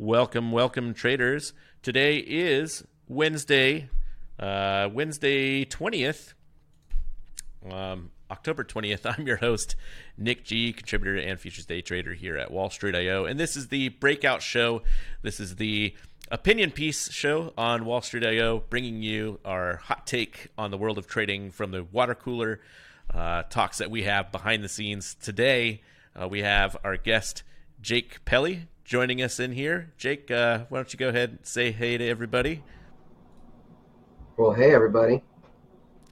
Welcome, 0.00 0.52
welcome, 0.52 0.94
traders. 0.94 1.52
Today 1.82 2.18
is 2.18 2.84
Wednesday, 3.08 3.88
uh, 4.38 4.88
Wednesday 4.92 5.64
20th, 5.64 6.34
um, 7.68 8.12
October 8.30 8.62
20th. 8.62 9.12
I'm 9.18 9.26
your 9.26 9.38
host, 9.38 9.74
Nick 10.16 10.44
G, 10.44 10.72
contributor 10.72 11.16
and 11.16 11.40
futures 11.40 11.66
day 11.66 11.80
trader 11.80 12.14
here 12.14 12.36
at 12.36 12.52
Wall 12.52 12.70
Street 12.70 12.94
IO. 12.94 13.24
And 13.24 13.40
this 13.40 13.56
is 13.56 13.68
the 13.68 13.88
breakout 13.88 14.40
show. 14.40 14.82
This 15.22 15.40
is 15.40 15.56
the 15.56 15.96
opinion 16.30 16.70
piece 16.70 17.10
show 17.10 17.52
on 17.58 17.84
Wall 17.84 18.00
Street 18.00 18.24
IO, 18.24 18.62
bringing 18.70 19.02
you 19.02 19.40
our 19.44 19.78
hot 19.78 20.06
take 20.06 20.46
on 20.56 20.70
the 20.70 20.78
world 20.78 20.98
of 20.98 21.08
trading 21.08 21.50
from 21.50 21.72
the 21.72 21.82
water 21.82 22.14
cooler 22.14 22.60
uh, 23.12 23.42
talks 23.50 23.78
that 23.78 23.90
we 23.90 24.04
have 24.04 24.30
behind 24.30 24.62
the 24.62 24.68
scenes. 24.68 25.16
Today, 25.20 25.82
uh, 26.14 26.28
we 26.28 26.42
have 26.42 26.76
our 26.84 26.96
guest, 26.96 27.42
Jake 27.82 28.24
Pelly 28.24 28.68
joining 28.88 29.20
us 29.20 29.38
in 29.38 29.52
here. 29.52 29.92
Jake, 29.98 30.30
uh, 30.30 30.60
why 30.70 30.78
don't 30.78 30.90
you 30.94 30.98
go 30.98 31.10
ahead 31.10 31.28
and 31.28 31.38
say 31.42 31.70
hey 31.70 31.98
to 31.98 32.08
everybody? 32.08 32.62
Well, 34.38 34.52
hey, 34.52 34.74
everybody. 34.74 35.22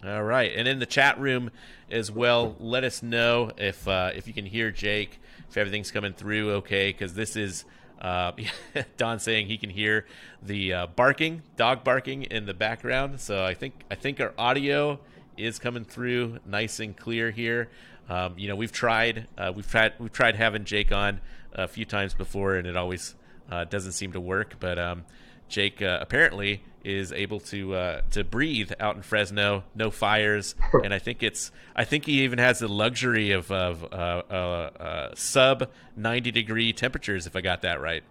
All 0.05 0.23
right, 0.23 0.53
and 0.55 0.69
in 0.69 0.79
the 0.79 0.87
chat 0.87 1.19
room 1.19 1.51
as 1.91 2.13
well, 2.13 2.55
let 2.61 2.85
us 2.85 3.03
know 3.03 3.51
if 3.57 3.89
uh, 3.89 4.11
if 4.15 4.29
you 4.29 4.35
can 4.35 4.45
hear 4.45 4.71
Jake, 4.71 5.19
if 5.49 5.57
everything's 5.57 5.91
coming 5.91 6.13
through 6.13 6.51
okay, 6.57 6.93
because 6.93 7.15
this 7.15 7.35
is 7.35 7.65
uh, 8.03 8.33
Don 8.99 9.21
saying 9.21 9.47
he 9.47 9.57
can 9.57 9.71
hear 9.71 10.05
the 10.43 10.75
uh, 10.75 10.87
barking, 10.89 11.43
dog 11.57 11.83
barking 11.83 12.25
in 12.25 12.45
the 12.45 12.55
background. 12.55 13.21
So 13.21 13.43
I 13.43 13.55
think 13.55 13.85
I 13.91 13.95
think 13.95 14.21
our 14.21 14.35
audio 14.37 15.01
is 15.39 15.59
coming 15.59 15.87
through 15.87 16.41
nice 16.45 16.79
and 16.79 16.95
clear 16.95 17.31
here. 17.31 17.71
Um, 18.11 18.35
you 18.37 18.49
know, 18.49 18.55
we've 18.55 18.71
tried 18.71 19.29
uh, 19.39 19.51
we've 19.57 19.69
tried 19.69 19.95
we've 19.99 20.13
tried 20.13 20.37
having 20.37 20.65
Jake 20.65 20.93
on 20.93 21.23
a 21.57 21.67
few 21.67 21.85
times 21.85 22.15
before, 22.15 22.55
and 22.55 22.67
it 22.67 22.77
always 22.77 23.15
uh, 23.51 23.65
doesn't 23.65 23.93
seem 23.93 24.13
to 24.13 24.21
work. 24.21 24.57
But 24.61 24.79
um, 24.79 25.05
Jake 25.49 25.83
uh, 25.83 25.99
apparently 26.01 26.63
is 26.85 27.11
able 27.13 27.41
to 27.41 27.75
uh, 27.75 28.01
to 28.13 28.23
breathe 28.23 28.73
out 28.79 28.97
in 28.97 29.03
Fresno, 29.03 29.65
no 29.75 29.91
fires, 29.91 30.55
and 30.85 30.95
I 30.95 30.99
think 30.99 31.23
it's 31.23 31.51
I 31.75 31.85
think 31.85 32.07
he 32.07 32.23
even 32.23 32.39
has 32.39 32.61
the 32.61 32.69
luxury 32.69 33.33
of, 33.33 33.51
of 33.51 33.85
uh, 33.85 33.97
uh, 33.97 35.15
sub 35.15 35.69
ninety 35.97 36.31
degree 36.31 36.73
temperatures, 36.73 37.27
if 37.27 37.35
I 37.35 37.41
got 37.41 37.63
that 37.63 37.81
right. 37.81 38.05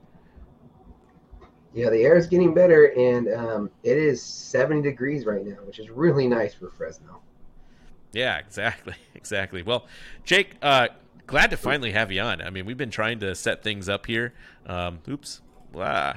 Yeah, 1.74 1.90
the 1.90 2.04
air 2.04 2.18
is 2.18 2.28
getting 2.28 2.54
better, 2.54 2.86
and 2.98 3.28
um, 3.34 3.70
it 3.84 3.98
is 3.98 4.22
seventy 4.22 4.82
degrees 4.82 5.26
right 5.26 5.46
now, 5.46 5.58
which 5.66 5.80
is 5.80 5.90
really 5.90 6.28
nice 6.28 6.54
for 6.54 6.70
Fresno. 6.70 7.22
Yeah, 8.12 8.38
exactly, 8.38 8.96
exactly. 9.16 9.62
Well, 9.62 9.88
Jake, 10.24 10.56
uh, 10.62 10.88
glad 11.28 11.50
to 11.52 11.58
finally 11.58 11.92
have 11.92 12.12
you 12.12 12.22
on. 12.22 12.42
I 12.42 12.50
mean, 12.50 12.66
we've 12.66 12.78
been 12.78 12.92
trying 12.92 13.20
to 13.20 13.36
set 13.36 13.64
things 13.64 13.90
up 13.90 14.06
here. 14.06 14.34
Um, 14.66 15.00
oops, 15.08 15.42
to, 15.74 16.14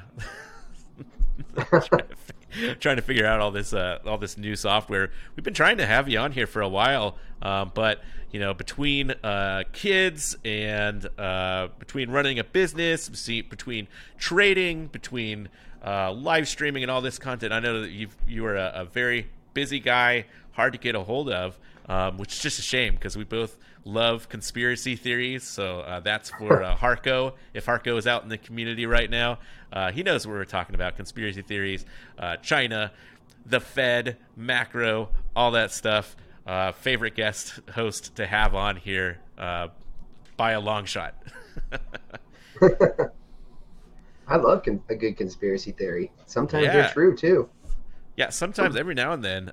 trying, 2.78 2.96
to, 2.96 3.02
figure 3.02 3.26
out 3.26 3.40
all 3.40 3.50
this 3.50 3.72
uh, 3.72 3.98
all 4.06 4.18
this 4.18 4.38
new 4.38 4.56
software. 4.56 5.10
We've 5.36 5.44
been 5.44 5.54
trying 5.54 5.78
to 5.78 5.86
have 5.86 6.08
you 6.08 6.18
on 6.18 6.32
here 6.32 6.46
for 6.46 6.62
a 6.62 6.68
while, 6.68 7.16
um, 7.42 7.72
but 7.74 8.02
you 8.30 8.40
know, 8.40 8.54
between 8.54 9.10
uh, 9.22 9.64
kids 9.72 10.36
and 10.44 11.06
uh, 11.18 11.68
between 11.78 12.10
running 12.10 12.38
a 12.38 12.44
business, 12.44 13.08
between 13.08 13.88
trading, 14.18 14.86
between 14.86 15.48
uh, 15.84 16.12
live 16.12 16.46
streaming 16.48 16.82
and 16.82 16.90
all 16.90 17.00
this 17.00 17.18
content, 17.18 17.52
I 17.52 17.60
know 17.60 17.82
that 17.82 17.90
you 17.90 18.08
you 18.26 18.46
are 18.46 18.56
a, 18.56 18.72
a 18.76 18.84
very 18.84 19.28
busy 19.54 19.80
guy, 19.80 20.26
hard 20.52 20.72
to 20.74 20.78
get 20.78 20.94
a 20.94 21.00
hold 21.00 21.30
of 21.30 21.58
um, 21.88 22.18
which 22.18 22.34
is 22.34 22.40
just 22.40 22.58
a 22.58 22.62
shame 22.62 22.94
because 22.94 23.16
we 23.16 23.24
both 23.24 23.56
love 23.84 24.28
conspiracy 24.28 24.96
theories. 24.96 25.44
So 25.44 25.80
uh, 25.80 26.00
that's 26.00 26.30
for 26.30 26.62
uh, 26.62 26.76
Harco. 26.76 27.34
If 27.54 27.66
Harco 27.66 27.96
is 27.96 28.06
out 28.06 28.22
in 28.22 28.28
the 28.28 28.38
community 28.38 28.86
right 28.86 29.10
now, 29.10 29.38
uh, 29.72 29.92
he 29.92 30.02
knows 30.02 30.26
what 30.26 30.34
we're 30.34 30.44
talking 30.44 30.74
about 30.74 30.96
conspiracy 30.96 31.42
theories, 31.42 31.84
uh, 32.18 32.36
China, 32.36 32.92
the 33.46 33.60
Fed, 33.60 34.16
macro, 34.36 35.10
all 35.34 35.52
that 35.52 35.72
stuff. 35.72 36.16
Uh, 36.46 36.72
favorite 36.72 37.14
guest 37.14 37.60
host 37.74 38.16
to 38.16 38.26
have 38.26 38.54
on 38.54 38.76
here 38.76 39.18
uh, 39.36 39.68
by 40.36 40.52
a 40.52 40.60
long 40.60 40.86
shot. 40.86 41.14
I 44.26 44.36
love 44.36 44.62
con- 44.62 44.82
a 44.88 44.94
good 44.94 45.16
conspiracy 45.16 45.72
theory. 45.72 46.10
Sometimes 46.24 46.64
yeah. 46.64 46.72
they're 46.72 46.90
true 46.90 47.14
too. 47.14 47.50
Yeah, 48.16 48.30
sometimes 48.30 48.76
every 48.76 48.94
now 48.94 49.12
and 49.12 49.22
then, 49.22 49.52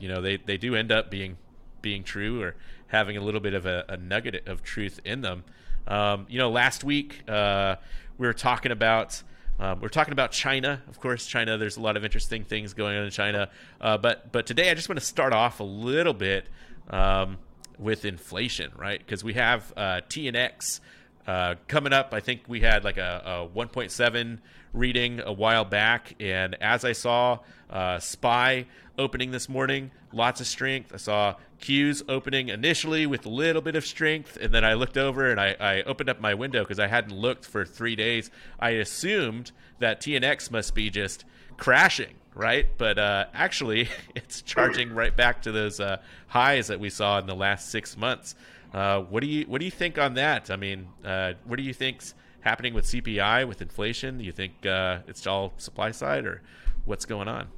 you 0.00 0.08
know, 0.08 0.20
they, 0.22 0.36
they 0.36 0.56
do 0.56 0.76
end 0.76 0.92
up 0.92 1.10
being 1.10 1.36
being 1.82 2.02
true 2.02 2.42
or 2.42 2.56
having 2.88 3.16
a 3.16 3.20
little 3.20 3.40
bit 3.40 3.54
of 3.54 3.66
a, 3.66 3.84
a 3.88 3.96
nugget 3.96 4.46
of 4.46 4.62
truth 4.62 5.00
in 5.04 5.20
them. 5.20 5.44
Um, 5.86 6.26
you 6.28 6.38
know, 6.38 6.50
last 6.50 6.84
week 6.84 7.28
uh, 7.28 7.76
we 8.18 8.26
were 8.26 8.32
talking 8.32 8.72
about 8.72 9.22
um, 9.58 9.80
we're 9.80 9.88
talking 9.88 10.12
about 10.12 10.32
China, 10.32 10.82
of 10.88 11.00
course. 11.00 11.26
China, 11.26 11.56
there's 11.56 11.78
a 11.78 11.80
lot 11.80 11.96
of 11.96 12.04
interesting 12.04 12.44
things 12.44 12.74
going 12.74 12.96
on 12.96 13.04
in 13.04 13.10
China, 13.10 13.48
uh, 13.80 13.96
but 13.96 14.30
but 14.30 14.46
today 14.46 14.70
I 14.70 14.74
just 14.74 14.88
want 14.88 14.98
to 14.98 15.04
start 15.04 15.32
off 15.32 15.60
a 15.60 15.64
little 15.64 16.12
bit 16.12 16.46
um, 16.90 17.38
with 17.78 18.04
inflation, 18.04 18.70
right? 18.76 18.98
Because 18.98 19.24
we 19.24 19.34
have 19.34 19.72
uh, 19.74 20.00
TNX 20.08 20.80
uh, 21.26 21.54
coming 21.68 21.94
up. 21.94 22.12
I 22.12 22.20
think 22.20 22.42
we 22.46 22.60
had 22.60 22.84
like 22.84 22.98
a, 22.98 23.48
a 23.50 23.56
1.7 23.56 24.38
reading 24.74 25.20
a 25.24 25.32
while 25.32 25.64
back, 25.64 26.14
and 26.20 26.54
as 26.60 26.84
I 26.84 26.92
saw 26.92 27.38
uh, 27.70 27.98
SPY 27.98 28.66
opening 28.98 29.30
this 29.30 29.48
morning, 29.48 29.90
lots 30.12 30.40
of 30.40 30.46
strength. 30.46 30.92
I 30.94 30.96
saw 30.96 31.34
Q's 31.60 32.02
opening 32.08 32.48
initially 32.48 33.06
with 33.06 33.26
a 33.26 33.28
little 33.28 33.62
bit 33.62 33.76
of 33.76 33.84
strength, 33.84 34.38
and 34.40 34.52
then 34.52 34.64
I 34.64 34.74
looked 34.74 34.96
over 34.96 35.30
and 35.30 35.40
I, 35.40 35.56
I 35.58 35.82
opened 35.82 36.08
up 36.08 36.20
my 36.20 36.34
window 36.34 36.62
because 36.62 36.78
I 36.78 36.86
hadn't 36.86 37.16
looked 37.16 37.44
for 37.44 37.64
three 37.64 37.96
days. 37.96 38.30
I 38.58 38.70
assumed 38.70 39.52
that 39.78 40.00
TNX 40.00 40.50
must 40.50 40.74
be 40.74 40.90
just 40.90 41.24
crashing, 41.56 42.14
right? 42.34 42.66
But 42.78 42.98
uh, 42.98 43.26
actually, 43.34 43.88
it's 44.14 44.42
charging 44.42 44.94
right 44.94 45.16
back 45.16 45.42
to 45.42 45.52
those 45.52 45.80
uh, 45.80 45.98
highs 46.28 46.68
that 46.68 46.80
we 46.80 46.90
saw 46.90 47.18
in 47.18 47.26
the 47.26 47.36
last 47.36 47.70
six 47.70 47.96
months. 47.96 48.34
Uh, 48.72 49.00
what 49.00 49.20
do 49.20 49.26
you 49.26 49.44
what 49.46 49.58
do 49.58 49.64
you 49.64 49.70
think 49.70 49.98
on 49.98 50.14
that? 50.14 50.50
I 50.50 50.56
mean, 50.56 50.88
uh, 51.04 51.34
what 51.44 51.56
do 51.56 51.62
you 51.62 51.72
think's 51.72 52.14
happening 52.40 52.74
with 52.74 52.84
CPI 52.84 53.46
with 53.46 53.62
inflation? 53.62 54.18
Do 54.18 54.24
you 54.24 54.32
think 54.32 54.66
uh, 54.66 54.98
it's 55.06 55.26
all 55.26 55.54
supply 55.56 55.92
side, 55.92 56.26
or 56.26 56.42
what's 56.86 57.04
going 57.04 57.28
on? 57.28 57.48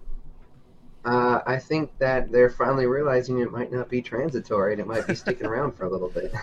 Uh, 1.04 1.40
I 1.46 1.58
think 1.58 1.96
that 1.98 2.32
they're 2.32 2.50
finally 2.50 2.86
realizing 2.86 3.38
it 3.38 3.52
might 3.52 3.72
not 3.72 3.88
be 3.88 4.02
transitory 4.02 4.72
and 4.72 4.80
it 4.80 4.86
might 4.86 5.06
be 5.06 5.14
sticking 5.14 5.46
around 5.46 5.72
for 5.72 5.84
a 5.84 5.90
little 5.90 6.08
bit. 6.08 6.32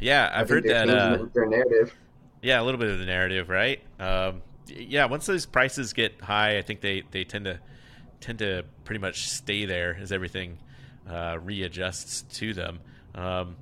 Yeah, 0.00 0.30
I've 0.32 0.48
heard 0.48 0.62
that. 0.62 0.88
Uh, 0.88 1.26
their 1.34 1.46
narrative. 1.46 1.92
Yeah, 2.40 2.60
a 2.60 2.62
little 2.62 2.78
bit 2.78 2.88
of 2.88 3.00
the 3.00 3.04
narrative, 3.04 3.48
right? 3.48 3.82
Um, 3.98 4.42
yeah, 4.68 5.06
once 5.06 5.26
those 5.26 5.44
prices 5.44 5.92
get 5.92 6.20
high, 6.20 6.56
I 6.56 6.62
think 6.62 6.80
they, 6.80 7.02
they 7.10 7.24
tend 7.24 7.46
to 7.46 7.58
tend 8.20 8.38
to 8.40 8.64
pretty 8.84 9.00
much 9.00 9.28
stay 9.28 9.64
there 9.64 9.96
as 10.00 10.12
everything 10.12 10.58
uh, 11.08 11.38
readjusts 11.42 12.22
to 12.38 12.54
them. 12.54 12.80
Um, 13.14 13.56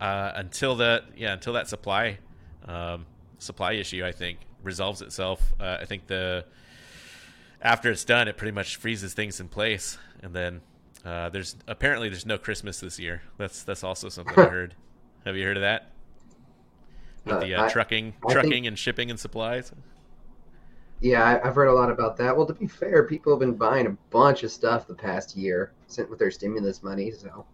uh, 0.00 0.32
until 0.34 0.76
that, 0.76 1.04
yeah, 1.16 1.32
until 1.32 1.54
that 1.54 1.68
supply 1.68 2.18
um, 2.66 3.06
supply 3.38 3.72
issue, 3.72 4.04
I 4.04 4.12
think 4.12 4.40
resolves 4.62 5.00
itself. 5.00 5.54
Uh, 5.58 5.78
I 5.80 5.84
think 5.84 6.06
the 6.06 6.44
after 7.66 7.90
it's 7.90 8.04
done, 8.04 8.28
it 8.28 8.36
pretty 8.36 8.52
much 8.52 8.76
freezes 8.76 9.12
things 9.12 9.40
in 9.40 9.48
place, 9.48 9.98
and 10.22 10.32
then 10.32 10.60
uh, 11.04 11.28
there's 11.30 11.56
apparently 11.66 12.08
there's 12.08 12.24
no 12.24 12.38
Christmas 12.38 12.78
this 12.78 12.98
year. 12.98 13.22
That's 13.38 13.64
that's 13.64 13.82
also 13.82 14.08
something 14.08 14.38
I 14.38 14.44
heard. 14.48 14.76
Have 15.24 15.36
you 15.36 15.44
heard 15.44 15.56
of 15.56 15.62
that? 15.62 15.90
With 17.24 17.40
the 17.40 17.56
uh, 17.56 17.64
I, 17.64 17.68
trucking, 17.68 18.14
I 18.24 18.32
trucking 18.32 18.50
think, 18.50 18.66
and 18.66 18.78
shipping 18.78 19.10
and 19.10 19.18
supplies. 19.18 19.72
Yeah, 21.00 21.24
I, 21.24 21.44
have 21.44 21.56
heard 21.56 21.66
a 21.66 21.72
lot 21.72 21.90
about 21.90 22.16
that. 22.18 22.36
Well, 22.36 22.46
to 22.46 22.54
be 22.54 22.68
fair, 22.68 23.02
people 23.02 23.32
have 23.32 23.40
been 23.40 23.56
buying 23.56 23.86
a 23.88 23.96
bunch 24.10 24.44
of 24.44 24.52
stuff 24.52 24.86
the 24.86 24.94
past 24.94 25.36
year, 25.36 25.72
sent 25.88 26.08
with 26.08 26.20
their 26.20 26.30
stimulus 26.30 26.84
money. 26.84 27.10
So, 27.10 27.44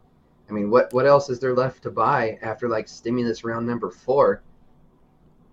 I 0.50 0.53
mean, 0.53 0.70
what 0.70 0.93
what 0.93 1.06
else 1.06 1.31
is 1.31 1.41
there 1.41 1.55
left 1.55 1.82
to 1.85 1.91
buy 1.91 2.38
after 2.43 2.69
like 2.69 2.87
stimulus 2.87 3.44
round 3.44 3.67
number 3.67 3.91
four? 3.91 4.43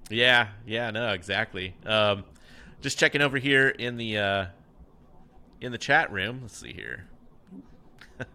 Yeah, 0.09 0.49
yeah, 0.67 0.91
no, 0.91 1.13
exactly. 1.13 1.75
Um, 1.85 2.25
just 2.81 2.97
checking 2.97 3.21
over 3.21 3.37
here 3.37 3.69
in 3.69 3.97
the 3.97 4.17
uh, 4.17 4.45
in 5.61 5.71
the 5.71 5.77
chat 5.77 6.11
room. 6.11 6.39
Let's 6.41 6.57
see 6.57 6.73
here. 6.73 7.05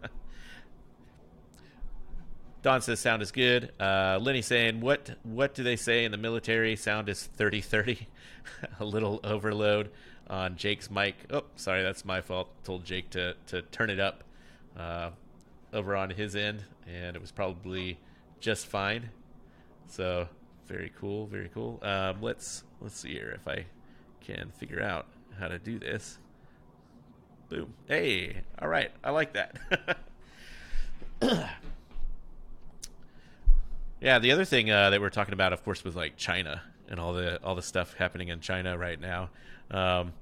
Don 2.62 2.80
says 2.80 3.00
sound 3.00 3.20
is 3.22 3.30
good. 3.30 3.72
Uh, 3.78 4.18
Lenny 4.20 4.42
saying 4.42 4.80
what 4.80 5.10
what 5.22 5.54
do 5.54 5.62
they 5.62 5.76
say 5.76 6.04
in 6.04 6.12
the 6.12 6.18
military? 6.18 6.76
Sound 6.76 7.08
is 7.08 7.28
30-30. 7.36 8.06
a 8.80 8.84
little 8.84 9.20
overload 9.24 9.90
on 10.28 10.56
Jake's 10.56 10.90
mic. 10.90 11.16
Oh, 11.30 11.44
sorry, 11.56 11.82
that's 11.82 12.04
my 12.04 12.20
fault. 12.20 12.48
Told 12.64 12.84
Jake 12.84 13.10
to 13.10 13.34
to 13.48 13.62
turn 13.62 13.90
it 13.90 14.00
up 14.00 14.24
uh, 14.78 15.10
over 15.72 15.96
on 15.96 16.10
his 16.10 16.36
end, 16.36 16.64
and 16.86 17.16
it 17.16 17.20
was 17.20 17.30
probably 17.30 17.98
just 18.40 18.66
fine. 18.66 19.10
So 19.88 20.28
very 20.66 20.92
cool, 20.98 21.26
very 21.26 21.50
cool. 21.52 21.78
Um, 21.82 22.22
let's 22.22 22.64
let's 22.80 22.98
see 22.98 23.12
here 23.12 23.38
if 23.38 23.46
I 23.46 23.66
can 24.26 24.50
figure 24.56 24.82
out 24.82 25.06
how 25.38 25.48
to 25.48 25.58
do 25.58 25.78
this. 25.78 26.18
Boom. 27.48 27.74
Hey, 27.86 28.42
all 28.58 28.68
right. 28.68 28.90
I 29.02 29.10
like 29.10 29.34
that. 29.34 29.58
yeah, 34.00 34.18
the 34.18 34.32
other 34.32 34.44
thing 34.44 34.70
uh, 34.70 34.90
that 34.90 35.00
we're 35.00 35.10
talking 35.10 35.34
about, 35.34 35.52
of 35.52 35.64
course, 35.64 35.84
was 35.84 35.94
like 35.94 36.16
China 36.16 36.62
and 36.88 36.98
all 37.00 37.12
the 37.12 37.42
all 37.42 37.54
the 37.54 37.62
stuff 37.62 37.94
happening 37.94 38.28
in 38.28 38.40
China 38.40 38.76
right 38.76 39.00
now. 39.00 39.30
Um, 39.70 40.12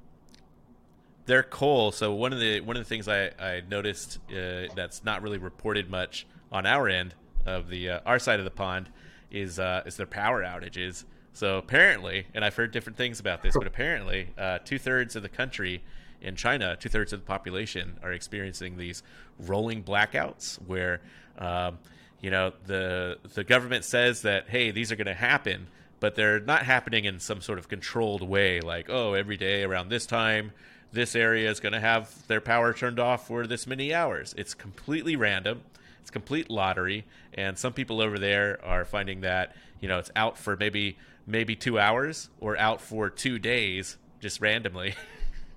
their 1.26 1.42
coal. 1.42 1.92
So 1.92 2.12
one 2.12 2.32
of 2.32 2.40
the 2.40 2.60
one 2.60 2.76
of 2.76 2.82
the 2.82 2.88
things 2.88 3.08
I, 3.08 3.30
I 3.38 3.62
noticed 3.68 4.18
uh, 4.30 4.66
that's 4.74 5.04
not 5.04 5.22
really 5.22 5.38
reported 5.38 5.90
much 5.90 6.26
on 6.50 6.66
our 6.66 6.88
end 6.88 7.14
of 7.46 7.68
the 7.68 7.90
uh, 7.90 8.00
our 8.06 8.18
side 8.18 8.38
of 8.38 8.44
the 8.44 8.50
pond 8.50 8.90
is 9.30 9.58
uh, 9.58 9.82
is 9.86 9.96
their 9.96 10.06
power 10.06 10.42
outages. 10.42 11.04
So 11.32 11.58
apparently, 11.58 12.26
and 12.34 12.44
I've 12.44 12.56
heard 12.56 12.72
different 12.72 12.98
things 12.98 13.18
about 13.20 13.42
this, 13.42 13.54
but 13.56 13.66
apparently, 13.66 14.28
uh, 14.36 14.58
two 14.64 14.78
thirds 14.78 15.16
of 15.16 15.22
the 15.22 15.28
country 15.28 15.82
in 16.20 16.36
China, 16.36 16.76
two 16.76 16.88
thirds 16.88 17.12
of 17.12 17.20
the 17.20 17.26
population 17.26 17.98
are 18.02 18.12
experiencing 18.12 18.76
these 18.76 19.02
rolling 19.38 19.82
blackouts 19.82 20.56
where. 20.66 21.00
Um, 21.38 21.78
you 22.22 22.30
know 22.30 22.52
the 22.66 23.18
the 23.34 23.44
government 23.44 23.84
says 23.84 24.22
that 24.22 24.48
hey 24.48 24.70
these 24.70 24.90
are 24.90 24.96
going 24.96 25.06
to 25.06 25.14
happen 25.14 25.66
but 26.00 26.14
they're 26.14 26.40
not 26.40 26.62
happening 26.62 27.04
in 27.04 27.20
some 27.20 27.42
sort 27.42 27.58
of 27.58 27.68
controlled 27.68 28.22
way 28.22 28.60
like 28.60 28.88
oh 28.88 29.12
every 29.12 29.36
day 29.36 29.62
around 29.64 29.90
this 29.90 30.06
time 30.06 30.52
this 30.92 31.14
area 31.14 31.50
is 31.50 31.60
going 31.60 31.72
to 31.72 31.80
have 31.80 32.26
their 32.28 32.40
power 32.40 32.72
turned 32.72 32.98
off 32.98 33.26
for 33.26 33.46
this 33.46 33.66
many 33.66 33.92
hours 33.92 34.34
it's 34.38 34.54
completely 34.54 35.16
random 35.16 35.60
it's 36.00 36.10
complete 36.10 36.48
lottery 36.48 37.04
and 37.34 37.58
some 37.58 37.72
people 37.72 38.00
over 38.00 38.18
there 38.18 38.58
are 38.64 38.84
finding 38.84 39.20
that 39.20 39.54
you 39.80 39.88
know 39.88 39.98
it's 39.98 40.10
out 40.16 40.38
for 40.38 40.56
maybe 40.56 40.96
maybe 41.26 41.54
2 41.54 41.78
hours 41.78 42.30
or 42.40 42.56
out 42.58 42.80
for 42.80 43.08
2 43.08 43.38
days 43.38 43.96
just 44.20 44.40
randomly 44.40 44.94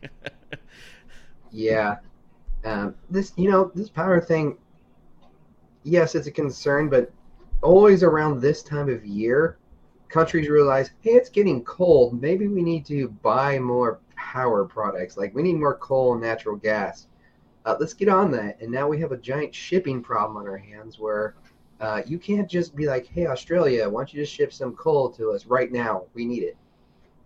yeah 1.51 1.95
um, 2.63 2.95
this 3.09 3.33
you 3.35 3.49
know 3.49 3.71
this 3.75 3.89
power 3.89 4.19
thing 4.19 4.57
yes, 5.85 6.15
it's 6.15 6.27
a 6.27 6.31
concern, 6.31 6.89
but 6.89 7.11
always 7.61 8.03
around 8.03 8.41
this 8.41 8.61
time 8.61 8.89
of 8.89 9.05
year, 9.05 9.57
countries 10.09 10.49
realize, 10.49 10.91
hey, 11.01 11.11
it's 11.11 11.29
getting 11.29 11.63
cold. 11.63 12.19
Maybe 12.19 12.47
we 12.47 12.61
need 12.61 12.85
to 12.87 13.07
buy 13.07 13.59
more 13.59 13.99
power 14.17 14.65
products. 14.65 15.15
Like 15.15 15.33
we 15.33 15.43
need 15.43 15.55
more 15.55 15.77
coal 15.77 16.13
and 16.13 16.21
natural 16.21 16.57
gas. 16.57 17.07
Uh, 17.65 17.75
let's 17.79 17.93
get 17.93 18.09
on 18.09 18.31
that. 18.31 18.59
And 18.61 18.71
now 18.71 18.87
we 18.87 18.99
have 18.99 19.11
a 19.11 19.17
giant 19.17 19.55
shipping 19.55 20.01
problem 20.01 20.37
on 20.37 20.47
our 20.47 20.57
hands 20.57 20.99
where 20.99 21.35
uh, 21.81 22.01
you 22.05 22.17
can't 22.17 22.49
just 22.49 22.75
be 22.75 22.87
like, 22.87 23.07
hey, 23.07 23.27
Australia, 23.27 23.89
why 23.89 24.01
don't 24.01 24.13
you 24.13 24.21
just 24.21 24.33
ship 24.33 24.53
some 24.53 24.75
coal 24.75 25.09
to 25.11 25.31
us 25.31 25.45
right 25.45 25.71
now? 25.71 26.03
We 26.13 26.25
need 26.25 26.43
it. 26.43 26.57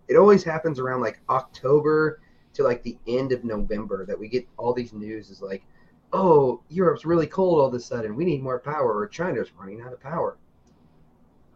It 0.08 0.16
always 0.16 0.42
happens 0.42 0.78
around 0.78 1.00
like 1.00 1.20
October 1.28 2.20
to 2.54 2.64
like 2.64 2.82
the 2.82 2.98
end 3.06 3.32
of 3.32 3.44
November 3.44 4.04
that 4.06 4.18
we 4.18 4.28
get 4.28 4.48
all 4.56 4.72
these 4.72 4.92
news 4.92 5.30
is 5.30 5.40
like, 5.40 5.62
oh, 6.12 6.60
Europe's 6.68 7.04
really 7.04 7.26
cold 7.26 7.60
all 7.60 7.66
of 7.66 7.74
a 7.74 7.80
sudden. 7.80 8.16
We 8.16 8.24
need 8.24 8.42
more 8.42 8.58
power, 8.58 8.92
or 8.92 9.06
China's 9.06 9.52
running 9.56 9.80
out 9.80 9.92
of 9.92 10.00
power. 10.00 10.36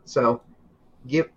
So, 0.05 0.43
give 1.08 1.31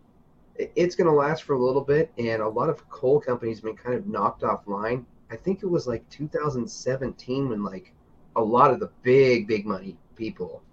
it's 0.76 0.96
going 0.96 1.10
to 1.10 1.14
last 1.14 1.44
for 1.44 1.54
a 1.54 1.64
little 1.64 1.84
bit, 1.84 2.12
and 2.18 2.42
a 2.42 2.48
lot 2.48 2.70
of 2.70 2.88
coal 2.90 3.20
companies 3.20 3.58
have 3.58 3.66
been 3.66 3.78
kind 3.78 3.96
of 3.96 4.08
knocked 4.08 4.42
offline. 4.42 5.06
I 5.30 5.36
think 5.36 5.62
it 5.62 5.68
was 5.68 5.88
like 5.88 6.08
2017 6.10 7.50
when 7.50 7.64
like 7.64 7.94
a 8.36 8.42
lot 8.42 8.72
of 8.72 8.80
the 8.80 8.90
big, 9.04 9.48
big 9.48 9.66
money 9.66 9.98
people, 10.16 10.64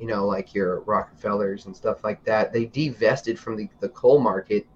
you 0.00 0.06
know, 0.06 0.26
like 0.26 0.54
your 0.54 0.80
Rockefellers 0.80 1.66
and 1.66 1.76
stuff 1.76 2.02
like 2.02 2.24
that, 2.24 2.52
they 2.52 2.64
divested 2.64 3.38
from 3.38 3.56
the, 3.56 3.68
the 3.80 3.88
coal 3.90 4.18
market, 4.18 4.66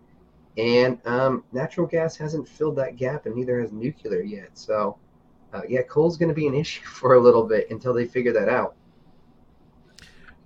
and 0.56 1.04
um, 1.06 1.42
natural 1.52 1.86
gas 1.86 2.16
hasn't 2.16 2.46
filled 2.46 2.76
that 2.76 2.96
gap, 2.96 3.26
and 3.26 3.34
neither 3.34 3.60
has 3.60 3.72
nuclear 3.72 4.22
yet. 4.22 4.50
So 4.52 4.98
uh, 5.54 5.62
yeah, 5.68 5.82
coal's 5.82 6.16
going 6.16 6.28
to 6.28 6.34
be 6.34 6.46
an 6.46 6.54
issue 6.64 6.84
for 6.84 7.14
a 7.14 7.20
little 7.20 7.44
bit 7.44 7.70
until 7.70 7.94
they 7.94 8.06
figure 8.06 8.32
that 8.32 8.48
out. 8.48 8.74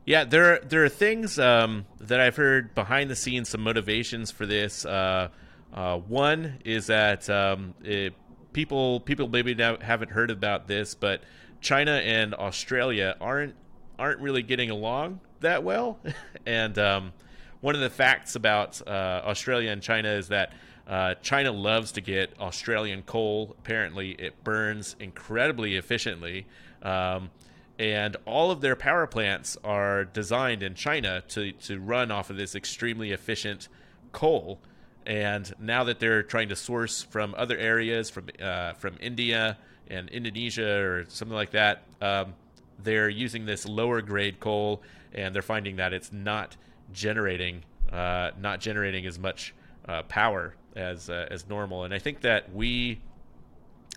Yeah, 0.04 0.24
there 0.24 0.54
are, 0.54 0.60
there 0.60 0.84
are 0.84 0.88
things 0.88 1.38
um, 1.38 1.84
that 2.00 2.18
I've 2.18 2.36
heard 2.36 2.74
behind 2.74 3.10
the 3.10 3.16
scenes, 3.16 3.50
some 3.50 3.62
motivations 3.62 4.30
for 4.30 4.46
this. 4.46 4.86
Uh, 4.86 5.28
uh, 5.74 5.98
one 5.98 6.60
is 6.64 6.86
that 6.86 7.28
um, 7.28 7.74
it, 7.84 8.14
people 8.54 9.00
people 9.00 9.28
maybe 9.28 9.54
haven't 9.54 10.10
heard 10.10 10.30
about 10.30 10.66
this, 10.66 10.94
but 10.94 11.22
China 11.60 11.92
and 11.92 12.34
Australia 12.34 13.16
aren't 13.20 13.54
aren't 13.98 14.20
really 14.20 14.42
getting 14.42 14.70
along 14.70 15.20
that 15.40 15.64
well. 15.64 15.98
and 16.46 16.78
um, 16.78 17.12
one 17.60 17.74
of 17.74 17.80
the 17.80 17.90
facts 17.90 18.34
about 18.34 18.80
uh, 18.86 19.22
Australia 19.24 19.70
and 19.70 19.82
China 19.82 20.08
is 20.10 20.28
that 20.28 20.52
uh, 20.86 21.14
China 21.22 21.52
loves 21.52 21.92
to 21.92 22.00
get 22.00 22.32
Australian 22.40 23.02
coal. 23.02 23.54
Apparently, 23.58 24.12
it 24.12 24.42
burns 24.42 24.96
incredibly 24.98 25.76
efficiently. 25.76 26.46
Um, 26.82 27.30
and 27.78 28.16
all 28.24 28.50
of 28.50 28.60
their 28.60 28.74
power 28.74 29.06
plants 29.06 29.56
are 29.62 30.04
designed 30.04 30.62
in 30.62 30.74
China 30.74 31.22
to, 31.28 31.52
to 31.52 31.78
run 31.78 32.10
off 32.10 32.30
of 32.30 32.36
this 32.36 32.54
extremely 32.54 33.12
efficient 33.12 33.68
coal. 34.12 34.58
And 35.06 35.52
now 35.60 35.84
that 35.84 36.00
they're 36.00 36.22
trying 36.22 36.48
to 36.48 36.56
source 36.56 37.02
from 37.02 37.34
other 37.36 37.56
areas, 37.56 38.10
from 38.10 38.26
uh, 38.42 38.74
from 38.74 38.96
India 39.00 39.56
and 39.88 40.08
Indonesia 40.10 40.80
or 40.80 41.04
something 41.08 41.34
like 41.34 41.52
that, 41.52 41.82
um, 42.02 42.34
they're 42.82 43.08
using 43.08 43.46
this 43.46 43.66
lower 43.66 44.00
grade 44.02 44.40
coal, 44.40 44.82
and 45.12 45.34
they're 45.34 45.42
finding 45.42 45.76
that 45.76 45.92
it's 45.92 46.12
not 46.12 46.56
generating 46.92 47.64
uh, 47.92 48.30
not 48.38 48.60
generating 48.60 49.06
as 49.06 49.18
much 49.18 49.54
uh, 49.88 50.02
power 50.02 50.54
as 50.76 51.10
uh, 51.10 51.26
as 51.30 51.48
normal. 51.48 51.84
And 51.84 51.94
I 51.94 51.98
think 51.98 52.20
that 52.20 52.52
we 52.52 53.00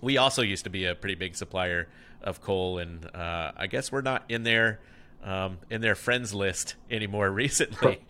we 0.02 0.18
also 0.18 0.42
used 0.42 0.64
to 0.64 0.70
be 0.70 0.86
a 0.86 0.96
pretty 0.96 1.16
big 1.16 1.36
supplier 1.36 1.88
of 2.22 2.42
coal, 2.42 2.80
and 2.80 3.06
uh, 3.16 3.52
I 3.56 3.68
guess 3.68 3.92
we're 3.92 4.02
not 4.02 4.24
in 4.30 4.44
their 4.44 4.80
um, 5.24 5.60
in 5.70 5.82
their 5.82 5.96
friends 5.96 6.34
list 6.34 6.76
anymore 6.90 7.30
recently. 7.32 8.02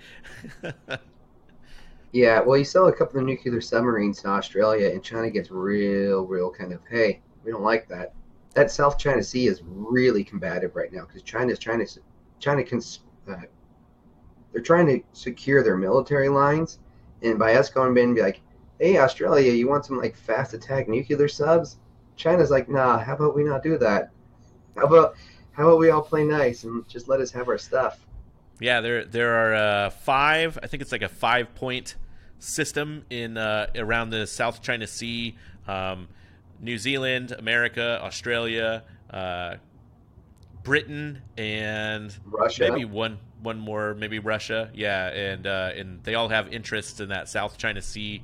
yeah, 2.12 2.42
well, 2.42 2.58
you 2.58 2.64
sell 2.64 2.88
a 2.88 2.94
couple 2.94 3.20
of 3.20 3.26
nuclear 3.26 3.62
submarines 3.62 4.22
to 4.22 4.30
Australia, 4.30 4.90
and 4.90 5.04
China 5.04 5.30
gets 5.30 5.52
real, 5.52 6.26
real 6.26 6.52
kind 6.52 6.74
of 6.74 6.82
hey, 6.90 7.22
we 7.44 7.52
don't 7.52 7.64
like 7.64 7.88
that. 7.90 8.14
That 8.54 8.70
South 8.70 8.98
China 8.98 9.24
Sea 9.24 9.48
is 9.48 9.62
really 9.66 10.24
combative 10.24 10.76
right 10.76 10.92
now 10.92 11.06
because 11.06 11.22
China's 11.22 11.60
China 11.60 11.86
China 12.40 12.64
can 12.64 12.82
uh, 13.30 13.36
they're 14.52 14.62
trying 14.62 14.88
to 14.88 15.02
secure 15.14 15.64
their 15.64 15.78
military 15.78 16.30
lines, 16.30 16.80
and 17.22 17.40
by 17.40 17.56
us 17.56 17.70
going 17.70 17.96
in 17.98 18.04
and 18.06 18.16
be 18.16 18.22
like, 18.22 18.42
hey, 18.80 18.98
Australia, 18.98 19.54
you 19.54 19.70
want 19.70 19.86
some 19.86 19.98
like 19.98 20.16
fast 20.16 20.54
attack 20.54 20.90
nuclear 20.90 21.28
subs? 21.28 21.78
China's 22.16 22.52
like, 22.52 22.68
nah, 22.68 22.98
how 23.00 23.16
about 23.16 23.36
we 23.36 23.44
not 23.44 23.64
do 23.64 23.78
that? 23.78 24.12
How 24.76 24.86
about 24.86 25.16
how 25.52 25.68
about 25.68 25.80
we 25.80 25.90
all 25.90 26.02
play 26.02 26.24
nice 26.24 26.64
and 26.64 26.88
just 26.88 27.08
let 27.08 27.20
us 27.20 27.32
have 27.32 27.48
our 27.48 27.58
stuff? 27.58 28.06
Yeah, 28.60 28.82
there 28.82 29.06
there 29.06 29.34
are 29.34 29.56
uh, 29.56 29.90
five. 29.90 30.58
I 30.62 30.68
think 30.68 30.82
it's 30.82 30.92
like 30.92 31.02
a 31.02 31.10
five 31.10 31.54
point 31.56 31.96
system 32.40 33.06
in 33.10 33.38
uh, 33.38 33.68
around 33.76 34.10
the 34.10 34.28
South 34.28 34.62
China 34.62 34.88
Sea. 34.88 35.38
Um, 35.68 36.08
New 36.62 36.78
Zealand, 36.78 37.32
America, 37.32 38.00
Australia, 38.02 38.84
uh, 39.10 39.56
Britain, 40.64 41.22
and 41.38 42.16
Russia. 42.26 42.70
maybe 42.72 42.86
one 42.86 43.18
one 43.42 43.60
more, 43.60 43.96
maybe 43.96 44.20
Russia. 44.20 44.70
Yeah, 44.74 45.08
and 45.08 45.48
uh, 45.48 45.72
and 45.76 46.04
they 46.04 46.16
all 46.16 46.30
have 46.30 46.54
interests 46.54 47.00
in 47.00 47.10
that 47.10 47.28
South 47.28 47.58
China 47.58 47.82
Sea 47.82 48.22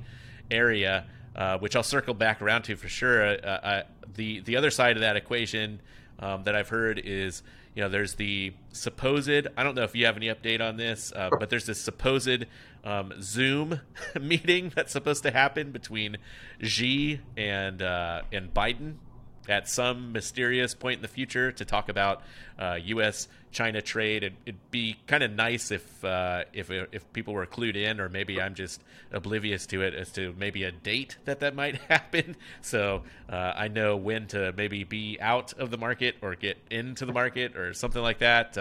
area, 0.50 1.04
uh, 1.34 1.58
which 1.58 1.74
I'll 1.74 1.82
circle 1.82 2.14
back 2.14 2.40
around 2.40 2.62
to 2.62 2.76
for 2.76 2.88
sure. 2.88 3.24
Uh, 3.24 3.32
uh, 3.32 3.82
the 4.14 4.40
the 4.40 4.56
other 4.56 4.70
side 4.70 4.96
of 4.96 5.00
that 5.00 5.16
equation 5.16 5.80
um, 6.20 6.44
that 6.44 6.54
I've 6.54 6.68
heard 6.68 7.00
is 7.04 7.42
you 7.74 7.82
know 7.82 7.88
there's 7.88 8.14
the 8.14 8.52
supposed 8.72 9.48
I 9.56 9.62
don't 9.62 9.74
know 9.74 9.82
if 9.82 9.94
you 9.94 10.06
have 10.06 10.16
any 10.16 10.26
update 10.26 10.60
on 10.60 10.76
this, 10.76 11.12
uh, 11.14 11.30
but 11.30 11.50
there's 11.50 11.66
this 11.66 11.80
supposed 11.80 12.46
um, 12.84 13.12
Zoom 13.20 13.80
meeting 14.20 14.72
that's 14.74 14.92
supposed 14.92 15.22
to 15.24 15.30
happen 15.30 15.70
between 15.72 16.18
Xi 16.60 17.20
and 17.36 17.82
uh, 17.82 18.22
and 18.32 18.52
Biden 18.52 18.94
at 19.48 19.68
some 19.68 20.12
mysterious 20.12 20.74
point 20.74 20.96
in 20.96 21.02
the 21.02 21.08
future 21.08 21.50
to 21.52 21.64
talk 21.64 21.88
about 21.88 22.22
uh, 22.58 22.78
U.S. 22.84 23.28
China 23.50 23.80
trade. 23.80 24.22
It, 24.22 24.34
would 24.46 24.70
be 24.70 24.96
kind 25.06 25.22
of 25.22 25.32
nice 25.32 25.70
if 25.70 26.04
uh, 26.04 26.44
if 26.52 26.70
if 26.70 27.12
people 27.12 27.34
were 27.34 27.46
clued 27.46 27.76
in, 27.76 28.00
or 28.00 28.08
maybe 28.08 28.40
I'm 28.40 28.54
just 28.54 28.82
oblivious 29.10 29.66
to 29.66 29.82
it 29.82 29.94
as 29.94 30.10
to 30.12 30.34
maybe 30.38 30.64
a 30.64 30.72
date 30.72 31.16
that 31.24 31.40
that 31.40 31.54
might 31.54 31.76
happen. 31.88 32.36
So 32.60 33.02
uh, 33.28 33.54
I 33.56 33.68
know 33.68 33.96
when 33.96 34.26
to 34.28 34.52
maybe 34.56 34.84
be 34.84 35.18
out 35.20 35.54
of 35.54 35.70
the 35.70 35.78
market 35.78 36.16
or 36.20 36.34
get 36.34 36.58
into 36.70 37.06
the 37.06 37.12
market 37.12 37.56
or 37.56 37.72
something 37.72 38.02
like 38.02 38.18
that. 38.18 38.56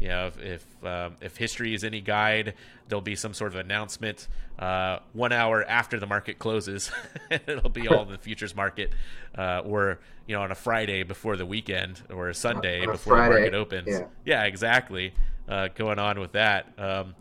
You 0.00 0.08
know, 0.08 0.26
if 0.28 0.38
if, 0.40 0.84
um, 0.84 1.16
if, 1.20 1.36
history 1.36 1.74
is 1.74 1.84
any 1.84 2.00
guide, 2.00 2.54
there'll 2.88 3.02
be 3.02 3.16
some 3.16 3.34
sort 3.34 3.52
of 3.52 3.60
announcement 3.60 4.28
uh, 4.58 5.00
one 5.12 5.32
hour 5.32 5.62
after 5.62 6.00
the 6.00 6.06
market 6.06 6.38
closes. 6.38 6.90
It'll 7.30 7.68
be 7.68 7.86
all 7.86 8.02
in 8.02 8.08
the 8.08 8.18
futures 8.18 8.56
market, 8.56 8.92
uh, 9.36 9.60
or 9.64 9.98
you 10.26 10.34
know, 10.34 10.42
on 10.42 10.50
a 10.50 10.54
Friday 10.54 11.02
before 11.02 11.36
the 11.36 11.44
weekend, 11.44 12.00
or 12.10 12.30
a 12.30 12.34
Sunday 12.34 12.84
a 12.84 12.92
before 12.92 13.16
Friday. 13.16 13.34
the 13.34 13.40
market 13.40 13.54
opens. 13.54 13.88
Yeah, 13.88 14.06
yeah 14.24 14.44
exactly. 14.44 15.12
Uh, 15.46 15.68
going 15.68 15.98
on 15.98 16.18
with 16.18 16.32
that. 16.32 16.72
Um, 16.78 17.14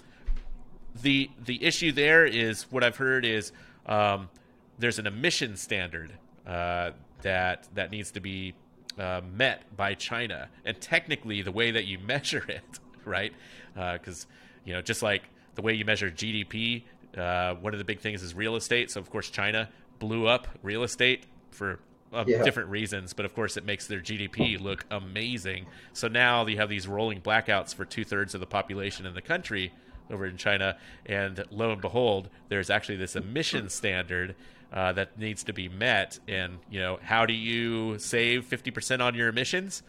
the 1.02 1.30
the 1.44 1.64
issue 1.64 1.92
there 1.92 2.26
is 2.26 2.64
what 2.72 2.84
I've 2.84 2.98
heard 2.98 3.26
is 3.26 3.52
um, 3.86 4.30
there's 4.78 5.00
an 5.00 5.08
emission 5.08 5.58
standard 5.58 6.14
uh, 6.48 6.92
that 7.24 7.68
that 7.76 7.92
needs 7.92 8.12
to 8.12 8.22
be 8.22 8.54
uh, 9.00 9.22
met 9.34 9.63
by 9.75 9.94
China, 9.96 10.50
and 10.65 10.79
technically 10.82 11.41
the 11.41 11.51
way 11.51 11.72
that 11.72 11.86
you 11.86 11.98
measure 12.13 12.46
it, 12.50 12.79
right? 13.06 13.34
Because 13.74 14.25
uh, 14.25 14.34
you 14.65 14.74
know, 14.74 14.82
just 14.82 15.01
like 15.01 15.24
the 15.56 15.62
way 15.62 15.74
you 15.74 15.86
measure 15.86 16.10
GDP, 16.12 16.84
Uh, 17.18 17.56
one 17.56 17.74
of 17.74 17.79
the 17.79 17.86
big 17.86 18.00
things 18.01 18.22
is 18.22 18.36
real 18.36 18.56
estate. 18.56 18.91
So 18.91 19.00
of 19.00 19.10
course 19.10 19.32
China 19.32 19.70
blew 19.98 20.27
up 20.27 20.48
real 20.62 20.84
estate 20.84 21.25
for 21.50 21.79
uh, 22.13 22.24
Yeah. 22.27 22.44
different 22.44 22.70
reasons, 22.70 23.13
but 23.13 23.25
of 23.25 23.34
course 23.34 23.58
it 23.58 23.65
makes 23.65 23.88
their 23.88 24.00
GDP 24.00 24.58
look 24.62 24.86
amazing. 24.91 25.68
So 25.94 26.08
now 26.08 26.46
you 26.46 26.58
have 26.58 26.70
these 26.70 26.88
rolling 26.88 27.22
blackouts 27.22 27.74
for 27.74 27.84
two 27.86 28.03
thirds 28.06 28.36
of 28.36 28.41
the 28.41 28.48
population 28.48 29.06
in 29.08 29.15
the 29.15 29.22
country 29.24 29.74
over 30.12 30.25
in 30.27 30.38
China, 30.38 30.77
and 31.06 31.44
lo 31.51 31.72
and 31.72 31.82
behold, 31.82 32.29
there's 32.50 32.70
actually 32.70 32.98
this 32.98 33.15
emission 33.15 33.70
standard 33.70 34.36
uh, 34.72 34.94
that 34.94 35.18
needs 35.18 35.44
to 35.46 35.54
be 35.54 35.70
met. 35.70 36.20
And 36.28 36.60
you 36.70 36.80
know, 36.80 37.00
how 37.02 37.26
do 37.26 37.34
you 37.34 37.98
save 38.00 38.46
fifty 38.46 38.72
percent 38.72 39.02
on 39.02 39.16
your 39.16 39.28
emissions? 39.30 39.84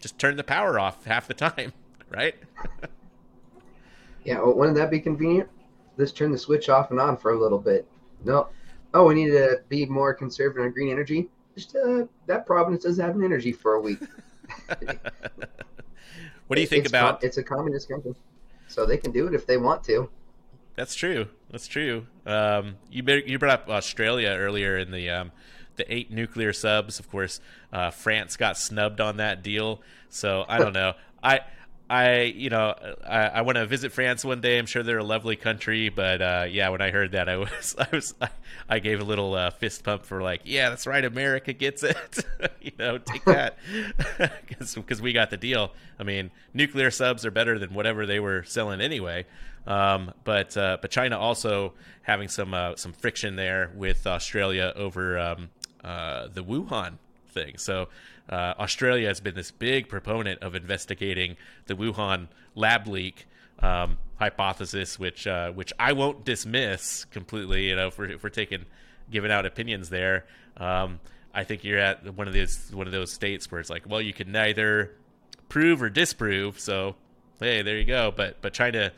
Just 0.00 0.18
turn 0.18 0.36
the 0.36 0.44
power 0.44 0.78
off 0.78 1.04
half 1.04 1.26
the 1.26 1.34
time, 1.34 1.72
right? 2.10 2.34
Yeah, 4.24 4.40
well, 4.40 4.54
wouldn't 4.54 4.76
that 4.76 4.90
be 4.90 5.00
convenient? 5.00 5.48
Just 5.98 6.16
turn 6.16 6.30
the 6.30 6.38
switch 6.38 6.68
off 6.68 6.90
and 6.90 7.00
on 7.00 7.16
for 7.16 7.32
a 7.32 7.38
little 7.38 7.58
bit. 7.58 7.86
No. 8.24 8.48
Oh, 8.92 9.06
we 9.06 9.14
need 9.14 9.30
to 9.30 9.60
be 9.68 9.86
more 9.86 10.12
conservative 10.14 10.64
on 10.64 10.72
green 10.72 10.90
energy. 10.90 11.28
Just 11.54 11.74
uh, 11.76 12.04
that 12.26 12.44
province 12.46 12.84
doesn't 12.84 13.04
have 13.04 13.14
an 13.16 13.24
energy 13.24 13.52
for 13.52 13.74
a 13.74 13.80
week. 13.80 13.98
what 16.46 16.56
do 16.56 16.60
you 16.60 16.66
think 16.66 16.84
It's 16.84 16.92
about? 16.92 17.20
Com- 17.20 17.26
it's 17.26 17.38
a 17.38 17.42
communist 17.42 17.88
country, 17.88 18.14
so 18.68 18.84
they 18.84 18.96
can 18.96 19.12
do 19.12 19.26
it 19.26 19.34
if 19.34 19.46
they 19.46 19.56
want 19.56 19.82
to. 19.84 20.08
That's 20.74 20.94
true. 20.94 21.28
That's 21.50 21.66
true. 21.66 22.06
Um, 22.24 22.76
you 22.90 23.04
you 23.26 23.38
brought 23.38 23.60
up 23.60 23.68
Australia 23.68 24.30
earlier 24.30 24.76
in 24.78 24.90
the 24.90 25.10
um, 25.10 25.32
the 25.76 25.92
eight 25.92 26.10
nuclear 26.10 26.52
subs. 26.52 26.98
Of 26.98 27.10
course, 27.10 27.40
uh, 27.72 27.90
France 27.90 28.36
got 28.36 28.56
snubbed 28.56 29.00
on 29.00 29.18
that 29.18 29.42
deal. 29.42 29.80
So 30.08 30.44
I 30.48 30.58
don't 30.58 30.72
know. 30.74 30.94
I 31.22 31.40
I 31.88 32.22
you 32.22 32.50
know 32.50 32.74
I, 33.06 33.26
I 33.26 33.40
want 33.42 33.56
to 33.56 33.66
visit 33.66 33.92
France 33.92 34.24
one 34.24 34.40
day. 34.40 34.58
I'm 34.58 34.66
sure 34.66 34.82
they're 34.82 34.98
a 34.98 35.04
lovely 35.04 35.36
country, 35.36 35.88
but 35.88 36.20
uh, 36.20 36.46
yeah, 36.50 36.68
when 36.70 36.80
I 36.80 36.90
heard 36.90 37.12
that, 37.12 37.28
I 37.28 37.36
was 37.36 37.76
I 37.78 37.88
was 37.92 38.14
I 38.68 38.78
gave 38.80 39.00
a 39.00 39.04
little 39.04 39.34
uh, 39.34 39.50
fist 39.50 39.84
pump 39.84 40.04
for 40.04 40.22
like, 40.22 40.42
yeah, 40.44 40.68
that's 40.68 40.86
right, 40.86 41.04
America 41.04 41.52
gets 41.52 41.82
it. 41.82 42.24
you 42.60 42.72
know, 42.78 42.98
take 42.98 43.24
that 43.26 43.56
because 44.46 45.00
we 45.00 45.12
got 45.12 45.30
the 45.30 45.36
deal. 45.36 45.72
I 45.98 46.02
mean, 46.02 46.30
nuclear 46.52 46.90
subs 46.90 47.24
are 47.24 47.30
better 47.30 47.58
than 47.58 47.72
whatever 47.72 48.06
they 48.06 48.20
were 48.20 48.42
selling 48.44 48.80
anyway. 48.80 49.26
Um, 49.66 50.12
but 50.24 50.56
uh, 50.56 50.78
but 50.80 50.90
China 50.90 51.18
also 51.18 51.72
having 52.02 52.28
some 52.28 52.54
uh, 52.54 52.76
some 52.76 52.92
friction 52.92 53.36
there 53.36 53.70
with 53.74 54.06
Australia 54.06 54.72
over 54.76 55.18
um, 55.18 55.48
uh, 55.84 56.28
the 56.32 56.42
Wuhan 56.42 56.94
thing. 57.28 57.58
So 57.58 57.88
uh, 58.28 58.54
Australia 58.58 59.08
has 59.08 59.20
been 59.20 59.34
this 59.34 59.50
big 59.50 59.88
proponent 59.88 60.42
of 60.42 60.54
investigating 60.54 61.36
the 61.66 61.74
Wuhan 61.74 62.28
lab 62.54 62.86
leak 62.86 63.26
um, 63.60 63.98
hypothesis, 64.16 64.98
which 64.98 65.26
uh, 65.26 65.52
which 65.52 65.72
I 65.78 65.92
won't 65.92 66.24
dismiss 66.24 67.04
completely. 67.06 67.68
You 67.68 67.76
know, 67.76 67.88
if 67.88 67.98
we're, 67.98 68.28
taking 68.30 68.66
giving 69.10 69.30
out 69.30 69.46
opinions 69.46 69.88
there, 69.88 70.26
um, 70.56 71.00
I 71.32 71.44
think 71.44 71.64
you're 71.64 71.78
at 71.78 72.14
one 72.14 72.26
of 72.26 72.34
those 72.34 72.70
one 72.72 72.86
of 72.86 72.92
those 72.92 73.12
states 73.12 73.50
where 73.50 73.60
it's 73.60 73.70
like, 73.70 73.88
well, 73.88 74.00
you 74.00 74.12
can 74.12 74.32
neither 74.32 74.92
prove 75.48 75.82
or 75.82 75.88
disprove. 75.88 76.58
So 76.58 76.96
hey, 77.40 77.62
there 77.62 77.78
you 77.78 77.84
go. 77.84 78.12
But 78.14 78.42
but 78.42 78.52
China, 78.52 78.92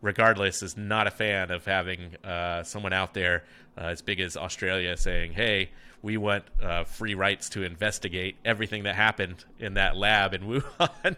regardless, 0.00 0.62
is 0.62 0.76
not 0.76 1.06
a 1.06 1.10
fan 1.10 1.50
of 1.50 1.64
having 1.64 2.16
uh, 2.24 2.62
someone 2.64 2.92
out 2.92 3.14
there 3.14 3.44
uh, 3.78 3.82
as 3.84 4.02
big 4.02 4.20
as 4.20 4.36
Australia 4.36 4.96
saying, 4.96 5.32
hey, 5.32 5.70
we 6.02 6.16
want 6.16 6.44
uh, 6.60 6.84
free 6.84 7.14
rights 7.14 7.48
to 7.50 7.62
investigate 7.62 8.36
everything 8.44 8.82
that 8.82 8.96
happened 8.96 9.44
in 9.58 9.74
that 9.74 9.96
lab 9.96 10.34
in 10.34 10.42
Wuhan. 10.42 11.16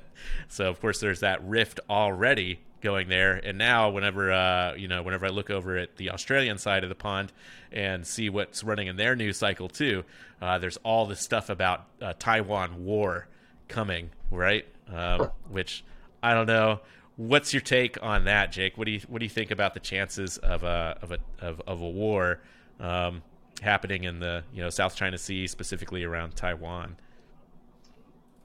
so 0.49 0.69
of 0.69 0.81
course 0.81 1.01
there's 1.01 1.21
that 1.21 1.43
rift 1.45 1.81
already 1.89 2.61
going 2.85 3.09
there. 3.09 3.41
And 3.43 3.59
now 3.59 3.91
whenever 3.91 4.31
uh, 4.31 4.75
you 4.77 4.87
know 4.87 5.03
whenever 5.03 5.27
I 5.27 5.31
look 5.31 5.51
over 5.51 5.77
at 5.77 5.97
the 5.97 6.11
Australian 6.11 6.59
side 6.59 6.85
of 6.85 6.91
the 6.91 6.95
pond 6.95 7.33
and 7.73 8.07
see 8.07 8.29
what's 8.29 8.63
running 8.63 8.87
in 8.87 8.97
their 8.97 9.17
news 9.17 9.39
cycle 9.39 9.69
too, 9.69 10.05
uh, 10.41 10.59
there's 10.59 10.77
all 10.85 11.07
this 11.07 11.21
stuff 11.21 11.49
about 11.49 11.87
uh, 12.01 12.13
Taiwan 12.19 12.85
war 12.85 13.27
coming, 13.67 14.11
right? 14.31 14.67
Um, 14.93 15.31
which 15.49 15.83
I 16.23 16.35
don't 16.35 16.47
know. 16.47 16.81
What's 17.17 17.53
your 17.53 17.63
take 17.63 18.01
on 18.03 18.25
that, 18.25 18.53
Jake? 18.53 18.77
What 18.77 18.85
do 18.85 18.93
you 18.93 19.01
what 19.09 19.19
do 19.19 19.25
you 19.25 19.31
think 19.31 19.51
about 19.51 19.75
the 19.75 19.81
chances 19.81 20.37
of 20.39 20.63
a 20.63 20.99
of 21.01 21.11
a 21.11 21.19
of, 21.41 21.63
of 21.67 21.81
a 21.81 21.89
war 21.89 22.41
um, 22.79 23.23
happening 23.63 24.05
in 24.05 24.21
the 24.21 24.45
you 24.53 24.63
know 24.63 24.71
South 24.71 24.97
China 24.97 25.19
Sea, 25.19 25.47
specifically 25.47 26.05
around 26.05 26.37
Taiwan? 26.37 26.97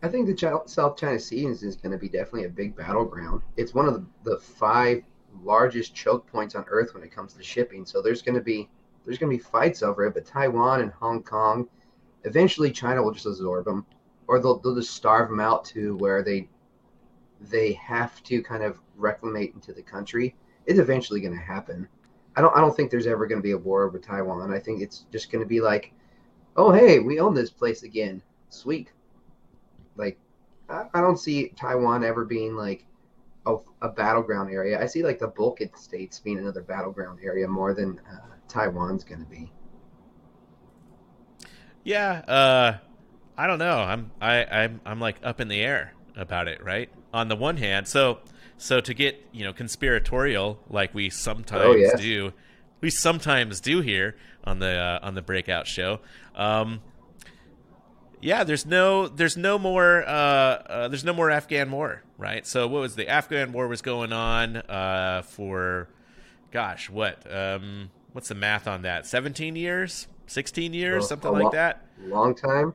I 0.02 0.08
think 0.08 0.28
the 0.28 0.64
South 0.66 0.98
China 0.98 1.20
Sea 1.20 1.46
is, 1.46 1.62
is 1.62 1.76
going 1.76 1.92
to 1.92 1.98
be 1.98 2.08
definitely 2.08 2.46
a 2.46 2.50
big 2.50 2.76
battleground. 2.76 3.42
It's 3.58 3.74
one 3.74 3.86
of 3.86 3.94
the, 3.94 4.06
the 4.24 4.38
five 4.38 5.04
largest 5.44 5.94
choke 5.94 6.26
points 6.28 6.56
on 6.56 6.66
Earth 6.70 6.94
when 6.94 7.04
it 7.04 7.12
comes 7.12 7.34
to 7.34 7.44
shipping. 7.44 7.86
So 7.86 8.02
there's 8.02 8.22
going 8.22 8.36
to 8.36 8.42
be 8.42 8.70
there's 9.06 9.18
going 9.18 9.32
to 9.32 9.38
be 9.38 9.44
fights 9.44 9.84
over 9.84 10.06
it. 10.06 10.14
But 10.14 10.26
Taiwan 10.26 10.82
and 10.82 10.92
Hong 10.92 11.24
Kong, 11.24 11.68
eventually 12.24 12.72
China 12.72 13.04
will 13.04 13.12
just 13.12 13.26
absorb 13.26 13.66
them, 13.66 13.86
or 14.28 14.40
they'll 14.40 14.60
they'll 14.60 14.76
just 14.76 14.92
starve 14.92 15.30
them 15.30 15.40
out 15.40 15.66
to 15.66 15.98
where 15.98 16.24
they 16.24 16.48
they 17.42 17.74
have 17.74 18.22
to 18.24 18.42
kind 18.42 18.64
of 18.64 18.80
reclimate 18.98 19.54
into 19.54 19.74
the 19.74 19.82
country. 19.82 20.36
It's 20.66 20.80
eventually 20.80 21.22
going 21.22 21.34
to 21.34 21.40
happen. 21.40 21.88
I 22.36 22.42
don't 22.42 22.56
I 22.56 22.60
don't 22.60 22.76
think 22.76 22.92
there's 22.92 23.08
ever 23.08 23.28
going 23.28 23.40
to 23.40 23.44
be 23.44 23.52
a 23.52 23.58
war 23.58 23.84
over 23.84 24.00
Taiwan. 24.00 24.54
I 24.54 24.60
think 24.60 24.82
it's 24.82 25.06
just 25.12 25.32
going 25.32 25.44
to 25.44 25.48
be 25.48 25.62
like, 25.62 25.94
oh 26.56 26.72
hey, 26.72 27.00
we 27.00 27.20
own 27.20 27.34
this 27.34 27.50
place 27.50 27.84
again. 27.84 28.22
Sweet 28.50 28.92
like 30.00 30.18
I, 30.70 30.86
I 30.96 31.02
don't 31.02 31.18
see 31.18 31.50
Taiwan 31.50 32.04
ever 32.04 32.26
being 32.26 32.56
like 32.56 32.86
a, 33.46 33.58
a 33.82 33.90
battleground 33.90 34.52
area. 34.52 34.82
I 34.82 34.88
see 34.88 35.04
like 35.04 35.20
the 35.20 35.28
Balkan 35.28 35.70
states 35.76 36.20
being 36.20 36.40
another 36.40 36.62
battleground 36.62 37.20
area 37.22 37.48
more 37.48 37.76
than 37.76 38.00
uh, 38.12 38.36
Taiwan's 38.48 39.04
going 39.04 39.20
to 39.20 39.30
be. 39.30 39.52
Yeah, 41.84 42.22
uh, 42.28 42.78
I 43.38 43.48
don't 43.48 43.60
know. 43.60 43.78
I'm 43.78 44.12
I 44.20 44.46
I'm 44.46 44.82
I'm 44.86 45.00
like 45.00 45.18
up 45.22 45.40
in 45.40 45.50
the 45.50 45.62
air 45.62 45.94
about 46.16 46.48
it. 46.48 46.64
Right. 46.64 46.90
On 47.14 47.28
the 47.28 47.36
one 47.36 47.58
hand, 47.58 47.88
so 47.88 48.20
so 48.60 48.80
to 48.80 48.94
get 48.94 49.26
you 49.32 49.44
know 49.44 49.54
conspiratorial 49.54 50.60
like 50.70 50.94
we 50.94 51.10
sometimes 51.10 51.66
Oh, 51.66 51.72
yes. 51.76 52.00
do, 52.00 52.34
we 52.82 52.92
sometimes 52.92 53.60
do 53.60 53.82
here 53.82 54.16
on 54.44 54.60
the 54.60 54.78
uh, 54.78 55.00
on 55.02 55.16
the 55.16 55.22
breakout 55.24 55.66
show. 55.66 56.00
Um, 56.36 56.82
yeah, 58.22 58.44
there's 58.44 58.66
no 58.66 59.08
there's 59.08 59.38
no 59.38 59.58
more 59.58 60.04
uh, 60.08 60.12
uh, 60.12 60.88
there's 60.90 61.06
no 61.06 61.14
more 61.14 61.32
Afghan 61.32 61.72
war, 61.72 62.04
right? 62.18 62.46
So 62.46 62.68
what 62.68 62.82
was 62.82 62.96
the 62.96 63.08
Afghan 63.08 63.54
war 63.54 63.68
was 63.68 63.82
going 63.82 64.12
on 64.12 64.58
uh, 64.58 65.22
for 65.26 65.88
gosh, 66.52 66.90
what 66.90 67.26
um, 67.34 67.92
what's 68.12 68.28
the 68.28 68.36
math 68.36 68.68
on 68.68 68.82
that? 68.82 69.06
17 69.06 69.56
years, 69.56 70.08
16 70.28 70.74
years, 70.74 71.06
Oh, 71.06 71.08
something 71.08 71.32
like 71.32 71.44
lo- 71.46 71.52
that. 71.52 71.86
Long 72.02 72.36
time. 72.36 72.74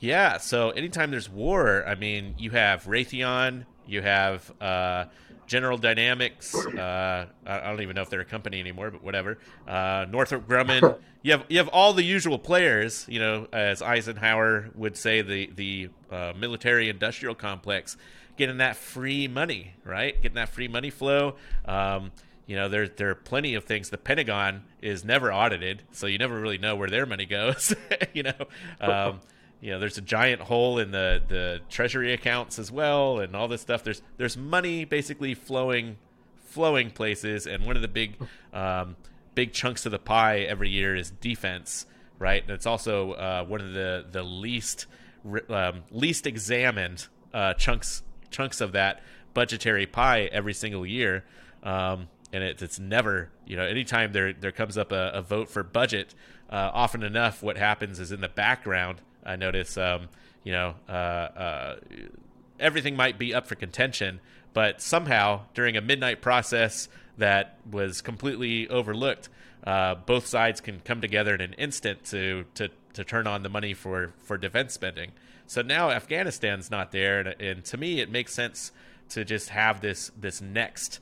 Yeah, 0.00 0.38
so 0.38 0.70
anytime 0.70 1.10
there's 1.10 1.28
war, 1.28 1.84
I 1.84 1.96
mean, 1.96 2.36
you 2.38 2.50
have 2.52 2.84
Raytheon, 2.84 3.64
you 3.88 4.02
have 4.02 4.52
uh, 4.60 5.06
General 5.46 5.78
Dynamics. 5.78 6.54
Uh, 6.54 7.26
I 7.46 7.60
don't 7.60 7.80
even 7.80 7.96
know 7.96 8.02
if 8.02 8.10
they're 8.10 8.20
a 8.20 8.24
company 8.24 8.60
anymore, 8.60 8.90
but 8.90 9.02
whatever. 9.02 9.38
Uh, 9.66 10.06
Northrop 10.08 10.46
Grumman. 10.46 10.98
you 11.22 11.32
have 11.32 11.44
you 11.48 11.58
have 11.58 11.68
all 11.68 11.94
the 11.94 12.04
usual 12.04 12.38
players. 12.38 13.06
You 13.08 13.18
know, 13.18 13.48
as 13.52 13.82
Eisenhower 13.82 14.70
would 14.74 14.96
say, 14.96 15.22
the 15.22 15.50
the 15.54 15.88
uh, 16.10 16.34
military 16.36 16.88
industrial 16.88 17.34
complex 17.34 17.96
getting 18.36 18.58
that 18.58 18.76
free 18.76 19.26
money, 19.26 19.74
right? 19.84 20.14
Getting 20.22 20.36
that 20.36 20.50
free 20.50 20.68
money 20.68 20.90
flow. 20.90 21.34
Um, 21.64 22.12
you 22.46 22.56
know, 22.56 22.68
there 22.68 22.86
there 22.86 23.10
are 23.10 23.14
plenty 23.14 23.54
of 23.54 23.64
things. 23.64 23.90
The 23.90 23.98
Pentagon 23.98 24.64
is 24.80 25.04
never 25.04 25.32
audited, 25.32 25.82
so 25.92 26.06
you 26.06 26.18
never 26.18 26.38
really 26.38 26.58
know 26.58 26.76
where 26.76 26.90
their 26.90 27.06
money 27.06 27.26
goes. 27.26 27.74
you 28.12 28.22
know. 28.22 28.46
Um, 28.80 29.20
you 29.60 29.72
know, 29.72 29.78
there's 29.78 29.98
a 29.98 30.02
giant 30.02 30.42
hole 30.42 30.78
in 30.78 30.92
the, 30.92 31.20
the 31.26 31.60
treasury 31.68 32.12
accounts 32.12 32.58
as 32.58 32.70
well, 32.70 33.18
and 33.18 33.34
all 33.34 33.48
this 33.48 33.60
stuff. 33.60 33.82
There's 33.82 34.02
there's 34.16 34.36
money 34.36 34.84
basically 34.84 35.34
flowing 35.34 35.96
flowing 36.44 36.90
places, 36.90 37.46
and 37.46 37.66
one 37.66 37.76
of 37.76 37.82
the 37.82 37.88
big 37.88 38.16
um, 38.52 38.96
big 39.34 39.52
chunks 39.52 39.84
of 39.86 39.92
the 39.92 39.98
pie 39.98 40.40
every 40.40 40.68
year 40.70 40.94
is 40.94 41.10
defense, 41.10 41.86
right? 42.18 42.42
And 42.42 42.50
it's 42.52 42.66
also 42.66 43.12
uh, 43.12 43.44
one 43.44 43.60
of 43.60 43.72
the 43.72 44.06
the 44.10 44.22
least 44.22 44.86
um, 45.48 45.82
least 45.90 46.26
examined 46.26 47.08
uh, 47.34 47.54
chunks 47.54 48.02
chunks 48.30 48.60
of 48.60 48.72
that 48.72 49.02
budgetary 49.34 49.86
pie 49.86 50.28
every 50.32 50.54
single 50.54 50.86
year. 50.86 51.24
Um, 51.62 52.08
and 52.32 52.44
it, 52.44 52.60
it's 52.62 52.78
never, 52.78 53.30
you 53.46 53.56
know, 53.56 53.64
anytime 53.64 54.12
there 54.12 54.32
there 54.32 54.52
comes 54.52 54.78
up 54.78 54.92
a, 54.92 55.10
a 55.14 55.22
vote 55.22 55.48
for 55.48 55.62
budget, 55.62 56.14
uh, 56.50 56.70
often 56.72 57.02
enough, 57.02 57.42
what 57.42 57.56
happens 57.56 57.98
is 57.98 58.12
in 58.12 58.20
the 58.20 58.28
background. 58.28 59.00
I 59.24 59.36
notice, 59.36 59.76
um, 59.76 60.08
you 60.44 60.52
know, 60.52 60.74
uh, 60.88 60.92
uh, 60.92 61.76
everything 62.58 62.96
might 62.96 63.18
be 63.18 63.34
up 63.34 63.46
for 63.46 63.54
contention, 63.54 64.20
but 64.52 64.80
somehow 64.80 65.42
during 65.54 65.76
a 65.76 65.80
midnight 65.80 66.20
process 66.20 66.88
that 67.18 67.58
was 67.70 68.00
completely 68.00 68.68
overlooked, 68.68 69.28
uh, 69.64 69.94
both 69.94 70.26
sides 70.26 70.60
can 70.60 70.80
come 70.80 71.00
together 71.00 71.34
in 71.34 71.40
an 71.40 71.52
instant 71.54 72.04
to 72.04 72.44
to 72.54 72.68
to 72.94 73.04
turn 73.04 73.26
on 73.26 73.42
the 73.42 73.48
money 73.48 73.74
for 73.74 74.12
for 74.18 74.38
defense 74.38 74.72
spending. 74.72 75.12
So 75.46 75.62
now 75.62 75.90
Afghanistan's 75.90 76.70
not 76.70 76.92
there, 76.92 77.20
and, 77.20 77.40
and 77.40 77.64
to 77.66 77.76
me, 77.76 78.00
it 78.00 78.10
makes 78.10 78.34
sense 78.34 78.72
to 79.10 79.24
just 79.24 79.48
have 79.50 79.80
this 79.80 80.10
this 80.18 80.40
next 80.40 81.00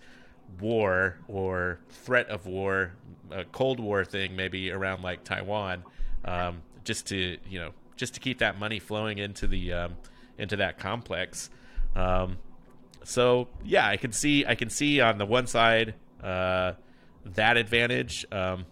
war 0.60 1.18
or 1.28 1.80
threat 1.90 2.28
of 2.28 2.46
war, 2.46 2.92
a 3.30 3.44
Cold 3.44 3.80
War 3.80 4.04
thing 4.04 4.36
maybe 4.36 4.70
around 4.70 5.02
like 5.02 5.24
Taiwan, 5.24 5.82
um, 6.24 6.62
just 6.84 7.06
to 7.08 7.38
you 7.48 7.58
know 7.60 7.70
just 7.96 8.14
to 8.14 8.20
keep 8.20 8.38
that 8.38 8.58
money 8.58 8.78
flowing 8.78 9.18
into 9.18 9.46
the 9.46 9.72
um, 9.72 9.96
into 10.38 10.56
that 10.56 10.78
complex. 10.78 11.50
Um, 11.94 12.38
so 13.04 13.48
yeah, 13.64 13.86
I 13.86 13.96
can 13.96 14.12
see 14.12 14.44
I 14.46 14.54
can 14.54 14.70
see 14.70 15.00
on 15.00 15.18
the 15.18 15.26
one 15.26 15.46
side 15.46 15.94
uh, 16.22 16.72
that 17.24 17.56
advantage, 17.56 18.26
um, 18.30 18.66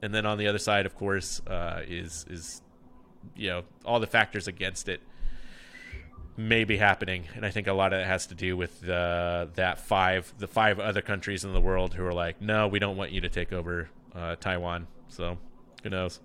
and 0.00 0.14
then 0.14 0.26
on 0.26 0.38
the 0.38 0.46
other 0.48 0.58
side, 0.58 0.86
of 0.86 0.96
course, 0.96 1.40
uh, 1.46 1.82
is 1.86 2.24
is 2.28 2.62
you 3.36 3.50
know 3.50 3.62
all 3.84 4.00
the 4.00 4.06
factors 4.06 4.48
against 4.48 4.88
it 4.88 5.00
may 6.36 6.64
be 6.64 6.76
happening, 6.76 7.24
and 7.34 7.44
I 7.44 7.50
think 7.50 7.66
a 7.66 7.72
lot 7.72 7.92
of 7.92 8.00
it 8.00 8.06
has 8.06 8.26
to 8.28 8.34
do 8.34 8.56
with 8.56 8.88
uh, 8.88 9.46
that 9.54 9.80
five 9.80 10.32
the 10.38 10.48
five 10.48 10.80
other 10.80 11.02
countries 11.02 11.44
in 11.44 11.52
the 11.52 11.60
world 11.60 11.94
who 11.94 12.04
are 12.04 12.14
like, 12.14 12.40
no, 12.40 12.68
we 12.68 12.78
don't 12.78 12.96
want 12.96 13.12
you 13.12 13.20
to 13.20 13.28
take 13.28 13.52
over 13.52 13.88
uh, 14.14 14.36
Taiwan. 14.36 14.86
So 15.08 15.38
who 15.82 15.90
knows? 15.90 16.20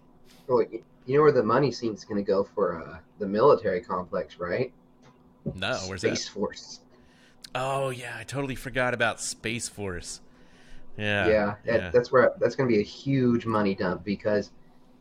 You 1.07 1.15
know 1.15 1.23
where 1.23 1.31
the 1.31 1.41
money 1.41 1.71
seems 1.71 2.03
going 2.03 2.23
to 2.23 2.27
go 2.31 2.43
for 2.43 2.83
uh, 2.83 2.97
the 3.17 3.25
military 3.25 3.81
complex, 3.81 4.37
right? 4.39 4.71
No, 5.55 5.79
where's 5.87 6.01
Space? 6.01 6.27
Force. 6.27 6.81
Oh 7.55 7.89
yeah, 7.89 8.15
I 8.19 8.23
totally 8.23 8.55
forgot 8.55 8.93
about 8.93 9.21
Space 9.21 9.69
Force. 9.69 10.21
Yeah, 10.97 11.27
Yeah, 11.27 11.55
that, 11.65 11.93
that's 11.93 12.11
where 12.11 12.33
that's 12.39 12.55
going 12.55 12.69
to 12.69 12.75
be 12.75 12.81
a 12.81 12.85
huge 12.85 13.45
money 13.45 13.73
dump 13.73 14.03
because, 14.03 14.51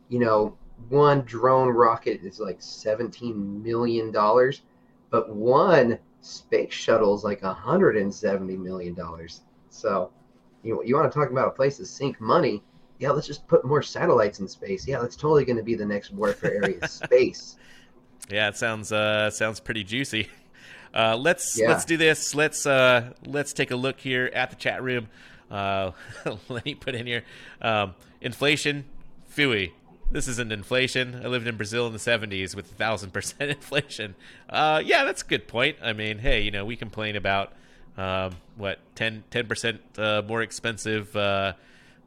you 0.09 0.19
know, 0.19 0.57
one 0.89 1.21
drone 1.21 1.69
rocket 1.69 2.21
is 2.23 2.39
like 2.39 2.61
seventeen 2.61 3.61
million 3.61 4.11
dollars, 4.11 4.61
but 5.09 5.35
one 5.35 5.99
space 6.21 6.73
shuttle 6.73 7.15
is 7.15 7.23
like 7.25 7.41
hundred 7.41 7.97
and 7.97 8.13
seventy 8.13 8.55
million 8.55 8.93
dollars. 8.93 9.41
So, 9.69 10.11
you 10.63 10.73
know, 10.73 10.81
you 10.83 10.95
want 10.95 11.11
to 11.11 11.19
talk 11.19 11.31
about 11.31 11.49
a 11.49 11.51
place 11.51 11.77
to 11.77 11.85
sink 11.85 12.21
money? 12.21 12.63
Yeah, 12.99 13.11
let's 13.11 13.27
just 13.27 13.47
put 13.47 13.63
more 13.63 13.81
satellites 13.81 14.39
in 14.39 14.47
space. 14.47 14.87
Yeah, 14.87 14.99
that's 14.99 15.15
totally 15.15 15.45
going 15.45 15.57
to 15.57 15.63
be 15.63 15.75
the 15.75 15.85
next 15.85 16.11
warfare 16.11 16.63
area, 16.63 16.87
space. 16.87 17.57
Yeah, 18.29 18.49
it 18.49 18.57
sounds 18.57 18.91
uh 18.91 19.29
sounds 19.29 19.59
pretty 19.59 19.83
juicy. 19.83 20.29
Uh, 20.93 21.15
let's 21.15 21.59
Yeah. 21.59 21.69
let's 21.69 21.85
do 21.85 21.97
this. 21.97 22.33
Let's 22.33 22.65
uh 22.65 23.13
let's 23.25 23.53
take 23.53 23.71
a 23.71 23.75
look 23.75 23.99
here 23.99 24.31
at 24.33 24.49
the 24.49 24.55
chat 24.55 24.81
room. 24.81 25.07
Uh, 25.49 25.91
let 26.49 26.65
me 26.65 26.75
put 26.75 26.95
in 26.95 27.05
here 27.05 27.23
um, 27.61 27.95
inflation. 28.21 28.85
Fooey. 29.33 29.71
This 30.09 30.27
isn't 30.27 30.51
inflation. 30.51 31.21
I 31.23 31.27
lived 31.27 31.47
in 31.47 31.57
Brazil 31.57 31.85
in 31.87 31.93
the 31.93 31.99
'70s 31.99 32.55
with 32.55 32.67
thousand 32.71 33.11
percent 33.13 33.51
inflation. 33.51 34.15
Uh, 34.49 34.81
yeah, 34.83 35.03
that's 35.03 35.21
a 35.21 35.25
good 35.25 35.47
point. 35.47 35.77
I 35.81 35.93
mean, 35.93 36.19
hey, 36.19 36.41
you 36.41 36.51
know, 36.51 36.65
we 36.65 36.75
complain 36.75 37.15
about 37.15 37.53
um, 37.97 38.35
what 38.55 38.79
10 38.95 39.23
percent 39.47 39.81
uh, 39.97 40.21
more 40.27 40.41
expensive, 40.41 41.15
uh, 41.15 41.53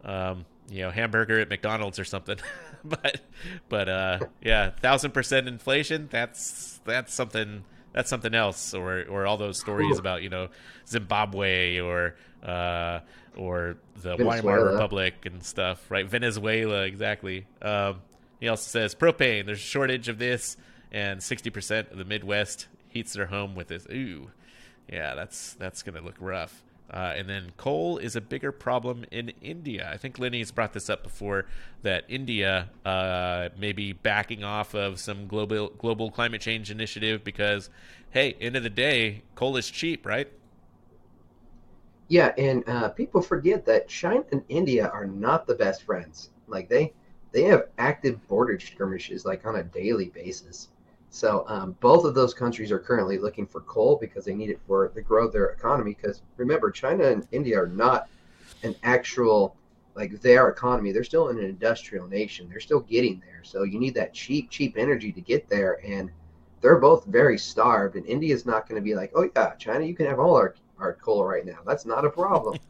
um, 0.04 0.44
you 0.70 0.82
know, 0.82 0.90
hamburger 0.90 1.40
at 1.40 1.50
McDonald's 1.50 1.98
or 1.98 2.04
something. 2.04 2.38
but 2.84 3.20
but 3.68 3.88
uh, 3.88 4.18
yeah, 4.42 4.70
thousand 4.70 5.12
percent 5.12 5.48
inflation. 5.48 6.08
That's 6.10 6.80
that's 6.84 7.12
something 7.12 7.64
that's 7.92 8.08
something 8.08 8.34
else. 8.34 8.72
Or 8.72 9.04
or 9.08 9.26
all 9.26 9.36
those 9.36 9.58
stories 9.58 9.98
about 9.98 10.22
you 10.22 10.28
know 10.28 10.48
Zimbabwe 10.86 11.80
or 11.80 12.14
uh, 12.42 13.00
or 13.36 13.76
the 13.96 14.16
Weimar 14.16 14.64
Republic 14.64 15.26
and 15.26 15.42
stuff. 15.42 15.90
Right, 15.90 16.08
Venezuela 16.08 16.82
exactly. 16.82 17.46
Um, 17.60 18.02
he 18.38 18.48
also 18.48 18.68
says 18.68 18.94
propane. 18.94 19.46
There's 19.46 19.58
a 19.58 19.62
shortage 19.62 20.08
of 20.08 20.18
this, 20.18 20.56
and 20.92 21.22
sixty 21.22 21.50
percent 21.50 21.90
of 21.90 21.98
the 21.98 22.04
Midwest 22.04 22.68
heats 22.88 23.12
their 23.12 23.26
home 23.26 23.54
with 23.54 23.68
this. 23.68 23.86
Ooh, 23.90 24.30
yeah, 24.90 25.14
that's 25.14 25.54
that's 25.54 25.82
gonna 25.82 26.00
look 26.00 26.16
rough. 26.20 26.62
Uh, 26.90 27.14
and 27.16 27.28
then 27.28 27.52
coal 27.56 27.98
is 27.98 28.16
a 28.16 28.20
bigger 28.20 28.50
problem 28.50 29.04
in 29.12 29.28
India. 29.40 29.88
I 29.92 29.96
think 29.96 30.18
Lenny's 30.18 30.50
brought 30.50 30.72
this 30.72 30.90
up 30.90 31.04
before 31.04 31.46
that 31.82 32.04
India 32.08 32.68
uh, 32.84 33.50
may 33.56 33.72
be 33.72 33.92
backing 33.92 34.42
off 34.42 34.74
of 34.74 34.98
some 34.98 35.28
global 35.28 35.68
global 35.68 36.10
climate 36.10 36.40
change 36.40 36.70
initiative 36.70 37.22
because, 37.22 37.70
hey, 38.10 38.36
end 38.40 38.56
of 38.56 38.64
the 38.64 38.70
day, 38.70 39.22
coal 39.36 39.56
is 39.56 39.70
cheap, 39.70 40.04
right? 40.04 40.28
Yeah, 42.08 42.32
and 42.36 42.68
uh, 42.68 42.88
people 42.88 43.22
forget 43.22 43.64
that 43.66 43.86
China 43.86 44.24
and 44.32 44.42
India 44.48 44.88
are 44.88 45.06
not 45.06 45.46
the 45.46 45.54
best 45.54 45.84
friends. 45.84 46.30
Like 46.48 46.68
they 46.68 46.92
they 47.30 47.44
have 47.44 47.68
active 47.78 48.26
border 48.26 48.58
skirmishes 48.58 49.24
like 49.24 49.46
on 49.46 49.56
a 49.56 49.62
daily 49.62 50.08
basis. 50.08 50.68
So 51.10 51.44
um, 51.48 51.76
both 51.80 52.04
of 52.04 52.14
those 52.14 52.32
countries 52.32 52.70
are 52.70 52.78
currently 52.78 53.18
looking 53.18 53.46
for 53.46 53.60
coal 53.62 53.98
because 54.00 54.24
they 54.24 54.34
need 54.34 54.50
it 54.50 54.60
for 54.66 54.92
the 54.94 55.02
growth 55.02 55.28
of 55.28 55.32
their 55.32 55.46
economy. 55.50 55.96
Because 56.00 56.22
remember, 56.36 56.70
China 56.70 57.04
and 57.04 57.26
India 57.32 57.60
are 57.60 57.66
not 57.66 58.08
an 58.62 58.76
actual 58.82 59.56
like 59.96 60.20
their 60.20 60.48
economy. 60.48 60.92
They're 60.92 61.04
still 61.04 61.28
in 61.28 61.38
an 61.38 61.44
industrial 61.44 62.06
nation. 62.06 62.48
They're 62.48 62.60
still 62.60 62.80
getting 62.80 63.20
there. 63.26 63.40
So 63.42 63.64
you 63.64 63.78
need 63.80 63.94
that 63.94 64.14
cheap, 64.14 64.50
cheap 64.50 64.76
energy 64.78 65.10
to 65.12 65.20
get 65.20 65.48
there. 65.48 65.80
And 65.84 66.10
they're 66.60 66.78
both 66.78 67.04
very 67.06 67.38
starved. 67.38 67.96
And 67.96 68.06
India's 68.06 68.46
not 68.46 68.68
going 68.68 68.80
to 68.80 68.84
be 68.84 68.94
like, 68.94 69.10
oh 69.16 69.28
yeah, 69.34 69.54
China, 69.56 69.84
you 69.84 69.94
can 69.94 70.06
have 70.06 70.20
all 70.20 70.36
our 70.36 70.54
our 70.78 70.94
coal 70.94 71.24
right 71.24 71.44
now. 71.44 71.58
That's 71.66 71.84
not 71.84 72.04
a 72.04 72.10
problem. 72.10 72.58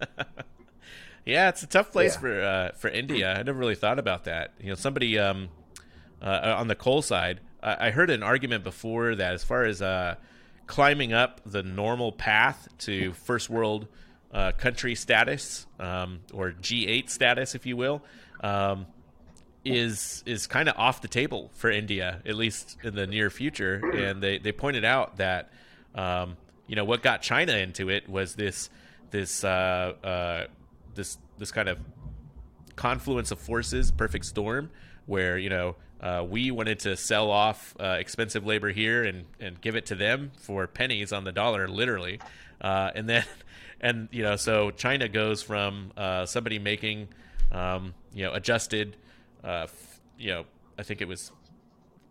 Yeah, 1.26 1.50
it's 1.50 1.62
a 1.62 1.66
tough 1.66 1.92
place 1.92 2.14
Yeah. 2.14 2.20
for 2.20 2.42
uh, 2.42 2.70
for 2.72 2.88
India. 2.88 3.35
I 3.38 3.42
never 3.42 3.59
really 3.59 3.74
thought 3.74 3.98
about 3.98 4.24
that. 4.24 4.53
You 4.59 4.70
know, 4.70 4.74
somebody 4.74 5.18
um, 5.18 5.50
uh, 6.20 6.55
on 6.57 6.68
the 6.68 6.74
coal 6.74 7.03
side, 7.03 7.40
I, 7.62 7.90
heard 7.90 8.11
an 8.11 8.23
argument 8.23 8.64
before 8.64 9.14
that 9.14 9.35
as 9.35 9.44
far 9.44 9.64
as 9.64 9.83
uh, 9.83 10.16
climbing 10.66 11.12
up 11.12 11.40
the 11.44 11.62
normal 11.62 12.12
path 12.12 12.68
to 12.79 13.12
first 13.12 13.51
world 13.51 13.87
uh, 14.33 14.53
country 14.53 14.94
status 14.94 15.66
um, 15.79 16.20
or 16.33 16.53
G8 16.53 17.11
status, 17.11 17.55
if 17.55 17.66
you 17.66 17.77
will, 17.77 18.03
um, 18.42 18.87
is 19.64 20.23
is 20.27 20.46
kind 20.46 20.68
of 20.68 20.77
off 20.79 21.03
the 21.03 21.09
table 21.09 21.51
for 21.55 21.70
India, 21.70 22.23
at 22.25 22.35
least 22.35 22.79
in 22.83 22.94
the 22.94 23.07
near 23.07 23.31
future. 23.31 23.83
And 23.94 24.23
they, 24.23 24.38
they 24.38 24.53
pointed 24.53 24.85
out 24.85 25.16
that 25.18 25.51
um, 25.94 26.37
you 26.66 26.77
know 26.77 26.85
what 26.85 27.03
got 27.03 27.20
China 27.20 27.53
into 27.53 27.90
it 27.90 28.09
was 28.09 28.37
this 28.37 28.70
this 29.11 29.44
uh, 29.44 29.92
uh, 30.05 30.44
this 30.94 31.18
this 31.38 31.53
kind 31.53 31.68
of 31.68 31.79
confluence 32.77 33.31
of 33.31 33.38
forces, 33.38 33.90
perfect 33.90 34.25
storm, 34.25 34.70
where 35.07 35.37
you 35.37 35.51
know 35.51 35.77
uh, 36.00 36.24
we 36.28 36.50
wanted 36.50 36.78
to 36.80 36.96
sell 36.96 37.30
off 37.30 37.74
uh, 37.78 37.96
expensive 37.98 38.46
labor 38.46 38.70
here 38.70 39.04
and 39.04 39.24
and 39.38 39.60
give 39.60 39.76
it 39.76 39.86
to 39.86 39.94
them 39.94 40.32
for 40.38 40.66
pennies 40.66 41.12
on 41.12 41.24
the 41.24 41.32
dollar, 41.32 41.68
literally, 41.68 42.20
uh, 42.60 42.90
and 42.94 43.08
then 43.08 43.24
and 43.80 44.08
you 44.10 44.22
know 44.22 44.36
so 44.36 44.70
China 44.70 45.08
goes 45.08 45.42
from 45.42 45.92
uh, 45.96 46.26
somebody 46.26 46.58
making 46.58 47.08
um, 47.52 47.94
you 48.14 48.24
know 48.24 48.32
adjusted 48.32 48.96
uh, 49.44 49.64
f- 49.64 50.00
you 50.18 50.30
know 50.30 50.44
I 50.78 50.82
think 50.82 51.00
it 51.00 51.08
was 51.08 51.32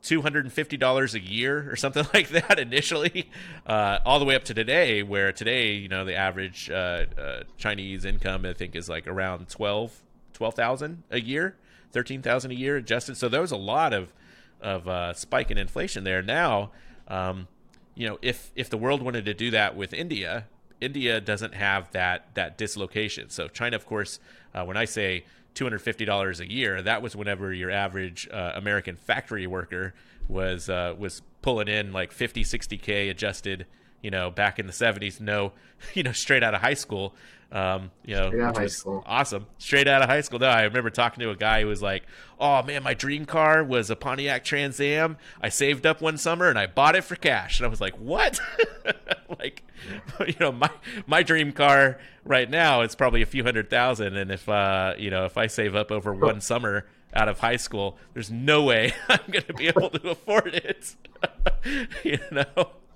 two 0.01 0.21
hundred 0.21 0.45
and 0.45 0.53
fifty 0.53 0.77
dollars 0.77 1.15
a 1.15 1.19
year 1.19 1.69
or 1.71 1.75
something 1.75 2.05
like 2.13 2.29
that 2.29 2.59
initially, 2.59 3.29
uh, 3.65 3.99
all 4.05 4.19
the 4.19 4.25
way 4.25 4.35
up 4.35 4.43
to 4.45 4.53
today, 4.53 5.03
where 5.03 5.31
today 5.31 5.73
you 5.73 5.87
know 5.87 6.05
the 6.05 6.15
average 6.15 6.69
uh, 6.69 7.05
uh, 7.17 7.43
Chinese 7.57 8.05
income 8.05 8.45
I 8.45 8.53
think 8.53 8.75
is 8.75 8.89
like 8.89 9.07
around 9.07 9.49
12 9.49 10.03
12,000 10.33 11.03
a 11.11 11.19
year, 11.19 11.57
thirteen 11.91 12.21
thousand 12.21 12.51
a 12.51 12.55
year 12.55 12.77
adjusted. 12.77 13.17
So 13.17 13.29
there 13.29 13.41
was 13.41 13.51
a 13.51 13.57
lot 13.57 13.93
of 13.93 14.13
of 14.61 14.87
uh, 14.87 15.13
spike 15.13 15.51
in 15.51 15.57
inflation 15.57 16.03
there. 16.03 16.21
Now, 16.21 16.71
um, 17.07 17.47
you 17.95 18.07
know, 18.07 18.17
if 18.21 18.51
if 18.55 18.69
the 18.69 18.77
world 18.77 19.01
wanted 19.01 19.25
to 19.25 19.33
do 19.33 19.51
that 19.51 19.75
with 19.75 19.93
India, 19.93 20.47
India 20.81 21.19
doesn't 21.21 21.55
have 21.55 21.91
that 21.91 22.33
that 22.35 22.57
dislocation. 22.57 23.29
So 23.29 23.47
China, 23.47 23.75
of 23.75 23.85
course, 23.85 24.19
uh, 24.53 24.63
when 24.65 24.77
I 24.77 24.85
say 24.85 25.25
two 25.53 25.65
hundred 25.65 25.79
fifty 25.79 26.05
dollars 26.05 26.39
a 26.39 26.49
year, 26.49 26.81
that 26.81 27.01
was 27.01 27.15
whenever 27.15 27.53
your 27.53 27.71
average 27.71 28.27
uh, 28.31 28.53
American 28.55 28.95
factory 28.95 29.47
worker 29.47 29.93
was 30.27 30.69
uh, 30.69 30.95
was 30.97 31.21
pulling 31.41 31.67
in 31.67 31.91
like 31.91 32.11
50, 32.11 32.43
60 32.43 32.77
k 32.77 33.09
adjusted. 33.09 33.65
You 34.01 34.11
know, 34.11 34.31
back 34.31 34.59
in 34.59 34.67
the 34.67 34.73
seventies, 34.73 35.19
no, 35.19 35.53
you 35.93 36.03
know, 36.03 36.11
straight 36.11 36.43
out 36.43 36.53
of 36.53 36.61
high 36.61 36.73
school. 36.75 37.15
Um, 37.51 37.89
you 38.05 38.15
know, 38.15 38.27
Straight 38.29 38.43
out 38.43 38.57
high 38.57 38.67
school. 38.67 39.03
awesome. 39.07 39.47
Straight 39.57 39.87
out 39.87 40.03
of 40.03 40.09
high 40.09 40.21
school. 40.21 40.37
No, 40.37 40.45
I 40.45 40.61
remember 40.65 40.91
talking 40.91 41.21
to 41.23 41.31
a 41.31 41.35
guy 41.35 41.61
who 41.61 41.67
was 41.67 41.81
like, 41.81 42.03
"Oh 42.39 42.61
man, 42.61 42.83
my 42.83 42.93
dream 42.93 43.25
car 43.25 43.63
was 43.63 43.89
a 43.89 43.95
Pontiac 43.95 44.43
Trans 44.43 44.79
Am. 44.79 45.17
I 45.41 45.49
saved 45.49 45.87
up 45.87 45.99
one 45.99 46.17
summer 46.17 46.47
and 46.49 46.59
I 46.59 46.67
bought 46.67 46.95
it 46.95 47.03
for 47.03 47.15
cash." 47.15 47.59
And 47.59 47.65
I 47.65 47.69
was 47.69 47.81
like, 47.81 47.95
"What?" 47.95 48.39
like, 49.39 49.63
you 50.27 50.35
know, 50.39 50.51
my 50.51 50.69
my 51.07 51.23
dream 51.23 51.51
car 51.51 51.97
right 52.23 52.47
now 52.49 52.81
is 52.81 52.93
probably 52.93 53.23
a 53.23 53.25
few 53.25 53.43
hundred 53.43 53.69
thousand, 53.71 54.15
and 54.15 54.29
if 54.29 54.47
uh, 54.47 54.93
you 54.97 55.09
know, 55.09 55.25
if 55.25 55.35
I 55.35 55.47
save 55.47 55.75
up 55.75 55.91
over 55.91 56.13
one 56.13 56.41
summer 56.41 56.85
out 57.15 57.27
of 57.29 57.39
high 57.39 57.55
school, 57.57 57.97
there's 58.13 58.29
no 58.29 58.61
way 58.61 58.93
I'm 59.09 59.19
going 59.31 59.45
to 59.45 59.53
be 59.55 59.67
able 59.69 59.89
to 59.89 60.09
afford 60.11 60.53
it. 60.53 60.95
you 62.03 62.19
know. 62.29 62.45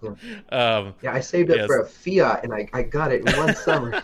Um, 0.50 0.94
Yeah, 1.02 1.14
I 1.14 1.20
saved 1.20 1.50
it 1.50 1.58
Yes. 1.58 1.68
for 1.68 1.80
a 1.82 1.86
Fiat 1.86 2.44
and 2.44 2.54
I, 2.54 2.68
I 2.74 2.84
got 2.84 3.12
it 3.12 3.28
in 3.28 3.36
one 3.38 3.56
summer. 3.68 4.02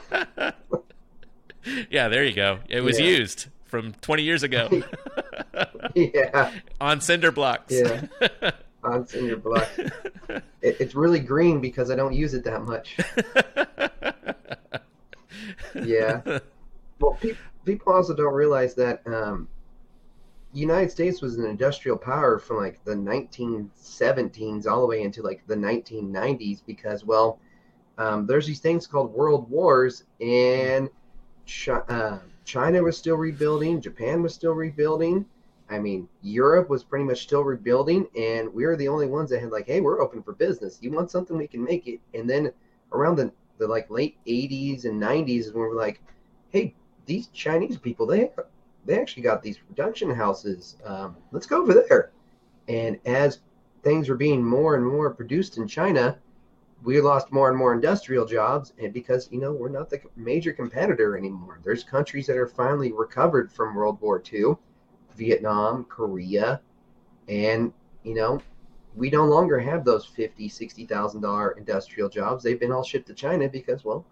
yeah, 1.90 2.08
there 2.08 2.24
you 2.26 2.34
go. 2.34 2.60
It 2.70 2.82
was 2.82 3.00
Yeah. 3.00 3.06
used 3.08 3.48
from 3.66 3.94
20 4.02 4.24
years 4.24 4.42
ago 4.44 4.68
yeah, 5.96 6.52
on 6.82 7.02
cinder 7.02 7.32
blocks. 7.32 7.72
Yeah. 7.74 8.02
on 8.84 9.06
cinder 9.08 9.36
block. 9.38 9.68
It, 9.78 10.44
it's 10.80 10.96
really 10.96 11.20
green 11.20 11.62
because 11.62 11.92
I 11.92 11.96
don't 11.96 12.14
use 12.14 12.34
it 12.34 12.44
that 12.46 12.64
much. 12.64 12.98
yeah. 15.84 16.40
Well, 17.00 17.18
pe- 17.22 17.36
people 17.66 17.94
also 17.94 18.14
don't 18.16 18.34
realize 18.34 18.74
that 18.76 19.02
um, 19.06 19.48
United 20.54 20.90
States 20.90 21.22
was 21.22 21.38
an 21.38 21.46
industrial 21.46 21.98
power 21.98 22.40
from 22.40 22.58
like 22.58 22.84
the 22.84 22.96
1917s 22.96 24.66
all 24.66 24.82
the 24.82 24.88
way 24.88 25.04
into 25.04 25.22
like 25.22 25.46
the 25.46 25.56
1990s 25.56 26.62
because, 26.66 27.06
well, 27.06 27.40
um, 27.98 28.26
there's 28.26 28.48
these 28.48 28.60
things 28.60 28.88
called 28.88 29.14
world 29.14 29.50
wars, 29.50 30.06
and 30.22 30.90
uh, 31.68 32.20
China 32.46 32.82
was 32.82 32.98
still 32.98 33.18
rebuilding, 33.18 33.82
Japan 33.82 34.24
was 34.24 34.34
still 34.34 34.54
rebuilding. 34.54 35.26
I 35.70 35.78
mean, 35.78 36.08
Europe 36.24 36.68
was 36.68 36.84
pretty 36.84 37.06
much 37.06 37.22
still 37.22 37.44
rebuilding, 37.44 38.08
and 38.18 38.52
we 38.52 38.66
were 38.66 38.76
the 38.76 38.88
only 38.88 39.06
ones 39.06 39.30
that 39.30 39.42
had 39.42 39.52
like, 39.52 39.68
hey, 39.68 39.82
we're 39.82 40.02
open 40.02 40.24
for 40.24 40.34
business. 40.34 40.80
You 40.82 40.92
want 40.92 41.12
something, 41.12 41.38
we 41.38 41.46
can 41.46 41.64
make 41.64 41.88
it. 41.88 42.00
And 42.16 42.28
then 42.28 42.52
around 42.92 43.18
the, 43.18 43.32
the 43.60 43.68
like 43.68 43.88
late 43.92 44.18
80s 44.26 44.86
and 44.86 45.00
90s 45.00 45.40
is 45.42 45.54
when 45.54 45.62
we're 45.62 45.76
like, 45.76 46.02
hey, 46.50 46.74
these 47.06 47.28
Chinese 47.28 47.78
people, 47.78 48.08
they 48.08 48.32
they 48.90 49.00
actually 49.00 49.22
got 49.22 49.44
these 49.44 49.60
production 49.60 50.10
houses. 50.10 50.76
Um, 50.84 51.16
let's 51.32 51.46
go 51.46 51.62
over 51.62 51.76
there. 51.76 52.12
And 52.68 53.00
as 53.06 53.40
things 53.84 54.10
were 54.10 54.16
being 54.16 54.44
more 54.44 54.74
and 54.76 54.84
more 54.84 55.12
produced 55.12 55.58
in 55.58 55.68
China, 55.68 56.18
we 56.84 57.00
lost 57.00 57.32
more 57.32 57.50
and 57.50 57.58
more 57.58 57.74
industrial 57.74 58.26
jobs 58.26 58.74
and 58.82 58.92
because 58.92 59.30
you 59.32 59.40
know 59.40 59.52
we're 59.52 59.70
not 59.70 59.90
the 59.90 60.00
major 60.16 60.54
competitor 60.54 61.18
anymore 61.18 61.60
there's 61.62 61.84
countries 61.84 62.26
that 62.26 62.38
are 62.38 62.48
finally 62.48 62.94
recovered 62.94 63.52
from 63.52 63.76
world 63.76 64.00
war 64.00 64.24
ii 64.32 64.54
vietnam 65.18 65.84
korea 65.90 66.62
and 67.28 67.74
you 68.04 68.14
know 68.14 68.42
we 68.96 69.10
no 69.10 69.26
longer 69.26 69.60
have 69.60 69.84
those 69.84 70.06
50 70.06 70.48
60000 70.48 71.20
dollar 71.20 71.52
industrial 71.52 72.08
jobs 72.08 72.44
they've 72.44 72.62
been 72.62 72.72
all 72.72 72.84
shipped 72.84 73.08
to 73.08 73.14
china 73.14 73.50
because 73.50 73.84
well 73.84 74.06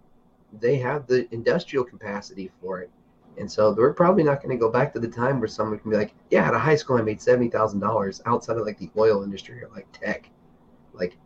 they 0.60 0.76
have 0.76 1.08
the 1.08 1.26
industrial 1.34 1.86
capacity 1.86 2.52
for 2.60 2.82
it 2.82 2.92
and 3.38 3.52
so 3.52 3.74
we're 3.74 3.94
probably 3.94 4.24
not 4.24 4.42
going 4.42 4.56
to 4.56 4.60
go 4.60 4.72
back 4.72 4.92
to 4.94 5.00
the 5.00 5.08
time 5.08 5.40
where 5.40 5.48
someone 5.48 5.80
can 5.80 5.92
be 5.92 5.98
like 5.98 6.14
yeah 6.30 6.48
at 6.48 6.54
a 6.54 6.60
high 6.60 6.76
school 6.76 6.98
i 6.98 7.02
made 7.02 7.20
$70000 7.20 8.22
outside 8.26 8.58
of 8.58 8.66
like 8.66 8.78
the 8.80 8.90
oil 8.98 9.24
industry 9.24 9.62
or 9.62 9.70
like 9.70 9.88
tech 9.92 10.30
like 10.94 11.18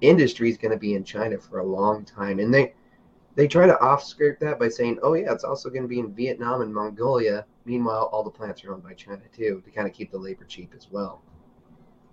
industry 0.00 0.48
is 0.48 0.58
going 0.58 0.72
to 0.72 0.78
be 0.78 0.94
in 0.94 1.04
China 1.04 1.38
for 1.38 1.58
a 1.58 1.64
long 1.66 2.04
time, 2.04 2.38
and 2.38 2.52
they 2.52 2.74
they 3.34 3.46
try 3.46 3.66
to 3.66 3.80
off 3.80 4.02
script 4.02 4.40
that 4.40 4.58
by 4.58 4.68
saying, 4.68 4.98
"Oh 5.02 5.14
yeah, 5.14 5.32
it's 5.32 5.44
also 5.44 5.68
going 5.68 5.82
to 5.82 5.88
be 5.88 6.00
in 6.00 6.12
Vietnam 6.12 6.62
and 6.62 6.72
Mongolia." 6.72 7.46
Meanwhile, 7.64 8.08
all 8.12 8.22
the 8.22 8.30
plants 8.30 8.64
are 8.64 8.72
owned 8.72 8.82
by 8.82 8.94
China 8.94 9.22
too, 9.34 9.62
to 9.64 9.70
kind 9.70 9.86
of 9.88 9.94
keep 9.94 10.10
the 10.10 10.18
labor 10.18 10.44
cheap 10.44 10.72
as 10.76 10.90
well. 10.90 11.22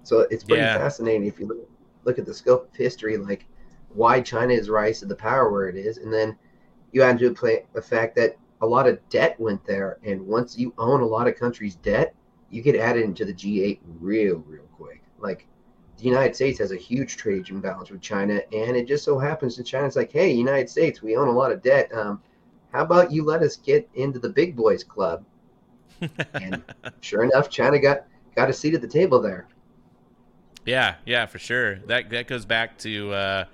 So 0.04 0.22
it's 0.32 0.44
pretty 0.44 0.64
yeah. 0.64 0.78
fascinating 0.78 1.28
if 1.28 1.40
you 1.40 1.48
look 1.48 1.70
look 2.04 2.20
at 2.20 2.26
the 2.26 2.34
scope 2.34 2.70
of 2.70 2.76
history, 2.76 3.18
like 3.18 3.46
why 3.90 4.22
China 4.22 4.54
is 4.54 4.70
rise 4.70 5.00
to 5.00 5.06
the 5.06 5.16
power 5.16 5.52
where 5.52 5.70
it 5.70 5.76
is, 5.76 5.98
and 5.98 6.12
then 6.12 6.38
you 6.92 7.02
add 7.02 7.20
to 7.20 7.34
play 7.34 7.66
the 7.74 7.82
fact 7.82 8.16
that 8.16 8.38
a 8.62 8.66
lot 8.66 8.88
of 8.88 9.08
debt 9.10 9.40
went 9.40 9.66
there, 9.66 9.98
and 10.04 10.26
once 10.26 10.58
you 10.58 10.74
own 10.78 11.02
a 11.02 11.06
lot 11.06 11.28
of 11.28 11.36
countries' 11.36 11.76
debt, 11.76 12.16
you 12.50 12.62
get 12.62 12.76
added 12.76 13.04
into 13.04 13.26
the 13.26 13.34
G8 13.34 13.80
real, 14.00 14.38
real 14.48 14.64
quick. 14.76 15.02
Like 15.20 15.48
the 15.98 16.04
United 16.04 16.36
States 16.36 16.60
has 16.60 16.72
a 16.72 16.78
huge 16.78 17.18
trade 17.18 17.50
imbalance 17.50 17.90
with 17.90 18.02
China, 18.02 18.42
and 18.54 18.76
it 18.76 18.88
just 18.88 19.04
so 19.04 19.20
happens 19.20 19.58
that 19.58 19.66
China's 19.66 19.96
like, 19.96 20.12
hey, 20.12 20.32
United 20.32 20.70
States, 20.70 21.02
we 21.02 21.16
own 21.16 21.28
a 21.28 21.32
lot 21.32 21.52
of 21.52 21.62
debt. 21.62 21.94
Um, 21.94 22.22
how 22.72 22.84
about 22.84 23.12
you 23.12 23.24
let 23.24 23.42
us 23.42 23.56
get 23.58 23.90
into 23.96 24.20
the 24.20 24.30
big 24.30 24.56
boys 24.56 24.84
club? 24.84 25.24
and 26.34 26.64
sure 27.02 27.24
enough, 27.24 27.50
China 27.50 27.80
got 27.80 28.06
got 28.36 28.50
a 28.50 28.54
seat 28.54 28.74
at 28.74 28.82
the 28.82 28.88
table 28.88 29.22
there. 29.22 29.48
Yeah, 30.66 30.96
yeah, 31.06 31.26
for 31.26 31.40
sure. 31.40 31.76
That 31.88 32.10
that 32.10 32.28
goes 32.28 32.46
back 32.46 32.78
to 32.80 33.14
uh, 33.14 33.46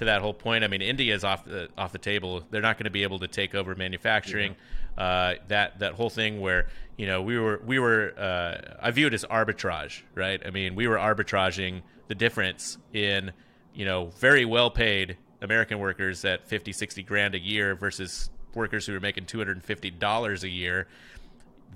to 0.00 0.06
that 0.06 0.22
whole 0.22 0.32
point. 0.32 0.64
I 0.64 0.66
mean, 0.66 0.80
India 0.80 1.14
is 1.14 1.24
off 1.24 1.44
the 1.44 1.68
off 1.76 1.92
the 1.92 1.98
table. 1.98 2.42
They're 2.50 2.62
not 2.62 2.78
going 2.78 2.84
to 2.84 2.90
be 2.90 3.02
able 3.02 3.18
to 3.18 3.28
take 3.28 3.54
over 3.54 3.74
manufacturing. 3.74 4.56
Yeah. 4.96 5.04
Uh, 5.04 5.34
that 5.48 5.78
that 5.80 5.92
whole 5.92 6.08
thing 6.08 6.40
where 6.40 6.68
you 6.96 7.06
know 7.06 7.20
we 7.20 7.38
were 7.38 7.60
we 7.66 7.78
were 7.78 8.14
uh, 8.18 8.76
I 8.80 8.92
view 8.92 9.08
it 9.08 9.14
as 9.14 9.26
arbitrage, 9.26 10.00
right? 10.14 10.40
I 10.44 10.48
mean, 10.48 10.74
we 10.74 10.88
were 10.88 10.96
arbitraging 10.96 11.82
the 12.08 12.14
difference 12.14 12.78
in 12.94 13.32
you 13.74 13.84
know 13.84 14.06
very 14.18 14.46
well 14.46 14.70
paid 14.70 15.18
American 15.42 15.78
workers 15.78 16.24
at 16.24 16.48
50, 16.48 16.72
60 16.72 17.02
grand 17.02 17.34
a 17.34 17.38
year 17.38 17.74
versus 17.74 18.30
workers 18.54 18.86
who 18.86 18.94
are 18.96 19.00
making 19.00 19.26
two 19.26 19.36
hundred 19.36 19.58
and 19.58 19.64
fifty 19.64 19.90
dollars 19.90 20.44
a 20.44 20.48
year. 20.48 20.88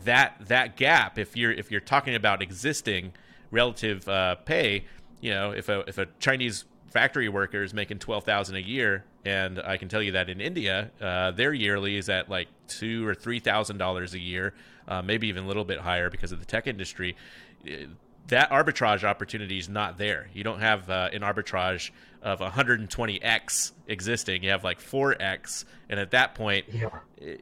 That 0.05 0.37
that 0.49 0.79
gap, 0.79 1.19
if 1.19 1.37
you're 1.37 1.53
if 1.53 1.71
you're 1.71 1.83
talking 1.83 2.15
about 2.15 2.41
existing 2.41 3.13
relative 3.51 4.09
uh, 4.09 4.37
pay, 4.37 4.87
you 5.21 5.31
know, 5.31 5.51
if 5.51 5.69
a 5.69 5.81
if 5.81 5.99
a 5.99 6.07
Chinese 6.21 6.65
factory 6.95 7.29
workers 7.29 7.75
making 7.75 7.99
twelve 7.99 8.25
thousand 8.25 8.57
a 8.57 8.61
year, 8.61 9.05
and 9.27 9.61
I 9.61 9.77
can 9.77 9.89
tell 9.89 10.01
you 10.01 10.13
that 10.13 10.31
in 10.31 10.41
India, 10.41 10.91
uh, 11.01 11.33
their 11.33 11.53
yearly 11.53 11.97
is 11.97 12.09
at 12.09 12.31
like 12.31 12.49
two 12.69 13.07
or 13.07 13.15
three 13.15 13.41
thousand 13.41 13.77
dollars 13.77 14.15
a 14.15 14.19
year, 14.19 14.55
uh, 14.89 15.03
maybe 15.03 15.27
even 15.27 15.45
a 15.45 15.47
little 15.47 15.65
bit 15.65 15.81
higher 15.81 16.09
because 16.09 16.33
of 16.33 16.41
the 16.41 16.47
tech 16.47 16.67
industry. 16.67 17.17
That 18.29 18.51
arbitrage 18.51 19.05
opportunity 19.05 19.59
is 19.59 19.69
not 19.69 19.99
there. 19.99 20.31
You 20.33 20.45
don't 20.45 20.61
have 20.61 20.89
uh, 20.89 21.11
an 21.13 21.21
arbitrage 21.21 21.91
of 22.23 22.41
120x 22.41 23.73
existing. 23.87 24.43
You 24.43 24.51
have 24.51 24.65
like 24.65 24.81
4x, 24.81 25.67
and 25.91 26.01
at 26.01 26.13
that 26.13 26.35
point, 26.35 26.65
yeah. 26.73 26.89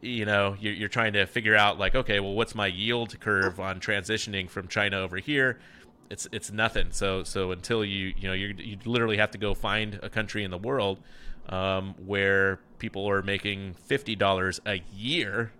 you 0.03 0.25
know, 0.25 0.57
you're, 0.59 0.73
you're 0.73 0.89
trying 0.89 1.13
to 1.13 1.27
figure 1.27 1.55
out 1.55 1.79
like, 1.79 1.95
okay, 1.95 2.19
well, 2.19 2.35
what's 2.35 2.57
my 2.57 2.67
yield 2.67 3.21
curve 3.21 3.61
on 3.61 3.79
transitioning 3.79 4.51
from 4.51 4.67
China 4.67 4.99
over 4.99 5.19
here? 5.19 5.61
It's 6.11 6.29
it's 6.33 6.51
nothing. 6.51 6.89
So 6.91 7.25
so 7.25 7.51
until 7.51 7.85
you 7.85 8.15
you 8.17 8.29
know 8.29 8.35
you 8.35 8.55
you 8.59 8.79
literally 8.85 9.17
have 9.17 9.31
to 9.33 9.39
go 9.39 9.55
find 9.55 9.99
a 10.03 10.09
country 10.09 10.45
in 10.45 10.51
the 10.51 10.59
world 10.59 11.01
um, 11.49 11.95
where 12.05 12.61
people 12.79 13.09
are 13.09 13.23
making 13.23 13.75
fifty 13.75 14.15
dollars 14.15 14.61
a 14.67 14.83
year, 14.93 15.53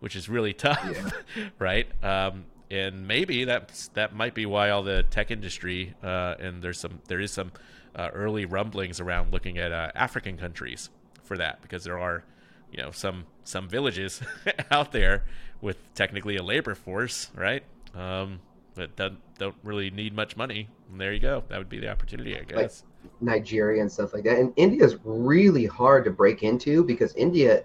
which 0.00 0.16
is 0.16 0.28
really 0.28 0.52
tough, 0.52 1.12
yeah. 1.36 1.48
right? 1.58 1.86
Um, 2.04 2.44
and 2.70 3.06
maybe 3.06 3.44
that's 3.44 3.88
that 3.88 4.14
might 4.14 4.34
be 4.34 4.46
why 4.46 4.70
all 4.70 4.82
the 4.82 5.02
tech 5.04 5.30
industry 5.30 5.94
uh, 6.02 6.34
and 6.38 6.62
there's 6.62 6.78
some 6.78 7.00
there 7.08 7.20
is 7.20 7.32
some 7.32 7.52
uh, 7.96 8.10
early 8.12 8.44
rumblings 8.44 9.00
around 9.00 9.32
looking 9.32 9.58
at 9.58 9.72
uh, 9.72 9.90
African 9.94 10.36
countries 10.36 10.90
for 11.22 11.36
that 11.36 11.60
because 11.62 11.84
there 11.84 11.98
are 11.98 12.24
you 12.72 12.82
know 12.82 12.90
some 12.90 13.26
some 13.44 13.68
villages 13.68 14.22
out 14.70 14.92
there 14.92 15.24
with 15.60 15.76
technically 15.94 16.36
a 16.36 16.42
labor 16.42 16.74
force, 16.74 17.30
right? 17.34 17.64
Um, 17.94 18.40
that 18.80 18.96
don't, 18.96 19.18
don't 19.38 19.54
really 19.62 19.90
need 19.90 20.14
much 20.14 20.36
money. 20.36 20.68
And 20.90 21.00
there 21.00 21.12
you 21.12 21.20
go. 21.20 21.44
That 21.48 21.58
would 21.58 21.68
be 21.68 21.78
the 21.78 21.88
opportunity, 21.88 22.36
I 22.36 22.42
guess. 22.42 22.84
Like 23.02 23.12
Nigeria 23.20 23.82
and 23.82 23.92
stuff 23.92 24.12
like 24.12 24.24
that. 24.24 24.38
And 24.38 24.52
India 24.56 24.84
is 24.84 24.96
really 25.04 25.66
hard 25.66 26.04
to 26.04 26.10
break 26.10 26.42
into 26.42 26.82
because 26.82 27.14
India, 27.14 27.64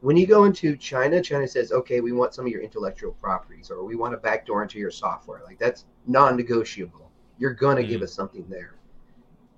when 0.00 0.16
you 0.16 0.26
go 0.26 0.44
into 0.44 0.76
China, 0.76 1.20
China 1.22 1.48
says, 1.48 1.72
okay, 1.72 2.00
we 2.00 2.12
want 2.12 2.34
some 2.34 2.46
of 2.46 2.52
your 2.52 2.60
intellectual 2.60 3.12
properties 3.12 3.70
or 3.70 3.84
we 3.84 3.96
want 3.96 4.14
a 4.14 4.18
backdoor 4.18 4.62
into 4.62 4.78
your 4.78 4.90
software. 4.90 5.40
Like 5.44 5.58
that's 5.58 5.86
non 6.06 6.36
negotiable. 6.36 7.10
You're 7.38 7.54
going 7.54 7.76
to 7.76 7.82
mm. 7.82 7.88
give 7.88 8.02
us 8.02 8.12
something 8.12 8.46
there. 8.48 8.76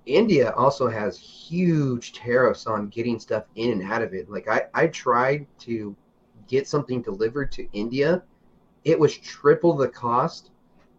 India 0.05 0.51
also 0.51 0.87
has 0.87 1.17
huge 1.17 2.13
tariffs 2.13 2.67
on 2.67 2.87
getting 2.89 3.19
stuff 3.19 3.45
in 3.55 3.71
and 3.71 3.83
out 3.83 4.01
of 4.01 4.13
it. 4.13 4.29
Like 4.29 4.47
I, 4.47 4.63
I 4.73 4.87
tried 4.87 5.47
to 5.59 5.95
get 6.47 6.67
something 6.67 7.01
delivered 7.01 7.51
to 7.53 7.67
India. 7.73 8.23
It 8.83 8.99
was 8.99 9.17
triple 9.17 9.75
the 9.75 9.87
cost 9.87 10.51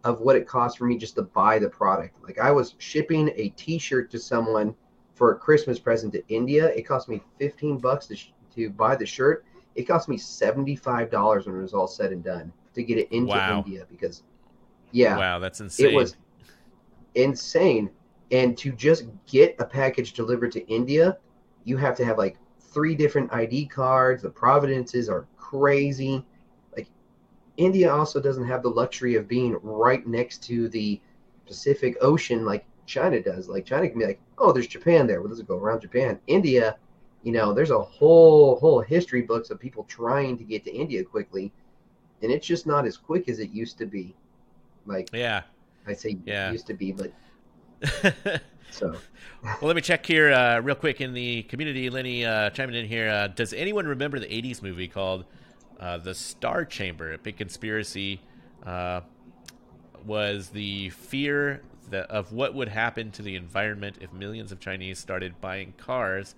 of 0.07 0.21
what 0.21 0.37
it 0.37 0.47
cost 0.47 0.77
for 0.77 0.85
me 0.85 0.97
just 0.97 1.15
to 1.15 1.21
buy 1.21 1.59
the 1.59 1.69
product. 1.69 2.23
Like 2.23 2.39
I 2.39 2.49
was 2.49 2.75
shipping 2.77 3.29
a 3.35 3.49
T-shirt 3.49 4.09
to 4.11 4.17
someone 4.17 4.73
for 5.15 5.33
a 5.33 5.35
Christmas 5.37 5.79
present 5.79 6.13
to 6.13 6.25
India. 6.29 6.69
It 6.69 6.83
cost 6.83 7.09
me 7.09 7.21
15 7.39 7.79
bucks 7.79 8.07
to, 8.07 8.15
sh- 8.15 8.31
to 8.55 8.69
buy 8.69 8.95
the 8.95 9.05
shirt. 9.05 9.43
It 9.75 9.83
cost 9.83 10.07
me 10.07 10.15
$75 10.15 11.45
when 11.45 11.57
it 11.57 11.61
was 11.61 11.73
all 11.73 11.87
said 11.87 12.13
and 12.13 12.23
done 12.23 12.53
to 12.73 12.83
get 12.83 12.97
it 12.97 13.11
into 13.11 13.27
wow. 13.27 13.57
India 13.57 13.85
because 13.89 14.23
yeah. 14.93 15.17
Wow, 15.17 15.39
that's 15.39 15.59
insane. 15.59 15.87
It 15.87 15.93
was 15.93 16.15
insane. 17.15 17.89
And 18.31 18.57
to 18.59 18.71
just 18.71 19.07
get 19.25 19.57
a 19.59 19.65
package 19.65 20.13
delivered 20.13 20.53
to 20.53 20.65
India, 20.67 21.17
you 21.65 21.75
have 21.75 21.97
to 21.97 22.05
have 22.05 22.17
like 22.17 22.37
three 22.61 22.95
different 22.95 23.33
ID 23.33 23.65
cards. 23.65 24.23
The 24.23 24.29
providences 24.29 25.09
are 25.09 25.27
crazy. 25.35 26.23
India 27.57 27.91
also 27.91 28.21
doesn't 28.21 28.47
have 28.47 28.61
the 28.63 28.69
luxury 28.69 29.15
of 29.15 29.27
being 29.27 29.57
right 29.61 30.05
next 30.07 30.43
to 30.43 30.69
the 30.69 31.01
Pacific 31.45 31.97
Ocean 32.01 32.45
like 32.45 32.65
China 32.85 33.21
does. 33.21 33.49
Like 33.49 33.65
China 33.65 33.89
can 33.89 33.99
be 33.99 34.05
like, 34.05 34.21
oh, 34.37 34.51
there's 34.51 34.67
Japan 34.67 35.07
there. 35.07 35.21
Well, 35.21 35.29
does 35.29 35.39
it 35.39 35.47
go 35.47 35.57
around 35.57 35.81
Japan? 35.81 36.19
India, 36.27 36.77
you 37.23 37.31
know, 37.31 37.53
there's 37.53 37.71
a 37.71 37.79
whole 37.79 38.57
whole 38.59 38.81
history 38.81 39.21
books 39.21 39.49
of 39.49 39.59
people 39.59 39.83
trying 39.85 40.37
to 40.37 40.43
get 40.43 40.63
to 40.65 40.73
India 40.73 41.03
quickly, 41.03 41.51
and 42.21 42.31
it's 42.31 42.45
just 42.45 42.65
not 42.65 42.85
as 42.85 42.97
quick 42.97 43.27
as 43.27 43.39
it 43.39 43.49
used 43.49 43.77
to 43.79 43.85
be. 43.85 44.15
Like, 44.85 45.09
yeah, 45.11 45.41
I 45.85 45.93
say 45.93 46.17
yeah. 46.25 46.51
used 46.51 46.67
to 46.67 46.73
be, 46.73 46.93
but 46.93 47.11
so. 48.71 48.95
well, 49.43 49.57
let 49.61 49.75
me 49.75 49.81
check 49.81 50.05
here 50.05 50.31
uh, 50.31 50.59
real 50.59 50.75
quick 50.75 51.01
in 51.01 51.13
the 51.13 51.43
community. 51.43 51.89
Lenny 51.89 52.23
uh, 52.23 52.49
chiming 52.51 52.75
in 52.75 52.85
here. 52.85 53.09
Uh, 53.09 53.27
does 53.27 53.51
anyone 53.51 53.87
remember 53.87 54.19
the 54.19 54.27
'80s 54.27 54.61
movie 54.61 54.87
called 54.87 55.25
uh, 55.79 55.97
the 55.97 56.13
Star 56.13 56.65
Chamber, 56.65 57.13
a 57.13 57.17
big 57.17 57.37
conspiracy, 57.37 58.21
uh, 58.65 59.01
was 60.05 60.49
the 60.49 60.89
fear 60.89 61.61
that, 61.89 62.09
of 62.09 62.33
what 62.33 62.53
would 62.53 62.69
happen 62.69 63.11
to 63.11 63.21
the 63.21 63.35
environment 63.35 63.97
if 64.01 64.11
millions 64.13 64.51
of 64.51 64.59
Chinese 64.59 64.99
started 64.99 65.39
buying 65.41 65.73
cars 65.77 66.35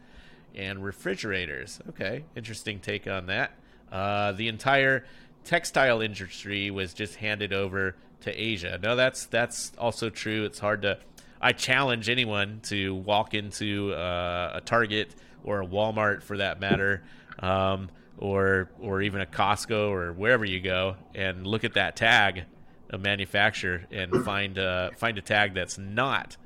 and 0.55 0.83
refrigerators. 0.83 1.79
Okay, 1.89 2.23
interesting 2.35 2.79
take 2.79 3.07
on 3.07 3.27
that. 3.27 3.51
Uh, 3.91 4.31
the 4.33 4.47
entire 4.47 5.05
textile 5.43 6.01
industry 6.01 6.69
was 6.69 6.93
just 6.93 7.15
handed 7.15 7.53
over 7.53 7.95
to 8.21 8.31
Asia. 8.31 8.79
No, 8.81 8.95
that's 8.95 9.25
that's 9.25 9.71
also 9.77 10.09
true. 10.09 10.45
It's 10.45 10.59
hard 10.59 10.81
to. 10.83 10.99
I 11.41 11.53
challenge 11.53 12.09
anyone 12.09 12.59
to 12.63 12.93
walk 12.95 13.33
into 13.33 13.93
uh, 13.93 14.51
a 14.55 14.61
Target 14.61 15.15
or 15.43 15.61
a 15.61 15.65
Walmart, 15.65 16.21
for 16.21 16.37
that 16.37 16.59
matter, 16.59 17.01
um, 17.39 17.89
or 18.19 18.69
or 18.79 19.01
even 19.01 19.21
a 19.21 19.25
Costco 19.25 19.89
or 19.89 20.13
wherever 20.13 20.45
you 20.45 20.59
go, 20.59 20.95
and 21.15 21.47
look 21.47 21.63
at 21.63 21.73
that 21.73 21.95
tag 21.95 22.43
of 22.91 23.01
manufacturer 23.01 23.85
and 23.91 24.23
find 24.25 24.59
uh, 24.59 24.91
find 24.97 25.17
a 25.17 25.21
tag 25.21 25.53
that's 25.53 25.77
not 25.77 26.37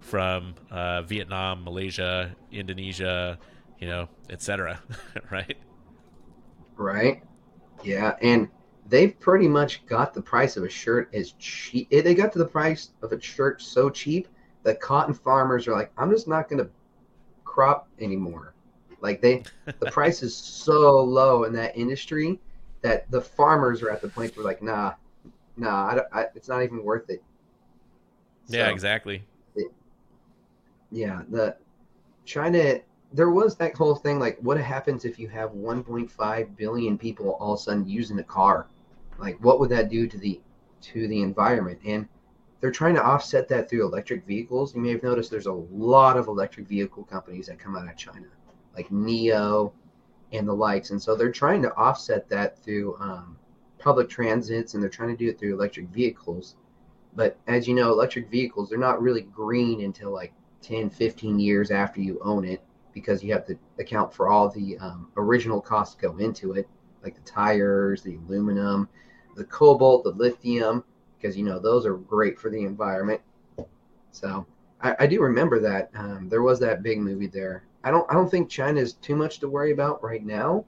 from 0.00 0.54
uh, 0.70 1.02
Vietnam, 1.02 1.64
Malaysia, 1.64 2.36
Indonesia, 2.52 3.38
you 3.80 3.88
know, 3.88 4.08
etc. 4.28 4.80
right? 5.30 5.56
Right. 6.76 7.22
Yeah, 7.82 8.16
and 8.20 8.48
they've 8.86 9.18
pretty 9.18 9.48
much 9.48 9.84
got 9.86 10.14
the 10.14 10.20
price 10.20 10.56
of 10.56 10.64
a 10.64 10.68
shirt 10.68 11.10
as 11.14 11.32
cheap. 11.38 11.90
They 11.90 12.14
got 12.14 12.32
to 12.32 12.38
the 12.38 12.46
price 12.46 12.90
of 13.02 13.12
a 13.12 13.20
shirt 13.20 13.62
so 13.62 13.88
cheap 13.88 14.28
that 14.62 14.80
cotton 14.80 15.14
farmers 15.14 15.68
are 15.68 15.72
like, 15.72 15.92
I'm 15.96 16.10
just 16.10 16.28
not 16.28 16.48
going 16.48 16.64
to 16.64 16.70
crop 17.44 17.88
anymore. 18.00 18.53
Like 19.04 19.20
they, 19.20 19.42
the 19.66 19.86
price 19.92 20.22
is 20.22 20.34
so 20.34 21.04
low 21.04 21.44
in 21.44 21.52
that 21.52 21.76
industry 21.76 22.40
that 22.80 23.08
the 23.10 23.20
farmers 23.20 23.82
are 23.82 23.90
at 23.90 24.00
the 24.00 24.08
point 24.08 24.34
where 24.34 24.44
like, 24.44 24.62
nah, 24.62 24.94
nah, 25.58 26.00
I, 26.12 26.20
I, 26.20 26.26
it's 26.34 26.48
not 26.48 26.62
even 26.62 26.82
worth 26.82 27.10
it. 27.10 27.22
So, 28.46 28.56
yeah, 28.56 28.70
exactly. 28.70 29.22
It, 29.54 29.70
yeah, 30.90 31.22
the 31.28 31.56
China. 32.24 32.80
There 33.12 33.30
was 33.30 33.54
that 33.56 33.76
whole 33.76 33.94
thing 33.94 34.18
like, 34.18 34.38
what 34.40 34.58
happens 34.58 35.04
if 35.04 35.20
you 35.20 35.28
have 35.28 35.50
1.5 35.50 36.56
billion 36.56 36.98
people 36.98 37.36
all 37.38 37.52
of 37.52 37.60
a 37.60 37.62
sudden 37.62 37.86
using 37.86 38.18
a 38.18 38.24
car? 38.24 38.66
Like, 39.18 39.36
what 39.44 39.60
would 39.60 39.70
that 39.70 39.88
do 39.88 40.08
to 40.08 40.18
the 40.18 40.40
to 40.80 41.06
the 41.06 41.22
environment? 41.22 41.78
And 41.84 42.08
they're 42.60 42.72
trying 42.72 42.94
to 42.94 43.04
offset 43.04 43.46
that 43.48 43.68
through 43.68 43.86
electric 43.86 44.26
vehicles. 44.26 44.74
You 44.74 44.80
may 44.80 44.90
have 44.90 45.02
noticed 45.02 45.30
there's 45.30 45.46
a 45.46 45.52
lot 45.52 46.16
of 46.16 46.26
electric 46.26 46.66
vehicle 46.66 47.04
companies 47.04 47.46
that 47.46 47.58
come 47.58 47.76
out 47.76 47.88
of 47.88 47.96
China, 47.96 48.26
like 48.74 48.88
NIO 48.90 49.72
and 50.32 50.48
the 50.48 50.52
likes. 50.52 50.90
And 50.90 51.00
so 51.00 51.14
they're 51.14 51.30
trying 51.30 51.62
to 51.62 51.74
offset 51.74 52.28
that 52.28 52.58
through 52.58 52.96
um, 53.00 53.36
public 53.78 54.08
transits 54.08 54.74
and 54.74 54.82
they're 54.82 54.90
trying 54.90 55.10
to 55.10 55.16
do 55.16 55.28
it 55.28 55.38
through 55.38 55.54
electric 55.54 55.88
vehicles. 55.88 56.56
But 57.14 57.38
as 57.46 57.68
you 57.68 57.74
know, 57.74 57.92
electric 57.92 58.30
vehicles, 58.30 58.68
they're 58.68 58.78
not 58.78 59.00
really 59.00 59.22
green 59.22 59.82
until 59.82 60.10
like 60.10 60.32
10, 60.62 60.90
15 60.90 61.38
years 61.38 61.70
after 61.70 62.00
you 62.00 62.18
own 62.22 62.44
it 62.44 62.62
because 62.92 63.22
you 63.22 63.32
have 63.32 63.46
to 63.46 63.56
account 63.78 64.12
for 64.12 64.28
all 64.28 64.48
the 64.48 64.78
um, 64.78 65.08
original 65.16 65.60
costs 65.60 65.94
go 65.94 66.16
into 66.16 66.52
it, 66.52 66.68
like 67.02 67.14
the 67.14 67.30
tires, 67.30 68.02
the 68.02 68.16
aluminum, 68.16 68.88
the 69.36 69.44
cobalt, 69.44 70.04
the 70.04 70.10
lithium, 70.10 70.84
because 71.16 71.36
you 71.36 71.44
know 71.44 71.58
those 71.58 71.84
are 71.84 71.94
great 71.94 72.38
for 72.38 72.50
the 72.50 72.64
environment. 72.64 73.20
So 74.12 74.46
I, 74.80 74.94
I 75.00 75.06
do 75.06 75.20
remember 75.20 75.58
that 75.60 75.90
um, 75.94 76.28
there 76.28 76.42
was 76.42 76.60
that 76.60 76.82
big 76.82 77.00
movie 77.00 77.26
there. 77.26 77.64
I 77.84 77.90
don't 77.90 78.10
I 78.10 78.14
don't 78.14 78.30
think 78.30 78.48
China 78.48 78.80
is 78.80 78.94
too 78.94 79.14
much 79.14 79.38
to 79.40 79.48
worry 79.48 79.72
about 79.72 80.02
right 80.02 80.24
now, 80.24 80.64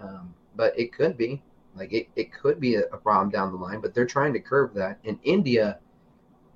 um, 0.00 0.34
but 0.56 0.78
it 0.78 0.92
could 0.92 1.16
be. 1.16 1.42
Like 1.76 1.92
it, 1.92 2.08
it 2.16 2.32
could 2.32 2.58
be 2.58 2.76
a, 2.76 2.84
a 2.92 2.96
problem 2.96 3.30
down 3.30 3.52
the 3.52 3.58
line, 3.58 3.80
but 3.80 3.94
they're 3.94 4.06
trying 4.06 4.32
to 4.32 4.40
curb 4.40 4.74
that. 4.74 4.98
And 5.04 5.18
India, 5.22 5.78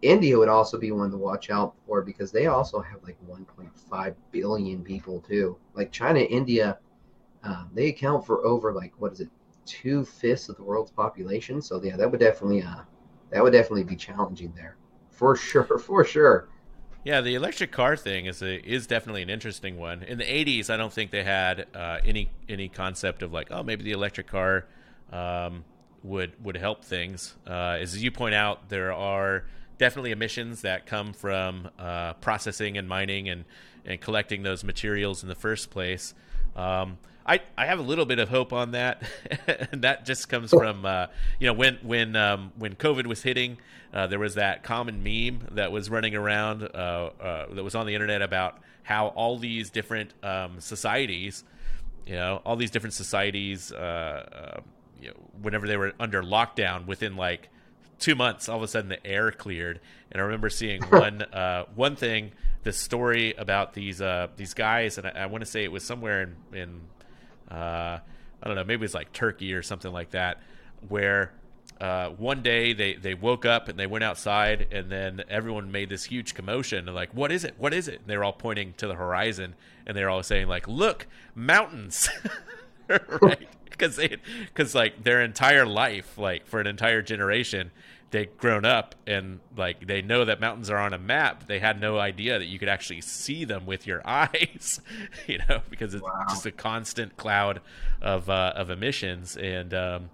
India 0.03 0.37
would 0.39 0.49
also 0.49 0.79
be 0.79 0.93
one 0.93 1.11
to 1.11 1.17
watch 1.17 1.51
out 1.51 1.75
for 1.87 2.03
because 2.03 2.33
they 2.33 2.47
also 2.47 2.81
have 2.81 3.03
like 3.03 3.19
1.5 3.29 4.15
billion 4.33 4.83
people 4.83 5.21
too. 5.21 5.57
Like 5.75 5.93
China, 5.93 6.21
India, 6.21 6.79
um, 7.45 7.71
they 7.75 7.89
account 7.89 8.27
for 8.27 8.45
over 8.45 8.73
like 8.73 8.93
what 8.99 9.13
is 9.13 9.21
it, 9.21 9.29
two 9.67 10.05
fifths 10.05 10.49
of 10.49 10.57
the 10.57 10.63
world's 10.63 10.91
population. 10.91 11.61
So 11.61 11.83
yeah, 11.83 11.97
that 11.97 12.11
would 12.11 12.21
definitely 12.21 12.63
uh, 12.63 12.83
that 13.31 13.43
would 13.43 13.53
definitely 13.53 13.85
be 13.85 13.97
challenging 13.97 14.53
there, 14.57 14.77
for 15.11 15.37
sure, 15.37 15.79
for 15.79 16.03
sure. 16.03 16.49
Yeah, 17.03 17.23
the 17.23 17.35
electric 17.35 17.73
car 17.73 17.97
thing 17.97 18.27
is 18.27 18.43
a, 18.43 18.61
is 18.61 18.87
definitely 18.87 19.23
an 19.23 19.31
interesting 19.31 19.79
one. 19.79 20.03
In 20.03 20.19
the 20.19 20.25
'80s, 20.25 20.69
I 20.69 20.77
don't 20.77 20.93
think 20.93 21.11
they 21.11 21.25
had 21.25 21.67
uh, 21.75 21.99
any 22.05 22.31
any 22.49 22.69
concept 22.69 23.23
of 23.23 23.33
like, 23.33 23.49
oh, 23.51 23.63
maybe 23.63 23.85
the 23.85 23.93
electric 23.93 24.27
car 24.27 24.67
um, 25.11 25.65
would 26.03 26.33
would 26.45 26.57
help 26.57 26.85
things. 26.85 27.37
Uh, 27.47 27.79
as 27.81 28.03
you 28.03 28.11
point 28.11 28.35
out, 28.35 28.69
there 28.69 28.93
are 28.93 29.45
definitely 29.79 30.11
emissions 30.11 30.61
that 30.61 30.85
come 30.85 31.15
from 31.15 31.71
uh, 31.79 32.13
processing 32.15 32.77
and 32.77 32.87
mining 32.87 33.31
and 33.31 33.47
and 33.87 33.99
collecting 34.03 34.43
those 34.43 34.63
materials 34.63 35.23
in 35.23 35.29
the 35.31 35.35
first 35.35 35.71
place. 35.71 36.13
Um, 36.55 36.99
I, 37.27 37.41
I 37.57 37.67
have 37.67 37.79
a 37.79 37.83
little 37.83 38.07
bit 38.07 38.19
of 38.19 38.29
hope 38.29 38.53
on 38.53 38.73
that, 38.73 39.03
and 39.73 39.83
that 39.83 40.05
just 40.05 40.29
comes 40.29 40.51
from 40.51 40.85
uh, 40.85 41.07
you 41.39 41.47
know 41.47 41.53
when 41.53 41.79
when 41.83 42.17
um, 42.17 42.53
when 42.57 42.75
COVID 42.75 43.07
was 43.07 43.23
hitting, 43.23 43.59
uh, 43.93 44.07
there 44.07 44.19
was 44.19 44.35
that 44.35 44.63
common 44.63 45.03
meme 45.03 45.49
that 45.53 45.73
was 45.73 45.91
running 45.91 46.15
around 46.15 46.63
uh, 46.63 47.11
uh 47.21 47.55
that 47.55 47.63
was 47.63 47.75
on 47.75 47.87
the 47.87 47.95
internet 47.95 48.23
about 48.23 48.59
how 48.83 49.09
all 49.09 49.39
these 49.39 49.71
different 49.71 50.13
um, 50.25 50.61
societies, 50.61 51.45
you 52.07 52.15
know, 52.15 52.41
all 52.45 52.57
these 52.57 52.71
different 52.71 52.95
societies 52.95 53.71
uh, 53.73 54.57
uh, 54.57 54.61
you 55.01 55.09
know, 55.09 55.15
whenever 55.41 55.67
they 55.67 55.77
were 55.77 55.93
under 55.99 56.23
lockdown, 56.23 56.87
within 56.87 57.17
like 57.17 57.49
two 57.99 58.15
months, 58.15 58.49
all 58.49 58.57
of 58.57 58.63
a 58.63 58.69
sudden 58.69 58.89
the 58.89 59.07
air 59.07 59.31
cleared. 59.31 59.81
And 60.11 60.21
I 60.21 60.25
remember 60.25 60.51
seeing 60.51 60.83
one 60.83 61.23
uh, 61.23 61.65
one 61.75 61.97
thing, 61.97 62.33
the 62.65 62.73
story 62.73 63.35
about 63.35 63.75
these 63.75 64.01
uh, 64.01 64.29
these 64.37 64.55
guys, 64.55 64.99
and 64.99 65.07
I, 65.07 65.11
I 65.11 65.27
want 65.27 65.43
to 65.43 65.51
say 65.51 65.65
it 65.65 65.73
was 65.73 65.85
somewhere 65.85 66.23
in 66.23 66.37
in 66.53 66.81
uh, 67.51 67.99
I 68.43 68.47
don't 68.47 68.57
know, 68.57 68.65
maybe 68.65 68.85
it's 68.85 68.95
like 68.95 69.13
Turkey 69.13 69.53
or 69.55 69.63
something 69.63 69.93
like 69.93 70.11
that, 70.11 70.41
where 70.89 71.33
uh, 71.81 72.11
one 72.11 72.43
day 72.43 72.73
they, 72.73 72.95
they 72.95 73.15
woke 73.15 73.47
up 73.47 73.69
and 73.69 73.79
they 73.79 73.87
went 73.87 74.05
outside 74.05 74.69
and 74.71 74.91
then 74.91 75.23
everyone 75.31 75.73
made 75.73 75.89
this 75.89 76.05
huge 76.05 76.35
commotion 76.35 76.87
and 76.87 76.95
like 76.95 77.11
what 77.15 77.33
is 77.33 77.43
it? 77.45 77.55
What 77.59 77.73
is 77.73 77.89
it? 77.89 78.01
And 78.01 78.07
they 78.07 78.17
were 78.17 78.25
all 78.25 78.33
pointing 78.35 78.75
to 78.75 78.87
the 78.87 78.95
horizon 78.95 79.55
and 79.87 79.97
they 79.97 80.03
were 80.03 80.11
all 80.11 80.23
saying 80.23 80.49
like 80.49 80.69
look 80.69 81.07
mountains. 81.35 82.09
Right? 83.23 83.49
Because 83.71 84.01
because 84.49 84.75
like 84.75 85.05
their 85.05 85.23
entire 85.23 85.65
life 85.65 86.19
like 86.19 86.45
for 86.49 86.61
an 86.61 86.67
entire 86.67 87.03
generation 87.03 87.71
they'd 88.11 88.37
grown 88.39 88.65
up 88.65 88.95
and 89.07 89.41
like 89.57 89.87
they 89.87 90.03
know 90.03 90.25
that 90.25 90.41
mountains 90.41 90.69
are 90.69 90.79
on 90.79 90.93
a 90.93 90.99
map 90.99 91.47
they 91.47 91.59
had 91.59 91.81
no 91.81 91.99
idea 91.99 92.39
that 92.39 92.47
you 92.47 92.59
could 92.59 92.69
actually 92.69 93.01
see 93.01 93.45
them 93.45 93.67
with 93.67 93.87
your 93.87 94.03
eyes 94.09 94.81
you 95.27 95.39
know 95.49 95.61
because 95.71 95.95
it's 95.95 96.03
wow. 96.03 96.25
just 96.29 96.47
a 96.47 96.53
constant 96.53 97.17
cloud 97.17 97.61
of 98.01 98.29
uh, 98.29 98.53
of 98.57 98.71
emissions 98.71 99.37
and 99.37 99.75
um, 99.75 100.11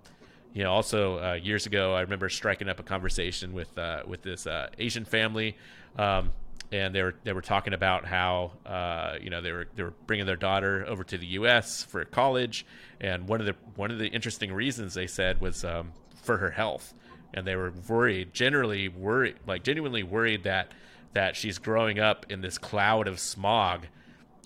you 0.52 0.62
know 0.62 0.72
also 0.72 1.18
uh, 1.18 1.34
years 1.34 1.66
ago 1.66 1.94
i 1.94 2.00
remember 2.00 2.28
striking 2.28 2.68
up 2.68 2.78
a 2.78 2.82
conversation 2.82 3.52
with 3.52 3.76
uh, 3.78 4.02
with 4.06 4.22
this 4.22 4.46
uh, 4.46 4.68
asian 4.78 5.04
family 5.04 5.56
um, 5.98 6.32
and 6.72 6.94
they 6.94 7.02
were 7.02 7.14
they 7.24 7.32
were 7.32 7.42
talking 7.42 7.72
about 7.72 8.04
how 8.04 8.52
uh, 8.64 9.16
you 9.20 9.30
know 9.30 9.40
they 9.40 9.52
were 9.52 9.68
they 9.74 9.82
were 9.82 9.94
bringing 10.06 10.26
their 10.26 10.36
daughter 10.36 10.84
over 10.86 11.04
to 11.04 11.18
the 11.18 11.26
U.S. 11.28 11.84
for 11.84 12.04
college, 12.04 12.66
and 13.00 13.28
one 13.28 13.40
of 13.40 13.46
the 13.46 13.54
one 13.76 13.90
of 13.90 13.98
the 13.98 14.08
interesting 14.08 14.52
reasons 14.52 14.94
they 14.94 15.06
said 15.06 15.40
was 15.40 15.64
um, 15.64 15.92
for 16.22 16.38
her 16.38 16.50
health, 16.50 16.94
and 17.36 17.46
they 17.46 17.54
were 17.54 17.72
worried, 17.86 18.32
generally 18.32 18.88
worried, 18.88 19.36
like 19.46 19.62
genuinely 19.62 20.02
worried 20.02 20.42
that 20.44 20.72
that 21.12 21.36
she's 21.36 21.58
growing 21.58 21.98
up 21.98 22.26
in 22.28 22.40
this 22.40 22.58
cloud 22.58 23.06
of 23.06 23.20
smog, 23.20 23.86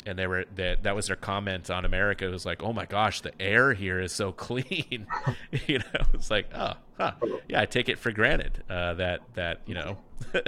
and 0.05 0.19
they 0.19 0.27
were 0.27 0.45
that 0.57 0.83
that 0.83 0.95
was 0.95 1.07
their 1.07 1.17
comment 1.17 1.71
on 1.71 1.85
America. 1.85 2.27
It 2.27 2.31
was 2.31 2.45
like, 2.45 2.63
oh 2.63 2.73
my 2.73 2.85
gosh, 2.85 3.21
the 3.21 3.33
air 3.41 3.73
here 3.73 4.01
is 4.01 4.13
so 4.13 4.33
clean, 4.47 5.07
you 5.67 5.79
know. 5.79 6.05
It's 6.13 6.31
like, 6.31 6.51
oh, 6.55 6.75
huh. 6.99 7.13
yeah, 7.49 7.63
I 7.63 7.67
take 7.67 7.89
it 7.89 7.99
for 7.99 8.11
granted 8.11 8.63
uh, 8.69 8.95
that 8.95 9.21
that 9.35 9.61
you 9.67 9.75
know. 9.75 9.99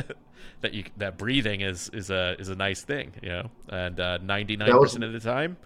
that 0.61 0.75
you 0.75 0.85
that 0.97 1.19
breathing 1.19 1.61
is 1.61 1.89
is 1.93 2.11
a 2.11 2.37
is 2.39 2.49
a 2.49 2.55
nice 2.55 2.83
thing, 2.83 3.13
you 3.23 3.29
know. 3.29 3.51
And 3.69 3.99
uh, 3.99 4.19
ninety 4.19 4.57
nine 4.57 4.73
percent 4.73 5.05
of 5.05 5.13
the 5.13 5.21
time, 5.21 5.57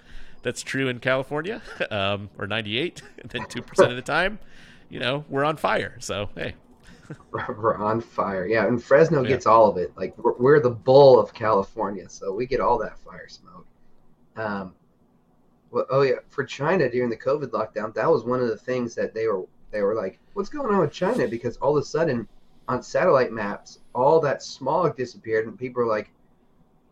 that's 0.42 0.62
true 0.62 0.88
in 0.88 1.00
California, 1.00 1.60
um, 1.90 2.30
or 2.38 2.46
ninety 2.46 2.78
eight, 2.78 3.02
and 3.18 3.30
then 3.30 3.46
two 3.48 3.62
percent 3.62 3.90
of 3.90 3.96
the 3.96 4.02
time, 4.02 4.38
you 4.88 5.00
know, 5.00 5.24
we're 5.28 5.44
on 5.44 5.56
fire. 5.56 5.96
So 6.00 6.30
hey. 6.34 6.54
we're 7.30 7.76
on 7.76 8.00
fire. 8.00 8.46
Yeah, 8.46 8.66
and 8.66 8.82
Fresno 8.82 9.22
yeah. 9.22 9.28
gets 9.28 9.46
all 9.46 9.68
of 9.68 9.76
it. 9.76 9.92
Like 9.96 10.16
we're, 10.18 10.36
we're, 10.38 10.60
the 10.60 10.70
bull 10.70 11.18
of 11.18 11.32
California, 11.32 12.08
so 12.08 12.32
we 12.32 12.46
get 12.46 12.60
all 12.60 12.78
that 12.78 12.98
fire 12.98 13.28
smoke. 13.28 13.66
Um, 14.36 14.74
well, 15.70 15.86
oh 15.90 16.02
yeah, 16.02 16.16
for 16.28 16.44
China 16.44 16.90
during 16.90 17.10
the 17.10 17.16
COVID 17.16 17.50
lockdown, 17.50 17.94
that 17.94 18.10
was 18.10 18.24
one 18.24 18.40
of 18.40 18.48
the 18.48 18.56
things 18.56 18.94
that 18.94 19.14
they 19.14 19.26
were 19.26 19.44
they 19.70 19.82
were 19.82 19.94
like, 19.94 20.18
"What's 20.34 20.48
going 20.48 20.72
on 20.72 20.80
with 20.80 20.92
China?" 20.92 21.26
Because 21.28 21.56
all 21.58 21.76
of 21.76 21.82
a 21.82 21.86
sudden, 21.86 22.28
on 22.68 22.82
satellite 22.82 23.32
maps, 23.32 23.80
all 23.94 24.20
that 24.20 24.42
smog 24.42 24.96
disappeared, 24.96 25.46
and 25.46 25.58
people 25.58 25.82
are 25.82 25.86
like, 25.86 26.10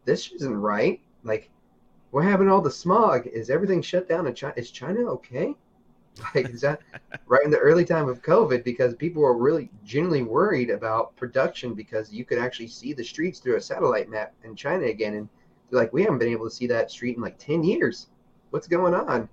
"This 0.05 0.33
isn't 0.33 0.57
right." 0.57 1.01
Like, 1.23 1.51
what 2.11 2.25
happened 2.25 2.49
to 2.49 2.53
all 2.53 2.61
the 2.61 2.71
smog? 2.71 3.27
Is 3.27 3.51
everything 3.51 3.83
shut 3.83 4.09
down 4.09 4.27
in 4.27 4.35
China? 4.35 4.55
Is 4.57 4.71
China 4.71 5.01
okay? 5.13 5.55
Like, 6.35 6.49
right 7.27 7.45
in 7.45 7.51
the 7.51 7.59
early 7.59 7.85
time 7.85 8.09
of 8.09 8.23
COVID? 8.23 8.63
Because 8.65 8.95
people 8.95 9.23
were 9.23 9.37
really 9.37 9.71
genuinely 9.85 10.23
worried 10.23 10.71
about 10.71 11.15
production 11.17 11.75
because 11.75 12.13
you 12.13 12.25
could 12.25 12.39
actually 12.39 12.69
see 12.69 12.93
the 12.93 13.05
streets 13.05 13.41
through 13.41 13.57
a 13.57 13.61
satellite 13.61 14.09
map 14.09 14.33
in 14.45 14.55
China 14.55 14.87
again, 14.87 15.15
and 15.15 15.29
They're 15.71 15.81
like, 15.81 15.93
we 15.93 16.03
haven't 16.03 16.19
been 16.19 16.29
able 16.29 16.49
to 16.49 16.55
see 16.55 16.67
that 16.69 16.91
street 16.91 17.17
in 17.17 17.23
like 17.23 17.39
ten 17.39 17.65
years. 17.65 18.09
What's 18.51 18.69
going 18.69 18.95
on? 18.95 19.29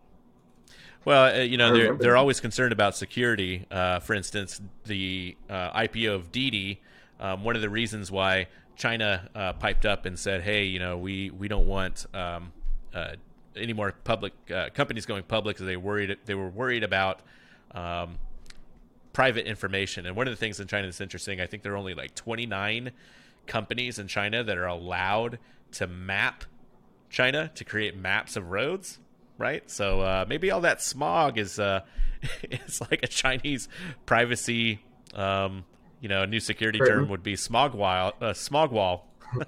Well, 1.06 1.36
uh, 1.36 1.44
you 1.44 1.58
know, 1.58 1.74
they're 1.74 1.96
they're 1.96 2.18
always 2.18 2.40
concerned 2.40 2.74
about 2.74 2.96
security. 2.96 3.66
Uh, 3.72 4.00
for 4.00 4.14
instance, 4.14 4.62
the 4.86 5.36
uh, 5.50 5.72
IPO 5.74 6.16
of 6.16 6.32
Didi. 6.32 6.82
Um, 7.20 7.44
one 7.44 7.56
of 7.56 7.62
the 7.62 7.70
reasons 7.70 8.12
why 8.12 8.48
China 8.76 9.30
uh, 9.36 9.54
piped 9.54 9.86
up 9.86 10.06
and 10.06 10.18
said, 10.18 10.42
"Hey, 10.42 10.66
you 10.66 10.80
know, 10.80 10.98
we 10.98 11.32
we 11.32 11.48
don't 11.48 11.68
want 11.68 12.06
um, 12.14 12.52
uh, 12.94 13.14
any 13.56 13.74
more 13.74 13.94
public 14.04 14.34
uh, 14.54 14.70
companies 14.74 15.06
going 15.06 15.24
public 15.24 15.56
because 15.56 15.68
they 15.68 15.78
worried 15.78 16.18
they 16.26 16.36
were 16.36 16.50
worried 16.50 16.84
about 16.84 17.22
um, 17.72 18.18
private 19.14 19.46
information." 19.46 20.06
And 20.06 20.16
one 20.16 20.28
of 20.28 20.32
the 20.32 20.38
things 20.38 20.60
in 20.60 20.68
China 20.68 20.88
that's 20.88 21.02
interesting, 21.02 21.42
I 21.42 21.48
think 21.48 21.64
there 21.64 21.74
are 21.74 21.78
only 21.78 21.94
like 21.94 22.16
29 22.16 22.92
companies 23.48 24.00
in 24.00 24.08
China 24.08 24.44
that 24.44 24.58
are 24.58 24.68
allowed 24.68 25.40
to 25.74 25.88
map 25.88 26.46
China 27.10 27.52
to 27.56 27.64
create 27.64 27.96
maps 27.96 28.36
of 28.36 28.52
roads 28.52 29.00
right? 29.42 29.70
So 29.70 30.02
uh, 30.02 30.26
maybe 30.28 30.52
all 30.52 30.62
that 30.62 30.82
smog 30.82 31.38
is 31.38 31.60
uh, 31.60 31.82
is 32.44 32.80
like 32.80 33.04
a 33.04 33.08
Chinese 33.08 33.68
privacy, 34.06 34.80
um, 35.14 35.66
you 36.00 36.08
know, 36.08 36.24
a 36.24 36.28
new 36.28 36.40
security 36.40 36.80
term 36.80 37.10
would 37.10 37.24
be 37.24 37.36
smog 37.36 37.74
wall. 37.74 38.14
Uh, 38.22 38.34
smog 38.34 38.72
wall. 38.72 39.08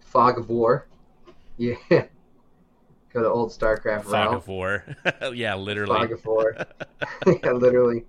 Fog 0.00 0.38
of 0.38 0.48
war. 0.48 0.86
Yeah. 1.58 2.06
Go 3.14 3.22
to 3.22 3.30
old 3.30 3.50
StarCraft. 3.50 4.04
Fog 4.04 4.34
of 4.34 4.48
war. 4.48 4.84
yeah, 5.32 5.54
literally. 5.54 6.00
Fog 6.00 6.12
of 6.12 6.26
war. 6.26 6.56
yeah, 7.26 7.52
literally. 7.52 8.04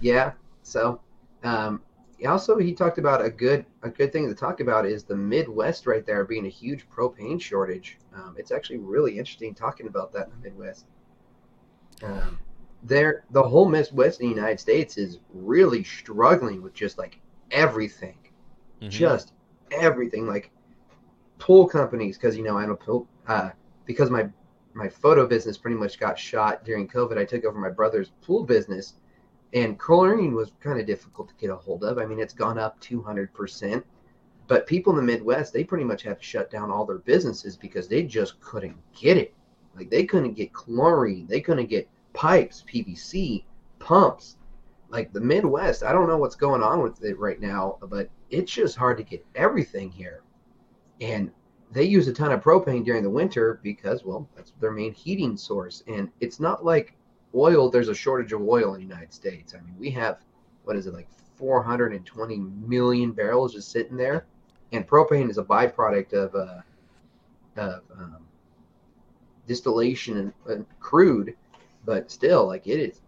Yeah. 0.00 0.32
So, 0.62 1.02
um, 1.44 1.82
also 2.26 2.56
he 2.56 2.72
talked 2.72 2.96
about 2.96 3.22
a 3.22 3.28
good 3.28 3.66
a 3.82 3.90
good 3.90 4.10
thing 4.10 4.26
to 4.26 4.34
talk 4.34 4.60
about 4.60 4.86
is 4.86 5.04
the 5.04 5.16
Midwest 5.16 5.86
right 5.86 6.04
there 6.06 6.24
being 6.24 6.46
a 6.46 6.50
huge 6.50 6.88
propane 6.88 7.38
shortage. 7.38 7.98
Um, 8.14 8.36
it's 8.38 8.50
actually 8.50 8.78
really 8.78 9.18
interesting 9.18 9.54
talking 9.54 9.86
about 9.86 10.12
that 10.14 10.28
in 10.28 10.32
the 10.40 10.48
Midwest. 10.48 10.86
Um, 12.02 12.38
there, 12.82 13.24
the 13.30 13.42
whole 13.42 13.68
Midwest 13.68 14.20
in 14.20 14.28
the 14.28 14.34
United 14.34 14.60
States 14.60 14.96
is 14.96 15.18
really 15.34 15.84
struggling 15.84 16.62
with 16.62 16.72
just 16.72 16.96
like 16.96 17.20
everything, 17.50 18.16
mm-hmm. 18.80 18.88
just 18.88 19.34
everything. 19.70 20.26
Like 20.26 20.50
pool 21.38 21.66
companies, 21.66 22.16
because 22.16 22.34
you 22.34 22.42
know 22.42 22.56
I 22.56 22.64
don't 22.64 22.80
pool, 22.80 23.06
uh, 23.26 23.50
because 23.90 24.10
my 24.10 24.28
my 24.72 24.88
photo 24.88 25.26
business 25.26 25.58
pretty 25.58 25.76
much 25.76 25.98
got 25.98 26.18
shot 26.18 26.64
during 26.64 26.86
COVID. 26.86 27.18
I 27.18 27.24
took 27.24 27.44
over 27.44 27.58
my 27.58 27.70
brother's 27.70 28.12
pool 28.22 28.44
business 28.44 28.94
and 29.52 29.78
chlorine 29.78 30.32
was 30.32 30.52
kind 30.60 30.78
of 30.78 30.86
difficult 30.86 31.28
to 31.28 31.34
get 31.34 31.50
a 31.50 31.56
hold 31.56 31.82
of. 31.82 31.98
I 31.98 32.06
mean, 32.06 32.20
it's 32.20 32.32
gone 32.32 32.58
up 32.58 32.80
200%. 32.80 33.82
But 34.46 34.66
people 34.66 34.92
in 34.92 34.96
the 34.96 35.12
Midwest, 35.12 35.52
they 35.52 35.64
pretty 35.64 35.84
much 35.84 36.02
had 36.02 36.18
to 36.18 36.24
shut 36.24 36.50
down 36.50 36.70
all 36.70 36.84
their 36.84 36.98
businesses 36.98 37.56
because 37.56 37.88
they 37.88 38.02
just 38.04 38.40
couldn't 38.40 38.76
get 38.94 39.16
it. 39.16 39.34
Like 39.76 39.90
they 39.90 40.04
couldn't 40.04 40.34
get 40.34 40.52
chlorine, 40.52 41.26
they 41.26 41.40
couldn't 41.40 41.68
get 41.68 41.88
pipes, 42.12 42.64
PVC, 42.72 43.44
pumps. 43.78 44.36
Like 44.88 45.12
the 45.12 45.20
Midwest, 45.20 45.84
I 45.84 45.92
don't 45.92 46.08
know 46.08 46.18
what's 46.18 46.34
going 46.34 46.62
on 46.62 46.82
with 46.82 47.02
it 47.04 47.18
right 47.18 47.40
now, 47.40 47.78
but 47.88 48.08
it's 48.28 48.50
just 48.50 48.76
hard 48.76 48.98
to 48.98 49.04
get 49.04 49.24
everything 49.36 49.90
here. 49.90 50.22
And 51.00 51.30
they 51.72 51.84
use 51.84 52.08
a 52.08 52.12
ton 52.12 52.32
of 52.32 52.42
propane 52.42 52.84
during 52.84 53.02
the 53.02 53.10
winter 53.10 53.60
because, 53.62 54.04
well, 54.04 54.28
that's 54.34 54.52
their 54.60 54.72
main 54.72 54.92
heating 54.92 55.36
source. 55.36 55.82
And 55.86 56.10
it's 56.20 56.40
not 56.40 56.64
like 56.64 56.94
oil, 57.34 57.70
there's 57.70 57.88
a 57.88 57.94
shortage 57.94 58.32
of 58.32 58.42
oil 58.42 58.74
in 58.74 58.80
the 58.80 58.86
United 58.86 59.12
States. 59.12 59.54
I 59.54 59.60
mean, 59.60 59.76
we 59.78 59.90
have, 59.92 60.18
what 60.64 60.76
is 60.76 60.86
it, 60.86 60.94
like 60.94 61.08
420 61.36 62.38
million 62.38 63.12
barrels 63.12 63.54
just 63.54 63.70
sitting 63.70 63.96
there. 63.96 64.26
And 64.72 64.86
propane 64.86 65.30
is 65.30 65.38
a 65.38 65.44
byproduct 65.44 66.12
of, 66.12 66.34
uh, 66.34 66.60
of 67.56 67.82
um, 67.96 68.18
distillation 69.46 70.16
and, 70.18 70.32
and 70.46 70.66
crude, 70.80 71.36
but 71.84 72.10
still, 72.10 72.46
like 72.46 72.66
it 72.66 72.80
is, 72.80 73.00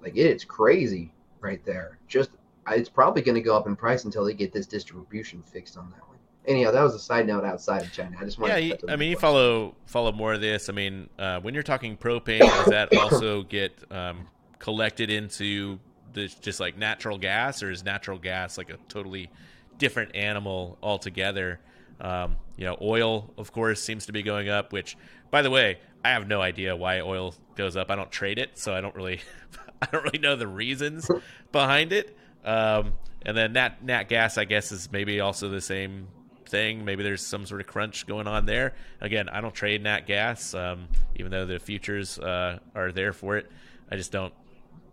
like 0.00 0.16
it 0.16 0.26
is 0.26 0.44
crazy 0.44 1.12
right 1.40 1.64
there. 1.64 1.98
Just, 2.08 2.30
it's 2.70 2.88
probably 2.88 3.22
going 3.22 3.34
to 3.34 3.40
go 3.40 3.56
up 3.56 3.66
in 3.66 3.76
price 3.76 4.04
until 4.04 4.24
they 4.24 4.34
get 4.34 4.52
this 4.52 4.66
distribution 4.66 5.42
fixed 5.42 5.76
on 5.76 5.90
that 5.90 6.06
one 6.08 6.15
anyhow, 6.46 6.70
that 6.70 6.82
was 6.82 6.94
a 6.94 6.98
side 6.98 7.26
note 7.26 7.44
outside 7.44 7.82
of 7.82 7.92
China. 7.92 8.16
I 8.20 8.24
just 8.24 8.38
wanted. 8.38 8.64
Yeah, 8.64 8.92
I 8.92 8.96
mean, 8.96 9.10
you 9.10 9.16
follow 9.16 9.74
follow 9.86 10.12
more 10.12 10.34
of 10.34 10.40
this. 10.40 10.68
I 10.68 10.72
mean, 10.72 11.08
uh, 11.18 11.40
when 11.40 11.54
you're 11.54 11.62
talking 11.62 11.96
propane, 11.96 12.40
does 12.40 12.66
that 12.66 12.96
also 12.98 13.42
get 13.42 13.72
um, 13.90 14.26
collected 14.58 15.10
into 15.10 15.78
the 16.12 16.28
just 16.40 16.60
like 16.60 16.76
natural 16.76 17.18
gas, 17.18 17.62
or 17.62 17.70
is 17.70 17.84
natural 17.84 18.18
gas 18.18 18.58
like 18.58 18.70
a 18.70 18.76
totally 18.88 19.30
different 19.78 20.14
animal 20.14 20.78
altogether? 20.82 21.60
Um, 22.00 22.36
you 22.56 22.64
know, 22.64 22.76
oil, 22.80 23.32
of 23.38 23.52
course, 23.52 23.82
seems 23.82 24.06
to 24.06 24.12
be 24.12 24.22
going 24.22 24.48
up. 24.48 24.72
Which, 24.72 24.96
by 25.30 25.42
the 25.42 25.50
way, 25.50 25.78
I 26.04 26.10
have 26.10 26.26
no 26.26 26.40
idea 26.40 26.76
why 26.76 27.00
oil 27.00 27.34
goes 27.56 27.76
up. 27.76 27.90
I 27.90 27.96
don't 27.96 28.10
trade 28.10 28.38
it, 28.38 28.58
so 28.58 28.74
I 28.74 28.80
don't 28.80 28.94
really, 28.94 29.20
I 29.82 29.86
don't 29.92 30.04
really 30.04 30.18
know 30.18 30.36
the 30.36 30.48
reasons 30.48 31.10
behind 31.52 31.92
it. 31.92 32.16
Um, 32.44 32.92
and 33.22 33.36
then 33.36 33.54
nat 33.54 33.82
nat 33.84 34.04
gas, 34.04 34.38
I 34.38 34.44
guess, 34.44 34.70
is 34.70 34.90
maybe 34.92 35.20
also 35.20 35.48
the 35.48 35.60
same 35.60 36.06
thing. 36.48 36.84
Maybe 36.84 37.02
there's 37.02 37.24
some 37.24 37.46
sort 37.46 37.60
of 37.60 37.66
crunch 37.66 38.06
going 38.06 38.26
on 38.26 38.46
there. 38.46 38.74
Again, 39.00 39.28
I 39.28 39.40
don't 39.40 39.54
trade 39.54 39.82
nat 39.82 40.06
gas, 40.06 40.54
um, 40.54 40.88
even 41.16 41.30
though 41.30 41.46
the 41.46 41.58
futures 41.58 42.18
uh, 42.18 42.58
are 42.74 42.92
there 42.92 43.12
for 43.12 43.36
it. 43.36 43.50
I 43.90 43.96
just 43.96 44.12
don't 44.12 44.32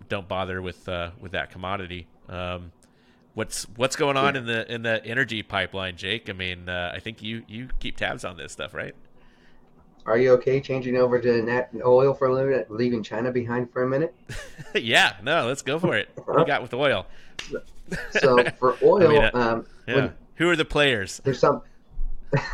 don't 0.10 0.28
bother 0.28 0.62
with 0.62 0.88
uh, 0.88 1.12
with 1.20 1.32
that 1.32 1.50
commodity. 1.52 2.08
Um, 2.30 2.72
what's 3.34 3.64
what's 3.76 3.96
going 3.96 4.18
on 4.18 4.36
in 4.36 4.46
the 4.46 4.72
in 4.72 4.84
the 4.84 5.04
energy 5.06 5.44
pipeline, 5.44 5.98
Jake? 5.98 6.30
I 6.30 6.34
mean, 6.34 6.70
uh, 6.70 6.92
I 6.94 7.00
think 7.00 7.22
you 7.22 7.44
you 7.48 7.70
keep 7.80 7.98
tabs 7.98 8.26
on 8.26 8.38
this 8.38 8.52
stuff, 8.52 8.74
right? 8.74 8.96
Are 10.06 10.18
you 10.18 10.32
okay 10.34 10.60
changing 10.60 10.98
over 10.98 11.20
to 11.20 11.42
nat 11.42 11.70
oil 11.86 12.14
for 12.14 12.28
a 12.28 12.46
minute, 12.46 12.70
leaving 12.70 13.04
China 13.04 13.32
behind 13.32 13.72
for 13.72 13.84
a 13.84 13.88
minute? 13.88 14.14
yeah, 14.76 15.14
no, 15.24 15.48
let's 15.48 15.62
go 15.62 15.80
for 15.80 15.96
it. 15.96 16.10
What 16.26 16.46
got 16.46 16.62
with 16.62 16.74
oil? 16.74 17.06
so 18.12 18.44
for 18.60 18.78
oil, 18.84 19.04
I 19.04 19.08
mean, 19.08 19.24
uh, 19.24 19.32
um, 19.34 19.66
yeah. 19.88 19.96
when, 19.96 20.14
who 20.36 20.50
are 20.50 20.56
the 20.56 20.66
players? 20.66 21.22
There's 21.24 21.40
some. 21.40 21.62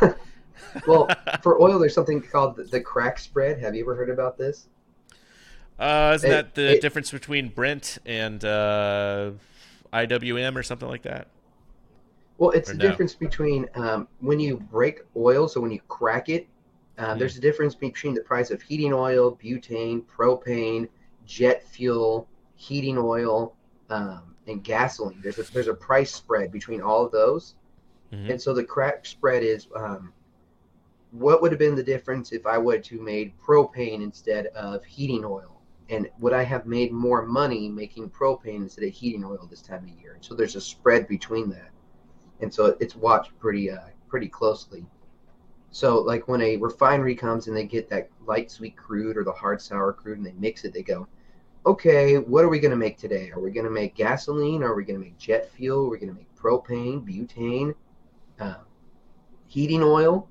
well, 0.86 1.08
for 1.42 1.60
oil, 1.60 1.78
there's 1.78 1.94
something 1.94 2.20
called 2.20 2.56
the 2.56 2.80
crack 2.80 3.18
spread. 3.18 3.60
Have 3.60 3.74
you 3.74 3.82
ever 3.82 3.94
heard 3.94 4.10
about 4.10 4.36
this? 4.36 4.68
Uh, 5.78 6.12
isn't 6.14 6.30
it, 6.30 6.32
that 6.32 6.54
the 6.54 6.76
it, 6.76 6.82
difference 6.82 7.10
between 7.10 7.48
Brent 7.48 7.98
and 8.04 8.44
uh, 8.44 9.30
IWM 9.92 10.56
or 10.56 10.62
something 10.62 10.88
like 10.88 11.02
that? 11.02 11.28
Well, 12.36 12.50
it's 12.50 12.70
or 12.70 12.74
the 12.74 12.78
no? 12.78 12.88
difference 12.90 13.14
between 13.14 13.66
um, 13.74 14.06
when 14.20 14.38
you 14.38 14.58
break 14.58 15.00
oil, 15.16 15.48
so 15.48 15.60
when 15.60 15.70
you 15.70 15.80
crack 15.88 16.28
it, 16.28 16.46
um, 16.98 17.06
mm-hmm. 17.06 17.18
there's 17.18 17.38
a 17.38 17.40
difference 17.40 17.74
between 17.74 18.14
the 18.14 18.20
price 18.20 18.50
of 18.50 18.60
heating 18.60 18.92
oil, 18.92 19.38
butane, 19.42 20.02
propane, 20.04 20.88
jet 21.26 21.66
fuel, 21.66 22.28
heating 22.56 22.98
oil, 22.98 23.54
um, 23.88 24.34
and 24.46 24.62
gasoline. 24.62 25.20
There's 25.22 25.38
a, 25.38 25.42
there's 25.52 25.68
a 25.68 25.74
price 25.74 26.12
spread 26.12 26.52
between 26.52 26.82
all 26.82 27.04
of 27.06 27.12
those. 27.12 27.54
Mm-hmm. 28.12 28.32
And 28.32 28.42
so 28.42 28.52
the 28.52 28.64
crack 28.64 29.06
spread 29.06 29.42
is 29.42 29.68
um, 29.76 30.12
what 31.12 31.42
would 31.42 31.52
have 31.52 31.58
been 31.58 31.74
the 31.74 31.82
difference 31.82 32.32
if 32.32 32.46
I 32.46 32.58
would 32.58 32.84
to 32.84 33.00
made 33.00 33.32
propane 33.38 34.02
instead 34.02 34.46
of 34.48 34.84
heating 34.84 35.24
oil? 35.24 35.60
And 35.88 36.08
would 36.20 36.32
I 36.32 36.44
have 36.44 36.66
made 36.66 36.92
more 36.92 37.26
money 37.26 37.68
making 37.68 38.10
propane 38.10 38.62
instead 38.62 38.84
of 38.84 38.92
heating 38.92 39.24
oil 39.24 39.46
this 39.50 39.62
time 39.62 39.84
of 39.84 40.00
year? 40.00 40.14
And 40.14 40.24
so 40.24 40.34
there's 40.34 40.56
a 40.56 40.60
spread 40.60 41.08
between 41.08 41.50
that. 41.50 41.70
And 42.40 42.52
so 42.52 42.76
it's 42.80 42.94
watched 42.94 43.36
pretty 43.38 43.70
uh, 43.70 43.88
pretty 44.08 44.28
closely. 44.28 44.86
So 45.72 46.00
like 46.00 46.26
when 46.28 46.42
a 46.42 46.56
refinery 46.56 47.14
comes 47.14 47.48
and 47.48 47.56
they 47.56 47.64
get 47.64 47.88
that 47.90 48.08
light 48.26 48.50
sweet 48.50 48.76
crude 48.76 49.16
or 49.16 49.24
the 49.24 49.32
hard 49.32 49.60
sour 49.60 49.92
crude 49.92 50.18
and 50.18 50.26
they 50.26 50.32
mix 50.32 50.64
it, 50.64 50.72
they 50.72 50.82
go, 50.82 51.06
okay, 51.66 52.18
what 52.18 52.44
are 52.44 52.48
we 52.48 52.58
going 52.58 52.70
to 52.70 52.76
make 52.76 52.98
today? 52.98 53.30
Are 53.30 53.40
we 53.40 53.50
going 53.50 53.66
to 53.66 53.70
make 53.70 53.94
gasoline? 53.94 54.62
Are 54.62 54.74
we 54.74 54.84
going 54.84 54.98
to 54.98 55.04
make 55.04 55.18
jet 55.18 55.50
fuel? 55.52 55.86
Are 55.86 55.90
we 55.90 55.98
going 55.98 56.12
to 56.12 56.18
make 56.18 56.34
propane, 56.34 57.04
butane? 57.04 57.74
Uh, 58.40 58.54
heating 59.46 59.82
oil 59.82 60.28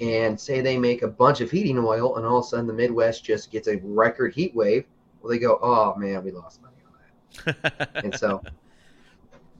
and 0.00 0.38
say 0.38 0.60
they 0.60 0.78
make 0.78 1.02
a 1.02 1.08
bunch 1.08 1.40
of 1.40 1.50
heating 1.50 1.78
oil 1.78 2.16
and 2.16 2.26
all 2.26 2.38
of 2.38 2.44
a 2.44 2.48
sudden 2.48 2.66
the 2.66 2.72
Midwest 2.72 3.24
just 3.24 3.50
gets 3.50 3.68
a 3.68 3.76
record 3.82 4.34
heat 4.34 4.54
wave, 4.54 4.84
well, 5.20 5.30
they 5.30 5.38
go, 5.38 5.58
oh 5.62 5.94
man, 5.96 6.24
we 6.24 6.30
lost 6.30 6.60
money 6.62 6.76
on 6.86 7.54
that. 7.66 7.90
and 8.04 8.14
so, 8.14 8.42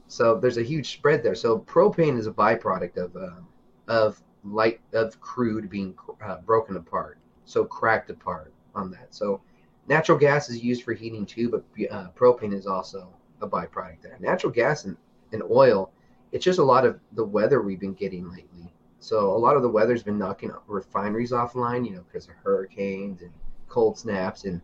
so 0.07 0.37
there's 0.39 0.57
a 0.57 0.63
huge 0.63 0.93
spread 0.93 1.23
there. 1.23 1.35
So 1.35 1.59
propane 1.59 2.17
is 2.17 2.27
a 2.27 2.31
byproduct 2.31 2.97
of 2.97 3.15
uh, 3.15 3.41
of 3.87 4.21
light 4.43 4.81
of 4.93 5.19
crude 5.21 5.69
being 5.69 5.95
uh, 6.23 6.37
broken 6.37 6.77
apart, 6.77 7.19
so 7.45 7.63
cracked 7.63 8.09
apart 8.09 8.53
on 8.73 8.89
that. 8.91 9.13
So 9.13 9.41
natural 9.87 10.17
gas 10.17 10.49
is 10.49 10.63
used 10.63 10.83
for 10.83 10.93
heating 10.93 11.25
too, 11.25 11.49
but 11.49 11.63
uh, 11.91 12.07
propane 12.15 12.53
is 12.53 12.65
also 12.65 13.09
a 13.41 13.47
byproduct 13.47 14.01
there. 14.01 14.17
Natural 14.19 14.51
gas 14.51 14.85
and, 14.85 14.97
and 15.31 15.43
oil 15.43 15.91
it's 16.31 16.45
just 16.45 16.59
a 16.59 16.63
lot 16.63 16.85
of 16.85 16.99
the 17.13 17.25
weather 17.25 17.61
we've 17.61 17.79
been 17.79 17.93
getting 17.93 18.29
lately. 18.29 18.71
So 18.99 19.31
a 19.31 19.37
lot 19.37 19.55
of 19.55 19.63
the 19.63 19.69
weather's 19.69 20.03
been 20.03 20.19
knocking 20.19 20.51
refineries 20.67 21.31
offline, 21.31 21.85
you 21.85 21.93
know, 21.95 22.03
because 22.03 22.27
of 22.27 22.35
hurricanes 22.43 23.21
and 23.21 23.31
cold 23.67 23.97
snaps, 23.97 24.45
and 24.45 24.61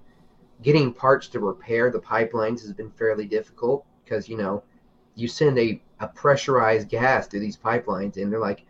getting 0.62 0.94
parts 0.94 1.28
to 1.30 1.40
repair 1.40 1.92
the 1.92 2.00
pipelines 2.00 2.62
has 2.62 2.74
been 2.74 2.92
fairly 2.92 3.26
difficult 3.26 3.86
because 4.04 4.30
you 4.30 4.38
know 4.38 4.64
you 5.16 5.28
send 5.28 5.58
a, 5.58 5.82
a 6.00 6.08
pressurized 6.08 6.88
gas 6.90 7.28
through 7.28 7.40
these 7.40 7.58
pipelines, 7.58 8.18
and 8.18 8.32
they're 8.32 8.40
like, 8.40 8.64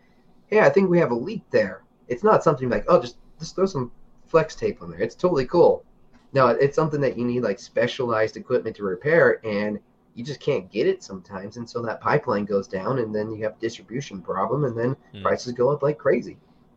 hey, 0.46 0.60
I 0.60 0.70
think 0.70 0.88
we 0.88 0.98
have 0.98 1.10
a 1.10 1.14
leak 1.14 1.42
there. 1.50 1.82
It's 2.08 2.24
not 2.24 2.42
something 2.42 2.70
like, 2.70 2.86
oh, 2.88 3.00
just 3.00 3.16
just 3.38 3.54
throw 3.54 3.66
some 3.66 3.92
flex 4.26 4.56
tape 4.56 4.82
on 4.82 4.90
there. 4.90 5.00
It's 5.00 5.14
totally 5.14 5.46
cool. 5.46 5.84
No, 6.32 6.48
it's 6.48 6.76
something 6.76 7.00
that 7.02 7.18
you 7.18 7.24
need 7.24 7.42
like 7.42 7.58
specialized 7.58 8.36
equipment 8.36 8.76
to 8.76 8.84
repair, 8.84 9.44
and 9.46 9.78
you 10.18 10.24
just 10.24 10.40
can't 10.40 10.68
get 10.68 10.88
it 10.88 11.04
sometimes, 11.04 11.58
and 11.58 11.70
so 11.70 11.80
that 11.80 12.00
pipeline 12.00 12.44
goes 12.44 12.66
down, 12.66 12.98
and 12.98 13.14
then 13.14 13.30
you 13.30 13.44
have 13.44 13.56
distribution 13.60 14.20
problem, 14.20 14.64
and 14.64 14.76
then 14.76 14.96
mm. 15.14 15.22
prices 15.22 15.52
go 15.52 15.70
up 15.70 15.80
like 15.80 15.96
crazy. 15.96 16.36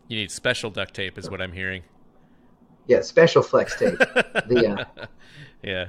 You 0.10 0.18
need 0.18 0.30
special 0.30 0.70
duct 0.70 0.94
tape, 0.94 1.18
is 1.18 1.28
what 1.28 1.42
I'm 1.42 1.52
hearing. 1.52 1.82
Yeah, 2.86 3.02
special 3.02 3.42
flex 3.42 3.76
tape. 3.80 3.98
the, 4.48 4.86
uh, 4.96 5.06
yeah. 5.64 5.88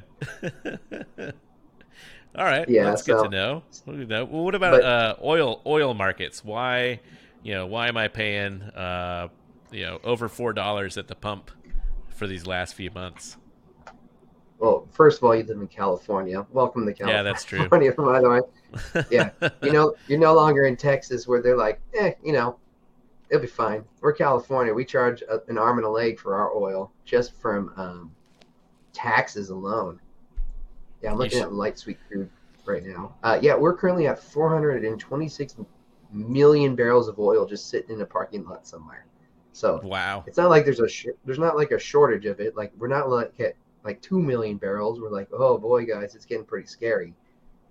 All 2.35 2.45
right. 2.47 2.67
Yeah, 2.71 2.85
that's 2.85 3.05
so, 3.05 3.17
good 3.17 3.25
to 3.25 3.37
know. 3.37 3.63
Well, 3.85 4.45
what 4.45 4.55
about 4.55 4.81
but, 4.81 4.85
uh, 4.85 5.17
oil 5.23 5.61
oil 5.67 5.93
markets? 5.93 6.43
Why, 6.43 7.01
you 7.43 7.53
know, 7.53 7.67
why 7.67 7.89
am 7.89 7.99
I 7.99 8.09
paying, 8.09 8.63
uh, 8.63 9.29
you 9.71 9.85
know, 9.85 10.01
over 10.05 10.27
four 10.31 10.55
dollars 10.55 10.97
at 10.97 11.09
the 11.09 11.15
pump 11.15 11.51
for 12.09 12.27
these 12.27 12.47
last 12.47 12.75
few 12.75 12.91
months? 12.91 13.37
Well, 14.63 14.87
first 14.93 15.19
of 15.19 15.25
all, 15.25 15.35
you 15.35 15.43
live 15.43 15.57
in 15.57 15.67
California. 15.67 16.47
Welcome 16.53 16.87
to 16.87 16.93
California. 16.93 17.17
Yeah, 17.17 17.23
that's 17.25 17.43
true. 17.43 17.69
by 17.69 17.79
the 17.81 18.31
way. 18.31 19.03
Yeah, 19.11 19.31
you 19.61 19.73
know, 19.73 19.97
you're 20.07 20.21
no 20.21 20.35
longer 20.35 20.67
in 20.67 20.77
Texas 20.77 21.27
where 21.27 21.43
they're 21.43 21.57
like, 21.57 21.81
eh, 21.99 22.13
you 22.23 22.33
know, 22.33 22.61
it'll 23.29 23.43
be 23.43 23.49
fine. 23.49 23.85
We're 24.01 24.13
California. 24.13 24.73
We 24.73 24.85
charge 24.85 25.21
a, 25.23 25.41
an 25.49 25.59
arm 25.59 25.79
and 25.79 25.85
a 25.85 25.91
leg 25.91 26.21
for 26.21 26.37
our 26.37 26.55
oil 26.55 26.93
just 27.05 27.35
from 27.35 27.73
um, 27.77 28.13
taxes 28.93 29.51
alone. 29.51 29.99
Yeah, 31.03 31.11
I'm 31.11 31.19
looking 31.19 31.41
at 31.41 31.53
light 31.53 31.77
sweet 31.77 31.99
crude 32.07 32.31
right 32.65 32.87
now. 32.87 33.17
Uh, 33.25 33.41
yeah, 33.43 33.57
we're 33.57 33.77
currently 33.77 34.07
at 34.07 34.23
426 34.23 35.57
million 36.13 36.77
barrels 36.77 37.09
of 37.09 37.19
oil 37.19 37.47
just 37.47 37.69
sitting 37.69 37.97
in 37.97 38.01
a 38.01 38.07
parking 38.07 38.45
lot 38.45 38.65
somewhere. 38.65 39.07
So 39.55 39.81
wow, 39.83 40.23
it's 40.29 40.39
not 40.39 40.51
like 40.51 40.65
there's 40.65 40.81
a 40.81 40.89
sh- 40.89 41.09
there's 41.25 41.41
not 41.41 41.57
like 41.57 41.73
a 41.73 41.81
shortage 41.81 42.27
of 42.27 42.39
it. 42.39 42.57
Like 42.57 42.73
we're 42.79 42.87
not 42.87 43.11
like 43.11 43.39
at 43.41 43.57
like 43.85 44.01
two 44.01 44.21
million 44.21 44.57
barrels. 44.57 45.01
We're 45.01 45.11
like, 45.11 45.29
oh 45.33 45.59
boy, 45.59 45.85
guys, 45.87 46.15
it's 46.15 46.27
getting 46.27 46.45
pretty 46.45 46.67
scary. 46.67 47.15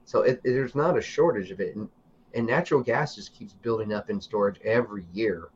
So 0.05 0.22
it, 0.22 0.41
it, 0.43 0.51
there's 0.51 0.76
not 0.76 0.97
a 0.97 1.01
shortage 1.01 1.51
of 1.51 1.59
it, 1.59 1.76
and, 1.76 1.88
and 2.34 2.45
natural 2.45 2.82
gas 2.82 3.16
just 3.16 3.34
keeps 3.34 3.53
building 3.53 3.93
up 3.93 4.09
in 4.09 4.20
storage 4.20 4.59
every 4.64 5.05
year. 5.14 5.49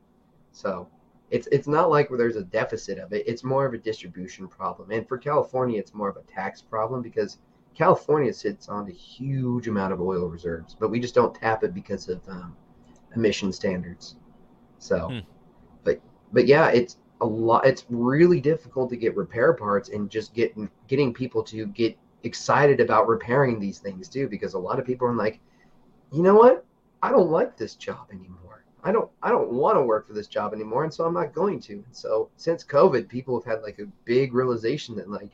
So 0.52 0.88
it's 1.32 1.48
it's 1.52 1.68
not 1.68 1.90
like 1.90 2.10
where 2.10 2.20
there's 2.20 2.36
a 2.36 2.44
deficit 2.44 3.00
of 3.00 3.12
it. 3.14 3.28
It's 3.28 3.44
more 3.44 3.66
of 3.66 3.74
a 3.74 3.78
distribution 3.78 4.48
problem, 4.48 4.92
and 4.92 5.08
for 5.08 5.18
California, 5.18 5.80
it's 5.80 5.94
more 5.94 6.10
of 6.10 6.18
a 6.18 6.22
tax 6.24 6.62
problem 6.62 7.02
because 7.02 7.40
California 7.76 8.32
sits 8.34 8.70
on 8.70 8.88
a 8.88 8.94
huge 8.94 9.68
amount 9.68 9.92
of 9.92 10.00
oil 10.00 10.28
reserves, 10.28 10.76
but 10.80 10.90
we 10.90 11.00
just 11.00 11.16
don't 11.16 11.36
tap 11.36 11.64
it 11.64 11.74
because 11.74 12.08
of 12.08 12.28
um, 12.30 12.56
emission 13.16 13.52
standards. 13.52 14.16
So, 14.78 15.10
hmm. 15.10 15.20
but 15.84 16.00
but 16.32 16.48
yeah, 16.48 16.70
it's 16.70 16.98
a 17.22 17.26
lot. 17.26 17.66
It's 17.66 17.86
really 17.90 18.42
difficult 18.42 18.90
to 18.90 18.98
get 18.98 19.16
repair 19.16 19.54
parts 19.54 19.90
and 19.90 20.10
just 20.10 20.34
getting 20.34 20.70
getting 20.88 21.14
people 21.14 21.44
to 21.44 21.66
get 21.68 21.98
excited 22.24 22.80
about 22.80 23.08
repairing 23.08 23.60
these 23.60 23.80
things 23.80 24.10
too, 24.10 24.28
because 24.28 24.54
a 24.54 24.60
lot 24.60 24.80
of 24.80 24.86
people 24.86 25.08
are 25.08 25.14
like, 25.14 25.40
you 26.12 26.22
know 26.22 26.36
what, 26.36 26.66
I 27.02 27.12
don't 27.12 27.30
like 27.30 27.58
this 27.58 27.76
job 27.76 28.08
anymore. 28.12 28.66
I 28.84 28.92
don't 28.92 29.10
I 29.24 29.30
don't 29.30 29.52
want 29.52 29.78
to 29.78 29.82
work 29.82 30.08
for 30.08 30.14
this 30.14 30.28
job 30.28 30.54
anymore, 30.54 30.84
and 30.84 30.94
so 30.94 31.06
I'm 31.06 31.14
not 31.14 31.34
going 31.34 31.60
to. 31.62 31.74
and 31.74 31.86
So 31.92 32.30
since 32.36 32.64
COVID, 32.64 33.08
people 33.08 33.40
have 33.40 33.46
had 33.46 33.64
like 33.64 33.80
a 33.80 33.86
big 34.06 34.34
realization 34.34 34.96
that 34.98 35.10
like 35.10 35.32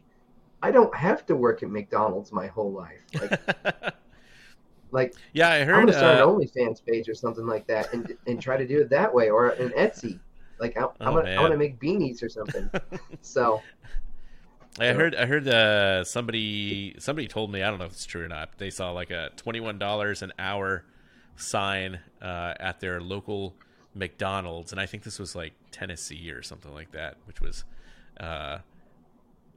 I 0.63 0.71
don't 0.71 0.95
have 0.95 1.25
to 1.25 1.35
work 1.35 1.63
at 1.63 1.69
McDonald's 1.69 2.31
my 2.31 2.47
whole 2.47 2.71
life. 2.71 3.01
Like, 4.91 5.13
like 5.13 5.15
yeah, 5.31 5.49
I 5.49 5.63
heard. 5.63 5.75
I'm 5.75 5.85
gonna 5.85 5.97
start 5.97 6.19
uh... 6.19 6.27
an 6.27 6.35
OnlyFans 6.35 6.83
page 6.85 7.07
or 7.07 7.15
something 7.15 7.47
like 7.47 7.65
that, 7.67 7.93
and 7.93 8.17
and 8.27 8.41
try 8.41 8.57
to 8.57 8.67
do 8.67 8.81
it 8.81 8.89
that 8.89 9.13
way, 9.13 9.29
or 9.29 9.51
an 9.51 9.69
Etsy. 9.69 10.19
Like 10.61 10.77
I, 10.77 10.83
oh, 10.83 10.93
gonna, 10.99 11.31
I 11.31 11.41
want 11.41 11.51
to 11.51 11.57
make 11.57 11.79
beanies 11.79 12.23
or 12.23 12.29
something. 12.29 12.69
so. 13.21 13.61
I 14.79 14.87
heard. 14.89 15.15
I 15.15 15.25
heard. 15.25 15.47
Uh, 15.47 16.05
somebody. 16.05 16.95
Somebody 16.99 17.27
told 17.27 17.51
me. 17.51 17.63
I 17.63 17.69
don't 17.69 17.79
know 17.79 17.85
if 17.85 17.91
it's 17.91 18.05
true 18.05 18.23
or 18.23 18.29
not. 18.29 18.57
They 18.57 18.69
saw 18.69 18.91
like 18.91 19.09
a 19.09 19.31
twenty-one 19.35 19.79
dollars 19.79 20.21
an 20.21 20.31
hour 20.39 20.85
sign 21.35 21.99
uh, 22.21 22.53
at 22.59 22.79
their 22.79 23.01
local 23.01 23.55
McDonald's, 23.95 24.71
and 24.71 24.79
I 24.79 24.85
think 24.85 25.03
this 25.03 25.19
was 25.19 25.35
like 25.35 25.53
Tennessee 25.71 26.31
or 26.31 26.41
something 26.43 26.73
like 26.73 26.91
that, 26.91 27.17
which 27.25 27.41
was 27.41 27.65
uh, 28.19 28.59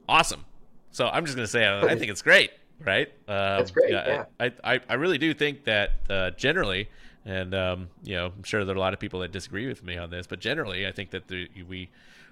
awesome. 0.09 0.43
So 0.91 1.07
I'm 1.07 1.25
just 1.25 1.37
gonna 1.37 1.47
say 1.47 1.65
I, 1.65 1.81
I 1.81 1.95
think 1.97 2.11
it's 2.11 2.21
great, 2.21 2.51
right? 2.79 3.07
Um, 3.27 3.59
That's 3.59 3.71
great. 3.71 3.91
Yeah, 3.91 4.25
I, 4.39 4.51
I, 4.63 4.79
I 4.89 4.93
really 4.95 5.17
do 5.17 5.33
think 5.33 5.65
that 5.65 5.91
uh, 6.09 6.31
generally, 6.31 6.89
and 7.25 7.55
um, 7.55 7.89
you 8.03 8.15
know, 8.15 8.27
I'm 8.27 8.43
sure 8.43 8.63
there 8.63 8.75
are 8.75 8.77
a 8.77 8.81
lot 8.81 8.93
of 8.93 8.99
people 8.99 9.21
that 9.21 9.31
disagree 9.31 9.67
with 9.67 9.83
me 9.83 9.97
on 9.97 10.11
this, 10.11 10.27
but 10.27 10.39
generally, 10.39 10.85
I 10.87 10.91
think 10.91 11.09
that 11.11 11.27
the, 11.27 11.49
we 11.67 11.89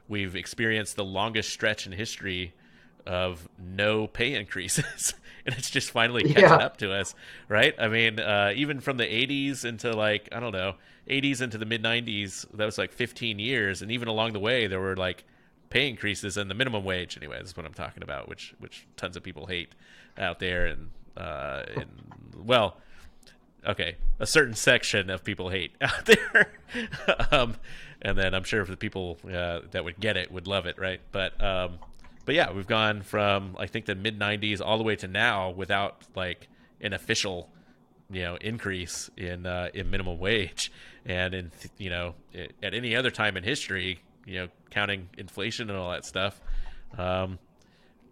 we've 0.07 0.35
experienced 0.35 0.95
the 0.95 1.05
longest 1.05 1.49
stretch 1.49 1.85
in 1.85 1.93
history 1.93 2.53
of 3.05 3.47
no 3.57 4.07
pay 4.07 4.35
increases. 4.35 5.13
And 5.45 5.53
it's 5.57 5.69
just 5.69 5.91
finally 5.91 6.23
catching 6.23 6.43
yeah. 6.43 6.55
up 6.55 6.77
to 6.77 6.93
us 6.93 7.15
right? 7.49 7.75
I 7.77 7.89
mean 7.89 8.17
uh, 8.17 8.53
even 8.55 8.79
from 8.79 8.95
the 8.95 9.03
80s 9.03 9.65
into 9.65 9.91
like 9.91 10.29
i 10.31 10.39
don't 10.39 10.53
know 10.53 10.75
80s 11.09 11.41
into 11.41 11.57
the 11.57 11.65
mid 11.65 11.83
90s 11.83 12.45
that 12.53 12.63
was 12.63 12.77
like 12.77 12.93
15 12.93 13.39
years. 13.39 13.81
And 13.81 13.91
even 13.91 14.07
along 14.07 14.31
the 14.31 14.39
way 14.39 14.67
there 14.67 14.79
were 14.79 14.95
like 14.95 15.25
pay 15.69 15.89
increases 15.89 16.37
and 16.37 16.49
the 16.49 16.53
minimum 16.53 16.85
wage 16.85 17.17
anyway 17.17 17.41
is 17.41 17.57
what 17.57 17.65
i'm 17.65 17.73
talking 17.73 18.03
about 18.03 18.29
which 18.29 18.55
which 18.59 18.87
tons 18.95 19.17
of 19.17 19.23
people 19.23 19.47
hate 19.47 19.75
out 20.17 20.39
there. 20.39 20.65
And 20.65 20.91
uh 21.17 21.63
and 21.75 21.89
well 22.45 22.77
okay 23.66 23.95
a 24.20 24.28
certain 24.28 24.53
section 24.53 25.09
of 25.09 25.24
people 25.24 25.49
hate 25.49 25.76
out 25.82 26.05
there 26.05 26.53
um 27.32 27.55
and 28.01 28.18
then 28.18 28.34
i'm 28.34 28.43
sure 28.43 28.64
the 28.66 28.78
people 28.78 29.18
uh, 29.26 29.59
that 29.72 29.84
would 29.84 29.99
get 29.99 30.18
it 30.18 30.32
would 30.32 30.47
love 30.47 30.66
it 30.66 30.78
right 30.80 31.01
but 31.11 31.41
um 31.43 31.80
but 32.26 32.36
yeah 32.36 32.51
we've 32.51 32.68
gone 32.68 33.01
from 33.01 33.55
i 33.59 33.68
think 33.68 33.86
the 33.86 33.95
mid 33.95 34.20
90s 34.20 34.61
all 34.64 34.78
the 34.78 34.84
way 34.84 34.95
to 34.95 35.07
now 35.07 35.49
without 35.49 36.03
like 36.16 36.47
an 36.82 36.93
official 36.93 37.49
you 38.11 38.22
know 38.22 38.36
increase 38.41 39.09
in 39.18 39.45
uh, 39.45 39.70
in 39.74 39.89
minimum 39.89 40.20
wage 40.20 40.72
and 41.05 41.34
in 41.34 41.51
you 41.78 41.89
know 41.89 42.16
at 42.61 42.74
any 42.74 42.95
other 42.95 43.09
time 43.09 43.38
in 43.38 43.43
history 43.43 44.01
you 44.26 44.36
know, 44.36 44.47
counting 44.70 45.09
inflation 45.18 45.70
and 45.70 45.78
all 45.78 45.91
that 45.91 46.05
stuff. 46.05 46.39
Um, 46.97 47.39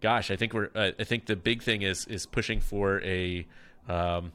gosh, 0.02 0.32
I 0.32 0.36
think 0.36 0.54
we're. 0.54 0.70
Uh, 0.74 0.92
I 1.00 1.04
think 1.04 1.26
the 1.26 1.36
big 1.36 1.62
thing 1.64 1.82
is 1.82 2.06
is 2.06 2.26
pushing 2.26 2.60
for 2.60 3.02
a. 3.02 3.46
Um, 3.88 4.32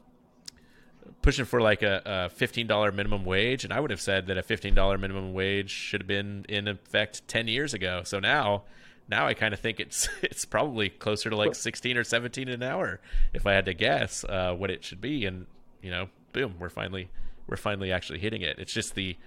pushing 1.21 1.45
for 1.45 1.61
like 1.61 1.81
a, 1.83 2.01
a 2.05 2.29
fifteen 2.29 2.67
dollar 2.67 2.91
minimum 2.91 3.25
wage, 3.25 3.63
and 3.63 3.73
I 3.73 3.79
would 3.79 3.91
have 3.91 4.01
said 4.01 4.27
that 4.27 4.37
a 4.37 4.43
fifteen 4.43 4.73
dollar 4.73 4.97
minimum 4.97 5.33
wage 5.33 5.69
should 5.69 6.01
have 6.01 6.07
been 6.07 6.45
in 6.47 6.67
effect 6.67 7.27
ten 7.27 7.47
years 7.47 7.73
ago. 7.73 8.01
So 8.03 8.19
now, 8.19 8.63
now 9.09 9.27
I 9.27 9.33
kind 9.33 9.53
of 9.53 9.59
think 9.59 9.79
it's 9.79 10.07
it's 10.21 10.45
probably 10.45 10.89
closer 10.89 11.29
to 11.29 11.35
like 11.35 11.55
sixteen 11.55 11.97
or 11.97 12.03
seventeen 12.03 12.47
an 12.47 12.63
hour, 12.63 12.99
if 13.33 13.45
I 13.45 13.53
had 13.53 13.65
to 13.65 13.73
guess 13.73 14.23
uh, 14.23 14.53
what 14.53 14.71
it 14.71 14.83
should 14.83 15.01
be. 15.01 15.25
And 15.25 15.47
you 15.81 15.91
know, 15.91 16.09
boom, 16.33 16.55
we're 16.59 16.69
finally 16.69 17.09
we're 17.47 17.57
finally 17.57 17.91
actually 17.91 18.19
hitting 18.19 18.41
it. 18.41 18.59
It's 18.59 18.73
just 18.73 18.95
the 18.95 19.17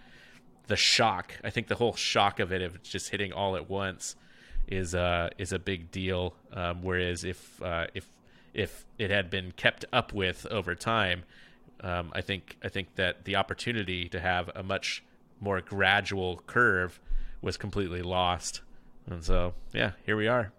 the 0.67 0.77
shock. 0.77 1.35
I 1.43 1.51
think 1.51 1.67
the 1.67 1.75
whole 1.75 1.95
shock 1.95 2.39
of 2.41 2.53
it, 2.53 2.63
of 2.63 2.83
just 2.83 3.11
hitting 3.11 3.33
all 3.33 3.57
at 3.57 3.69
once, 3.69 4.17
is 4.69 4.95
uh, 4.95 5.31
is 5.37 5.53
a 5.53 5.59
big 5.59 5.91
deal. 5.91 6.35
Um, 6.53 6.83
whereas 6.83 7.25
if 7.25 7.61
uh, 7.63 7.89
if 7.93 8.09
if 8.55 8.87
it 8.99 9.11
had 9.11 9.31
been 9.31 9.53
kept 9.53 9.85
up 9.93 10.13
with 10.13 10.47
over 10.47 10.75
time, 10.75 11.25
um, 11.83 12.11
I 12.15 12.21
think 12.21 12.57
I 12.63 12.69
think 12.69 12.95
that 12.97 13.25
the 13.25 13.37
opportunity 13.37 14.09
to 14.09 14.21
have 14.21 14.51
a 14.55 14.63
much 14.63 15.03
more 15.41 15.61
gradual 15.61 16.43
curve 16.47 17.01
was 17.43 17.57
completely 17.57 18.03
lost. 18.03 18.61
And 19.07 19.25
so, 19.25 19.55
yeah, 19.73 19.93
here 20.05 20.17
we 20.17 20.29
are. 20.29 20.53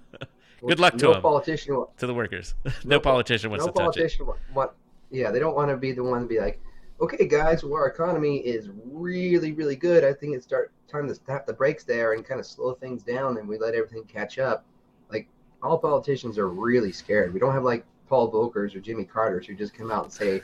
Good 0.66 0.80
luck 0.80 0.96
to 0.98 1.04
no 1.04 1.12
them. 1.14 1.22
Politician, 1.22 1.84
to 1.96 2.06
the 2.06 2.14
workers. 2.14 2.54
no, 2.64 2.72
no 2.84 3.00
politician 3.00 3.50
wants 3.50 3.64
no 3.64 3.72
to 3.72 3.78
touch 3.78 3.96
politician 3.96 4.26
it. 4.28 4.54
Want, 4.54 4.72
yeah, 5.10 5.30
they 5.30 5.38
don't 5.38 5.54
want 5.54 5.70
to 5.70 5.76
be 5.76 5.92
the 5.92 6.02
one 6.02 6.22
to 6.22 6.26
be 6.26 6.40
like, 6.40 6.60
okay, 7.00 7.26
guys, 7.26 7.62
well, 7.62 7.74
our 7.74 7.86
economy 7.86 8.38
is 8.38 8.68
really, 8.84 9.52
really 9.52 9.76
good. 9.76 10.04
I 10.04 10.12
think 10.12 10.34
it's 10.34 10.44
start 10.44 10.72
time 10.88 11.06
to 11.08 11.14
tap 11.14 11.46
the 11.46 11.52
brakes 11.52 11.84
there 11.84 12.14
and 12.14 12.24
kind 12.24 12.40
of 12.40 12.46
slow 12.46 12.74
things 12.74 13.02
down, 13.02 13.38
and 13.38 13.48
we 13.48 13.58
let 13.58 13.74
everything 13.74 14.04
catch 14.04 14.38
up. 14.38 14.64
Like 15.10 15.28
all 15.62 15.78
politicians 15.78 16.38
are 16.38 16.48
really 16.48 16.92
scared. 16.92 17.32
We 17.32 17.40
don't 17.40 17.52
have 17.52 17.64
like 17.64 17.84
Paul 18.08 18.30
Volckers 18.32 18.74
or 18.74 18.80
Jimmy 18.80 19.04
Carter's 19.04 19.46
who 19.46 19.54
just 19.54 19.74
come 19.74 19.90
out 19.90 20.04
and 20.04 20.12
say, 20.12 20.42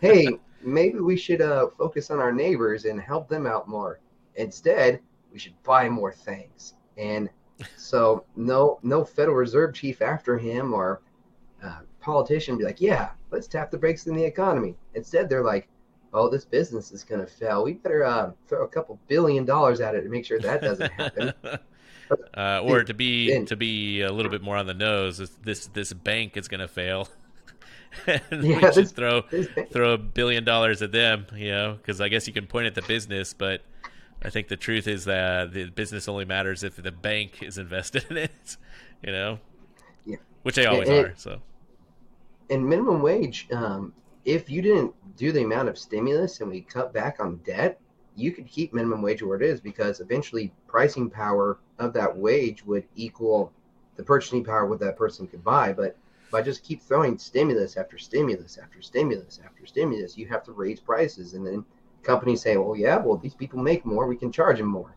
"Hey, 0.00 0.28
maybe 0.62 1.00
we 1.00 1.16
should 1.16 1.40
uh, 1.40 1.68
focus 1.78 2.10
on 2.10 2.18
our 2.18 2.32
neighbors 2.32 2.84
and 2.84 3.00
help 3.00 3.28
them 3.28 3.46
out 3.46 3.68
more." 3.68 4.00
Instead, 4.36 5.00
we 5.32 5.38
should 5.38 5.60
buy 5.62 5.88
more 5.88 6.12
things. 6.12 6.74
And 6.96 7.30
so, 7.76 8.24
no, 8.36 8.78
no 8.82 9.04
Federal 9.04 9.36
Reserve 9.36 9.74
chief 9.74 10.02
after 10.02 10.36
him 10.38 10.74
or 10.74 11.02
uh, 11.62 11.80
politician 12.00 12.58
be 12.58 12.64
like, 12.64 12.80
"Yeah, 12.80 13.10
let's 13.30 13.46
tap 13.46 13.70
the 13.70 13.78
brakes 13.78 14.06
in 14.06 14.14
the 14.14 14.24
economy." 14.24 14.76
Instead, 14.94 15.28
they're 15.28 15.44
like, 15.44 15.68
oh, 16.12 16.30
this 16.30 16.44
business 16.44 16.92
is 16.92 17.04
going 17.04 17.20
to 17.20 17.26
fail. 17.26 17.62
We 17.62 17.74
better 17.74 18.04
uh, 18.04 18.32
throw 18.48 18.64
a 18.64 18.68
couple 18.68 18.98
billion 19.06 19.44
dollars 19.44 19.80
at 19.80 19.94
it 19.94 20.02
to 20.02 20.08
make 20.08 20.24
sure 20.24 20.40
that 20.40 20.62
doesn't 20.62 20.90
happen. 20.92 21.32
uh, 22.34 22.60
or 22.64 22.84
to 22.84 22.94
be 22.94 23.44
to 23.44 23.56
be 23.56 24.02
a 24.02 24.12
little 24.12 24.30
bit 24.30 24.42
more 24.42 24.56
on 24.56 24.66
the 24.66 24.74
nose, 24.74 25.18
this 25.42 25.66
this 25.66 25.92
bank 25.92 26.36
is 26.36 26.48
going 26.48 26.60
to 26.60 26.68
fail, 26.68 27.08
and 28.06 28.44
yeah, 28.44 28.60
we 28.60 28.72
should 28.72 28.90
throw 28.90 29.22
throw 29.70 29.92
a 29.92 29.98
billion 29.98 30.44
dollars 30.44 30.82
at 30.82 30.92
them. 30.92 31.26
You 31.34 31.50
know, 31.50 31.74
because 31.74 32.00
I 32.00 32.08
guess 32.08 32.26
you 32.26 32.32
can 32.32 32.46
point 32.46 32.66
at 32.66 32.74
the 32.74 32.82
business, 32.82 33.32
but 33.32 33.62
I 34.22 34.30
think 34.30 34.48
the 34.48 34.56
truth 34.56 34.86
is 34.88 35.04
that 35.04 35.52
the 35.52 35.70
business 35.70 36.08
only 36.08 36.24
matters 36.24 36.62
if 36.62 36.76
the 36.76 36.92
bank 36.92 37.42
is 37.42 37.58
invested 37.58 38.04
in 38.10 38.16
it. 38.16 38.56
You 39.04 39.12
know, 39.12 39.38
yeah, 40.04 40.16
which 40.42 40.56
they 40.56 40.66
always 40.66 40.88
and, 40.88 41.06
are. 41.06 41.14
So, 41.16 41.40
and 42.50 42.66
minimum 42.66 43.02
wage, 43.02 43.46
um, 43.52 43.92
if 44.24 44.50
you 44.50 44.62
didn't 44.62 44.94
do 45.16 45.32
the 45.32 45.42
amount 45.42 45.68
of 45.68 45.78
stimulus 45.78 46.40
and 46.40 46.50
we 46.50 46.60
cut 46.60 46.92
back 46.92 47.20
on 47.20 47.36
debt, 47.38 47.80
you 48.16 48.32
could 48.32 48.46
keep 48.46 48.74
minimum 48.74 49.02
wage 49.02 49.22
where 49.22 49.36
it 49.40 49.42
is 49.42 49.60
because 49.60 50.00
eventually 50.00 50.52
pricing 50.66 51.08
power 51.08 51.58
of 51.78 51.92
that 51.92 52.16
wage 52.16 52.64
would 52.64 52.84
equal 52.94 53.52
the 53.96 54.02
purchasing 54.02 54.44
power 54.44 54.66
what 54.66 54.80
that 54.80 54.96
person 54.96 55.26
could 55.26 55.44
buy. 55.44 55.72
But 55.72 55.96
by 56.30 56.42
just 56.42 56.64
keep 56.64 56.82
throwing 56.82 57.18
stimulus 57.18 57.76
after 57.76 57.98
stimulus 57.98 58.58
after 58.58 58.82
stimulus 58.82 59.40
after 59.44 59.66
stimulus, 59.66 60.16
you 60.16 60.26
have 60.26 60.44
to 60.44 60.52
raise 60.52 60.80
prices. 60.80 61.34
And 61.34 61.46
then 61.46 61.64
companies 62.02 62.42
say, 62.42 62.56
well, 62.56 62.76
yeah, 62.76 62.96
well, 62.96 63.16
these 63.16 63.34
people 63.34 63.58
make 63.58 63.84
more, 63.84 64.06
we 64.06 64.16
can 64.16 64.32
charge 64.32 64.58
them 64.58 64.66
more. 64.66 64.94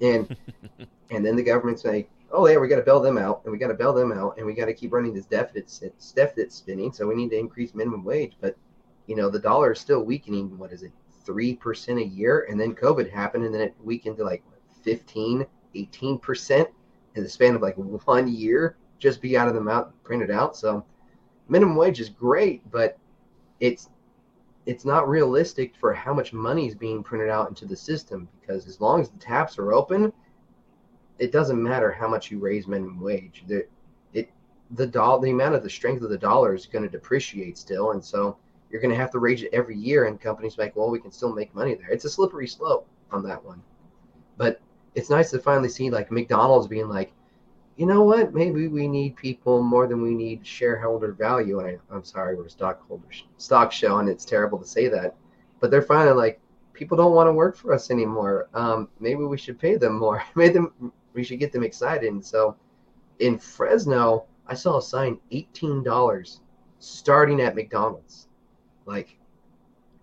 And 0.00 0.36
and 1.10 1.24
then 1.24 1.36
the 1.36 1.42
government 1.42 1.80
say, 1.80 2.08
oh, 2.30 2.46
yeah, 2.46 2.58
we 2.58 2.68
got 2.68 2.76
to 2.76 2.82
bail 2.82 3.00
them 3.00 3.18
out 3.18 3.40
and 3.44 3.52
we 3.52 3.58
got 3.58 3.68
to 3.68 3.74
bail 3.74 3.92
them 3.92 4.12
out 4.12 4.36
and 4.36 4.46
we 4.46 4.54
got 4.54 4.66
to 4.66 4.74
keep 4.74 4.92
running 4.92 5.14
this 5.14 5.26
deficit, 5.26 5.94
deficit 6.14 6.52
spinning. 6.52 6.92
So 6.92 7.06
we 7.06 7.14
need 7.14 7.30
to 7.30 7.38
increase 7.38 7.74
minimum 7.74 8.04
wage. 8.04 8.36
But, 8.40 8.56
you 9.06 9.16
know, 9.16 9.30
the 9.30 9.38
dollar 9.38 9.72
is 9.72 9.80
still 9.80 10.02
weakening. 10.02 10.58
What 10.58 10.72
is 10.72 10.82
it? 10.82 10.92
3% 11.26 12.02
a 12.02 12.06
year. 12.06 12.46
And 12.50 12.60
then 12.60 12.74
COVID 12.74 13.10
happened 13.10 13.44
and 13.44 13.54
then 13.54 13.62
it 13.62 13.74
weakened 13.82 14.18
to 14.18 14.24
like 14.24 14.42
15, 14.88 15.46
18% 15.76 16.66
in 17.14 17.22
the 17.22 17.28
span 17.28 17.54
of 17.54 17.60
like 17.60 17.76
one 17.76 18.26
year, 18.26 18.78
just 18.98 19.20
be 19.20 19.36
out 19.36 19.46
of 19.46 19.52
the 19.52 19.60
mouth 19.60 19.92
printed 20.02 20.30
out. 20.30 20.56
So 20.56 20.82
minimum 21.46 21.76
wage 21.76 22.00
is 22.00 22.08
great, 22.08 22.62
but 22.70 22.98
it's 23.60 23.90
it's 24.64 24.86
not 24.86 25.08
realistic 25.08 25.74
for 25.76 25.92
how 25.92 26.14
much 26.14 26.32
money 26.32 26.66
is 26.66 26.74
being 26.74 27.02
printed 27.02 27.28
out 27.28 27.48
into 27.50 27.66
the 27.66 27.76
system 27.76 28.28
because 28.40 28.66
as 28.66 28.80
long 28.80 29.00
as 29.02 29.10
the 29.10 29.18
taps 29.18 29.58
are 29.58 29.72
open, 29.74 30.10
it 31.18 31.32
doesn't 31.32 31.62
matter 31.62 31.92
how 31.92 32.08
much 32.08 32.30
you 32.30 32.38
raise 32.38 32.66
minimum 32.66 32.98
wage. 32.98 33.44
The 33.46 33.66
it 34.14 34.30
the 34.70 34.86
dollar 34.86 35.20
the 35.20 35.32
amount 35.32 35.54
of 35.54 35.62
the 35.62 35.70
strength 35.70 36.02
of 36.02 36.08
the 36.08 36.16
dollar 36.16 36.54
is 36.54 36.64
going 36.64 36.84
to 36.84 36.90
depreciate 36.90 37.58
still, 37.58 37.90
and 37.90 38.02
so 38.02 38.38
you're 38.70 38.80
going 38.80 38.94
to 38.94 39.00
have 39.00 39.10
to 39.10 39.18
raise 39.18 39.42
it 39.42 39.50
every 39.52 39.76
year. 39.76 40.06
And 40.06 40.18
companies 40.18 40.56
like, 40.56 40.76
well, 40.76 40.90
we 40.90 40.98
can 40.98 41.12
still 41.12 41.34
make 41.34 41.54
money 41.54 41.74
there. 41.74 41.90
It's 41.90 42.06
a 42.06 42.10
slippery 42.10 42.46
slope 42.46 42.86
on 43.10 43.22
that 43.24 43.44
one, 43.44 43.62
but 44.38 44.62
it's 44.94 45.10
nice 45.10 45.30
to 45.30 45.38
finally 45.38 45.68
see 45.68 45.90
like 45.90 46.10
McDonald's 46.10 46.66
being 46.66 46.88
like, 46.88 47.12
you 47.76 47.86
know 47.86 48.02
what? 48.02 48.34
Maybe 48.34 48.66
we 48.66 48.88
need 48.88 49.14
people 49.14 49.62
more 49.62 49.86
than 49.86 50.02
we 50.02 50.12
need 50.12 50.44
shareholder 50.44 51.12
value. 51.12 51.60
I, 51.60 51.78
am 51.94 52.02
sorry, 52.02 52.34
we're 52.34 52.46
a 52.46 52.50
stockholder 52.50 53.04
stock 53.36 53.70
show, 53.70 53.98
and 53.98 54.08
it's 54.08 54.24
terrible 54.24 54.58
to 54.58 54.66
say 54.66 54.88
that, 54.88 55.14
but 55.60 55.70
they're 55.70 55.80
finally 55.80 56.16
like, 56.16 56.40
people 56.72 56.96
don't 56.96 57.14
want 57.14 57.28
to 57.28 57.32
work 57.32 57.56
for 57.56 57.72
us 57.72 57.92
anymore. 57.92 58.48
Um, 58.52 58.88
maybe 58.98 59.22
we 59.22 59.38
should 59.38 59.60
pay 59.60 59.76
them 59.76 59.98
more. 59.98 60.22
Maybe 60.34 60.54
them, 60.54 60.92
we 61.12 61.24
should 61.24 61.40
get 61.40 61.52
them 61.52 61.64
excited. 61.64 62.10
And 62.10 62.24
so, 62.24 62.56
in 63.18 63.38
Fresno, 63.38 64.26
I 64.46 64.54
saw 64.54 64.78
a 64.78 64.82
sign, 64.82 65.18
eighteen 65.30 65.82
dollars, 65.82 66.40
starting 66.78 67.40
at 67.40 67.54
McDonald's. 67.54 68.28
Like, 68.86 69.18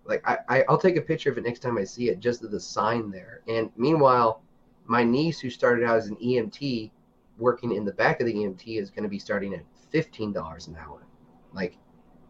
like 0.05 0.21
I, 0.25 0.37
I, 0.47 0.65
I'll 0.69 0.77
take 0.77 0.97
a 0.97 1.01
picture 1.01 1.31
of 1.31 1.37
it 1.37 1.43
next 1.43 1.59
time 1.59 1.77
I 1.77 1.83
see 1.83 2.09
it, 2.09 2.19
just 2.19 2.43
of 2.43 2.51
the 2.51 2.59
sign 2.59 3.11
there. 3.11 3.41
And 3.47 3.69
meanwhile, 3.75 4.41
my 4.87 5.03
niece, 5.03 5.39
who 5.39 5.49
started 5.49 5.85
out 5.85 5.97
as 5.97 6.07
an 6.07 6.15
EMT, 6.17 6.91
working 7.37 7.73
in 7.73 7.85
the 7.85 7.91
back 7.91 8.19
of 8.19 8.27
the 8.27 8.33
EMT, 8.33 8.79
is 8.79 8.89
going 8.89 9.03
to 9.03 9.09
be 9.09 9.19
starting 9.19 9.53
at 9.53 9.61
fifteen 9.89 10.31
dollars 10.31 10.67
an 10.67 10.77
hour. 10.77 11.05
Like, 11.53 11.77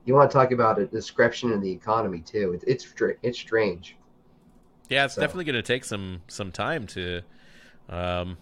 you 0.06 0.14
want 0.14 0.30
to 0.30 0.34
talk 0.34 0.52
about 0.52 0.80
a 0.80 0.86
description 0.86 1.52
in 1.52 1.62
the 1.62 1.72
economy 1.72 2.20
too? 2.20 2.54
It's 2.54 2.64
it's 2.66 2.94
it's 3.24 3.40
strange. 3.40 3.98
Yeah, 4.90 5.06
it's 5.06 5.16
so. 5.16 5.22
definitely 5.22 5.46
going 5.46 5.56
to 5.56 5.64
take 5.64 5.84
some 5.84 6.22
some 6.28 6.52
time 6.52 6.88
to, 6.88 7.22
um, 7.90 8.38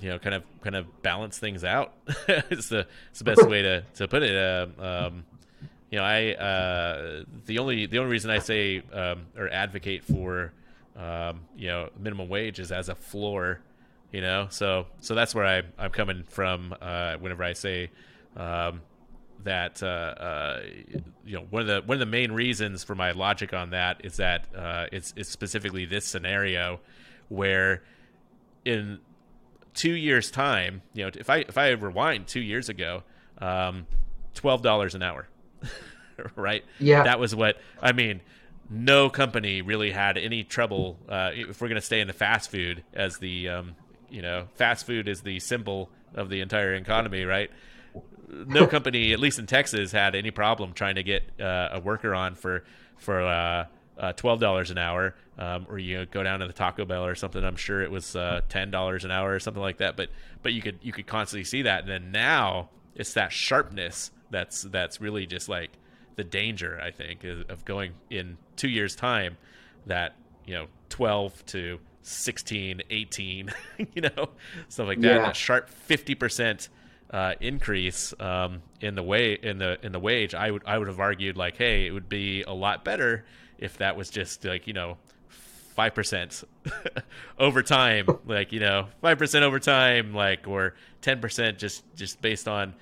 you 0.00 0.08
know, 0.10 0.18
kind 0.18 0.34
of 0.34 0.42
kind 0.60 0.76
of 0.76 1.02
balance 1.02 1.38
things 1.38 1.64
out. 1.64 1.94
it's 2.28 2.68
the 2.68 2.86
it's 3.10 3.20
the 3.20 3.24
best 3.24 3.48
way 3.48 3.62
to 3.62 3.84
to 3.94 4.08
put 4.08 4.22
it. 4.22 4.36
Uh, 4.36 4.66
um, 4.82 5.24
you 5.90 5.98
know, 5.98 6.04
I 6.04 6.32
uh, 6.32 7.24
the 7.46 7.58
only 7.58 7.86
the 7.86 7.98
only 7.98 8.10
reason 8.10 8.30
I 8.30 8.40
say 8.40 8.82
um, 8.92 9.26
or 9.36 9.48
advocate 9.48 10.02
for 10.02 10.52
um, 10.96 11.40
you 11.56 11.68
know 11.68 11.90
minimum 11.98 12.28
wage 12.28 12.58
is 12.58 12.72
as 12.72 12.88
a 12.88 12.94
floor 12.94 13.60
you 14.14 14.20
know? 14.20 14.46
So 14.48 14.86
so 15.00 15.16
that's 15.16 15.34
where 15.34 15.44
I, 15.44 15.62
i'm 15.76 15.90
coming 15.90 16.22
from 16.22 16.74
uh, 16.80 17.16
whenever 17.16 17.42
i 17.42 17.52
say 17.52 17.90
um, 18.36 18.80
that 19.42 19.82
uh, 19.82 19.86
uh, 19.86 20.62
you 21.24 21.34
know 21.34 21.46
one 21.50 21.62
of 21.62 21.68
the 21.68 21.82
one 21.84 21.96
of 21.96 22.00
the 22.00 22.06
main 22.06 22.30
reasons 22.32 22.84
for 22.84 22.94
my 22.94 23.10
logic 23.10 23.52
on 23.52 23.70
that 23.70 24.04
is 24.04 24.16
that 24.18 24.46
uh, 24.56 24.86
it's, 24.92 25.12
it's 25.16 25.28
specifically 25.28 25.84
this 25.84 26.04
scenario 26.06 26.80
where 27.28 27.82
in 28.64 29.00
two 29.74 29.92
years 29.92 30.30
time 30.30 30.82
you 30.92 31.04
know 31.04 31.10
if 31.14 31.28
i 31.28 31.38
if 31.38 31.58
i 31.58 31.70
rewind 31.70 32.26
two 32.28 32.40
years 32.40 32.68
ago 32.68 33.02
um, 33.38 33.86
$12 34.36 34.94
an 34.94 35.02
hour 35.02 35.28
right? 36.36 36.64
Yeah. 36.78 37.02
That 37.02 37.18
was 37.18 37.34
what 37.34 37.58
i 37.82 37.90
mean 37.90 38.20
no 38.70 39.10
company 39.10 39.62
really 39.62 39.90
had 39.90 40.16
any 40.16 40.44
trouble. 40.44 40.98
Uh, 41.08 41.30
if 41.32 41.60
we're 41.60 41.68
going 41.68 41.80
to 41.80 41.86
stay 41.86 42.00
in 42.00 42.06
the 42.06 42.12
fast 42.12 42.50
food 42.50 42.82
as 42.92 43.18
the, 43.18 43.48
um, 43.48 43.76
you 44.10 44.22
know, 44.22 44.46
fast 44.54 44.86
food 44.86 45.08
is 45.08 45.22
the 45.22 45.40
symbol 45.40 45.90
of 46.14 46.30
the 46.30 46.40
entire 46.40 46.74
economy, 46.74 47.24
right? 47.24 47.50
No 48.28 48.66
company, 48.68 49.12
at 49.12 49.20
least 49.20 49.38
in 49.38 49.46
Texas, 49.46 49.92
had 49.92 50.14
any 50.14 50.30
problem 50.30 50.72
trying 50.72 50.94
to 50.94 51.02
get 51.02 51.24
uh, 51.40 51.70
a 51.72 51.80
worker 51.80 52.14
on 52.14 52.34
for 52.34 52.64
for 52.96 53.22
uh, 53.22 53.66
uh 53.98 54.12
twelve 54.14 54.40
dollars 54.40 54.70
an 54.70 54.78
hour, 54.78 55.14
um, 55.38 55.66
or 55.68 55.78
you 55.78 55.98
know, 55.98 56.06
go 56.06 56.22
down 56.22 56.40
to 56.40 56.46
the 56.46 56.52
Taco 56.52 56.84
Bell 56.84 57.04
or 57.04 57.14
something. 57.14 57.44
I'm 57.44 57.56
sure 57.56 57.82
it 57.82 57.90
was 57.90 58.16
uh, 58.16 58.40
ten 58.48 58.70
dollars 58.70 59.04
an 59.04 59.10
hour 59.10 59.32
or 59.32 59.40
something 59.40 59.62
like 59.62 59.78
that. 59.78 59.96
But 59.96 60.08
but 60.42 60.52
you 60.52 60.62
could 60.62 60.78
you 60.82 60.92
could 60.92 61.06
constantly 61.06 61.44
see 61.44 61.62
that, 61.62 61.80
and 61.82 61.88
then 61.88 62.12
now 62.12 62.70
it's 62.94 63.14
that 63.14 63.32
sharpness 63.32 64.10
that's 64.30 64.62
that's 64.62 65.00
really 65.00 65.26
just 65.26 65.48
like 65.48 65.70
the 66.16 66.24
danger 66.24 66.80
I 66.82 66.90
think 66.90 67.24
of 67.24 67.64
going 67.64 67.92
in 68.10 68.36
two 68.56 68.68
years 68.68 68.94
time 68.94 69.36
that 69.86 70.16
you 70.46 70.54
know 70.54 70.66
12 70.90 71.46
to 71.46 71.78
16 72.02 72.82
18 72.90 73.52
you 73.94 74.02
know 74.02 74.28
stuff 74.68 74.86
like 74.86 75.00
that 75.00 75.08
yeah. 75.08 75.18
that 75.22 75.36
sharp 75.36 75.70
50% 75.88 76.68
uh, 77.10 77.34
increase 77.40 78.12
um, 78.20 78.62
in 78.80 78.94
the 78.94 79.02
way 79.02 79.34
in 79.34 79.58
the 79.58 79.78
in 79.84 79.92
the 79.92 80.00
wage 80.00 80.34
I 80.34 80.50
would 80.50 80.62
I 80.66 80.78
would 80.78 80.88
have 80.88 81.00
argued 81.00 81.36
like 81.36 81.56
hey 81.56 81.86
it 81.86 81.90
would 81.92 82.08
be 82.08 82.42
a 82.42 82.52
lot 82.52 82.84
better 82.84 83.24
if 83.58 83.78
that 83.78 83.96
was 83.96 84.10
just 84.10 84.44
like 84.44 84.66
you 84.66 84.72
know 84.72 84.98
five 85.28 85.94
percent 85.94 86.44
over 87.38 87.62
time 87.62 88.06
like 88.26 88.52
you 88.52 88.60
know 88.60 88.88
five 89.00 89.18
percent 89.18 89.44
over 89.44 89.58
time 89.58 90.14
like 90.14 90.46
or 90.46 90.74
ten 91.02 91.20
percent 91.20 91.58
just 91.58 91.84
just 91.94 92.20
based 92.22 92.48
on 92.48 92.74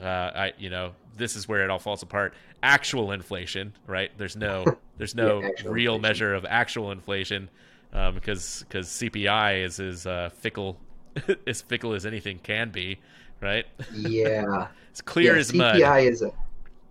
uh, 0.00 0.06
I 0.06 0.52
you 0.58 0.70
know 0.70 0.92
this 1.16 1.36
is 1.36 1.48
where 1.48 1.64
it 1.64 1.70
all 1.70 1.78
falls 1.78 2.02
apart. 2.02 2.34
Actual 2.62 3.12
inflation, 3.12 3.72
right? 3.86 4.10
There's 4.16 4.36
no 4.36 4.64
there's 4.98 5.14
no 5.14 5.40
yeah, 5.40 5.48
real 5.64 5.94
inflation. 5.94 6.00
measure 6.00 6.34
of 6.34 6.44
actual 6.48 6.90
inflation 6.90 7.48
um, 7.92 8.14
because 8.14 8.64
because 8.68 8.88
CPI 8.88 9.64
is 9.64 9.80
as 9.80 10.06
uh, 10.06 10.30
fickle 10.32 10.78
as 11.46 11.62
fickle 11.62 11.92
as 11.94 12.06
anything 12.06 12.38
can 12.38 12.70
be, 12.70 12.98
right? 13.40 13.66
Yeah, 13.92 14.68
it's 14.90 15.00
clear 15.00 15.34
yeah, 15.34 15.40
as 15.40 15.50
CPI 15.52 15.56
mud. 15.58 15.76
CPI 15.76 16.10
is 16.10 16.22
a 16.22 16.32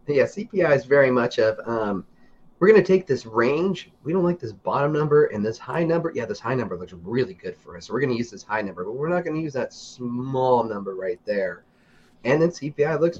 yeah 0.08 0.24
CPI 0.24 0.76
is 0.76 0.86
very 0.86 1.12
much 1.12 1.40
of 1.40 1.60
um, 1.68 2.06
we're 2.62 2.68
going 2.68 2.82
to 2.82 2.88
take 2.88 3.08
this 3.08 3.26
range. 3.26 3.90
We 4.04 4.14
don't 4.14 4.24
like 4.24 4.40
this 4.40 4.54
bottom 4.54 4.94
number 4.94 5.26
and 5.26 5.44
this 5.44 5.58
high 5.58 5.84
number. 5.84 6.12
Yeah, 6.14 6.26
this 6.26 6.40
high 6.40 6.54
number 6.54 6.78
looks 6.78 6.94
really 6.94 7.34
good 7.34 7.58
for 7.58 7.76
us. 7.76 7.88
So 7.88 7.94
we're 7.94 8.02
going 8.02 8.12
to 8.12 8.18
use 8.18 8.30
this 8.30 8.44
high 8.44 8.62
number, 8.62 8.86
but 8.86 8.92
we're 8.92 9.10
not 9.10 9.24
going 9.24 9.36
to 9.36 9.42
use 9.42 9.54
that 9.54 9.74
small 9.74 10.64
number 10.64 10.94
right 10.94 11.20
there. 11.26 11.64
And 12.24 12.40
then 12.40 12.50
CPI 12.50 13.00
looks 13.00 13.20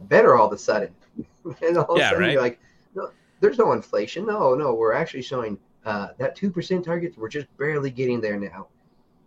better 0.00 0.36
all 0.36 0.46
of 0.46 0.52
a 0.52 0.58
sudden. 0.58 0.94
and 1.62 1.76
all 1.76 1.94
of 1.94 2.00
a 2.00 2.04
sudden 2.04 2.20
right? 2.20 2.32
you're 2.32 2.42
like, 2.42 2.60
no, 2.94 3.10
there's 3.40 3.58
no 3.58 3.72
inflation. 3.72 4.26
No, 4.26 4.54
no, 4.54 4.74
we're 4.74 4.92
actually 4.92 5.22
showing 5.22 5.58
uh, 5.84 6.08
that 6.18 6.36
2% 6.36 6.84
target. 6.84 7.16
We're 7.16 7.28
just 7.28 7.54
barely 7.56 7.90
getting 7.90 8.20
there 8.20 8.38
now. 8.38 8.68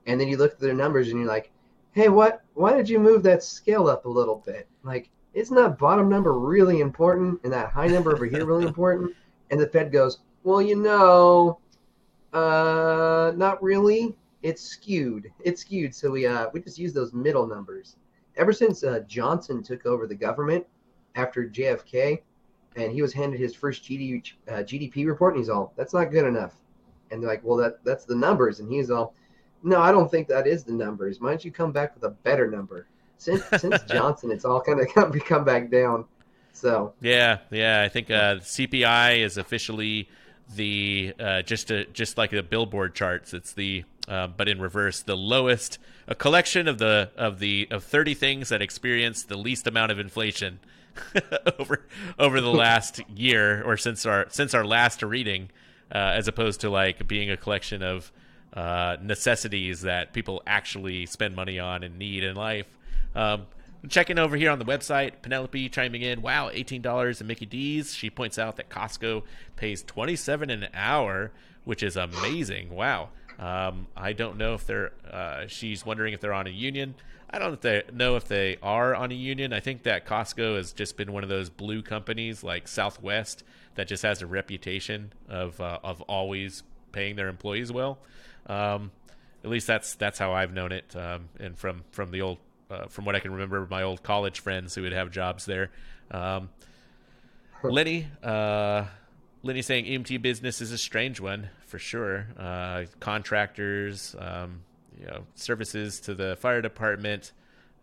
And 0.07 0.19
then 0.19 0.27
you 0.27 0.37
look 0.37 0.53
at 0.53 0.59
their 0.59 0.73
numbers 0.73 1.09
and 1.09 1.19
you're 1.19 1.27
like, 1.27 1.51
hey, 1.93 2.09
what? 2.09 2.41
Why 2.53 2.75
did 2.75 2.89
you 2.89 2.99
move 2.99 3.23
that 3.23 3.43
scale 3.43 3.87
up 3.87 4.05
a 4.05 4.09
little 4.09 4.43
bit? 4.45 4.67
Like, 4.83 5.09
isn't 5.33 5.55
that 5.55 5.77
bottom 5.77 6.09
number 6.09 6.33
really 6.37 6.81
important 6.81 7.39
and 7.43 7.53
that 7.53 7.71
high 7.71 7.87
number 7.87 8.13
over 8.13 8.25
here 8.25 8.45
really 8.45 8.65
important? 8.67 9.15
And 9.49 9.59
the 9.59 9.67
Fed 9.67 9.91
goes, 9.91 10.19
well, 10.43 10.61
you 10.61 10.75
know, 10.75 11.59
uh, 12.33 13.33
not 13.35 13.61
really. 13.61 14.15
It's 14.41 14.61
skewed. 14.61 15.31
It's 15.43 15.61
skewed. 15.61 15.93
So 15.93 16.09
we 16.09 16.25
uh, 16.25 16.47
we 16.51 16.61
just 16.61 16.79
use 16.79 16.93
those 16.93 17.13
middle 17.13 17.45
numbers 17.45 17.95
ever 18.37 18.53
since 18.53 18.83
uh, 18.83 18.99
Johnson 19.07 19.63
took 19.63 19.85
over 19.85 20.07
the 20.07 20.15
government 20.15 20.65
after 21.15 21.47
JFK, 21.47 22.21
and 22.75 22.91
he 22.91 23.01
was 23.01 23.13
handed 23.13 23.39
his 23.39 23.53
first 23.53 23.83
GD, 23.83 24.33
uh, 24.47 24.53
GDP 24.53 25.05
report, 25.05 25.33
and 25.33 25.41
he's 25.41 25.49
all, 25.49 25.73
"That's 25.75 25.93
not 25.93 26.11
good 26.11 26.25
enough." 26.25 26.55
And 27.09 27.21
they're 27.21 27.29
like, 27.29 27.43
"Well, 27.43 27.57
that 27.57 27.83
that's 27.83 28.05
the 28.05 28.15
numbers," 28.15 28.59
and 28.59 28.71
he's 28.71 28.89
all, 28.89 29.13
"No, 29.63 29.79
I 29.81 29.91
don't 29.91 30.09
think 30.09 30.27
that 30.29 30.47
is 30.47 30.63
the 30.63 30.73
numbers. 30.73 31.19
Why 31.19 31.29
don't 31.29 31.43
you 31.43 31.51
come 31.51 31.71
back 31.71 31.93
with 31.93 32.03
a 32.03 32.09
better 32.09 32.49
number?" 32.49 32.87
Since 33.17 33.43
since 33.61 33.81
Johnson, 33.83 34.31
it's 34.31 34.45
all 34.45 34.61
kind 34.61 34.79
of 34.79 34.87
come, 34.93 35.11
come 35.11 35.43
back 35.43 35.69
down. 35.69 36.05
So 36.53 36.93
yeah, 37.01 37.39
yeah, 37.49 37.81
I 37.81 37.89
think 37.89 38.09
uh, 38.09 38.37
CPI 38.37 39.19
is 39.19 39.37
officially 39.37 40.09
the 40.55 41.13
uh, 41.19 41.41
just 41.41 41.71
a, 41.71 41.85
just 41.85 42.17
like 42.17 42.31
the 42.31 42.43
billboard 42.43 42.95
charts. 42.95 43.33
It's 43.33 43.53
the 43.53 43.83
uh, 44.07 44.27
but 44.27 44.47
in 44.47 44.59
reverse, 44.59 45.01
the 45.01 45.15
lowest 45.15 45.79
a 46.11 46.15
collection 46.15 46.67
of 46.67 46.77
the 46.77 47.09
of 47.15 47.39
the 47.39 47.69
of 47.71 47.85
thirty 47.85 48.13
things 48.13 48.49
that 48.49 48.61
experience 48.61 49.23
the 49.23 49.37
least 49.37 49.65
amount 49.65 49.93
of 49.93 49.97
inflation 49.97 50.59
over 51.59 51.85
over 52.19 52.41
the 52.41 52.51
last 52.51 52.99
year 53.09 53.63
or 53.63 53.77
since 53.77 54.05
our 54.05 54.25
since 54.29 54.53
our 54.53 54.65
last 54.65 55.01
reading, 55.01 55.49
uh, 55.89 55.97
as 55.97 56.27
opposed 56.27 56.59
to 56.59 56.69
like 56.69 57.07
being 57.07 57.31
a 57.31 57.37
collection 57.37 57.81
of 57.81 58.11
uh, 58.53 58.97
necessities 59.01 59.83
that 59.83 60.11
people 60.11 60.43
actually 60.45 61.05
spend 61.05 61.33
money 61.33 61.57
on 61.57 61.81
and 61.81 61.97
need 61.97 62.25
in 62.25 62.35
life. 62.35 62.67
Um, 63.15 63.47
checking 63.87 64.19
over 64.19 64.35
here 64.35 64.51
on 64.51 64.59
the 64.59 64.65
website, 64.65 65.21
Penelope 65.21 65.69
chiming 65.69 66.01
in, 66.01 66.21
wow, 66.21 66.49
$18 66.49 67.21
in 67.21 67.27
Mickey 67.27 67.45
D's. 67.45 67.93
She 67.93 68.09
points 68.09 68.37
out 68.37 68.57
that 68.57 68.69
Costco 68.69 69.23
pays 69.55 69.81
27 69.83 70.49
an 70.49 70.67
hour, 70.73 71.31
which 71.63 71.81
is 71.81 71.95
amazing. 71.95 72.69
Wow. 72.69 73.09
Um, 73.41 73.87
I 73.97 74.13
don't 74.13 74.37
know 74.37 74.53
if 74.53 74.65
they're, 74.65 74.91
uh, 75.11 75.47
she's 75.47 75.85
wondering 75.85 76.13
if 76.13 76.21
they're 76.21 76.31
on 76.33 76.47
a 76.47 76.51
union. 76.51 76.95
I 77.29 77.39
don't 77.39 77.63
know 77.93 78.15
if 78.15 78.27
they 78.27 78.57
are 78.61 78.93
on 78.93 79.11
a 79.11 79.15
union. 79.15 79.51
I 79.51 79.59
think 79.59 79.83
that 79.83 80.05
Costco 80.05 80.57
has 80.57 80.73
just 80.73 80.95
been 80.95 81.11
one 81.11 81.23
of 81.23 81.29
those 81.29 81.49
blue 81.49 81.81
companies 81.81 82.43
like 82.43 82.67
Southwest 82.67 83.43
that 83.75 83.87
just 83.87 84.03
has 84.03 84.21
a 84.21 84.27
reputation 84.27 85.11
of, 85.27 85.59
uh, 85.59 85.79
of 85.83 86.01
always 86.01 86.63
paying 86.91 87.15
their 87.15 87.29
employees 87.29 87.71
well. 87.71 87.97
Um, 88.47 88.91
at 89.43 89.49
least 89.49 89.67
that's 89.67 89.95
that's 89.95 90.19
how 90.19 90.33
I've 90.33 90.53
known 90.53 90.71
it, 90.71 90.95
um, 90.95 91.29
and 91.39 91.57
from 91.57 91.83
from 91.91 92.11
the 92.11 92.21
old 92.21 92.37
uh, 92.69 92.85
from 92.87 93.05
what 93.05 93.15
I 93.15 93.19
can 93.19 93.31
remember, 93.31 93.65
my 93.69 93.81
old 93.81 94.03
college 94.03 94.39
friends 94.39 94.75
who 94.75 94.83
would 94.83 94.93
have 94.93 95.11
jobs 95.11 95.45
there. 95.45 95.71
Um, 96.11 96.49
Lenny, 97.63 98.07
uh, 98.23 98.85
Lenny 99.43 99.61
saying 99.61 99.85
EMT 99.85 100.21
business 100.21 100.61
is 100.61 100.71
a 100.71 100.77
strange 100.77 101.19
one 101.19 101.49
for 101.65 101.79
sure. 101.79 102.27
Uh, 102.37 102.85
contractors, 102.99 104.15
um, 104.19 104.61
you 104.99 105.07
know, 105.07 105.23
services 105.35 105.99
to 106.01 106.13
the 106.13 106.35
fire 106.35 106.61
department, 106.61 107.31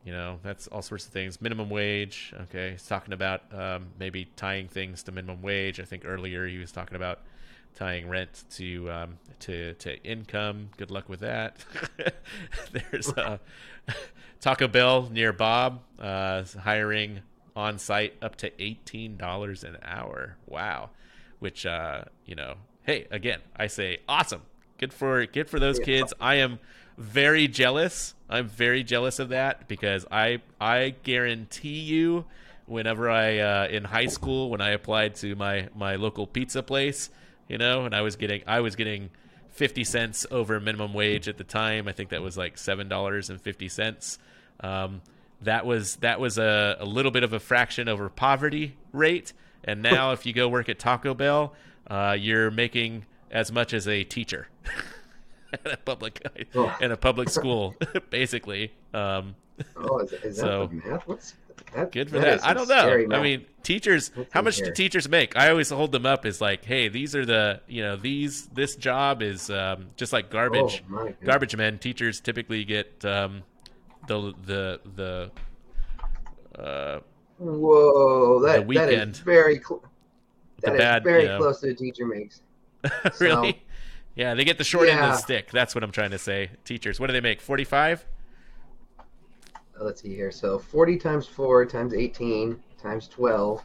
you 0.05 0.13
know, 0.13 0.39
that's 0.43 0.69
all 0.69 0.83
sorts 0.83 1.07
of 1.07 1.13
things. 1.13 1.41
Minimum 1.41 1.69
wage, 1.69 2.33
okay. 2.43 2.73
He's 2.73 2.87
talking 2.87 3.13
about 3.13 3.43
um, 3.53 3.89
maybe 3.99 4.27
tying 4.37 4.69
things 4.69 5.03
to 5.05 5.13
minimum 5.13 5.43
wage. 5.43 5.81
I 5.81 5.85
think 5.85 6.05
earlier 6.07 6.47
he 6.47 6.59
was 6.59 6.71
talking 6.71 6.97
about 6.97 7.21
tying 7.75 8.09
rent 8.09 8.45
to 8.51 8.91
um, 8.91 9.19
to 9.41 9.75
to 9.75 10.03
income. 10.05 10.71
Good 10.77 10.91
luck 10.91 11.09
with 11.09 11.21
that. 11.21 11.57
There's 12.73 13.09
a 13.09 13.41
Taco 14.41 14.69
Bell 14.69 15.09
near 15.13 15.33
Bob 15.33 15.83
uh, 15.99 16.45
hiring 16.61 17.21
on 17.55 17.79
site 17.79 18.15
up 18.23 18.37
to 18.37 18.63
eighteen 18.63 19.17
dollars 19.17 19.65
an 19.65 19.77
hour. 19.85 20.37
Wow, 20.47 20.91
which 21.39 21.67
uh, 21.67 22.05
you 22.25 22.35
know, 22.35 22.55
hey, 22.83 23.07
again, 23.11 23.41
I 23.57 23.67
say 23.67 23.99
awesome. 24.09 24.43
Good 24.79 24.93
for 24.93 25.27
good 25.27 25.49
for 25.49 25.59
those 25.59 25.79
kids. 25.79 26.13
I 26.21 26.37
am 26.37 26.59
very 26.97 27.49
jealous. 27.49 28.15
I'm 28.29 28.49
very 28.49 28.85
jealous 28.85 29.19
of 29.19 29.31
that 29.31 29.69
because 29.69 30.07
I 30.11 30.41
I 30.61 30.95
guarantee 31.03 31.81
you 31.81 32.25
whenever 32.67 33.11
I 33.11 33.39
uh, 33.39 33.69
in 33.69 33.85
high 33.85 34.07
school 34.07 34.51
when 34.51 34.61
I 34.61 34.71
applied 34.71 35.15
to 35.17 35.35
my 35.35 35.69
my 35.75 35.97
local 35.97 36.27
pizza 36.27 36.63
place 36.63 37.11
you 37.49 37.59
know, 37.59 37.85
and 37.85 37.95
I 37.95 38.03
was 38.03 38.17
getting 38.17 38.43
I 38.47 38.61
was 38.61 38.77
getting 38.77 39.11
50 39.51 39.83
cents 39.85 40.27
over 40.31 40.61
minimum 40.61 40.95
wage 40.95 41.29
at 41.29 41.39
the 41.39 41.45
time. 41.45 41.89
I 41.89 41.93
think 41.93 42.11
that 42.11 42.23
was 42.23 42.37
like 42.37 42.57
$7.50. 42.57 44.19
Um, 44.61 45.03
that 45.43 45.67
was 45.67 45.97
that 45.97 46.21
was 46.21 46.39
a, 46.39 46.77
a 46.79 46.85
little 46.85 47.11
bit 47.11 47.25
of 47.25 47.33
a 47.33 47.41
fraction 47.41 47.89
over 47.89 48.09
poverty 48.09 48.77
rate. 48.93 49.33
And 49.69 49.83
now 49.83 50.13
if 50.13 50.25
you 50.25 50.33
go 50.33 50.49
work 50.49 50.71
at 50.71 50.79
Taco 50.79 51.13
Bell, 51.13 51.53
uh, 51.89 52.17
you're 52.19 52.51
making 52.51 53.05
as 53.31 53.53
much 53.53 53.75
as 53.75 53.87
a 53.87 54.03
teacher 54.03 54.49
at 55.53 55.71
a 55.71 55.77
public 55.77 56.27
oh. 56.55 56.75
in 56.81 56.91
a 56.91 56.97
public 56.97 57.29
school, 57.29 57.75
basically. 58.11 58.73
Um, 58.95 59.37
oh, 59.77 59.99
is, 59.99 60.13
is 60.13 60.37
that 60.37 60.43
so, 60.43 60.71
math? 60.73 61.07
What's 61.07 61.35
that, 61.75 61.93
Good 61.93 62.09
for 62.09 62.19
that. 62.19 62.41
that. 62.41 62.49
I 62.49 62.55
don't 62.55 62.67
know. 62.67 63.15
I 63.15 63.23
mean, 63.23 63.45
teachers. 63.63 64.09
That's 64.09 64.33
how 64.33 64.41
much 64.41 64.57
do 64.57 64.73
teachers 64.73 65.07
make? 65.07 65.37
I 65.37 65.51
always 65.51 65.69
hold 65.69 65.93
them 65.93 66.07
up 66.07 66.25
as 66.25 66.41
like, 66.41 66.65
hey, 66.65 66.89
these 66.89 67.15
are 67.15 67.27
the 67.27 67.61
you 67.69 67.83
know 67.83 67.97
these 67.97 68.47
this 68.47 68.75
job 68.75 69.21
is 69.21 69.51
um, 69.51 69.89
just 69.97 70.15
like 70.15 70.31
garbage. 70.31 70.83
Oh, 70.91 71.13
garbage 71.23 71.55
men. 71.55 71.79
Teachers 71.79 72.21
typically 72.21 72.65
get 72.65 73.05
um, 73.05 73.43
the 74.07 74.33
the 74.47 74.81
the. 74.97 75.31
Uh, 76.59 77.01
Whoa! 77.39 78.41
That, 78.41 78.69
that 78.69 78.93
is 78.93 79.19
very 79.21 79.57
cl- 79.57 79.83
that 80.63 80.75
is 80.75 80.79
bad, 80.79 81.05
very 81.05 81.23
you 81.23 81.29
know. 81.29 81.39
close 81.39 81.61
to 81.61 81.69
the 81.69 81.75
teacher 81.75 82.07
makes. 82.07 82.43
really? 83.21 83.53
So, 83.53 83.59
yeah, 84.17 84.35
they 84.35 84.45
get 84.45 84.59
the 84.59 84.65
short 84.65 84.89
yeah. 84.89 84.95
end 84.95 85.05
of 85.05 85.11
the 85.13 85.19
stick. 85.19 85.51
That's 85.51 85.75
what 85.75 85.85
I'm 85.85 85.93
trying 85.93 86.11
to 86.11 86.19
say. 86.19 86.51
Teachers, 86.65 86.99
what 86.99 87.07
do 87.07 87.13
they 87.13 87.21
make? 87.21 87.41
Forty 87.41 87.65
five 87.65 88.05
let's 89.81 90.03
see 90.03 90.15
here. 90.15 90.31
So 90.31 90.59
40 90.59 90.97
times 90.99 91.27
4 91.27 91.67
times 91.67 91.95
18 91.95 92.59
times 92.81 93.09
12. 93.09 93.65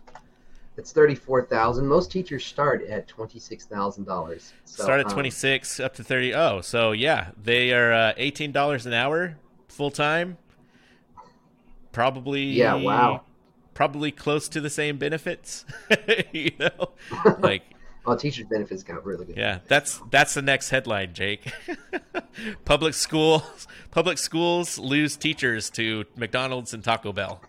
It's 0.76 0.92
34,000. 0.92 1.86
Most 1.86 2.12
teachers 2.12 2.44
start 2.44 2.84
at 2.86 3.08
$26,000. 3.08 4.52
So, 4.66 4.84
start 4.84 5.02
at 5.02 5.06
um, 5.06 5.12
26 5.12 5.80
up 5.80 5.94
to 5.96 6.04
30. 6.04 6.34
Oh, 6.34 6.62
so 6.62 6.94
yeah, 6.94 7.30
they 7.42 7.74
are 7.74 7.94
uh, 7.94 8.14
$18 8.18 8.86
an 8.86 8.94
hour 8.94 9.38
full 9.68 9.92
time. 9.92 10.38
Probably 11.92 12.44
Yeah, 12.44 12.74
wow. 12.74 13.22
Probably 13.74 14.12
close 14.12 14.48
to 14.50 14.62
the 14.62 14.70
same 14.70 14.98
benefits. 14.98 15.66
you 16.32 16.52
know, 16.60 16.92
like 17.40 17.64
well, 18.06 18.18
teachers' 18.18 18.46
benefits 18.48 18.84
got 18.84 19.06
really 19.06 19.26
good. 19.26 19.38
Yeah, 19.38 19.60
that's 19.68 20.02
that's 20.10 20.34
the 20.34 20.42
next 20.42 20.70
headline, 20.70 21.14
Jake. 21.14 21.52
public 22.66 22.94
schools, 22.94 23.68
public 23.92 24.18
schools 24.18 24.78
lose 24.78 25.16
teachers 25.16 25.70
to 25.72 26.06
McDonald's 26.18 26.74
and 26.74 26.84
Taco 26.84 27.14
Bell. 27.14 27.42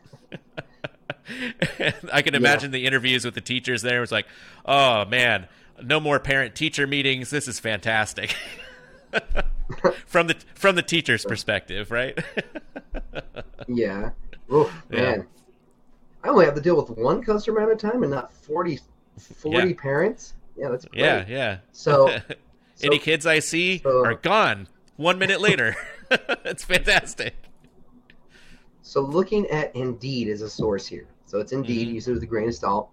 I 2.12 2.22
can 2.22 2.34
imagine 2.34 2.70
yeah. 2.70 2.78
the 2.78 2.86
interviews 2.86 3.24
with 3.24 3.34
the 3.34 3.40
teachers 3.40 3.82
there. 3.82 3.98
It 3.98 4.00
was 4.00 4.12
like, 4.12 4.26
oh 4.64 5.04
man, 5.06 5.48
no 5.82 5.98
more 5.98 6.20
parent-teacher 6.20 6.86
meetings. 6.86 7.30
This 7.30 7.48
is 7.48 7.58
fantastic. 7.58 8.36
from 10.06 10.28
the 10.28 10.36
from 10.54 10.76
the 10.76 10.82
teacher's 10.82 11.24
perspective, 11.24 11.90
right? 11.90 12.16
yeah. 13.66 14.10
Oof, 14.52 14.70
man. 14.88 15.20
Yeah. 15.20 15.22
I 16.24 16.28
only 16.28 16.46
have 16.46 16.54
to 16.54 16.60
deal 16.60 16.76
with 16.76 16.90
one 16.96 17.22
customer 17.22 17.60
at 17.60 17.70
a 17.70 17.76
time 17.76 18.02
and 18.02 18.10
not 18.10 18.32
40, 18.32 18.80
40 19.18 19.56
yeah. 19.56 19.74
parents. 19.76 20.34
Yeah, 20.56 20.70
that's 20.70 20.86
great. 20.86 21.00
Yeah, 21.00 21.24
yeah. 21.28 21.58
So, 21.72 22.08
so 22.74 22.86
any 22.86 22.98
kids 22.98 23.26
I 23.26 23.40
see 23.40 23.78
so, 23.78 24.04
are 24.04 24.14
gone 24.14 24.66
one 24.96 25.18
minute 25.18 25.42
later. 25.42 25.76
it's 26.10 26.64
fantastic. 26.64 27.34
So 28.80 29.02
looking 29.02 29.46
at 29.48 29.74
Indeed 29.76 30.28
as 30.28 30.40
a 30.40 30.48
source 30.48 30.86
here. 30.86 31.06
So 31.26 31.40
it's 31.40 31.52
Indeed, 31.52 31.88
mm-hmm. 31.88 31.94
use 31.94 32.08
it 32.08 32.12
with 32.12 32.22
a 32.22 32.26
grain 32.26 32.48
of 32.48 32.54
salt. 32.54 32.90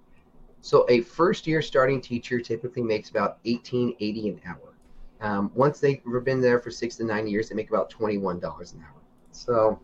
So 0.62 0.86
a 0.90 1.02
first 1.02 1.48
year 1.48 1.62
starting 1.62 2.02
teacher 2.02 2.40
typically 2.40 2.84
makes 2.84 3.10
about 3.10 3.40
eighteen 3.46 3.96
eighty 4.00 4.30
an 4.30 4.42
hour. 4.46 4.74
Um, 5.22 5.52
once 5.54 5.80
they've 5.80 6.02
been 6.24 6.42
there 6.42 6.60
for 6.60 6.72
six 6.72 6.96
to 6.98 7.04
nine 7.04 7.28
years, 7.28 7.50
they 7.50 7.56
make 7.56 7.70
about 7.70 7.90
twenty 7.90 8.18
one 8.18 8.40
dollars 8.40 8.74
an 8.74 8.80
hour. 8.82 9.02
So 9.32 9.80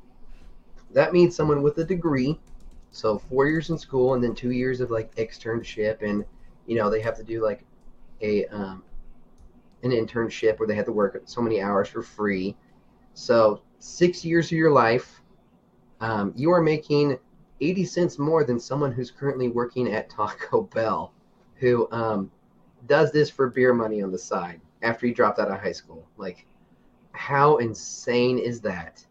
that 0.92 1.14
means 1.14 1.36
someone 1.36 1.62
with 1.62 1.78
a 1.80 1.84
degree, 1.84 2.40
so 2.92 3.18
four 3.18 3.48
years 3.48 3.70
in 3.70 3.78
school 3.78 4.14
and 4.14 4.24
then 4.24 4.34
two 4.34 4.52
years 4.52 4.82
of 4.82 4.92
like 4.92 5.14
externship 5.16 6.02
and 6.02 6.26
you 6.66 6.76
know 6.76 6.90
they 6.90 7.02
have 7.02 7.16
to 7.18 7.24
do 7.24 7.44
like 7.44 7.64
a 8.22 8.46
um, 8.48 8.84
an 9.84 9.92
internship 9.92 10.60
where 10.60 10.68
they 10.68 10.76
have 10.76 10.86
to 10.86 10.92
work 10.92 11.22
so 11.26 11.42
many 11.42 11.62
hours 11.62 11.88
for 11.90 12.02
free. 12.02 12.56
So 13.14 13.62
six 13.80 14.24
years 14.26 14.48
of 14.48 14.54
your 14.54 14.72
life, 14.72 15.22
um, 16.02 16.34
you 16.36 16.52
are 16.52 16.62
making 16.62 17.18
80 17.62 17.86
cents 17.86 18.20
more 18.20 18.44
than 18.44 18.60
someone 18.60 18.92
who's 18.92 19.12
currently 19.12 19.50
working 19.50 19.92
at 19.92 20.10
Taco 20.10 20.62
Bell, 20.74 21.14
who 21.56 21.90
um, 21.92 22.32
does 22.86 23.12
this 23.12 23.30
for 23.30 23.50
beer 23.50 23.74
money 23.74 24.02
on 24.02 24.12
the 24.12 24.18
side 24.18 24.62
after 24.82 25.08
he 25.08 25.14
dropped 25.14 25.40
out 25.40 25.50
of 25.50 25.60
high 25.60 25.72
school. 25.72 26.08
Like, 26.18 26.46
how 27.14 27.58
insane 27.58 28.38
is 28.38 28.62
that? 28.62 29.06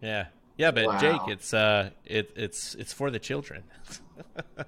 Yeah, 0.00 0.26
yeah, 0.60 0.70
but 0.70 0.86
wow. 0.86 0.98
Jake, 0.98 1.20
it's 1.28 1.54
uh, 1.54 1.88
it, 2.04 2.32
it's 2.36 2.74
it's 2.74 2.92
for 2.92 3.10
the 3.10 3.18
children. 3.18 3.62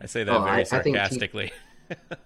I 0.00 0.04
say 0.04 0.24
that 0.24 0.36
oh, 0.36 0.42
very 0.42 0.60
I, 0.60 0.62
sarcastically. 0.64 1.52
I 1.90 1.94
think, 1.94 2.20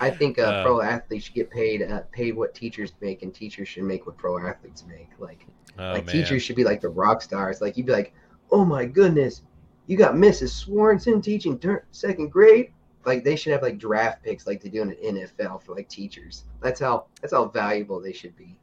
I 0.00 0.10
think 0.10 0.38
uh, 0.38 0.42
uh, 0.42 0.62
pro 0.64 0.80
athletes 0.80 1.26
should 1.26 1.34
get 1.34 1.50
paid 1.50 1.82
uh, 1.82 2.00
paid 2.10 2.34
what 2.34 2.54
teachers 2.54 2.92
make, 3.02 3.22
and 3.22 3.34
teachers 3.34 3.68
should 3.68 3.84
make 3.84 4.06
what 4.06 4.16
pro 4.16 4.38
athletes 4.38 4.84
make. 4.88 5.10
Like, 5.18 5.46
oh, 5.78 5.92
like 5.92 6.06
man. 6.06 6.14
teachers 6.14 6.42
should 6.42 6.56
be 6.56 6.64
like 6.64 6.80
the 6.80 6.88
rock 6.88 7.20
stars. 7.20 7.60
Like 7.60 7.76
you'd 7.76 7.86
be 7.86 7.92
like, 7.92 8.14
oh 8.50 8.64
my 8.64 8.86
goodness, 8.86 9.42
you 9.86 9.98
got 9.98 10.14
Mrs. 10.14 10.48
Swanson 10.48 11.20
teaching 11.20 11.58
ter- 11.58 11.84
second 11.90 12.32
grade. 12.32 12.72
Like 13.04 13.22
they 13.22 13.36
should 13.36 13.52
have 13.52 13.60
like 13.60 13.78
draft 13.78 14.22
picks, 14.22 14.46
like 14.46 14.62
they 14.62 14.70
do 14.70 14.80
in 14.80 14.88
the 14.88 14.94
NFL 14.96 15.62
for 15.62 15.74
like 15.74 15.90
teachers. 15.90 16.44
That's 16.62 16.80
how 16.80 17.04
that's 17.20 17.34
how 17.34 17.48
valuable 17.48 18.00
they 18.00 18.14
should 18.14 18.34
be. 18.34 18.56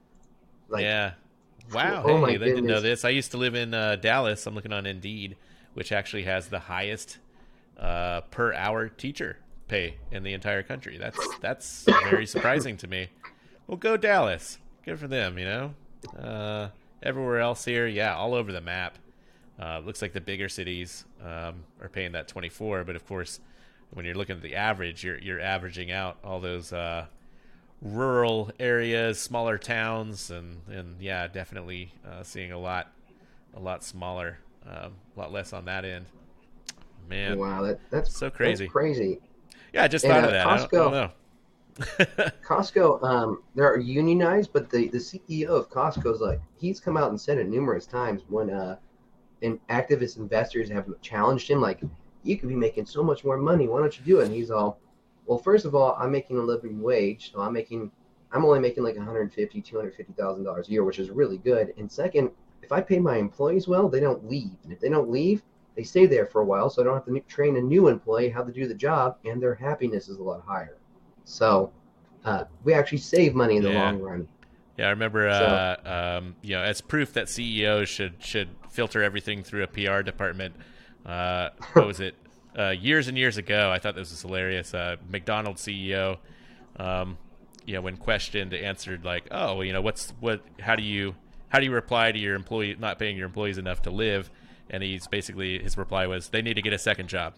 Like, 0.67 0.81
yeah. 0.81 1.11
Wow. 1.73 2.03
Oh 2.05 2.25
hey, 2.25 2.37
they 2.37 2.47
didn't 2.47 2.65
know 2.65 2.81
this. 2.81 3.05
I 3.05 3.09
used 3.09 3.31
to 3.31 3.37
live 3.37 3.55
in 3.55 3.73
uh, 3.73 3.95
Dallas. 3.97 4.45
I'm 4.45 4.55
looking 4.55 4.73
on 4.73 4.85
Indeed, 4.85 5.37
which 5.73 5.91
actually 5.91 6.23
has 6.23 6.47
the 6.47 6.59
highest 6.59 7.17
uh, 7.77 8.21
per 8.31 8.53
hour 8.53 8.89
teacher 8.89 9.37
pay 9.67 9.95
in 10.11 10.23
the 10.23 10.33
entire 10.33 10.63
country. 10.63 10.97
That's 10.97 11.19
that's 11.39 11.85
very 12.09 12.25
surprising 12.25 12.77
to 12.77 12.87
me. 12.87 13.09
Well, 13.67 13.77
go 13.77 13.97
Dallas. 13.97 14.57
Good 14.85 14.99
for 14.99 15.07
them. 15.07 15.37
You 15.37 15.45
know. 15.45 15.73
Uh, 16.17 16.69
everywhere 17.03 17.39
else 17.39 17.65
here, 17.65 17.87
yeah, 17.87 18.15
all 18.15 18.33
over 18.33 18.51
the 18.51 18.61
map. 18.61 18.97
Uh, 19.61 19.79
looks 19.79 20.01
like 20.01 20.13
the 20.13 20.21
bigger 20.21 20.47
cities 20.47 21.05
um, 21.21 21.63
are 21.81 21.89
paying 21.91 22.13
that 22.13 22.27
24, 22.29 22.85
but 22.85 22.95
of 22.95 23.05
course, 23.05 23.41
when 23.91 24.05
you're 24.05 24.15
looking 24.15 24.37
at 24.37 24.41
the 24.41 24.55
average, 24.55 25.03
you're 25.03 25.17
you're 25.17 25.41
averaging 25.41 25.91
out 25.91 26.17
all 26.23 26.39
those 26.39 26.71
uh, 26.71 27.05
rural 27.81 28.51
areas, 28.59 29.19
smaller 29.19 29.57
towns, 29.57 30.31
and 30.31 30.61
and 30.69 31.01
yeah, 31.01 31.27
definitely 31.27 31.93
uh, 32.05 32.23
seeing 32.23 32.51
a 32.51 32.59
lot 32.59 32.91
a 33.55 33.59
lot 33.59 33.83
smaller, 33.83 34.37
um, 34.67 34.93
a 35.15 35.19
lot 35.19 35.31
less 35.31 35.53
on 35.53 35.65
that 35.65 35.85
end. 35.85 36.05
Man, 37.09 37.39
wow, 37.39 37.63
that, 37.63 37.79
that's 37.89 38.15
so 38.15 38.29
crazy. 38.29 38.65
That's 38.65 38.71
crazy. 38.71 39.19
Yeah, 39.73 39.83
I 39.83 39.87
just 39.87 40.05
and, 40.05 40.13
thought 40.13 40.23
of 40.23 40.29
uh, 40.29 40.33
that. 40.33 40.47
Costco, 40.47 40.63
I 40.63 40.67
don't, 40.69 40.93
I 40.93 40.99
don't 40.99 41.01
know. 41.01 41.11
Costco, 42.45 43.03
um, 43.03 43.43
they're 43.55 43.79
unionized, 43.79 44.51
but 44.51 44.69
the, 44.69 44.89
the 44.89 44.97
CEO 44.97 45.47
of 45.47 45.69
Costco 45.69 46.13
is 46.13 46.21
like 46.21 46.41
he's 46.57 46.79
come 46.79 46.97
out 46.97 47.09
and 47.09 47.19
said 47.19 47.37
it 47.37 47.47
numerous 47.47 47.85
times 47.85 48.23
when 48.27 48.49
uh, 48.49 48.75
and 49.41 49.59
activist 49.67 50.17
investors 50.17 50.69
have 50.69 50.87
challenged 51.01 51.49
him, 51.49 51.61
like 51.61 51.81
you 52.23 52.37
could 52.37 52.49
be 52.49 52.55
making 52.55 52.85
so 52.85 53.03
much 53.03 53.23
more 53.23 53.37
money. 53.37 53.67
Why 53.67 53.79
don't 53.79 53.97
you 53.97 54.05
do 54.05 54.19
it? 54.19 54.25
And 54.25 54.35
he's 54.35 54.51
all, 54.51 54.79
well, 55.29 55.37
first 55.37 55.65
of 55.65 55.75
all, 55.75 55.95
I'm 55.99 56.11
making 56.11 56.39
a 56.39 56.41
living 56.41 56.81
wage, 56.81 57.31
so 57.31 57.41
I'm 57.41 57.53
making, 57.53 57.91
I'm 58.31 58.43
only 58.43 58.59
making 58.59 58.83
like 58.83 58.95
150, 58.95 59.61
250 59.61 60.13
thousand 60.13 60.43
dollars 60.43 60.67
a 60.67 60.71
year, 60.71 60.83
which 60.83 60.97
is 60.97 61.11
really 61.11 61.37
good. 61.37 61.71
And 61.77 61.89
second, 61.89 62.31
if 62.63 62.71
I 62.71 62.81
pay 62.81 62.97
my 62.97 63.17
employees 63.17 63.67
well, 63.67 63.87
they 63.87 63.99
don't 63.99 64.27
leave, 64.27 64.57
and 64.63 64.73
if 64.73 64.79
they 64.79 64.89
don't 64.89 65.11
leave, 65.11 65.43
they 65.75 65.83
stay 65.83 66.07
there 66.07 66.25
for 66.25 66.41
a 66.41 66.45
while, 66.45 66.67
so 66.71 66.81
I 66.81 66.85
don't 66.85 66.95
have 66.95 67.05
to 67.05 67.19
train 67.31 67.57
a 67.57 67.61
new 67.61 67.89
employee 67.89 68.29
how 68.29 68.43
to 68.43 68.51
do 68.51 68.67
the 68.67 68.73
job, 68.73 69.17
and 69.23 69.39
their 69.39 69.53
happiness 69.53 70.09
is 70.09 70.17
a 70.17 70.23
lot 70.23 70.41
higher. 70.47 70.77
So 71.25 71.71
uh, 72.25 72.45
we 72.63 72.73
actually 72.73 72.97
save 72.97 73.35
money 73.35 73.57
in 73.57 73.61
the 73.63 73.69
yeah. 73.69 73.83
long 73.83 74.01
run. 74.01 74.27
Yeah, 74.79 74.87
I 74.87 74.89
remember. 74.89 75.29
So, 75.29 75.45
uh, 75.45 76.17
um, 76.17 76.35
you 76.41 76.55
know, 76.55 76.63
as 76.63 76.81
proof 76.81 77.13
that 77.13 77.29
CEOs 77.29 77.87
should 77.87 78.15
should 78.17 78.49
filter 78.71 79.03
everything 79.03 79.43
through 79.43 79.61
a 79.61 79.67
PR 79.67 80.01
department. 80.01 80.55
Uh, 81.05 81.49
what 81.73 81.85
was 81.85 81.99
it? 81.99 82.15
Uh, 82.57 82.69
years 82.69 83.07
and 83.07 83.17
years 83.17 83.37
ago, 83.37 83.71
I 83.71 83.79
thought 83.79 83.95
this 83.95 84.11
was 84.11 84.21
hilarious. 84.21 84.73
Uh, 84.73 84.97
McDonald's 85.07 85.61
CEO, 85.61 86.17
um, 86.77 87.17
you 87.65 87.75
know, 87.75 87.81
when 87.81 87.97
questioned, 87.97 88.53
answered 88.53 89.05
like, 89.05 89.27
"Oh, 89.31 89.55
well, 89.55 89.63
you 89.63 89.73
know, 89.73 89.81
what's 89.81 90.11
what? 90.19 90.41
How 90.59 90.75
do 90.75 90.83
you 90.83 91.15
how 91.49 91.59
do 91.59 91.65
you 91.65 91.71
reply 91.71 92.11
to 92.11 92.17
your 92.17 92.35
employee 92.35 92.75
not 92.79 92.97
paying 92.97 93.17
your 93.17 93.27
employees 93.27 93.57
enough 93.57 93.83
to 93.83 93.91
live?" 93.91 94.31
And 94.69 94.83
he's 94.83 95.07
basically 95.07 95.59
his 95.59 95.77
reply 95.77 96.07
was, 96.07 96.29
"They 96.29 96.41
need 96.41 96.55
to 96.55 96.61
get 96.61 96.73
a 96.73 96.79
second 96.79 97.07
job." 97.07 97.35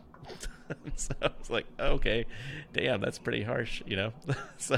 so 0.95 1.13
I 1.21 1.29
was 1.37 1.49
like, 1.49 1.65
okay, 1.79 2.25
damn, 2.73 3.01
that's 3.01 3.19
pretty 3.19 3.43
harsh, 3.43 3.81
you 3.85 3.95
know. 3.95 4.13
so 4.57 4.77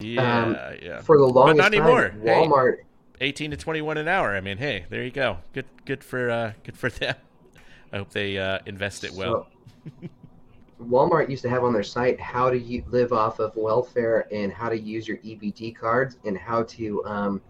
yeah, 0.00 0.44
um, 0.44 0.56
yeah. 0.82 1.00
For 1.00 1.18
the 1.18 1.24
longest 1.24 1.56
but 1.56 1.62
not 1.62 1.74
anymore. 1.74 2.08
Time, 2.10 2.20
Walmart. 2.20 2.76
Hey, 2.76 2.84
Eighteen 3.22 3.50
to 3.50 3.56
twenty-one 3.56 3.98
an 3.98 4.08
hour. 4.08 4.34
I 4.34 4.40
mean, 4.40 4.56
hey, 4.56 4.86
there 4.88 5.02
you 5.02 5.10
go. 5.10 5.38
Good, 5.52 5.66
good 5.84 6.02
for 6.02 6.30
uh, 6.30 6.52
good 6.64 6.78
for 6.78 6.88
them. 6.90 7.16
I 7.92 7.98
hope 7.98 8.10
they 8.10 8.38
uh, 8.38 8.58
invest 8.66 9.04
it 9.04 9.12
well. 9.12 9.46
So, 9.84 10.08
Walmart 10.82 11.28
used 11.28 11.42
to 11.42 11.50
have 11.50 11.64
on 11.64 11.72
their 11.72 11.82
site 11.82 12.18
how 12.20 12.48
to 12.50 12.58
u- 12.58 12.84
live 12.88 13.12
off 13.12 13.38
of 13.38 13.54
welfare 13.56 14.26
and 14.32 14.52
how 14.52 14.68
to 14.68 14.78
use 14.78 15.06
your 15.06 15.18
EBT 15.18 15.76
cards 15.76 16.16
and 16.24 16.38
how 16.38 16.62
to 16.64 17.04
um, 17.04 17.42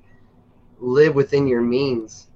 live 0.78 1.14
within 1.14 1.46
your 1.46 1.60
means 1.60 2.28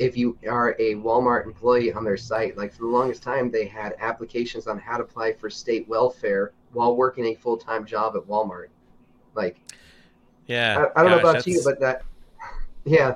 if 0.00 0.16
you 0.16 0.36
are 0.48 0.74
a 0.78 0.94
Walmart 0.94 1.44
employee 1.44 1.92
on 1.92 2.04
their 2.04 2.16
site. 2.16 2.56
Like 2.56 2.72
for 2.72 2.80
the 2.80 2.88
longest 2.88 3.22
time, 3.22 3.50
they 3.50 3.66
had 3.66 3.94
applications 4.00 4.66
on 4.66 4.78
how 4.78 4.96
to 4.96 5.04
apply 5.04 5.34
for 5.34 5.50
state 5.50 5.86
welfare 5.88 6.52
while 6.72 6.96
working 6.96 7.26
a 7.26 7.34
full 7.34 7.58
time 7.58 7.84
job 7.84 8.16
at 8.16 8.22
Walmart. 8.22 8.68
Like, 9.34 9.60
yeah, 10.46 10.86
I, 10.96 11.00
I 11.00 11.02
don't 11.02 11.12
gosh, 11.12 11.22
know 11.22 11.30
about 11.30 11.32
that's... 11.34 11.46
you, 11.46 11.60
but 11.62 11.78
that, 11.80 12.02
yeah. 12.84 13.14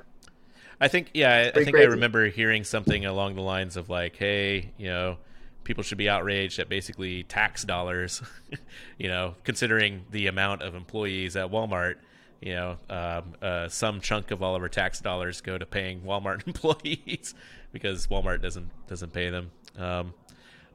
I 0.85 0.89
think, 0.89 1.11
yeah, 1.15 1.33
I, 1.33 1.41
I 1.49 1.51
think 1.53 1.71
crazy. 1.71 1.87
I 1.87 1.91
remember 1.91 2.29
hearing 2.29 2.65
something 2.65 3.05
along 3.07 3.35
the 3.35 3.43
lines 3.43 3.77
of 3.77 3.89
like, 3.89 4.17
hey, 4.17 4.73
you 4.77 4.87
know, 4.87 5.17
people 5.65 5.83
should 5.83 5.99
be 5.99 6.09
outraged 6.09 6.59
at 6.59 6.69
basically 6.69 7.23
tax 7.23 7.65
dollars, 7.65 8.23
you 8.99 9.09
know, 9.09 9.35
considering 9.45 10.05
the 10.11 10.27
amount 10.27 10.63
of 10.63 10.75
employees 10.75 11.37
at 11.37 11.51
Walmart 11.51 11.97
you 12.45 12.55
know, 12.55 12.77
um, 12.91 13.35
uh, 13.41 13.69
some 13.69 14.03
chunk 14.03 14.31
of 14.31 14.43
all 14.43 14.55
of 14.55 14.61
our 14.61 14.69
tax 14.69 15.01
dollars 15.01 15.41
go 15.41 15.57
to 15.57 15.65
paying 15.65 16.03
Walmart 16.03 16.47
employees 16.47 17.35
because 17.73 18.07
Walmart 18.09 18.43
doesn't 18.43 18.71
doesn't 18.87 19.15
pay 19.15 19.31
them. 19.31 19.51
Um, 19.79 20.13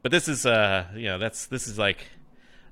but 0.02 0.10
this 0.10 0.28
is, 0.28 0.44
uh, 0.44 0.86
you 0.94 1.06
know, 1.06 1.18
that's 1.18 1.46
this 1.46 1.68
is 1.68 1.78
like 1.78 2.06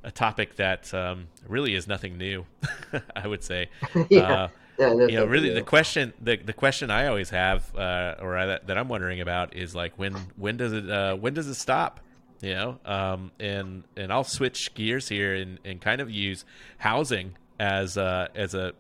a 0.03 0.11
topic 0.11 0.57
that 0.57 0.93
um, 0.93 1.29
really 1.47 1.77
is 1.77 1.87
nothing 1.87 2.19
new. 2.19 2.45
I 3.17 3.29
would 3.29 3.45
say. 3.45 3.69
yeah. 4.11 4.21
Uh, 4.33 4.49
yeah, 4.79 4.93
you 4.93 5.17
know, 5.17 5.25
really, 5.25 5.51
the 5.51 5.63
question 5.63 6.13
the, 6.21 6.37
the 6.37 6.53
question 6.53 6.91
I 6.91 7.07
always 7.07 7.31
have, 7.31 7.75
uh, 7.77 8.15
or 8.21 8.37
I, 8.37 8.47
that 8.47 8.79
I'm 8.79 8.89
wondering 8.89 9.21
about, 9.21 9.57
is 9.57 9.75
like 9.75 9.99
when 9.99 10.15
when 10.37 10.57
does 10.57 10.73
it 10.73 10.89
uh, 10.89 11.17
when 11.17 11.35
does 11.35 11.49
it 11.49 11.55
stop? 11.55 12.01
You 12.41 12.55
know, 12.55 12.79
um, 12.85 13.33
and 13.41 13.83
and 13.97 14.13
I'll 14.13 14.23
switch 14.23 14.73
gears 14.75 15.09
here 15.09 15.35
and, 15.35 15.59
and 15.65 15.81
kind 15.81 16.01
of 16.01 16.11
use 16.11 16.45
housing 16.79 17.37
as 17.59 17.99
uh, 17.99 18.29
as 18.35 18.55
a 18.55 18.73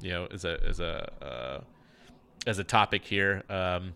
you 0.00 0.10
know, 0.10 0.26
as 0.32 0.44
a 0.44 0.58
as 0.64 0.80
a 0.80 1.12
uh, 1.24 1.60
as 2.46 2.58
a 2.58 2.64
topic 2.64 3.04
here. 3.04 3.44
Um, 3.48 3.94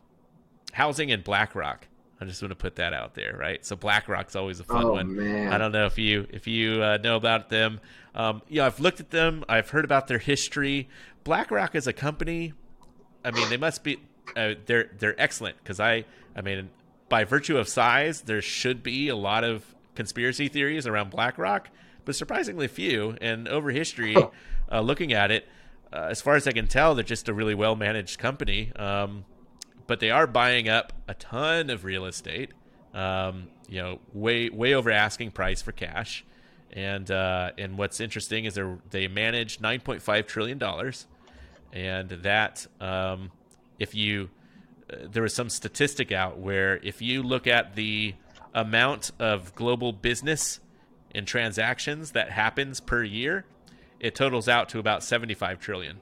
housing 0.72 1.10
and 1.10 1.24
BlackRock. 1.24 1.88
I 2.20 2.24
just 2.24 2.42
want 2.42 2.50
to 2.50 2.56
put 2.56 2.76
that 2.76 2.92
out 2.92 3.14
there, 3.14 3.36
right? 3.38 3.64
So 3.64 3.76
BlackRock's 3.76 4.34
always 4.34 4.58
a 4.58 4.64
fun 4.64 4.84
oh, 4.84 4.92
one. 4.92 5.14
Man. 5.14 5.52
I 5.52 5.58
don't 5.58 5.72
know 5.72 5.86
if 5.86 5.98
you 5.98 6.26
if 6.30 6.46
you 6.46 6.82
uh, 6.82 6.98
know 7.02 7.16
about 7.16 7.48
them. 7.48 7.80
Um, 8.14 8.42
yeah, 8.48 8.66
I've 8.66 8.80
looked 8.80 9.00
at 9.00 9.10
them. 9.10 9.44
I've 9.48 9.70
heard 9.70 9.84
about 9.84 10.08
their 10.08 10.18
history. 10.18 10.88
BlackRock 11.22 11.74
is 11.74 11.86
a 11.86 11.92
company. 11.92 12.54
I 13.24 13.30
mean, 13.30 13.48
they 13.48 13.56
must 13.56 13.84
be. 13.84 13.98
Uh, 14.36 14.54
they're 14.66 14.90
they're 14.98 15.20
excellent 15.20 15.56
because 15.58 15.78
I 15.78 16.04
I 16.34 16.40
mean, 16.40 16.70
by 17.08 17.24
virtue 17.24 17.56
of 17.56 17.68
size, 17.68 18.22
there 18.22 18.42
should 18.42 18.82
be 18.82 19.08
a 19.08 19.16
lot 19.16 19.44
of 19.44 19.74
conspiracy 19.94 20.48
theories 20.48 20.86
around 20.86 21.10
BlackRock, 21.10 21.68
but 22.04 22.14
surprisingly 22.16 22.68
few. 22.68 23.16
And 23.20 23.48
over 23.48 23.70
history, 23.70 24.16
uh, 24.72 24.80
looking 24.80 25.12
at 25.12 25.30
it, 25.30 25.48
uh, 25.92 26.08
as 26.10 26.20
far 26.20 26.34
as 26.34 26.46
I 26.46 26.52
can 26.52 26.66
tell, 26.66 26.94
they're 26.94 27.04
just 27.04 27.28
a 27.28 27.34
really 27.34 27.54
well 27.54 27.76
managed 27.76 28.18
company. 28.18 28.72
Um, 28.74 29.24
but 29.88 29.98
they 29.98 30.12
are 30.12 30.28
buying 30.28 30.68
up 30.68 30.92
a 31.08 31.14
ton 31.14 31.70
of 31.70 31.82
real 31.82 32.04
estate. 32.04 32.52
Um, 32.94 33.48
you 33.68 33.82
know, 33.82 33.98
way 34.12 34.48
way 34.48 34.74
over 34.74 34.90
asking 34.90 35.32
price 35.32 35.60
for 35.60 35.72
cash. 35.72 36.24
And 36.72 37.10
uh, 37.10 37.50
and 37.58 37.76
what's 37.76 37.98
interesting 37.98 38.44
is 38.44 38.54
they 38.54 38.74
they 38.90 39.08
manage 39.08 39.58
9.5 39.58 40.26
trillion 40.26 40.58
dollars, 40.58 41.06
and 41.72 42.10
that 42.10 42.66
um, 42.80 43.32
if 43.78 43.94
you 43.94 44.30
uh, 44.92 44.96
there 45.10 45.22
was 45.22 45.34
some 45.34 45.48
statistic 45.48 46.12
out 46.12 46.38
where 46.38 46.76
if 46.82 47.02
you 47.02 47.22
look 47.22 47.46
at 47.46 47.74
the 47.74 48.14
amount 48.54 49.12
of 49.18 49.54
global 49.54 49.92
business 49.92 50.60
and 51.14 51.26
transactions 51.26 52.12
that 52.12 52.30
happens 52.30 52.80
per 52.80 53.02
year, 53.02 53.44
it 53.98 54.14
totals 54.14 54.48
out 54.48 54.68
to 54.70 54.78
about 54.78 55.02
75 55.02 55.58
trillion. 55.58 56.00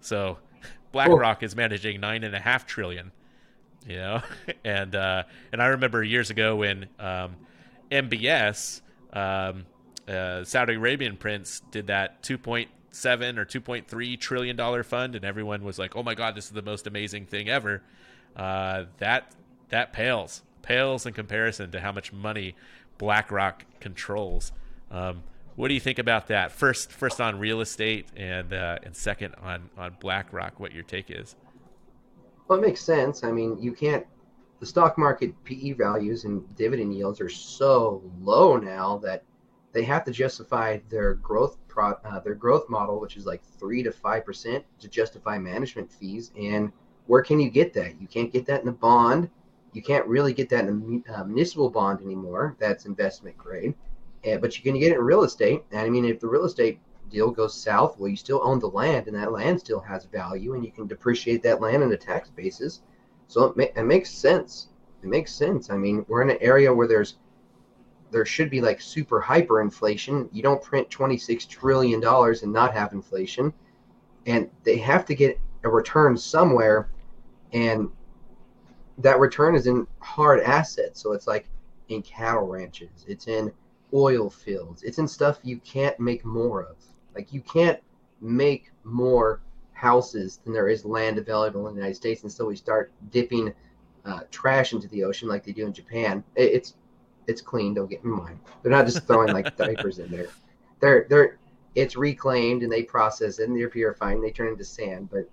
So 0.00 0.38
BlackRock 0.92 1.42
is 1.42 1.54
managing 1.54 2.00
nine 2.00 2.24
and 2.24 2.34
a 2.34 2.40
half 2.40 2.66
trillion. 2.66 3.12
You 3.86 3.96
know, 3.96 4.22
and 4.64 4.94
uh, 4.94 5.24
and 5.52 5.62
I 5.62 5.66
remember 5.68 6.02
years 6.02 6.30
ago 6.30 6.56
when 6.56 6.86
um, 6.98 7.36
MBS, 7.90 8.82
um, 9.12 9.66
uh, 10.08 10.44
Saudi 10.44 10.74
Arabian 10.74 11.16
prince, 11.16 11.62
did 11.70 11.86
that 11.88 12.22
2.7 12.22 13.38
or 13.38 13.44
2.3 13.44 14.20
trillion 14.20 14.56
dollar 14.56 14.82
fund, 14.82 15.14
and 15.14 15.24
everyone 15.24 15.64
was 15.64 15.78
like, 15.78 15.96
"Oh 15.96 16.02
my 16.02 16.14
God, 16.14 16.34
this 16.34 16.46
is 16.46 16.52
the 16.52 16.62
most 16.62 16.86
amazing 16.86 17.26
thing 17.26 17.48
ever." 17.48 17.82
Uh, 18.36 18.84
that 18.98 19.34
that 19.70 19.92
pales 19.92 20.42
pales 20.62 21.06
in 21.06 21.12
comparison 21.12 21.70
to 21.72 21.80
how 21.80 21.92
much 21.92 22.12
money 22.12 22.54
BlackRock 22.98 23.64
controls. 23.80 24.52
Um, 24.90 25.22
what 25.56 25.68
do 25.68 25.74
you 25.74 25.80
think 25.80 25.98
about 25.98 26.28
that? 26.28 26.52
First, 26.52 26.92
first 26.92 27.20
on 27.20 27.38
real 27.38 27.60
estate, 27.60 28.06
and 28.16 28.52
uh, 28.52 28.78
and 28.82 28.96
second 28.96 29.34
on 29.42 29.70
on 29.76 29.96
BlackRock. 30.00 30.60
What 30.60 30.72
your 30.72 30.84
take 30.84 31.10
is? 31.10 31.34
Well, 32.50 32.58
it 32.58 32.66
makes 32.66 32.80
sense. 32.80 33.22
I 33.22 33.30
mean, 33.30 33.62
you 33.62 33.72
can't. 33.72 34.04
The 34.58 34.66
stock 34.66 34.98
market 34.98 35.32
PE 35.44 35.74
values 35.74 36.24
and 36.24 36.42
dividend 36.56 36.92
yields 36.92 37.20
are 37.20 37.28
so 37.28 38.02
low 38.20 38.56
now 38.56 38.98
that 39.04 39.22
they 39.72 39.84
have 39.84 40.04
to 40.06 40.10
justify 40.10 40.78
their 40.88 41.14
growth 41.14 41.58
pro, 41.68 41.92
uh, 42.04 42.18
their 42.18 42.34
growth 42.34 42.68
model, 42.68 42.98
which 42.98 43.16
is 43.16 43.24
like 43.24 43.40
three 43.44 43.84
to 43.84 43.92
five 43.92 44.26
percent, 44.26 44.64
to 44.80 44.88
justify 44.88 45.38
management 45.38 45.92
fees. 45.92 46.32
And 46.36 46.72
where 47.06 47.22
can 47.22 47.38
you 47.38 47.50
get 47.50 47.72
that? 47.74 48.00
You 48.00 48.08
can't 48.08 48.32
get 48.32 48.46
that 48.46 48.62
in 48.62 48.68
a 48.68 48.72
bond. 48.72 49.30
You 49.72 49.80
can't 49.80 50.06
really 50.08 50.32
get 50.32 50.48
that 50.48 50.66
in 50.66 51.04
a 51.08 51.20
uh, 51.20 51.24
municipal 51.24 51.70
bond 51.70 52.00
anymore. 52.00 52.56
That's 52.58 52.84
investment 52.84 53.38
grade 53.38 53.74
and, 54.24 54.40
but 54.40 54.56
you 54.56 54.62
can 54.64 54.78
get 54.78 54.92
it 54.92 54.96
in 54.96 55.02
real 55.02 55.22
estate. 55.22 55.62
And 55.70 55.80
I 55.80 55.88
mean, 55.88 56.04
if 56.04 56.20
the 56.20 56.26
real 56.26 56.44
estate 56.44 56.80
deal 57.10 57.30
goes 57.30 57.54
south, 57.54 57.98
well, 57.98 58.08
you 58.08 58.16
still 58.16 58.40
own 58.42 58.58
the 58.58 58.68
land, 58.68 59.06
and 59.06 59.16
that 59.16 59.32
land 59.32 59.60
still 59.60 59.80
has 59.80 60.04
value, 60.06 60.54
and 60.54 60.64
you 60.64 60.72
can 60.72 60.86
depreciate 60.86 61.42
that 61.42 61.60
land 61.60 61.82
on 61.82 61.92
a 61.92 61.96
tax 61.96 62.30
basis. 62.30 62.82
So 63.28 63.44
it, 63.44 63.56
ma- 63.56 63.80
it 63.80 63.84
makes 63.84 64.10
sense. 64.10 64.68
it 65.02 65.08
makes 65.08 65.32
sense. 65.32 65.70
I 65.70 65.76
mean, 65.76 66.04
we're 66.08 66.22
in 66.22 66.30
an 66.30 66.38
area 66.40 66.72
where 66.72 66.88
there's 66.88 67.16
there 68.10 68.26
should 68.26 68.50
be 68.50 68.60
like 68.60 68.80
super 68.80 69.20
hyperinflation. 69.22 70.28
You 70.32 70.42
don't 70.42 70.62
print 70.62 70.90
26 70.90 71.46
trillion 71.46 72.00
dollars 72.00 72.42
and 72.42 72.52
not 72.52 72.74
have 72.74 72.92
inflation, 72.92 73.52
and 74.26 74.50
they 74.64 74.78
have 74.78 75.04
to 75.06 75.14
get 75.14 75.38
a 75.64 75.68
return 75.68 76.16
somewhere, 76.16 76.90
and 77.52 77.88
that 78.98 79.18
return 79.20 79.54
is 79.54 79.66
in 79.66 79.86
hard 80.00 80.40
assets. 80.40 81.00
So 81.00 81.12
it's 81.12 81.26
like 81.26 81.48
in 81.88 82.02
cattle 82.02 82.46
ranches, 82.46 83.04
it's 83.08 83.28
in 83.28 83.52
oil 83.94 84.30
fields, 84.30 84.82
it's 84.82 84.98
in 84.98 85.08
stuff 85.08 85.38
you 85.42 85.58
can't 85.58 85.98
make 85.98 86.24
more 86.24 86.64
of. 86.64 86.76
Like 87.14 87.32
you 87.32 87.40
can't 87.40 87.80
make 88.20 88.72
more 88.84 89.40
houses 89.72 90.40
than 90.44 90.52
there 90.52 90.68
is 90.68 90.84
land 90.84 91.18
available 91.18 91.66
in 91.68 91.74
the 91.74 91.80
United 91.80 91.96
States 91.96 92.22
until 92.22 92.46
we 92.46 92.56
start 92.56 92.92
dipping 93.10 93.52
uh, 94.04 94.20
trash 94.30 94.72
into 94.72 94.88
the 94.88 95.04
ocean 95.04 95.28
like 95.28 95.44
they 95.44 95.52
do 95.52 95.66
in 95.66 95.72
Japan. 95.72 96.22
It, 96.34 96.52
it's 96.52 96.74
it's 97.26 97.40
clean. 97.40 97.74
Don't 97.74 97.88
get 97.88 98.04
me 98.04 98.10
wrong. 98.10 98.40
They're 98.62 98.72
not 98.72 98.86
just 98.86 99.06
throwing 99.06 99.32
like 99.32 99.56
diapers 99.58 99.98
in 99.98 100.10
there. 100.10 100.28
They're 100.80 101.06
they're 101.08 101.38
it's 101.74 101.96
reclaimed 101.96 102.62
and 102.62 102.72
they 102.72 102.82
process 102.82 103.38
it 103.38 103.48
and 103.48 103.56
they're 103.56 103.68
purifying. 103.68 104.16
And 104.16 104.24
they 104.24 104.32
turn 104.32 104.48
into 104.48 104.64
sand. 104.64 105.08
But 105.10 105.30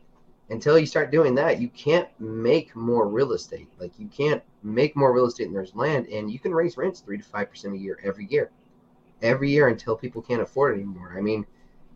until 0.50 0.78
you 0.78 0.86
start 0.86 1.12
doing 1.12 1.36
that, 1.36 1.60
you 1.60 1.68
can't 1.70 2.08
make 2.20 2.76
more 2.76 3.08
real 3.08 3.34
estate. 3.34 3.68
Like 3.80 3.94
you 3.98 4.08
can't 4.08 4.42
make 4.64 4.96
more 4.96 5.14
real 5.14 5.26
estate 5.26 5.46
than 5.46 5.54
there's 5.54 5.76
land, 5.76 6.08
and 6.08 6.32
you 6.32 6.40
can 6.40 6.54
raise 6.54 6.78
rents 6.78 7.02
three 7.02 7.18
to 7.18 7.24
five 7.24 7.50
percent 7.50 7.74
a 7.74 7.78
year 7.78 8.00
every 8.04 8.28
year, 8.28 8.52
every 9.22 9.52
year 9.52 9.68
until 9.68 9.96
people 9.96 10.22
can't 10.22 10.42
afford 10.42 10.78
it 10.78 10.82
anymore. 10.82 11.16
I 11.18 11.22
mean, 11.22 11.46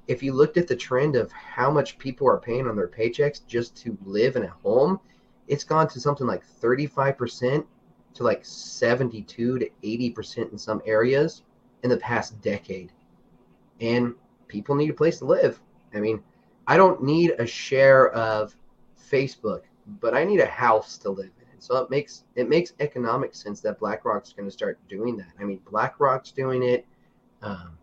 if 0.08 0.22
you 0.24 0.34
looked 0.34 0.58
at 0.58 0.68
the 0.68 0.76
trend 0.76 1.16
of 1.16 1.32
how 1.32 1.72
much 1.72 1.98
people 1.98 2.28
are 2.28 2.40
paying 2.40 2.68
on 2.68 2.76
their 2.76 2.88
paychecks 2.88 3.46
just 3.48 3.76
to 3.78 3.98
live 4.06 4.36
in 4.36 4.44
a 4.44 4.56
home, 4.64 5.00
it's 5.48 5.64
gone 5.64 5.88
to 5.90 6.00
something 6.00 6.28
like 6.28 6.44
35% 6.62 7.66
to 8.14 8.24
like 8.24 8.44
72 8.44 9.60
to 9.60 9.70
80% 9.84 10.52
in 10.52 10.58
some 10.58 10.82
areas 10.86 11.44
in 11.84 11.90
the 11.90 11.98
past 11.98 12.40
decade. 12.42 12.92
And 13.80 14.14
people 14.48 14.76
need 14.76 14.90
a 14.90 14.94
place 14.94 15.20
to 15.20 15.26
live. 15.26 15.60
I 15.94 16.00
mean, 16.00 16.22
I 16.68 16.78
don't 16.78 17.04
need 17.04 17.32
a 17.40 17.46
share 17.46 18.12
of 18.12 18.56
Facebook, 19.10 19.62
but 20.00 20.14
I 20.14 20.24
need 20.24 20.40
a 20.40 20.46
house 20.46 20.98
to 21.00 21.10
live 21.10 21.32
in. 21.40 21.60
So 21.60 21.78
it 21.78 21.90
makes 21.90 22.24
it 22.36 22.50
makes 22.50 22.74
economic 22.80 23.36
sense 23.36 23.62
that 23.62 23.80
BlackRock's 23.80 24.34
going 24.34 24.48
to 24.48 24.52
start 24.52 24.80
doing 24.88 25.16
that. 25.18 25.32
I 25.40 25.44
mean, 25.44 25.60
BlackRock's 25.70 26.32
doing 26.32 26.64
it. 26.64 26.86
Um, 27.42 27.78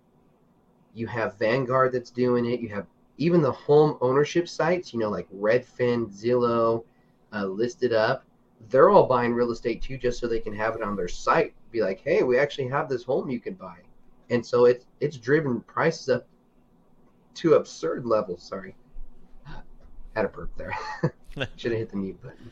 you 0.99 1.07
have 1.07 1.38
Vanguard 1.38 1.92
that's 1.92 2.11
doing 2.11 2.44
it. 2.46 2.61
You 2.61 2.68
have 2.70 2.86
even 3.16 3.40
the 3.40 3.53
home 3.53 3.96
ownership 4.01 4.49
sites, 4.49 4.92
you 4.92 4.99
know, 4.99 5.11
like 5.11 5.28
Redfin, 5.30 6.07
Zillow, 6.11 6.84
uh, 7.32 7.46
listed 7.46 7.92
up. 7.92 8.24
They're 8.70 8.90
all 8.90 9.07
buying 9.07 9.32
real 9.32 9.53
estate 9.53 9.82
too, 9.82 9.99
just 9.99 10.18
so 10.18 10.26
they 10.26 10.40
can 10.40 10.55
have 10.55 10.74
it 10.74 10.82
on 10.82 10.96
their 10.96 11.09
site. 11.09 11.55
Be 11.70 11.82
like, 11.82 12.01
hey, 12.01 12.22
we 12.22 12.38
actually 12.38 12.68
have 12.68 12.88
this 12.88 13.05
home 13.05 13.30
you 13.30 13.40
can 13.40 13.55
buy, 13.55 13.76
and 14.30 14.44
so 14.44 14.64
it's 14.64 14.86
it's 15.01 15.16
driven 15.16 15.61
prices 15.61 16.09
up 16.09 16.26
to 17.34 17.55
absurd 17.55 18.05
levels. 18.05 18.42
Sorry, 18.42 18.74
had 20.16 20.24
a 20.24 20.28
burp 20.28 20.51
there. 20.57 20.74
Should 21.57 21.72
have 21.72 21.78
hit 21.78 21.90
the 21.90 21.96
mute 21.96 22.20
button. 22.20 22.51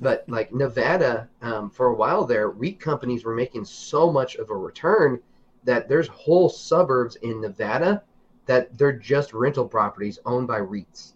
But 0.00 0.28
like 0.28 0.52
Nevada, 0.52 1.28
um, 1.40 1.70
for 1.70 1.86
a 1.86 1.94
while 1.94 2.24
there, 2.24 2.50
REIT 2.50 2.78
companies 2.78 3.24
were 3.24 3.34
making 3.34 3.64
so 3.64 4.12
much 4.12 4.36
of 4.36 4.50
a 4.50 4.54
return 4.54 5.20
that 5.64 5.88
there's 5.88 6.08
whole 6.08 6.48
suburbs 6.48 7.16
in 7.16 7.40
Nevada 7.40 8.02
that 8.46 8.76
they're 8.76 8.92
just 8.92 9.32
rental 9.32 9.66
properties 9.66 10.18
owned 10.26 10.48
by 10.48 10.60
REITs. 10.60 11.12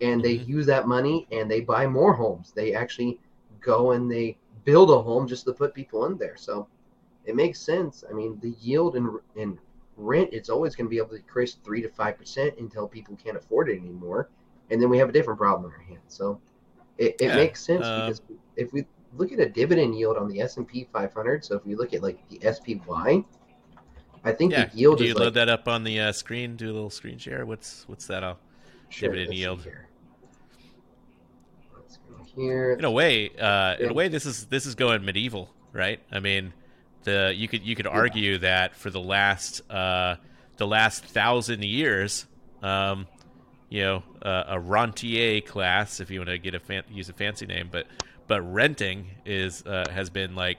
And 0.00 0.22
they 0.22 0.36
mm-hmm. 0.36 0.50
use 0.50 0.66
that 0.66 0.88
money 0.88 1.26
and 1.30 1.50
they 1.50 1.60
buy 1.60 1.86
more 1.86 2.12
homes. 2.12 2.52
They 2.54 2.74
actually 2.74 3.18
go 3.60 3.92
and 3.92 4.10
they 4.10 4.36
build 4.64 4.90
a 4.90 5.00
home 5.00 5.26
just 5.26 5.44
to 5.46 5.52
put 5.52 5.74
people 5.74 6.04
in 6.06 6.18
there. 6.18 6.36
So 6.36 6.66
it 7.24 7.36
makes 7.36 7.60
sense. 7.60 8.04
I 8.08 8.12
mean, 8.12 8.38
the 8.40 8.54
yield 8.60 8.96
in, 8.96 9.18
in 9.36 9.58
rent, 9.96 10.30
it's 10.32 10.48
always 10.48 10.74
going 10.74 10.86
to 10.86 10.90
be 10.90 10.98
able 10.98 11.10
to 11.10 11.16
increase 11.16 11.54
3 11.64 11.82
to 11.82 11.88
5% 11.88 12.58
until 12.58 12.88
people 12.88 13.16
can't 13.16 13.36
afford 13.36 13.68
it 13.68 13.78
anymore. 13.78 14.28
And 14.70 14.80
then 14.80 14.90
we 14.90 14.98
have 14.98 15.08
a 15.08 15.12
different 15.12 15.38
problem 15.38 15.70
in 15.70 15.76
our 15.76 15.86
hands. 15.86 16.02
So 16.08 16.40
it, 16.98 17.16
it 17.20 17.28
yeah, 17.28 17.36
makes 17.36 17.64
sense 17.64 17.84
uh, 17.84 18.06
because 18.06 18.22
if 18.56 18.72
we 18.72 18.84
look 19.16 19.32
at 19.32 19.40
a 19.40 19.48
dividend 19.48 19.96
yield 19.96 20.16
on 20.16 20.28
the 20.28 20.40
S&P 20.40 20.88
500, 20.92 21.44
so 21.44 21.56
if 21.56 21.64
we 21.64 21.74
look 21.74 21.94
at 21.94 22.02
like 22.02 22.18
the 22.28 22.40
SPY, 22.52 23.24
I 24.24 24.32
think 24.32 24.52
yeah. 24.52 24.66
the 24.66 24.76
yield. 24.76 24.98
Do 24.98 25.04
you 25.04 25.14
load 25.14 25.24
like, 25.24 25.34
that 25.34 25.48
up 25.48 25.68
on 25.68 25.84
the 25.84 25.98
uh, 25.98 26.12
screen? 26.12 26.56
Do 26.56 26.70
a 26.70 26.72
little 26.72 26.90
screen 26.90 27.18
share. 27.18 27.44
What's 27.44 27.84
what's 27.88 28.06
that? 28.06 28.22
All 28.22 28.38
sure, 28.88 29.08
dividend 29.08 29.34
yield. 29.36 29.62
Here. 29.62 29.88
Here. 32.34 32.72
In 32.72 32.84
a 32.84 32.90
way, 32.90 33.30
uh, 33.38 33.76
in 33.78 33.90
a 33.90 33.92
way, 33.92 34.08
this 34.08 34.24
is 34.24 34.46
this 34.46 34.64
is 34.64 34.74
going 34.74 35.04
medieval, 35.04 35.50
right? 35.72 36.00
I 36.10 36.20
mean, 36.20 36.52
the 37.02 37.32
you 37.34 37.48
could 37.48 37.62
you 37.62 37.74
could 37.74 37.86
argue 37.86 38.32
yeah. 38.32 38.38
that 38.38 38.76
for 38.76 38.90
the 38.90 39.00
last 39.00 39.68
uh, 39.70 40.16
the 40.56 40.66
last 40.66 41.04
thousand 41.04 41.64
years, 41.64 42.26
um, 42.62 43.06
you 43.68 43.82
know, 43.82 44.02
uh, 44.22 44.44
a 44.48 44.60
rentier 44.60 45.40
class, 45.40 46.00
if 46.00 46.10
you 46.10 46.20
want 46.20 46.30
to 46.30 46.38
get 46.38 46.54
a 46.54 46.60
fan- 46.60 46.84
use 46.90 47.08
a 47.08 47.12
fancy 47.12 47.44
name, 47.44 47.68
but 47.70 47.86
but 48.28 48.40
renting 48.42 49.08
is 49.26 49.62
uh, 49.66 49.84
has 49.90 50.08
been 50.08 50.34
like, 50.34 50.58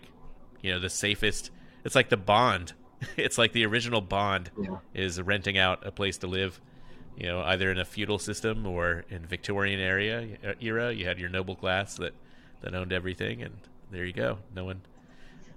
you 0.61 0.71
know, 0.71 0.79
the 0.79 0.89
safest. 0.89 1.49
It's 1.85 1.95
like 1.95 2.09
the 2.09 2.17
bond 2.17 2.73
it's 3.17 3.37
like 3.37 3.51
the 3.51 3.65
original 3.65 4.01
Bond 4.01 4.51
yeah. 4.59 4.77
is 4.93 5.21
renting 5.21 5.57
out 5.57 5.85
a 5.85 5.91
place 5.91 6.17
to 6.19 6.27
live. 6.27 6.59
You 7.15 7.27
know, 7.27 7.41
either 7.41 7.71
in 7.71 7.77
a 7.77 7.85
feudal 7.85 8.17
system 8.17 8.65
or 8.65 9.05
in 9.09 9.25
Victorian 9.25 9.79
area 9.79 10.27
era, 10.59 10.91
you 10.91 11.05
had 11.05 11.19
your 11.19 11.29
noble 11.29 11.55
class 11.55 11.95
that 11.97 12.13
that 12.61 12.73
owned 12.73 12.91
everything, 12.91 13.43
and 13.43 13.53
there 13.91 14.03
you 14.03 14.13
go. 14.13 14.39
No 14.55 14.65
one, 14.65 14.81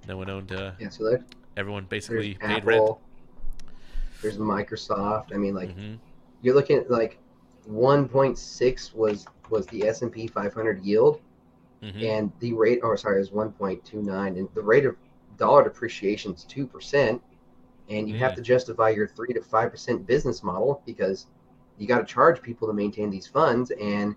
no 0.07 0.19
one 0.19 0.29
owned. 0.29 0.53
Uh, 0.53 0.73
yeah, 0.79 0.91
so 0.91 1.05
there, 1.05 1.25
everyone 1.57 1.87
basically 1.87 2.35
paid 2.35 2.59
Apple, 2.59 2.69
rent. 2.69 3.73
There's 4.21 4.37
Microsoft. 4.37 5.35
I 5.35 5.39
mean, 5.39 5.55
like 5.55 5.71
mm-hmm. 5.71 5.95
you're 6.43 6.55
looking 6.55 6.77
at 6.77 6.91
like 6.91 7.19
1.6 7.71 8.95
was 8.95 9.27
was 9.49 9.67
the 9.69 9.87
S 9.87 10.03
and 10.03 10.13
P 10.13 10.27
500 10.27 10.85
yield, 10.85 11.21
mm-hmm. 11.83 12.05
and 12.05 12.33
the 12.41 12.53
rate. 12.53 12.81
Oh, 12.83 12.95
sorry, 12.97 13.17
it 13.17 13.21
was 13.21 13.31
1.29, 13.31 14.27
and 14.27 14.49
the 14.53 14.63
rate 14.63 14.85
of 14.85 14.97
dollar 15.39 15.65
depreciation 15.65 16.35
is 16.35 16.45
two 16.45 16.67
percent 16.67 17.23
and 17.89 18.09
you 18.09 18.17
have 18.17 18.35
to 18.35 18.43
justify 18.43 18.91
your 18.91 19.07
three 19.07 19.33
to 19.33 19.43
five 19.43 19.71
percent 19.71 20.07
business 20.07 20.43
model 20.43 20.83
because 20.87 21.27
you 21.79 21.87
got 21.87 21.99
to 21.99 22.05
charge 22.05 22.43
people 22.43 22.67
to 22.67 22.75
maintain 22.75 23.11
these 23.11 23.27
funds 23.27 23.71
and 23.81 24.17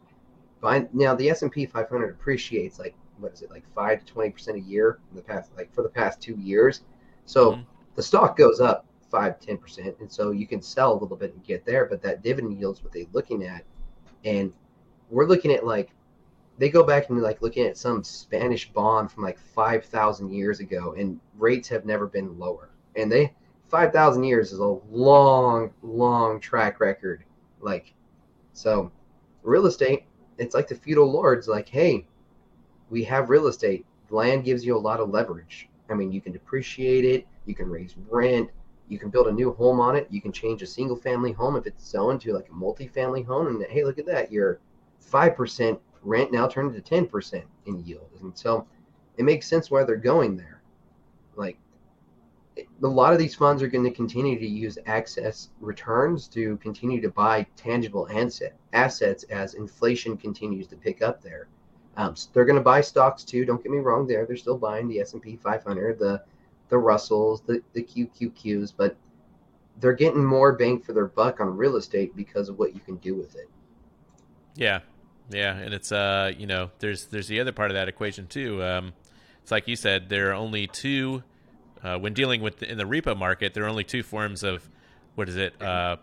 find 0.61 0.87
now 0.93 1.15
the 1.15 1.29
s&p 1.29 1.65
500 1.65 2.09
appreciates 2.09 2.79
like 2.79 2.95
what 3.19 3.33
is 3.33 3.41
it 3.41 3.51
like 3.51 3.63
5 3.73 3.99
to 3.99 4.05
20 4.05 4.29
percent 4.31 4.57
a 4.57 4.61
year 4.61 4.99
in 5.11 5.17
the 5.17 5.21
past 5.21 5.51
like 5.57 5.73
for 5.73 5.83
the 5.83 5.89
past 5.89 6.21
two 6.21 6.35
years. 6.35 6.81
So 7.25 7.51
mm-hmm. 7.51 7.61
the 7.95 8.03
stock 8.03 8.37
goes 8.37 8.59
up 8.59 8.85
5 9.11 9.39
10 9.39 9.57
percent 9.57 9.95
and 9.99 10.11
so 10.11 10.31
you 10.31 10.47
can 10.47 10.61
sell 10.61 10.93
a 10.93 10.97
little 10.99 11.17
bit 11.17 11.33
and 11.33 11.43
get 11.43 11.65
there 11.65 11.85
but 11.85 12.01
that 12.01 12.23
dividend 12.23 12.59
yield 12.59 12.77
is 12.77 12.83
what 12.83 12.93
they're 12.93 13.05
looking 13.13 13.43
at. 13.43 13.63
And 14.25 14.53
we're 15.09 15.27
looking 15.27 15.51
at 15.51 15.65
like 15.65 15.91
they 16.57 16.69
go 16.69 16.83
back 16.83 17.09
and 17.09 17.21
like 17.21 17.41
looking 17.41 17.65
at 17.65 17.77
some 17.77 18.03
spanish 18.03 18.69
bond 18.71 19.11
from 19.11 19.23
like 19.23 19.39
5000 19.39 20.31
years 20.31 20.59
ago 20.59 20.93
and 20.97 21.19
rates 21.37 21.67
have 21.69 21.85
never 21.85 22.07
been 22.07 22.37
lower. 22.37 22.69
And 22.95 23.11
they 23.11 23.33
5,000 23.69 24.23
years 24.23 24.51
is 24.51 24.59
a 24.59 24.79
long, 24.91 25.71
long 25.83 26.39
track 26.39 26.79
record. 26.79 27.23
Like, 27.61 27.93
so 28.53 28.91
real 29.43 29.67
estate, 29.67 30.05
it's 30.37 30.55
like 30.55 30.67
the 30.67 30.75
feudal 30.75 31.11
lords, 31.11 31.47
like, 31.47 31.69
hey, 31.69 32.07
we 32.89 33.03
have 33.03 33.29
real 33.29 33.47
estate. 33.47 33.85
Land 34.09 34.43
gives 34.43 34.65
you 34.65 34.75
a 34.75 34.79
lot 34.79 34.99
of 34.99 35.09
leverage. 35.09 35.69
I 35.89 35.93
mean, 35.93 36.11
you 36.11 36.21
can 36.21 36.33
depreciate 36.33 37.05
it, 37.05 37.27
you 37.45 37.53
can 37.53 37.69
raise 37.69 37.95
rent, 38.09 38.49
you 38.87 38.97
can 38.97 39.09
build 39.09 39.27
a 39.27 39.31
new 39.31 39.53
home 39.53 39.79
on 39.79 39.95
it, 39.95 40.07
you 40.09 40.21
can 40.21 40.31
change 40.31 40.61
a 40.61 40.67
single 40.67 40.95
family 40.95 41.31
home 41.31 41.55
if 41.55 41.67
it's 41.67 41.87
zoned 41.87 42.21
to 42.21 42.33
like 42.33 42.49
a 42.49 42.53
multi-family 42.53 43.21
home. 43.21 43.47
And 43.47 43.63
hey, 43.63 43.83
look 43.83 43.99
at 43.99 44.05
that, 44.07 44.31
your 44.31 44.59
5% 45.11 45.79
rent 46.01 46.31
now 46.31 46.47
turned 46.47 46.75
into 46.75 47.05
10% 47.05 47.43
in 47.65 47.85
yield. 47.85 48.09
And 48.21 48.35
so 48.37 48.67
it 49.17 49.23
makes 49.23 49.47
sense 49.47 49.69
why 49.69 49.83
they're 49.83 49.95
going 49.95 50.37
there. 50.37 50.58
A 52.83 52.87
lot 52.87 53.13
of 53.13 53.19
these 53.19 53.35
funds 53.35 53.61
are 53.61 53.67
going 53.67 53.83
to 53.83 53.91
continue 53.91 54.39
to 54.39 54.47
use 54.47 54.77
excess 54.85 55.49
returns 55.59 56.27
to 56.29 56.57
continue 56.57 57.01
to 57.01 57.09
buy 57.09 57.45
tangible 57.55 58.07
asset, 58.11 58.55
assets 58.73 59.23
as 59.23 59.53
inflation 59.53 60.17
continues 60.17 60.67
to 60.67 60.75
pick 60.75 61.01
up 61.01 61.21
there. 61.21 61.47
Um, 61.97 62.15
so 62.15 62.29
they're 62.33 62.45
going 62.45 62.55
to 62.55 62.61
buy 62.61 62.81
stocks 62.81 63.23
too. 63.23 63.45
Don't 63.45 63.61
get 63.61 63.71
me 63.71 63.79
wrong. 63.79 64.07
There, 64.07 64.25
they're 64.25 64.37
still 64.37 64.57
buying 64.57 64.87
the 64.87 64.99
S 64.99 65.13
and 65.13 65.21
P 65.21 65.35
500, 65.35 65.99
the 65.99 66.23
the 66.69 66.77
Russells, 66.77 67.41
the 67.41 67.61
the 67.73 67.83
QQQs, 67.83 68.73
but 68.75 68.95
they're 69.79 69.93
getting 69.93 70.23
more 70.23 70.53
bang 70.53 70.79
for 70.79 70.93
their 70.93 71.07
buck 71.07 71.39
on 71.39 71.57
real 71.57 71.75
estate 71.75 72.15
because 72.15 72.49
of 72.49 72.59
what 72.59 72.73
you 72.73 72.79
can 72.79 72.95
do 72.97 73.15
with 73.15 73.35
it. 73.35 73.49
Yeah, 74.55 74.79
yeah, 75.29 75.55
and 75.55 75.73
it's 75.73 75.91
uh, 75.91 76.31
you 76.37 76.47
know, 76.47 76.71
there's 76.79 77.07
there's 77.07 77.27
the 77.27 77.39
other 77.39 77.51
part 77.51 77.71
of 77.71 77.75
that 77.75 77.87
equation 77.87 78.27
too. 78.27 78.63
Um, 78.63 78.93
it's 79.41 79.51
like 79.51 79.67
you 79.67 79.75
said, 79.75 80.09
there 80.09 80.29
are 80.29 80.35
only 80.35 80.67
two 80.67 81.23
uh, 81.83 81.97
when 81.97 82.13
dealing 82.13 82.41
with 82.41 82.57
the, 82.59 82.71
in 82.71 82.77
the 82.77 82.83
repo 82.83 83.17
market, 83.17 83.53
there 83.53 83.63
are 83.63 83.69
only 83.69 83.83
two 83.83 84.03
forms 84.03 84.43
of 84.43 84.69
what 85.15 85.29
is 85.29 85.35
it, 85.37 85.59
uh, 85.61 85.97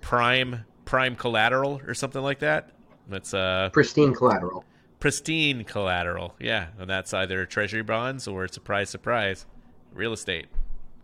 prime 0.00 0.64
prime 0.84 1.16
collateral 1.16 1.80
or 1.86 1.94
something 1.94 2.22
like 2.22 2.40
that. 2.40 2.70
That's 3.08 3.32
uh, 3.34 3.70
pristine 3.72 4.14
collateral. 4.14 4.64
pristine 5.00 5.64
collateral. 5.64 6.34
Yeah, 6.40 6.68
and 6.78 6.88
that's 6.88 7.12
either 7.14 7.44
treasury 7.46 7.82
bonds 7.82 8.26
or 8.28 8.48
surprise, 8.48 8.90
surprise, 8.90 9.46
real 9.92 10.12
estate, 10.12 10.46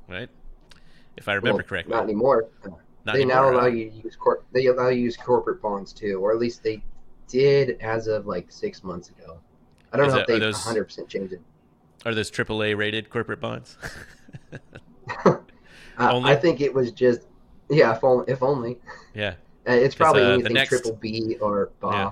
right? 0.08 0.28
If 1.16 1.28
I 1.28 1.34
remember 1.34 1.58
Well, 1.58 1.66
correctly. 1.66 1.94
Not 1.94 2.04
anymore. 2.04 2.48
Not 3.04 3.14
they 3.14 3.24
now 3.24 3.50
allow 3.50 3.60
huh? 3.62 3.66
you 3.68 3.90
to 3.90 3.96
use 3.96 4.16
they 4.52 4.66
allow 4.66 4.88
you 4.88 4.96
to 4.96 5.00
use 5.02 5.16
corporate 5.16 5.60
bonds 5.62 5.92
too, 5.92 6.20
or 6.22 6.32
at 6.32 6.38
least 6.38 6.62
they 6.62 6.82
did 7.28 7.80
as 7.80 8.06
of 8.06 8.26
like 8.26 8.50
six 8.50 8.82
months 8.84 9.08
ago. 9.10 9.38
I 9.92 9.96
don't 9.96 10.06
Is 10.08 10.12
know 10.14 10.18
that- 10.20 10.30
if 10.30 10.40
those- 10.40 10.54
100 10.54 10.84
percent 10.84 11.08
changed 11.08 11.32
it. 11.32 11.40
Are 12.04 12.14
those 12.14 12.30
AAA 12.30 12.76
rated 12.76 13.10
corporate 13.10 13.40
bonds? 13.40 13.76
I 15.98 16.34
think 16.36 16.60
it 16.60 16.72
was 16.72 16.92
just 16.92 17.22
yeah, 17.68 17.94
if 17.94 18.02
only. 18.02 18.24
If 18.32 18.42
only. 18.42 18.78
yeah, 19.14 19.34
Uh, 19.68 19.72
it's 19.72 19.94
probably 19.94 20.22
uh, 20.22 20.26
the 20.28 20.32
anything 20.34 20.54
next- 20.54 20.68
triple 20.70 20.94
B 20.94 21.36
or 21.40 21.70
BA. 21.80 21.88
Yeah. 21.92 22.10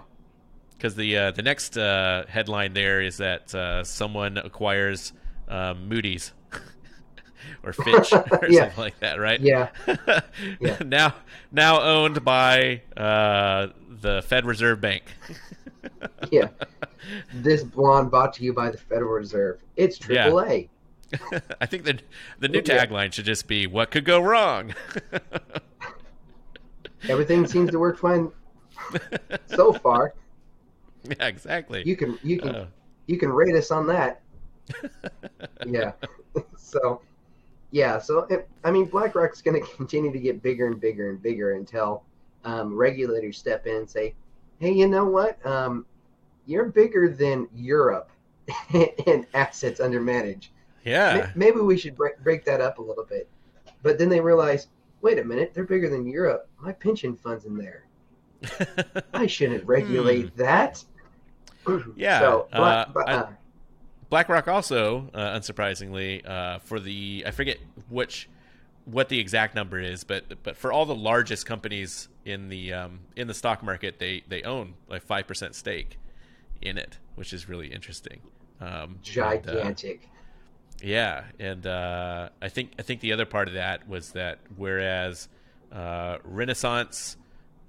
because 0.76 0.94
the 0.94 1.16
uh, 1.16 1.30
the 1.32 1.42
next 1.42 1.76
uh, 1.78 2.24
headline 2.28 2.74
there 2.74 3.00
is 3.00 3.16
that 3.18 3.54
uh, 3.54 3.82
someone 3.84 4.36
acquires 4.38 5.12
um, 5.48 5.88
Moody's 5.88 6.32
or 7.64 7.72
Fitch 7.72 8.12
or 8.12 8.46
Yeah. 8.48 8.64
something 8.66 8.78
like 8.78 9.00
that, 9.00 9.18
right? 9.18 9.40
Yeah. 9.40 9.68
Yeah. 10.60 10.76
now 10.84 11.14
now 11.50 11.80
owned 11.80 12.24
by 12.24 12.82
uh, 12.96 13.68
the 13.88 14.22
Fed 14.26 14.44
Reserve 14.44 14.80
Bank. 14.80 15.04
Yeah. 16.30 16.48
This 17.32 17.62
blonde 17.64 18.10
brought 18.10 18.32
to 18.34 18.44
you 18.44 18.52
by 18.52 18.70
the 18.70 18.76
Federal 18.78 19.12
Reserve. 19.12 19.62
It's 19.76 19.98
Yeah. 20.08 20.24
triple 20.24 20.40
A. 20.42 20.68
I 21.60 21.66
think 21.66 21.84
the 21.84 21.98
the 22.38 22.48
new 22.48 22.62
Yeah. 22.64 22.84
tagline 22.86 23.12
should 23.12 23.24
just 23.24 23.46
be 23.48 23.66
"What 23.66 23.90
could 23.90 24.04
go 24.04 24.20
wrong." 24.20 24.74
Everything 27.08 27.46
seems 27.46 27.70
to 27.70 27.78
work 27.78 27.96
fine 27.98 28.30
so 29.46 29.72
far. 29.72 30.14
yeah, 31.04 31.26
exactly. 31.26 31.82
You 31.86 31.96
can 31.96 32.18
you 32.22 32.38
can 32.38 32.54
Uh, 32.54 32.66
you 33.06 33.16
can 33.18 33.30
rate 33.30 33.54
us 33.54 33.70
on 33.70 33.86
that. 33.86 34.20
Yeah. 35.64 35.92
so, 36.58 37.00
yeah. 37.70 37.98
So 37.98 38.20
it, 38.28 38.46
I 38.64 38.70
mean, 38.70 38.84
BlackRock's 38.86 39.40
going 39.40 39.58
to 39.62 39.66
continue 39.76 40.12
to 40.12 40.18
get 40.18 40.42
bigger 40.42 40.66
and 40.66 40.78
bigger 40.78 41.08
and 41.08 41.22
bigger 41.22 41.52
until 41.54 42.02
um, 42.44 42.74
regulators 42.76 43.38
step 43.38 43.66
in 43.66 43.76
and 43.76 43.88
say, 43.90 44.14
"Hey, 44.58 44.72
you 44.72 44.86
know 44.88 45.04
what? 45.06 45.44
Um, 45.46 45.86
you're 46.46 46.66
bigger 46.66 47.08
than 47.08 47.48
Europe 47.54 48.10
in 49.06 49.26
assets 49.34 49.80
under 49.80 50.00
manage. 50.00 50.50
yeah. 50.84 51.30
May- 51.34 51.46
Maybe 51.46 51.60
we 51.60 51.76
should 51.76 51.96
break, 51.96 52.18
break 52.22 52.44
that 52.44 52.60
up 52.60 52.78
a 52.78 52.82
little 52.82 53.04
bit." 53.04 53.28
But 53.82 53.98
then 53.98 54.08
they 54.08 54.20
realize, 54.20 54.68
wait 55.02 55.18
a 55.18 55.24
minute, 55.24 55.52
they're 55.54 55.64
bigger 55.64 55.88
than 55.88 56.06
Europe. 56.06 56.48
My 56.60 56.72
pension 56.72 57.14
fund's 57.16 57.44
in 57.44 57.56
there. 57.56 57.84
I 59.14 59.26
shouldn't 59.26 59.64
regulate 59.64 60.36
that. 60.36 60.84
Hmm. 61.64 61.78
Yeah, 61.96 62.20
So, 62.20 62.48
uh, 62.52 62.58
Black, 62.58 62.94
but, 62.94 63.08
I- 63.08 63.12
uh, 63.14 63.28
BlackRock 64.10 64.48
also, 64.48 65.10
uh, 65.12 65.38
unsurprisingly, 65.38 66.26
uh, 66.26 66.60
for 66.60 66.80
the 66.80 67.24
I 67.26 67.30
forget 67.30 67.58
which 67.90 68.28
what 68.86 69.10
the 69.10 69.20
exact 69.20 69.54
number 69.54 69.78
is, 69.78 70.02
but 70.02 70.24
but 70.42 70.56
for 70.56 70.72
all 70.72 70.86
the 70.86 70.94
largest 70.94 71.44
companies 71.44 72.08
in 72.28 72.48
the 72.48 72.72
um, 72.72 73.00
in 73.16 73.26
the 73.26 73.34
stock 73.34 73.62
market, 73.62 73.98
they 73.98 74.22
they 74.28 74.42
own 74.42 74.74
like 74.88 75.02
five 75.02 75.26
percent 75.26 75.54
stake 75.54 75.98
in 76.60 76.76
it, 76.78 76.98
which 77.14 77.32
is 77.32 77.48
really 77.48 77.68
interesting. 77.68 78.20
Um, 78.60 78.68
and, 78.68 78.92
uh, 78.92 79.00
gigantic. 79.02 80.08
yeah, 80.82 81.24
and 81.38 81.66
uh, 81.66 82.28
I 82.42 82.48
think 82.48 82.72
I 82.78 82.82
think 82.82 83.00
the 83.00 83.12
other 83.12 83.26
part 83.26 83.48
of 83.48 83.54
that 83.54 83.88
was 83.88 84.12
that 84.12 84.38
whereas 84.56 85.28
uh, 85.72 86.18
Renaissance 86.24 87.16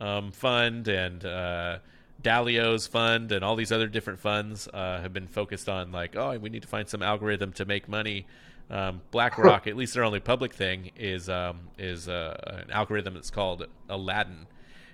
um, 0.02 0.32
Fund 0.32 0.88
and 0.88 1.24
uh, 1.24 1.80
Dalio's 2.22 2.88
fund 2.88 3.32
and 3.32 3.44
all 3.44 3.56
these 3.56 3.72
other 3.72 3.88
different 3.88 4.20
funds 4.20 4.68
uh, 4.74 5.02
have 5.02 5.14
been 5.14 5.28
focused 5.28 5.70
on 5.70 5.92
like, 5.92 6.16
oh, 6.16 6.38
we 6.38 6.50
need 6.50 6.64
to 6.64 6.68
find 6.68 6.90
some 6.90 7.02
algorithm 7.02 7.54
to 7.54 7.66
make 7.66 7.88
money. 7.88 8.26
Um, 8.72 9.02
BlackRock, 9.12 9.66
at 9.66 9.76
least 9.76 9.96
their 9.96 10.04
only 10.04 10.20
public 10.20 10.54
thing, 10.54 10.92
is 10.96 11.28
um, 11.28 11.70
is 11.78 12.08
uh, 12.08 12.38
an 12.46 12.72
algorithm 12.72 13.16
that's 13.16 13.32
called 13.32 13.66
Aladdin, 13.90 14.46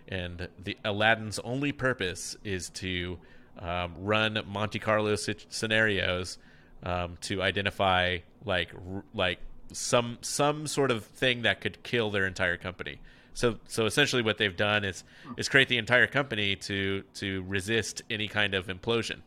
and 0.07 0.47
the 0.63 0.77
Aladdin's 0.85 1.39
only 1.39 1.71
purpose 1.71 2.37
is 2.43 2.69
to 2.69 3.17
um, 3.59 3.93
run 3.99 4.39
Monte 4.47 4.79
Carlo 4.79 5.15
sit- 5.15 5.45
scenarios 5.49 6.37
um, 6.83 7.17
to 7.21 7.41
identify 7.41 8.19
like 8.45 8.71
r- 8.73 9.03
like 9.13 9.39
some 9.73 10.19
some 10.21 10.67
sort 10.67 10.91
of 10.91 11.03
thing 11.03 11.41
that 11.41 11.59
could 11.61 11.83
kill 11.83 12.11
their 12.11 12.25
entire 12.25 12.57
company. 12.57 12.99
So 13.33 13.57
so 13.67 13.85
essentially, 13.85 14.21
what 14.21 14.37
they've 14.37 14.55
done 14.55 14.85
is 14.85 15.03
is 15.37 15.49
create 15.49 15.67
the 15.67 15.77
entire 15.77 16.07
company 16.07 16.55
to 16.57 17.03
to 17.15 17.43
resist 17.43 18.03
any 18.09 18.29
kind 18.29 18.53
of 18.53 18.67
implosion. 18.67 19.21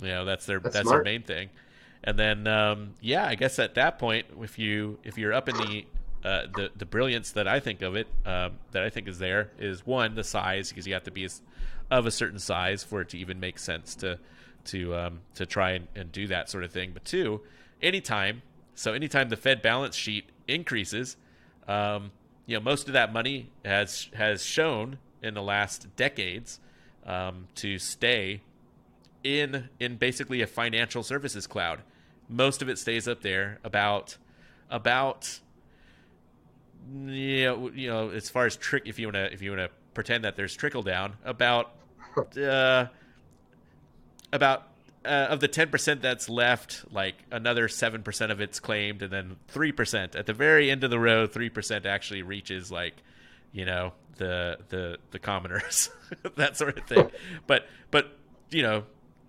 You 0.00 0.08
know, 0.08 0.24
that's 0.24 0.46
their 0.46 0.60
That's 0.60 0.76
that's, 0.76 0.88
their 0.88 1.02
main 1.02 1.22
thing. 1.22 1.50
And 2.04 2.18
then 2.18 2.46
um, 2.46 2.94
yeah, 3.00 3.26
I 3.26 3.34
guess 3.34 3.58
at 3.58 3.74
that 3.74 3.98
point, 3.98 4.26
if 4.40 4.58
you 4.58 4.98
if 5.02 5.16
you're 5.16 5.32
up 5.32 5.48
in 5.48 5.56
the 5.56 5.86
uh, 6.22 6.46
the 6.54 6.70
the 6.76 6.86
brilliance 6.86 7.32
that 7.32 7.48
I 7.48 7.60
think 7.60 7.82
of 7.82 7.96
it 7.96 8.06
um, 8.26 8.52
that 8.72 8.82
I 8.82 8.90
think 8.90 9.08
is 9.08 9.18
there 9.18 9.50
is 9.58 9.86
one 9.86 10.14
the 10.14 10.24
size 10.24 10.68
because 10.68 10.86
you 10.86 10.92
have 10.94 11.04
to 11.04 11.10
be 11.10 11.28
of 11.90 12.06
a 12.06 12.10
certain 12.10 12.38
size 12.38 12.84
for 12.84 13.00
it 13.00 13.08
to 13.10 13.18
even 13.18 13.40
make 13.40 13.58
sense 13.58 13.94
to 13.96 14.18
to 14.66 14.94
um, 14.94 15.20
to 15.34 15.46
try 15.46 15.72
and, 15.72 15.88
and 15.94 16.12
do 16.12 16.26
that 16.28 16.50
sort 16.50 16.64
of 16.64 16.72
thing. 16.72 16.90
But 16.92 17.04
two, 17.04 17.40
anytime 17.82 18.42
so 18.74 18.92
anytime 18.92 19.30
the 19.30 19.36
Fed 19.36 19.62
balance 19.62 19.96
sheet 19.96 20.26
increases, 20.46 21.16
um, 21.66 22.10
you 22.44 22.56
know 22.56 22.62
most 22.62 22.86
of 22.86 22.92
that 22.92 23.12
money 23.14 23.50
has 23.64 24.08
has 24.14 24.44
shown 24.44 24.98
in 25.22 25.32
the 25.32 25.42
last 25.42 25.94
decades 25.96 26.60
um, 27.06 27.48
to 27.54 27.78
stay 27.78 28.42
in 29.22 29.70
in 29.80 29.96
basically 29.96 30.42
a 30.42 30.46
financial 30.46 31.02
services 31.02 31.46
cloud. 31.46 31.80
Most 32.28 32.62
of 32.62 32.68
it 32.68 32.78
stays 32.78 33.06
up 33.08 33.22
there 33.22 33.58
about 33.64 34.16
about 34.70 35.40
you 37.06 37.44
know, 37.44 37.70
you 37.74 37.88
know 37.88 38.10
as 38.10 38.28
far 38.28 38.46
as 38.46 38.56
trick 38.56 38.84
if 38.86 38.98
you 38.98 39.06
want 39.06 39.14
to 39.14 39.32
if 39.32 39.42
you 39.42 39.50
want 39.50 39.60
to 39.60 39.70
pretend 39.94 40.24
that 40.24 40.36
there's 40.36 40.54
trickle 40.54 40.82
down 40.82 41.14
about 41.24 41.72
uh, 42.40 42.86
about 44.32 44.68
uh, 45.04 45.28
of 45.28 45.40
the 45.40 45.48
10% 45.48 46.00
that's 46.00 46.28
left 46.30 46.84
like 46.90 47.14
another 47.30 47.68
7% 47.68 48.30
of 48.30 48.40
it's 48.40 48.58
claimed 48.58 49.02
and 49.02 49.12
then 49.12 49.36
3% 49.52 50.16
at 50.16 50.26
the 50.26 50.32
very 50.32 50.70
end 50.70 50.82
of 50.82 50.90
the 50.90 50.98
road 50.98 51.30
3% 51.32 51.84
actually 51.84 52.22
reaches 52.22 52.72
like 52.72 52.94
you 53.52 53.64
know 53.64 53.92
the 54.16 54.58
the 54.68 54.98
the 55.10 55.18
commoners 55.18 55.90
that 56.36 56.56
sort 56.56 56.78
of 56.78 56.84
thing. 56.84 57.10
But 57.46 57.66
but 57.90 58.16
you 58.50 58.62
know 58.62 58.84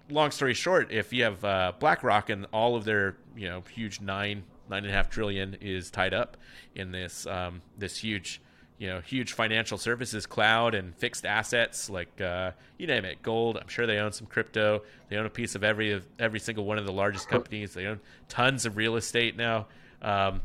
long 0.10 0.32
story 0.32 0.54
short 0.54 0.92
if 0.92 1.12
you 1.12 1.24
have 1.24 1.44
uh, 1.44 1.72
blackrock 1.80 2.30
and 2.30 2.46
all 2.52 2.76
of 2.76 2.86
their 2.86 3.16
you 3.36 3.48
know 3.50 3.64
huge 3.74 4.02
nine 4.02 4.44
nine 4.70 4.84
and 4.84 4.92
a 4.92 4.96
half 4.96 5.10
trillion 5.10 5.56
is 5.62 5.90
tied 5.90 6.14
up 6.14 6.38
in 6.76 6.92
this 6.92 7.26
um, 7.28 7.62
this 7.78 7.98
huge 7.98 8.42
you 8.78 8.88
know 8.88 9.00
huge 9.00 9.34
financial 9.34 9.78
services 9.78 10.26
cloud 10.26 10.76
and 10.76 10.96
fixed 10.96 11.26
assets 11.26 11.90
like 11.90 12.20
uh, 12.22 12.52
you 12.78 12.88
name 12.88 13.06
it 13.06 13.22
gold. 13.22 13.58
I'm 13.58 13.68
sure 13.68 13.88
they 13.88 13.98
own 13.98 14.12
some 14.12 14.28
crypto. 14.28 14.84
They 15.10 15.18
own 15.18 15.26
a 15.26 15.30
piece 15.30 15.56
of 15.56 15.64
every 15.64 15.92
of 15.92 16.06
every 16.20 16.40
single 16.40 16.66
one 16.66 16.78
of 16.78 16.86
the 16.86 16.94
largest 16.94 17.30
companies. 17.30 17.74
They 17.74 17.86
own 17.86 18.00
tons 18.28 18.66
of 18.66 18.78
real 18.78 18.96
estate 18.96 19.38
now. 19.38 19.68
Um, 20.02 20.42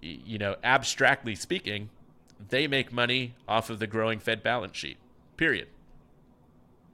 you 0.00 0.38
know 0.38 0.56
abstractly 0.62 1.34
speaking 1.34 1.88
they 2.48 2.66
make 2.66 2.92
money 2.92 3.34
off 3.48 3.70
of 3.70 3.78
the 3.78 3.86
growing 3.86 4.18
fed 4.18 4.42
balance 4.42 4.76
sheet 4.76 4.98
period. 5.36 5.68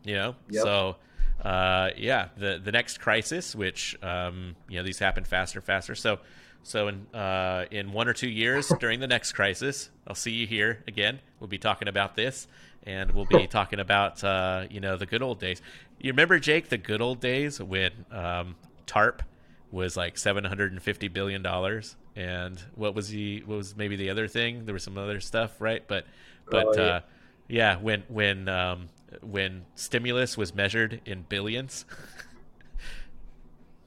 You 0.04 0.14
know? 0.14 0.36
Yep. 0.50 0.62
so 0.62 0.96
uh, 1.40 1.90
yeah 1.96 2.28
the 2.36 2.60
the 2.62 2.72
next 2.72 2.98
crisis 3.00 3.54
which 3.54 3.96
um, 4.02 4.54
you 4.68 4.78
know 4.78 4.82
these 4.84 4.98
happen 4.98 5.24
faster 5.24 5.58
and 5.58 5.66
faster. 5.66 5.94
So 5.94 6.18
so 6.62 6.88
in 6.88 7.06
uh, 7.14 7.66
in 7.70 7.92
one 7.92 8.08
or 8.08 8.12
two 8.12 8.28
years 8.28 8.68
during 8.80 9.00
the 9.00 9.08
next 9.08 9.32
crisis 9.32 9.90
i'll 10.06 10.14
see 10.14 10.32
you 10.32 10.46
here 10.46 10.82
again. 10.86 11.18
We'll 11.40 11.48
be 11.48 11.58
talking 11.58 11.88
about 11.88 12.14
this 12.14 12.46
and 12.84 13.10
we'll 13.12 13.26
be 13.26 13.46
talking 13.46 13.80
about 13.80 14.22
uh, 14.24 14.66
you 14.70 14.80
know 14.80 14.96
the 14.96 15.06
good 15.06 15.22
old 15.22 15.38
days. 15.40 15.60
You 16.00 16.12
remember 16.12 16.38
jake 16.38 16.68
the 16.68 16.78
good 16.78 17.00
old 17.00 17.20
days 17.20 17.60
when 17.60 17.92
um, 18.10 18.56
tarp 18.86 19.22
was 19.70 19.96
like 19.96 20.18
750 20.18 21.08
billion 21.08 21.42
dollars? 21.42 21.96
And 22.14 22.60
what 22.74 22.94
was 22.94 23.08
he 23.08 23.42
what 23.46 23.56
was 23.56 23.74
maybe 23.76 23.96
the 23.96 24.10
other 24.10 24.28
thing? 24.28 24.66
There 24.66 24.74
was 24.74 24.82
some 24.84 24.98
other 24.98 25.18
stuff 25.20 25.60
right? 25.60 25.82
But 25.86 26.06
but 26.50 26.66
Oh, 26.66 26.72
yeah. 26.76 26.82
uh 26.82 27.00
yeah 27.48 27.76
when 27.78 28.02
when 28.08 28.48
um 28.48 28.88
when 29.20 29.64
stimulus 29.74 30.36
was 30.36 30.54
measured 30.54 31.00
in 31.04 31.22
billions 31.28 31.84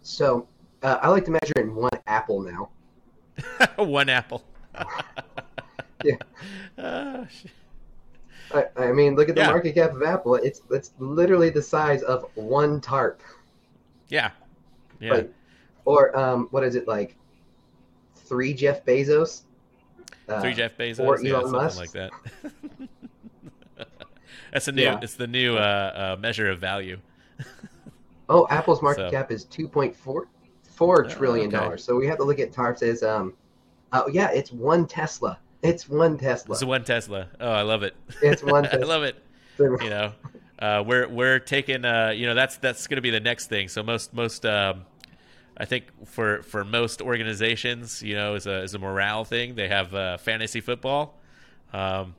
So 0.02 0.48
uh, 0.84 1.00
I 1.02 1.10
like 1.10 1.26
to 1.26 1.32
measure 1.32 1.54
in 1.58 1.74
one 1.76 1.90
apple 2.08 2.42
now. 2.42 2.70
one 3.84 4.10
apple 4.10 4.44
Yeah. 6.04 6.18
Ah, 6.78 7.26
sh- 7.30 7.48
I, 8.54 8.66
I 8.78 8.92
mean, 8.92 9.16
look 9.16 9.30
at 9.30 9.36
the 9.36 9.42
Yeah. 9.42 9.48
market 9.48 9.74
cap 9.76 9.92
of 9.92 10.04
Apple. 10.04 10.36
It's 10.36 10.62
it's 10.72 10.92
literally 11.00 11.50
the 11.50 11.62
size 11.62 12.04
of 12.04 12.26
one 12.36 12.80
tarp. 12.82 13.22
yeah 14.10 14.32
yeah 15.00 15.14
Like, 15.14 15.34
or 15.86 16.18
um, 16.18 16.48
what 16.52 16.64
is 16.64 16.76
it 16.76 16.88
like? 16.88 17.16
Three 18.16 18.54
Jeff 18.54 18.86
Bezos. 18.86 19.44
Uh, 20.28 20.42
three 20.42 20.54
jeff 20.54 20.76
bezos 20.78 21.00
or 21.00 21.20
yeah 21.22 21.34
Elon 21.36 21.44
something 21.44 21.52
Musk. 21.52 21.78
like 21.78 21.92
that 21.92 22.14
that's 24.56 24.68
a 24.68 24.72
new 24.72 24.82
Yeah. 24.82 25.00
it's 25.02 25.14
the 25.14 25.28
new 25.28 25.56
uh, 25.56 26.16
uh 26.18 26.20
measure 26.20 26.50
of 26.50 26.60
value 26.60 27.00
Oh, 28.28 28.48
Apple's 28.50 28.82
market 28.82 29.08
so. 29.08 29.12
cap 29.12 29.32
is 29.32 29.44
two 29.44 29.68
point 29.68 29.96
four 29.96 30.28
four 30.64 31.06
oh, 31.06 31.10
trillion 31.10 31.50
dollars. 31.50 31.84
So 31.84 31.96
we 31.96 32.08
have 32.08 32.18
to 32.18 32.24
look 32.24 32.40
at 32.40 32.52
Tarp's 32.52 33.04
um, 33.04 33.34
oh 33.94 34.08
yeah, 34.08 34.30
it's 34.32 34.52
one 34.52 34.88
Tesla. 34.88 35.38
It's 35.62 35.88
one 35.90 36.18
Tesla. 36.18 36.54
It's 36.54 36.64
one 36.64 36.84
Tesla. 36.84 37.28
Oh, 37.40 37.52
I 37.52 37.62
love 37.62 37.84
it. 37.84 37.96
It's 38.22 38.44
one. 38.44 38.66
I 38.72 38.78
love 38.78 39.04
it. 39.04 39.24
You 39.58 39.78
know, 39.90 40.12
uh, 40.60 40.84
we're 40.86 41.08
we're 41.08 41.40
taking. 41.40 41.86
Uh, 41.86 42.14
you 42.16 42.26
know, 42.26 42.34
that's 42.34 42.58
that's 42.58 42.88
going 42.88 42.98
to 42.98 43.02
be 43.02 43.12
the 43.12 43.20
next 43.20 43.48
thing. 43.48 43.68
So 43.68 43.84
most 43.84 44.14
most. 44.14 44.46
Um, 44.46 44.86
I 45.58 45.64
think 45.64 45.86
for, 46.06 46.44
for 46.44 46.66
most 46.66 47.02
organizations, 47.02 48.04
you 48.04 48.14
know, 48.14 48.36
is 48.36 48.46
a, 48.46 48.56
as 48.56 48.74
a 48.74 48.78
morale 48.78 49.24
thing, 49.24 49.56
they 49.56 49.70
have 49.70 49.96
uh, 49.96 50.18
fantasy 50.18 50.60
football. 50.60 51.18
Um, 51.72 52.14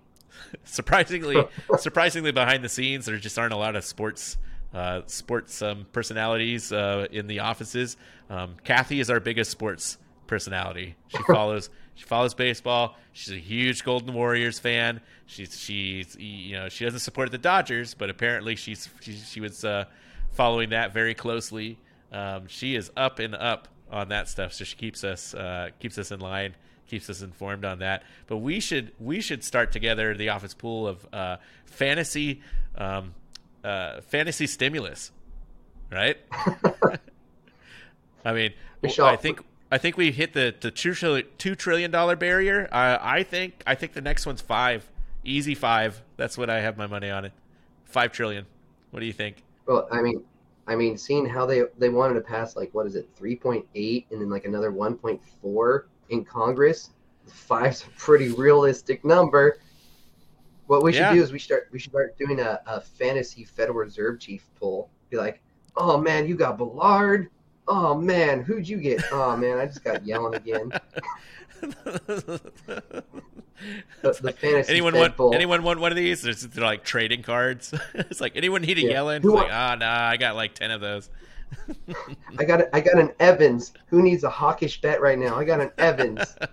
surprisingly, 0.64 1.42
surprisingly 1.78 2.32
behind 2.32 2.64
the 2.64 2.68
scenes, 2.68 3.06
there 3.06 3.16
just 3.18 3.38
aren't 3.38 3.52
a 3.52 3.56
lot 3.56 3.76
of 3.76 3.84
sports 3.84 4.36
uh, 4.74 5.02
sports 5.06 5.62
um, 5.62 5.86
personalities 5.92 6.72
uh, 6.72 7.06
in 7.10 7.26
the 7.26 7.40
offices. 7.40 7.96
Um, 8.28 8.56
Kathy 8.64 9.00
is 9.00 9.08
our 9.10 9.20
biggest 9.20 9.50
sports 9.50 9.98
personality. 10.26 10.96
She 11.08 11.22
follows 11.26 11.70
she 11.94 12.04
follows 12.04 12.34
baseball. 12.34 12.96
She's 13.12 13.32
a 13.32 13.38
huge 13.38 13.84
Golden 13.84 14.12
Warriors 14.14 14.58
fan. 14.58 15.00
She's 15.26 15.58
she's 15.58 16.16
you 16.18 16.56
know 16.56 16.68
she 16.68 16.84
doesn't 16.84 17.00
support 17.00 17.30
the 17.30 17.38
Dodgers, 17.38 17.94
but 17.94 18.10
apparently 18.10 18.56
she's 18.56 18.88
she, 19.00 19.14
she 19.14 19.40
was 19.40 19.64
uh, 19.64 19.86
following 20.32 20.70
that 20.70 20.92
very 20.92 21.14
closely. 21.14 21.78
Um, 22.12 22.46
she 22.46 22.76
is 22.76 22.90
up 22.96 23.18
and 23.18 23.34
up 23.34 23.68
on 23.90 24.08
that 24.08 24.28
stuff, 24.28 24.52
so 24.52 24.64
she 24.64 24.76
keeps 24.76 25.04
us 25.04 25.34
uh, 25.34 25.70
keeps 25.80 25.98
us 25.98 26.10
in 26.10 26.20
line, 26.20 26.54
keeps 26.86 27.10
us 27.10 27.22
informed 27.22 27.64
on 27.64 27.80
that. 27.80 28.02
But 28.26 28.38
we 28.38 28.60
should 28.60 28.92
we 28.98 29.20
should 29.20 29.44
start 29.44 29.72
together 29.72 30.14
the 30.14 30.30
office 30.30 30.54
pool 30.54 30.86
of 30.86 31.06
uh, 31.12 31.36
fantasy 31.64 32.40
um, 32.76 33.14
uh, 33.64 34.00
fantasy 34.02 34.46
stimulus, 34.46 35.10
right? 35.90 36.18
I 38.24 38.32
mean, 38.32 38.54
I 38.82 39.16
think 39.16 39.40
I 39.70 39.78
think 39.78 39.96
we 39.96 40.12
hit 40.12 40.32
the 40.32 40.54
the 40.58 40.70
two 40.70 40.94
trillion, 40.94 41.26
two 41.38 41.54
trillion 41.54 41.90
dollar 41.90 42.16
barrier. 42.16 42.68
I 42.72 43.22
think 43.22 43.62
I 43.66 43.74
think 43.74 43.92
the 43.92 44.00
next 44.00 44.26
one's 44.26 44.40
five, 44.40 44.88
easy 45.24 45.54
five. 45.54 46.02
That's 46.16 46.38
what 46.38 46.50
I 46.50 46.60
have 46.60 46.76
my 46.76 46.86
money 46.86 47.10
on 47.10 47.24
it. 47.24 47.32
Five 47.84 48.12
trillion. 48.12 48.46
What 48.90 49.00
do 49.00 49.06
you 49.06 49.12
think? 49.12 49.42
Well, 49.66 49.88
I 49.90 50.00
mean, 50.02 50.22
I 50.66 50.76
mean, 50.76 50.96
seeing 50.96 51.26
how 51.26 51.46
they 51.46 51.62
they 51.78 51.88
wanted 51.88 52.14
to 52.14 52.20
pass 52.20 52.56
like 52.56 52.72
what 52.72 52.86
is 52.86 52.94
it, 52.94 53.08
three 53.16 53.36
point 53.36 53.66
eight, 53.74 54.06
and 54.10 54.20
then 54.20 54.30
like 54.30 54.44
another 54.44 54.70
one 54.70 54.96
point 54.96 55.20
four 55.42 55.86
in 56.10 56.24
Congress. 56.24 56.90
Five's 57.26 57.84
a 57.84 57.90
pretty 57.98 58.30
realistic 58.30 59.04
number. 59.04 59.58
What 60.66 60.82
we 60.82 60.92
should 60.92 61.00
yeah. 61.00 61.14
do 61.14 61.22
is 61.22 61.32
we 61.32 61.38
start 61.38 61.68
we 61.70 61.78
should 61.78 61.92
start 61.92 62.18
doing 62.18 62.40
a, 62.40 62.60
a 62.66 62.80
fantasy 62.80 63.44
Federal 63.44 63.78
Reserve 63.78 64.18
chief 64.18 64.44
poll. 64.58 64.90
Be 65.10 65.16
like, 65.16 65.40
oh 65.76 65.98
man, 65.98 66.26
you 66.26 66.34
got 66.34 66.58
Bullard. 66.58 67.30
Oh 67.68 67.94
man, 67.94 68.42
who'd 68.42 68.68
you 68.68 68.78
get? 68.78 69.02
Oh 69.12 69.36
man, 69.36 69.58
I 69.58 69.66
just 69.66 69.84
got 69.84 70.04
Yellen 70.04 70.34
again. 70.34 70.72
the, 71.60 72.42
the 74.02 74.32
fantasy 74.32 74.70
anyone 74.70 74.94
want 74.94 75.16
bowl. 75.16 75.34
anyone 75.34 75.62
want 75.62 75.80
one 75.80 75.92
of 75.92 75.96
these? 75.96 76.22
They're 76.22 76.64
like 76.64 76.84
trading 76.84 77.22
cards. 77.22 77.72
it's 77.94 78.20
like 78.20 78.36
anyone 78.36 78.62
need 78.62 78.78
a 78.78 78.82
yeah. 78.82 78.94
Yellen? 78.94 79.16
It's 79.18 79.26
like 79.26 79.48
ah 79.50 79.72
oh, 79.72 79.78
nah, 79.78 80.08
I 80.08 80.16
got 80.16 80.36
like 80.36 80.54
ten 80.54 80.70
of 80.70 80.80
those. 80.80 81.10
I 82.38 82.44
got 82.44 82.62
I 82.72 82.80
got 82.80 82.98
an 82.98 83.12
Evans. 83.20 83.72
Who 83.88 84.02
needs 84.02 84.24
a 84.24 84.30
hawkish 84.30 84.80
bet 84.80 85.00
right 85.00 85.18
now? 85.18 85.36
I 85.36 85.44
got 85.44 85.60
an 85.60 85.70
Evans. 85.78 86.36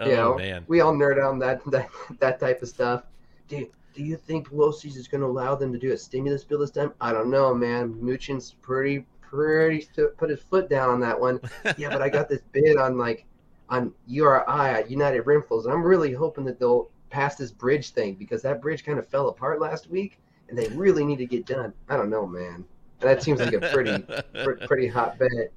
Oh, 0.00 0.08
you 0.08 0.16
know, 0.16 0.34
man. 0.36 0.64
we 0.66 0.80
all 0.80 0.94
nerd 0.94 1.22
on 1.22 1.38
that 1.40 1.60
that 1.66 1.90
that 2.20 2.40
type 2.40 2.62
of 2.62 2.68
stuff. 2.68 3.02
Do 3.48 3.66
do 3.92 4.02
you 4.02 4.16
think 4.16 4.48
Pelosi's 4.48 4.96
is 4.96 5.06
going 5.06 5.20
to 5.20 5.26
allow 5.26 5.54
them 5.54 5.74
to 5.74 5.78
do 5.78 5.92
a 5.92 5.98
stimulus 5.98 6.42
bill 6.42 6.60
this 6.60 6.70
time? 6.70 6.94
I 7.00 7.12
don't 7.12 7.28
know, 7.28 7.54
man. 7.54 7.92
Mnuchin's 7.94 8.54
pretty 8.62 9.04
pretty 9.20 9.86
put 10.16 10.30
his 10.30 10.40
foot 10.40 10.70
down 10.70 10.88
on 10.88 11.00
that 11.00 11.20
one. 11.20 11.38
yeah, 11.76 11.90
but 11.90 12.00
I 12.00 12.08
got 12.08 12.30
this 12.30 12.40
bid 12.52 12.78
on 12.78 12.96
like 12.96 13.26
on 13.68 13.92
URI 14.06 14.44
at 14.48 14.84
uh, 14.84 14.88
United 14.88 15.22
Rentals, 15.22 15.66
and 15.66 15.74
I'm 15.74 15.82
really 15.82 16.12
hoping 16.12 16.44
that 16.46 16.58
they'll 16.58 16.90
pass 17.10 17.36
this 17.36 17.52
bridge 17.52 17.90
thing 17.90 18.14
because 18.14 18.42
that 18.42 18.62
bridge 18.62 18.84
kind 18.84 18.98
of 18.98 19.06
fell 19.06 19.28
apart 19.28 19.60
last 19.60 19.90
week, 19.90 20.18
and 20.50 20.58
they 20.58 20.68
really 20.68 21.04
need 21.04 21.18
to 21.18 21.26
get 21.26 21.46
done. 21.46 21.72
I 21.88 21.96
don't 21.96 22.10
know, 22.10 22.26
man. 22.26 22.64
That 22.98 23.22
seems 23.22 23.40
like 23.40 23.54
a 23.54 23.60
pretty 23.60 24.04
pretty 24.66 24.86
hot 24.86 25.18
bet. 25.18 25.52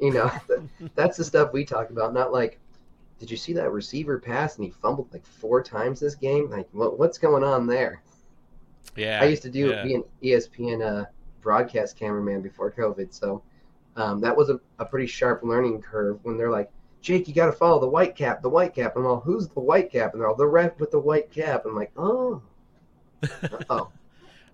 You 0.00 0.12
know, 0.12 0.32
that's 0.94 1.16
the 1.16 1.24
stuff 1.24 1.52
we 1.52 1.64
talk 1.64 1.90
about, 1.90 2.12
not 2.12 2.32
like 2.32 2.58
did 3.20 3.30
you 3.30 3.36
see 3.36 3.52
that 3.52 3.70
receiver 3.70 4.18
pass 4.18 4.56
and 4.56 4.64
he 4.64 4.70
fumbled 4.70 5.12
like 5.12 5.24
four 5.26 5.62
times 5.62 6.00
this 6.00 6.14
game? 6.14 6.50
Like, 6.50 6.66
what, 6.72 6.98
what's 6.98 7.18
going 7.18 7.44
on 7.44 7.66
there? 7.66 8.02
Yeah, 8.96 9.20
I 9.20 9.26
used 9.26 9.42
to 9.42 9.50
do 9.50 9.68
yeah. 9.68 9.84
be 9.84 9.94
an 9.94 10.04
ESPN 10.24 11.02
uh, 11.02 11.04
broadcast 11.42 11.98
cameraman 11.98 12.40
before 12.40 12.72
COVID, 12.72 13.12
so 13.12 13.42
um, 13.96 14.20
that 14.22 14.34
was 14.34 14.48
a, 14.48 14.58
a 14.78 14.86
pretty 14.86 15.06
sharp 15.06 15.42
learning 15.42 15.82
curve. 15.82 16.18
When 16.22 16.38
they're 16.38 16.50
like, 16.50 16.70
Jake, 17.02 17.28
you 17.28 17.34
got 17.34 17.46
to 17.46 17.52
follow 17.52 17.78
the 17.78 17.88
white 17.88 18.16
cap, 18.16 18.40
the 18.40 18.48
white 18.48 18.74
cap. 18.74 18.94
I'm 18.96 19.06
all, 19.06 19.20
who's 19.20 19.48
the 19.48 19.60
white 19.60 19.92
cap? 19.92 20.12
And 20.12 20.20
they're 20.20 20.28
all, 20.28 20.34
the 20.34 20.46
ref 20.46 20.80
with 20.80 20.90
the 20.90 20.98
white 20.98 21.30
cap. 21.30 21.64
I'm 21.66 21.76
like, 21.76 21.92
oh, 21.98 22.42
oh, 23.70 23.90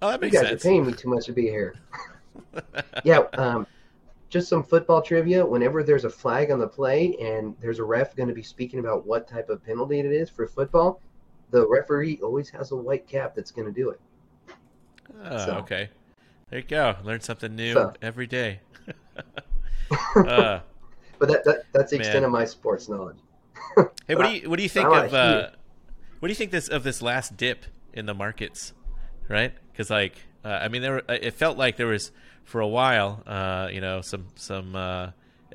oh, 0.03 0.11
that 0.11 0.21
makes 0.21 0.35
you 0.35 0.41
guys 0.41 0.49
sense. 0.49 0.65
are 0.65 0.69
paying 0.69 0.87
me 0.87 0.93
too 0.93 1.09
much 1.09 1.27
to 1.27 1.33
be 1.33 1.43
here. 1.43 1.75
yeah, 3.05 3.19
um, 3.35 3.67
just 4.29 4.49
some 4.49 4.63
football 4.63 5.03
trivia. 5.03 5.45
Whenever 5.45 5.83
there's 5.83 6.05
a 6.05 6.11
flag 6.11 6.51
on 6.51 6.59
the 6.59 6.67
play 6.67 7.17
and 7.21 7.55
there's 7.61 7.79
a 7.79 7.85
ref 7.85 8.17
going 8.17 8.29
to 8.29 8.35
be 8.35 8.43
speaking 8.43 8.81
about 8.81 9.07
what 9.07 9.29
type 9.29 9.49
of 9.49 9.65
penalty 9.65 10.01
it 10.01 10.07
is 10.07 10.29
for 10.29 10.47
football, 10.47 11.01
the 11.51 11.67
referee 11.67 12.19
always 12.23 12.51
has 12.51 12.73
a 12.73 12.77
white 12.77 13.07
cap 13.07 13.35
that's 13.35 13.51
going 13.51 13.67
to 13.67 13.73
do 13.73 13.91
it. 13.91 14.01
Oh, 15.25 15.47
so. 15.47 15.53
okay. 15.59 15.89
There 16.51 16.61
you 16.61 16.65
go. 16.65 16.97
Learn 17.05 17.21
something 17.21 17.55
new 17.55 17.73
so. 17.73 17.93
every 18.03 18.27
day. 18.27 18.61
uh, 20.17 20.61
but 21.19 21.29
that, 21.29 21.45
that 21.45 21.65
that's 21.73 21.91
the 21.91 21.99
man. 21.99 22.07
extent 22.07 22.25
of 22.25 22.31
my 22.31 22.45
sports 22.45 22.89
knowledge. 22.89 23.19
hey, 24.07 24.15
what 24.15 24.27
do 24.27 24.33
you 24.33 24.51
what 24.51 24.57
do 24.57 24.63
you 24.63 24.69
think 24.69 24.87
of 24.87 25.13
uh, 25.15 25.51
what 26.21 26.29
do 26.29 26.31
you 26.31 26.37
think 26.37 26.51
this 26.51 26.69
of 26.69 26.83
this 26.85 27.03
last 27.03 27.37
dip 27.37 27.65
in 27.93 28.07
the 28.07 28.15
markets? 28.15 28.73
Right? 29.29 29.55
Because 29.77 29.91
like 29.91 30.17
uh, 30.47 30.61
I 30.63 30.69
mean, 30.69 30.81
there 30.81 30.93
were, 30.93 31.03
it 31.09 31.35
felt 31.35 31.59
like 31.59 31.77
there 31.77 31.89
was 31.89 32.13
for 32.45 32.61
a 32.61 32.69
while. 32.69 33.23
Uh, 33.27 33.69
you 33.71 33.81
know, 33.81 34.01
some 34.01 34.27
some. 34.37 34.77
Uh, 34.77 35.11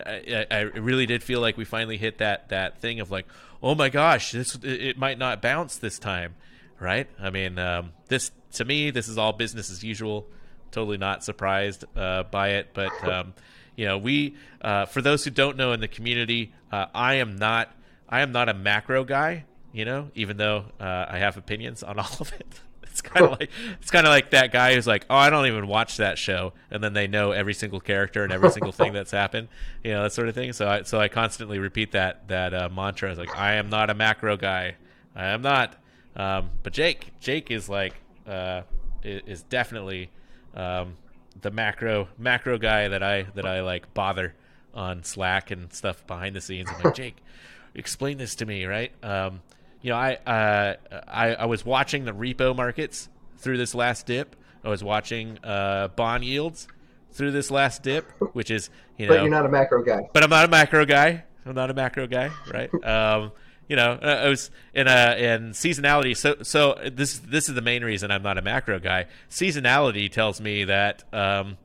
I, 0.06 0.46
I, 0.52 0.60
really 0.62 1.06
did 1.06 1.24
feel 1.24 1.42
like 1.42 1.58
we 1.58 1.66
finally 1.66 1.98
hit 1.98 2.18
that 2.20 2.50
that 2.50 2.80
thing 2.80 3.00
of 3.00 3.10
like, 3.10 3.26
oh 3.64 3.74
my 3.74 3.90
gosh, 3.90 4.32
this 4.34 4.56
it 4.64 4.98
might 4.98 5.18
not 5.18 5.42
bounce 5.42 5.78
this 5.78 5.98
time, 5.98 6.36
right? 6.80 7.08
I 7.20 7.30
mean, 7.30 7.58
um, 7.58 7.94
this 8.10 8.32
to 8.54 8.66
me, 8.66 8.92
this 8.92 9.08
is 9.08 9.18
all 9.18 9.32
business 9.32 9.72
as 9.72 9.82
usual. 9.82 10.28
Totally 10.72 10.98
not 10.98 11.24
surprised 11.24 11.86
uh, 11.96 12.24
by 12.24 12.50
it, 12.52 12.70
but 12.74 13.08
um, 13.08 13.34
you 13.78 13.86
know, 13.86 13.98
we 13.98 14.36
uh, 14.62 14.86
for 14.86 15.02
those 15.02 15.24
who 15.24 15.30
don't 15.30 15.56
know 15.56 15.72
in 15.72 15.80
the 15.80 15.88
community, 15.88 16.54
uh, 16.72 16.88
I 16.94 17.16
am 17.16 17.38
not 17.38 17.74
I 18.10 18.22
am 18.22 18.34
not 18.34 18.50
a 18.50 18.54
macro 18.54 19.06
guy. 19.06 19.46
You 19.72 19.86
know, 19.86 20.12
even 20.16 20.36
though 20.36 20.66
uh, 20.82 21.06
I 21.08 21.20
have 21.20 21.38
opinions 21.38 21.82
on 21.82 21.98
all 22.00 22.18
of 22.20 22.34
it. 22.34 22.60
It's 23.02 23.10
kind 23.10 23.26
of 23.26 23.40
like 23.40 23.50
it's 23.82 23.92
kind 23.92 24.06
of 24.06 24.12
like 24.12 24.30
that 24.32 24.52
guy 24.52 24.76
who's 24.76 24.86
like, 24.86 25.06
"Oh, 25.10 25.16
I 25.16 25.30
don't 25.30 25.48
even 25.48 25.68
watch 25.68 25.98
that 25.98 26.18
show," 26.18 26.54
and 26.70 26.84
then 26.84 26.94
they 26.94 27.08
know 27.08 27.32
every 27.32 27.54
single 27.54 27.80
character 27.80 28.24
and 28.24 28.32
every 28.32 28.52
single 28.52 28.72
thing 28.72 28.94
that's 28.94 29.12
happened, 29.12 29.48
you 29.84 29.92
know, 29.92 30.04
that 30.04 30.14
sort 30.14 30.28
of 30.28 30.36
thing. 30.36 30.54
So 30.54 30.68
I 30.68 30.84
so 30.84 31.00
I 31.00 31.08
constantly 31.08 31.58
repeat 31.58 31.92
that 31.94 32.28
that 32.28 32.54
uh, 32.54 32.70
mantra. 32.70 33.10
I 33.10 33.12
was 33.12 33.20
like, 33.20 33.36
"I 33.36 33.54
am 33.54 33.70
not 33.70 33.90
a 33.90 33.94
macro 33.96 34.38
guy. 34.38 34.76
I 35.16 35.28
am 35.28 35.42
not." 35.42 35.76
Um, 36.16 36.52
but 36.62 36.74
Jake, 36.74 37.20
Jake 37.20 37.50
is 37.50 37.70
like 37.70 37.96
uh, 38.28 38.62
is 39.04 39.44
definitely 39.44 40.10
um, 40.56 40.98
the 41.42 41.52
macro 41.52 42.08
macro 42.18 42.58
guy 42.58 42.88
that 42.88 43.02
I 43.02 43.24
that 43.36 43.46
I 43.46 43.62
like 43.62 43.94
bother 43.94 44.36
on 44.74 45.04
Slack 45.04 45.52
and 45.52 45.74
stuff 45.74 46.06
behind 46.06 46.36
the 46.36 46.42
scenes. 46.42 46.70
I'm 46.70 46.84
like, 46.84 46.96
Jake, 47.02 47.18
explain 47.74 48.18
this 48.18 48.36
to 48.36 48.46
me, 48.46 48.66
right? 48.66 48.92
Um, 49.04 49.42
you 49.82 49.90
know, 49.90 49.98
I, 49.98 50.16
uh, 50.26 50.76
I 51.08 51.36
I 51.36 51.46
was 51.46 51.66
watching 51.66 52.06
the 52.06 52.12
repo 52.12 52.56
markets 52.56 53.10
through 53.38 53.58
this 53.58 53.74
last 53.74 54.06
dip. 54.06 54.36
I 54.64 54.70
was 54.70 54.84
watching 54.84 55.40
uh, 55.44 55.90
bond 55.90 56.24
yields 56.24 56.68
through 57.12 57.32
this 57.32 57.52
last 57.52 57.84
dip, 57.84 58.10
which 58.34 58.52
is 58.52 58.70
you 58.98 59.08
know. 59.08 59.14
But 59.14 59.22
you're 59.22 59.32
not 59.32 59.46
a 59.46 59.50
macro 59.50 59.84
guy. 59.84 60.10
But 60.14 60.24
I'm 60.24 60.30
not 60.30 60.46
a 60.46 60.48
macro 60.48 60.86
guy. 60.86 61.24
I'm 61.46 61.56
not 61.56 61.72
a 61.72 61.74
macro 61.74 62.08
guy, 62.08 62.30
right? 62.52 62.72
um, 62.86 63.32
you 63.68 63.76
know, 63.76 63.98
uh, 64.02 64.22
I 64.26 64.28
was 64.28 64.52
in 64.74 64.88
a 64.88 65.16
in 65.18 65.52
seasonality. 65.52 66.16
So 66.16 66.38
so 66.44 66.78
this 66.92 67.20
this 67.20 67.50
is 67.50 67.56
the 67.56 67.62
main 67.62 67.84
reason 67.84 68.12
I'm 68.12 68.24
not 68.24 68.38
a 68.38 68.42
macro 68.42 68.80
guy. 68.80 69.08
Seasonality 69.30 70.12
tells 70.12 70.40
me 70.42 70.66
that 70.66 71.04
um, 71.14 71.58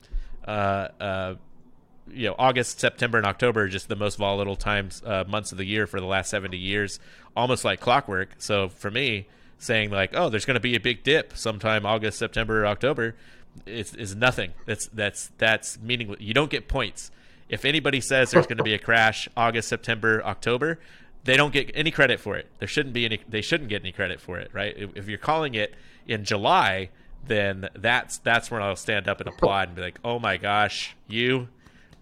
uh, 0.47 0.89
uh, 1.01 1.35
you 2.11 2.29
know 2.29 2.35
August, 2.39 2.81
September, 2.81 3.19
and 3.19 3.27
October 3.27 3.63
are 3.63 3.69
just 3.69 3.89
the 3.89 3.97
most 3.97 4.17
volatile 4.17 4.57
times 4.57 5.03
uh, 5.05 5.25
months 5.27 5.53
of 5.53 5.59
the 5.59 5.65
year 5.65 5.87
for 5.87 6.01
the 6.01 6.07
last 6.07 6.31
70 6.31 6.57
years, 6.57 7.01
almost 7.37 7.65
like 7.65 7.81
clockwork. 7.81 8.35
So 8.39 8.69
for 8.69 8.91
me, 8.91 9.27
saying 9.59 9.91
like, 9.91 10.11
oh, 10.15 10.29
there's 10.29 10.45
going 10.45 10.55
to 10.55 10.61
be 10.61 10.77
a 10.77 10.81
big 10.81 11.03
dip 11.03 11.37
sometime 11.37 11.87
August, 11.87 12.19
September, 12.19 12.67
October, 12.67 13.15
is 13.65 13.95
is 13.95 14.15
nothing. 14.15 14.53
That's 14.67 14.87
that's 14.89 15.31
that's 15.39 15.79
meaningless. 15.81 16.21
You 16.21 16.35
don't 16.35 16.51
get 16.51 16.69
points. 16.69 17.11
If 17.49 17.65
anybody 17.65 18.01
says 18.01 18.33
there's 18.33 18.47
going 18.47 18.59
to 18.59 18.65
be 18.65 18.75
a 18.75 18.79
crash 18.79 19.29
August, 19.37 19.69
September, 19.69 20.23
October, 20.25 20.81
they 21.25 21.37
don't 21.37 21.53
get 21.53 21.71
any 21.75 21.91
credit 21.91 22.19
for 22.21 22.37
it. 22.37 22.49
There 22.59 22.69
shouldn't 22.69 22.93
be 22.93 23.05
any. 23.05 23.21
They 23.29 23.43
shouldn't 23.43 23.69
get 23.69 23.83
any 23.83 23.93
credit 23.93 24.21
for 24.21 24.39
it, 24.39 24.51
right? 24.53 24.75
If 24.95 25.09
you're 25.09 25.19
calling 25.19 25.55
it 25.55 25.75
in 26.07 26.25
July, 26.25 26.91
then 27.27 27.69
that's 27.75 28.19
that's 28.19 28.51
when 28.51 28.63
I'll 28.63 28.77
stand 28.77 29.09
up 29.09 29.21
and 29.21 29.29
applaud 29.29 29.69
and 29.69 29.77
be 29.77 29.83
like, 29.83 29.99
"Oh 30.05 30.19
my 30.19 30.37
gosh, 30.37 30.97
you 31.09 31.49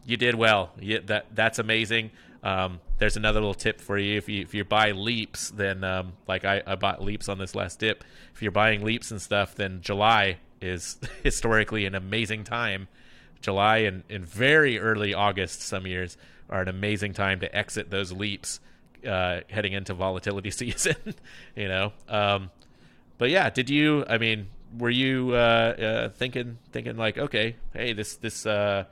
you 0.05 0.17
did 0.17 0.35
well. 0.35 0.71
You, 0.79 1.01
that 1.01 1.27
that's 1.35 1.59
amazing." 1.59 2.11
Um, 2.43 2.81
there's 2.99 3.17
another 3.17 3.41
little 3.41 3.55
tip 3.55 3.81
for 3.81 3.97
you. 3.97 4.19
If 4.19 4.29
you 4.29 4.43
if 4.43 4.55
you 4.55 4.65
buy 4.65 4.93
leaps, 4.93 5.51
then 5.51 5.83
um, 5.83 6.13
like 6.29 6.45
I, 6.45 6.63
I 6.67 6.75
bought 6.75 7.03
leaps 7.03 7.29
on 7.29 7.39
this 7.39 7.55
last 7.55 7.79
dip. 7.79 8.05
If 8.35 8.43
you're 8.43 8.53
buying 8.53 8.85
leaps 8.85 9.11
and 9.11 9.21
stuff, 9.21 9.55
then 9.55 9.81
July 9.81 10.39
is 10.61 10.99
historically 11.23 11.87
an 11.87 11.95
amazing 11.95 12.45
time. 12.45 12.89
July 13.41 13.79
and, 13.79 14.05
and 14.09 14.25
very 14.25 14.79
early 14.79 15.13
August 15.13 15.61
some 15.61 15.87
years 15.87 16.17
are 16.49 16.63
an 16.63 16.69
amazing 16.69 17.13
time 17.13 17.41
to 17.41 17.55
exit 17.55 17.91
those 17.91 18.11
leaps 18.11 18.61
uh, 19.07 19.41
heading 19.51 19.73
into 19.73 19.93
volatility 19.95 20.51
season. 20.53 20.97
you 21.57 21.69
know, 21.69 21.93
um, 22.09 22.51
but 23.19 23.31
yeah, 23.31 23.51
did 23.51 23.71
you? 23.71 24.05
I 24.09 24.19
mean, 24.19 24.49
were 24.79 24.91
you 24.91 25.33
uh, 25.33 25.37
uh, 25.37 26.09
thinking 26.11 26.59
thinking 26.73 26.97
like, 26.97 27.19
okay, 27.19 27.57
hey, 27.73 27.93
this 27.93 28.17
this 28.17 28.45
uh, 28.47 28.85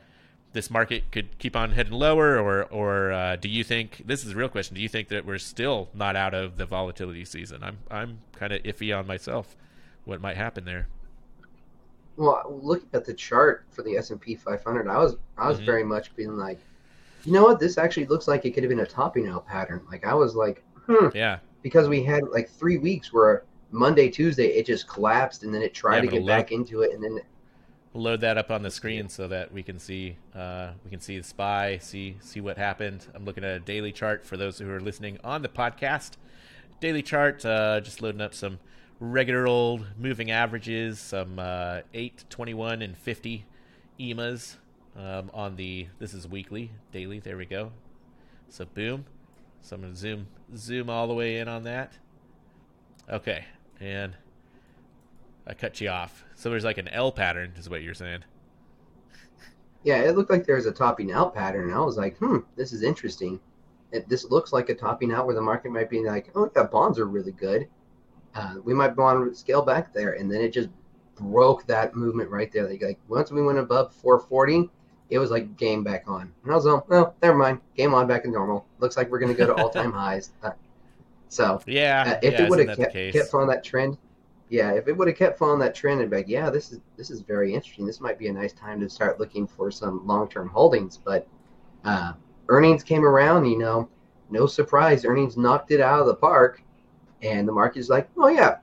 this 0.53 0.71
market 0.71 1.11
could 1.11 1.39
keep 1.39 1.57
on 1.57 1.73
heading 1.73 1.93
lower, 1.93 2.39
or 2.39 2.65
or 2.65 3.13
uh, 3.13 3.37
do 3.37 3.49
you 3.49 3.65
think 3.65 4.03
this 4.05 4.25
is 4.25 4.33
a 4.33 4.37
real 4.37 4.49
question? 4.49 4.75
Do 4.75 4.83
you 4.83 4.89
think 4.89 5.09
that 5.09 5.25
we're 5.25 5.39
still 5.39 5.89
not 5.95 6.17
out 6.17 6.35
of 6.35 6.59
the 6.59 6.67
volatility 6.67 7.25
season? 7.25 7.63
I'm 7.63 7.79
I'm 7.91 8.19
kind 8.35 8.53
of 8.53 8.63
iffy 8.63 8.97
on 8.97 9.07
myself. 9.07 9.57
What 10.05 10.21
might 10.21 10.37
happen 10.37 10.65
there? 10.65 10.89
Well, 12.17 12.61
looking 12.63 12.89
at 12.93 13.05
the 13.05 13.15
chart 13.15 13.65
for 13.71 13.83
the 13.83 13.97
S 13.97 14.11
and 14.11 14.21
P 14.21 14.35
500, 14.35 14.89
I 14.89 14.99
was 14.99 15.17
I 15.39 15.49
was 15.49 15.57
mm-hmm. 15.57 15.67
very 15.67 15.85
much 15.85 16.15
being 16.15 16.37
like, 16.37 16.61
you 17.25 17.33
know 17.33 17.45
what, 17.45 17.59
this 17.59 17.79
actually 17.79 18.07
looks 18.07 18.29
like 18.29 18.45
it 18.45 18.53
could 18.53 18.63
have 18.63 18.71
been 18.71 18.81
a 18.81 18.87
topping 18.87 19.29
out 19.29 19.47
pattern. 19.47 19.81
Like 19.91 20.07
I 20.07 20.15
was 20.15 20.35
like, 20.35 20.63
hmm, 20.87 21.09
yeah, 21.15 21.39
because 21.63 21.89
we 21.89 22.03
had 22.03 22.25
like 22.29 22.51
three 22.51 22.79
weeks 22.79 23.13
where 23.13 23.45
Monday, 23.71 24.11
Tuesday, 24.11 24.49
it 24.49 24.67
just 24.67 24.87
collapsed, 24.87 25.45
and 25.45 25.55
then 25.55 25.63
it 25.63 25.73
tried 25.73 26.05
yeah, 26.05 26.11
to 26.11 26.17
get 26.19 26.27
back 26.27 26.53
into 26.53 26.83
it, 26.83 26.93
and 26.93 27.03
then 27.03 27.21
we'll 27.93 28.05
load 28.05 28.21
that 28.21 28.39
up 28.39 28.51
on 28.51 28.63
the 28.63 28.71
screen 28.71 29.09
so 29.09 29.29
that 29.29 29.53
we 29.53 29.63
can 29.63 29.79
see 29.79 30.17
uh, 30.35 30.71
we 30.85 30.91
can 30.91 31.01
see 31.01 31.19
the 31.19 31.25
spy, 31.25 31.79
see 31.79 32.17
see 32.21 32.41
what 32.41 32.57
happened. 32.57 33.07
I'm 33.15 33.25
looking 33.25 33.45
at 33.45 33.51
a 33.51 33.61
daily 33.61 33.93
chart 33.93 34.25
for 34.25 34.37
those 34.37 34.59
who 34.59 34.71
are 34.71 34.81
listening 34.81 35.19
on 35.25 35.43
the 35.43 35.49
podcast. 35.49 36.13
Daily 36.81 37.03
chart, 37.03 37.45
uh, 37.45 37.81
just 37.81 38.03
loading 38.03 38.21
up 38.21 38.35
some 38.35 38.59
regular 38.99 39.47
old 39.47 39.87
moving 39.99 40.31
averages, 40.31 40.99
some 40.99 41.39
uh, 41.39 41.81
8, 41.95 42.25
21, 42.29 42.83
and 42.83 42.97
50 42.97 43.45
EMAs 44.01 44.57
um, 44.97 45.31
on 45.33 45.57
the. 45.57 45.89
This 45.99 46.15
is 46.15 46.27
weekly, 46.27 46.71
daily. 46.93 47.21
There 47.21 47.37
we 47.37 47.47
go. 47.47 47.73
So 48.49 48.65
boom. 48.65 49.05
So 49.61 49.77
I'm 49.77 49.83
gonna 49.83 49.95
zoom 49.95 50.27
zoom 50.57 50.91
all 50.91 51.07
the 51.07 51.15
way 51.15 51.39
in 51.39 51.49
on 51.49 51.63
that. 51.65 51.93
Okay, 53.09 53.45
and 53.81 54.15
I 55.47 55.55
cut 55.55 55.81
you 55.81 55.89
off. 55.89 56.25
So 56.35 56.51
there's 56.51 56.65
like 56.65 56.79
an 56.79 56.89
L 56.89 57.13
pattern, 57.13 57.53
is 57.57 57.69
what 57.69 57.83
you're 57.83 57.95
saying. 57.95 58.25
Yeah, 59.85 59.99
it 59.99 60.17
looked 60.17 60.31
like 60.31 60.47
there 60.47 60.57
was 60.57 60.67
a 60.67 60.73
topping 60.73 61.11
out 61.13 61.35
pattern, 61.35 61.69
and 61.69 61.75
I 61.75 61.81
was 61.81 61.97
like, 61.97 62.17
hmm, 62.19 62.39
this 62.57 62.73
is 62.73 62.83
interesting. 62.83 63.41
It, 63.91 64.09
this 64.09 64.31
looks 64.31 64.53
like 64.53 64.69
a 64.69 64.75
topping 64.75 65.13
out 65.13 65.27
where 65.27 65.35
the 65.35 65.43
market 65.43 65.73
might 65.73 65.91
be 65.91 66.05
like, 66.05 66.31
oh 66.35 66.51
yeah, 66.55 66.63
bonds 66.65 66.99
are 66.99 67.07
really 67.07 67.33
good. 67.33 67.69
Uh, 68.35 68.55
we 68.65 68.73
might 68.73 68.97
want 68.97 69.29
to 69.29 69.39
scale 69.39 69.63
back 69.63 69.93
there, 69.93 70.13
and 70.13 70.31
then 70.31 70.41
it 70.41 70.53
just 70.53 70.69
broke 71.17 71.67
that 71.67 71.95
movement 71.95 72.31
right 72.31 72.51
there. 72.53 72.69
Like, 72.69 72.83
like 72.83 72.99
once 73.09 73.31
we 73.31 73.43
went 73.43 73.59
above 73.59 73.93
440, 73.95 74.71
it 75.11 75.19
was 75.19 75.31
like 75.31 75.57
game 75.57 75.85
back 75.85 76.05
on. 76.07 76.33
And 76.43 76.53
I 76.53 76.55
was 76.55 76.65
like, 76.65 76.85
oh, 76.91 77.13
never 77.23 77.37
mind, 77.37 77.61
game 77.77 77.93
on 77.93 78.07
back 78.07 78.23
to 78.23 78.31
normal. 78.31 78.65
Looks 78.79 78.97
like 78.97 79.11
we're 79.11 79.19
gonna 79.19 79.35
go 79.35 79.47
to 79.47 79.55
all 79.63 79.69
time 79.69 79.93
highs. 79.93 80.31
Uh, 80.43 80.53
so 81.29 81.61
yeah, 81.67 82.05
uh, 82.07 82.19
if 82.23 82.35
yeah, 82.35 82.43
it 82.43 82.51
would 82.51 82.67
have 82.67 82.79
kept, 82.79 82.95
kept 82.95 83.29
following 83.31 83.51
that 83.51 83.65
trend, 83.65 83.99
yeah, 84.53 84.73
if 84.73 84.87
it 84.87 84.93
would 84.93 85.09
have 85.09 85.17
kept 85.17 85.39
following 85.39 85.61
that 85.61 85.75
trend 85.75 86.03
and 86.03 86.11
be 86.11 86.19
like, 86.19 86.29
yeah, 86.29 86.51
this 86.51 86.73
is 86.73 86.81
this 86.99 87.11
is 87.11 87.23
very 87.23 87.55
interesting. 87.55 87.87
This 87.87 88.03
might 88.03 88.19
be 88.19 88.29
a 88.29 88.33
nice 88.35 88.53
time 88.53 88.81
to 88.81 88.91
start 88.91 89.19
looking 89.19 89.47
for 89.47 89.71
some 89.71 90.07
long 90.07 90.29
term 90.29 90.51
holdings. 90.51 90.99
But 91.03 91.27
uh, 91.87 92.13
earnings 92.51 92.85
came 92.85 93.03
around, 93.03 93.47
you 93.47 93.59
know, 93.59 93.89
no 94.29 94.47
surprise, 94.47 95.07
earnings 95.07 95.39
knocked 95.39 95.71
it 95.71 95.81
out 95.81 96.01
of 96.01 96.07
the 96.07 96.15
park, 96.15 96.63
and 97.23 97.49
the 97.49 97.53
market's 97.53 97.89
like, 97.89 98.11
oh 98.19 98.29
yeah, 98.29 98.59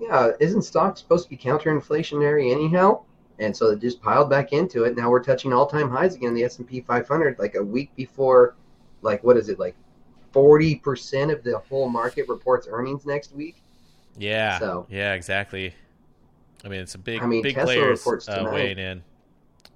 yeah, 0.00 0.30
isn't 0.40 0.62
stock 0.62 0.96
supposed 0.96 1.24
to 1.24 1.30
be 1.30 1.36
counter 1.36 1.78
inflationary 1.78 2.50
anyhow? 2.50 3.02
And 3.38 3.54
so 3.54 3.66
it 3.66 3.82
just 3.82 4.00
piled 4.00 4.30
back 4.30 4.54
into 4.54 4.84
it. 4.84 4.96
Now 4.96 5.10
we're 5.10 5.22
touching 5.22 5.52
all 5.52 5.66
time 5.66 5.90
highs 5.90 6.14
again. 6.14 6.32
The 6.32 6.44
S 6.44 6.58
and 6.58 6.66
P 6.66 6.80
500, 6.80 7.38
like 7.38 7.54
a 7.54 7.62
week 7.62 7.94
before, 7.96 8.56
like 9.02 9.22
what 9.22 9.36
is 9.36 9.50
it, 9.50 9.58
like 9.58 9.76
40% 10.32 11.30
of 11.30 11.44
the 11.44 11.58
whole 11.58 11.90
market 11.90 12.30
reports 12.30 12.66
earnings 12.70 13.04
next 13.04 13.34
week. 13.34 13.56
Yeah. 14.16 14.58
So 14.58 14.86
yeah, 14.88 15.14
exactly. 15.14 15.74
I 16.64 16.68
mean, 16.68 16.80
it's 16.80 16.94
a 16.94 16.98
big, 16.98 17.22
I 17.22 17.26
mean, 17.26 17.42
big 17.42 17.54
Tesla 17.54 17.74
players 17.74 18.28
uh, 18.28 18.50
weighing 18.52 18.78
in. 18.78 19.02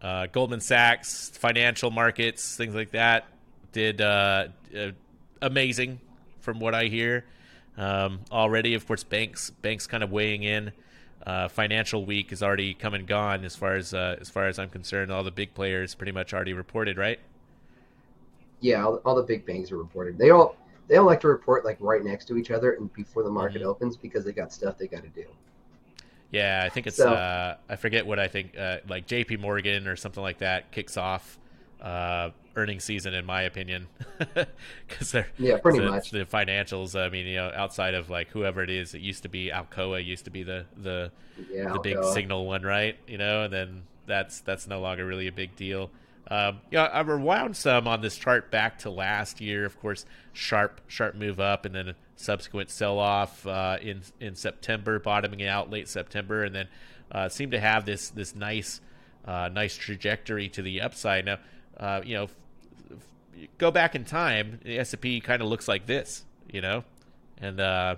Uh, 0.00 0.26
Goldman 0.26 0.60
Sachs, 0.60 1.30
financial 1.30 1.90
markets, 1.90 2.56
things 2.56 2.74
like 2.74 2.92
that, 2.92 3.26
did 3.72 4.00
uh, 4.00 4.48
uh, 4.76 4.90
amazing 5.42 6.00
from 6.40 6.60
what 6.60 6.74
I 6.74 6.84
hear. 6.84 7.24
Um, 7.76 8.20
already, 8.32 8.74
of 8.74 8.86
course, 8.86 9.04
banks 9.04 9.50
banks 9.50 9.86
kind 9.86 10.02
of 10.02 10.10
weighing 10.10 10.42
in. 10.42 10.72
Uh, 11.26 11.48
financial 11.48 12.04
week 12.04 12.32
is 12.32 12.42
already 12.42 12.72
come 12.72 12.94
and 12.94 13.06
gone 13.06 13.44
as 13.44 13.54
far 13.54 13.74
as 13.74 13.92
uh, 13.92 14.16
as 14.20 14.30
far 14.30 14.48
as 14.48 14.58
I'm 14.58 14.70
concerned. 14.70 15.12
All 15.12 15.24
the 15.24 15.30
big 15.30 15.52
players 15.52 15.94
pretty 15.94 16.12
much 16.12 16.32
already 16.32 16.54
reported, 16.54 16.96
right? 16.96 17.18
yeah, 18.60 18.84
all, 18.84 18.96
all, 19.04 19.14
the 19.14 19.22
big 19.22 19.46
banks 19.46 19.70
are 19.70 19.76
reported. 19.76 20.18
They 20.18 20.30
all 20.30 20.56
they 20.88 20.96
all 20.96 21.06
like 21.06 21.20
to 21.20 21.28
report 21.28 21.64
like 21.64 21.76
right 21.80 22.02
next 22.02 22.26
to 22.26 22.36
each 22.36 22.50
other 22.50 22.72
and 22.72 22.92
before 22.94 23.22
the 23.22 23.30
market 23.30 23.60
mm-hmm. 23.60 23.70
opens 23.70 23.96
because 23.96 24.24
they 24.24 24.32
got 24.32 24.52
stuff 24.52 24.78
they 24.78 24.88
got 24.88 25.02
to 25.02 25.08
do. 25.10 25.26
Yeah, 26.30 26.62
I 26.64 26.68
think 26.68 26.86
it's 26.86 26.96
so, 26.96 27.10
uh, 27.10 27.56
I 27.68 27.76
forget 27.76 28.06
what 28.06 28.18
I 28.18 28.28
think 28.28 28.56
uh, 28.58 28.78
like 28.86 29.06
J.P. 29.06 29.38
Morgan 29.38 29.86
or 29.86 29.96
something 29.96 30.22
like 30.22 30.38
that 30.38 30.70
kicks 30.72 30.98
off 30.98 31.38
uh, 31.80 32.30
earning 32.56 32.80
season 32.80 33.14
in 33.14 33.24
my 33.24 33.42
opinion 33.42 33.86
because 34.88 35.12
they're 35.12 35.28
yeah 35.38 35.58
pretty 35.58 35.78
the, 35.78 35.90
much 35.90 36.10
the 36.10 36.24
financials. 36.26 36.98
I 36.98 37.08
mean, 37.08 37.26
you 37.26 37.36
know, 37.36 37.50
outside 37.54 37.94
of 37.94 38.10
like 38.10 38.28
whoever 38.28 38.62
it 38.62 38.70
is, 38.70 38.94
it 38.94 39.00
used 39.00 39.22
to 39.22 39.28
be 39.28 39.50
Alcoa 39.50 40.04
used 40.04 40.24
to 40.26 40.30
be 40.30 40.42
the 40.42 40.66
the 40.76 41.10
yeah, 41.50 41.72
the 41.72 41.80
big 41.80 42.02
signal 42.04 42.46
one, 42.46 42.62
right? 42.62 42.98
You 43.06 43.16
know, 43.16 43.44
and 43.44 43.52
then 43.52 43.82
that's 44.06 44.40
that's 44.40 44.66
no 44.66 44.80
longer 44.80 45.06
really 45.06 45.28
a 45.28 45.32
big 45.32 45.56
deal. 45.56 45.90
Um, 46.30 46.60
yeah, 46.70 46.84
I 46.84 47.00
rewound 47.00 47.56
some 47.56 47.88
on 47.88 48.02
this 48.02 48.16
chart 48.16 48.50
back 48.50 48.80
to 48.80 48.90
last 48.90 49.40
year. 49.40 49.64
Of 49.64 49.80
course, 49.80 50.04
sharp 50.32 50.80
sharp 50.86 51.14
move 51.14 51.40
up, 51.40 51.64
and 51.64 51.74
then 51.74 51.88
a 51.88 51.94
subsequent 52.16 52.70
sell 52.70 52.98
off 52.98 53.46
uh, 53.46 53.78
in 53.80 54.02
in 54.20 54.34
September, 54.34 54.98
bottoming 54.98 55.42
out 55.42 55.70
late 55.70 55.88
September, 55.88 56.44
and 56.44 56.54
then 56.54 56.68
uh, 57.10 57.28
seemed 57.28 57.52
to 57.52 57.60
have 57.60 57.86
this 57.86 58.10
this 58.10 58.34
nice 58.34 58.80
uh, 59.24 59.48
nice 59.52 59.76
trajectory 59.76 60.48
to 60.50 60.62
the 60.62 60.80
upside. 60.82 61.24
Now, 61.24 61.38
uh, 61.78 62.02
you 62.04 62.14
know, 62.14 62.24
f- 62.24 62.34
f- 62.90 63.48
go 63.56 63.70
back 63.70 63.94
in 63.94 64.04
time, 64.04 64.60
the 64.64 64.78
S 64.78 64.92
and 64.92 65.00
P 65.00 65.20
kind 65.20 65.40
of 65.40 65.48
looks 65.48 65.66
like 65.66 65.86
this, 65.86 66.24
you 66.52 66.60
know, 66.60 66.84
and 67.38 67.58
uh, 67.58 67.96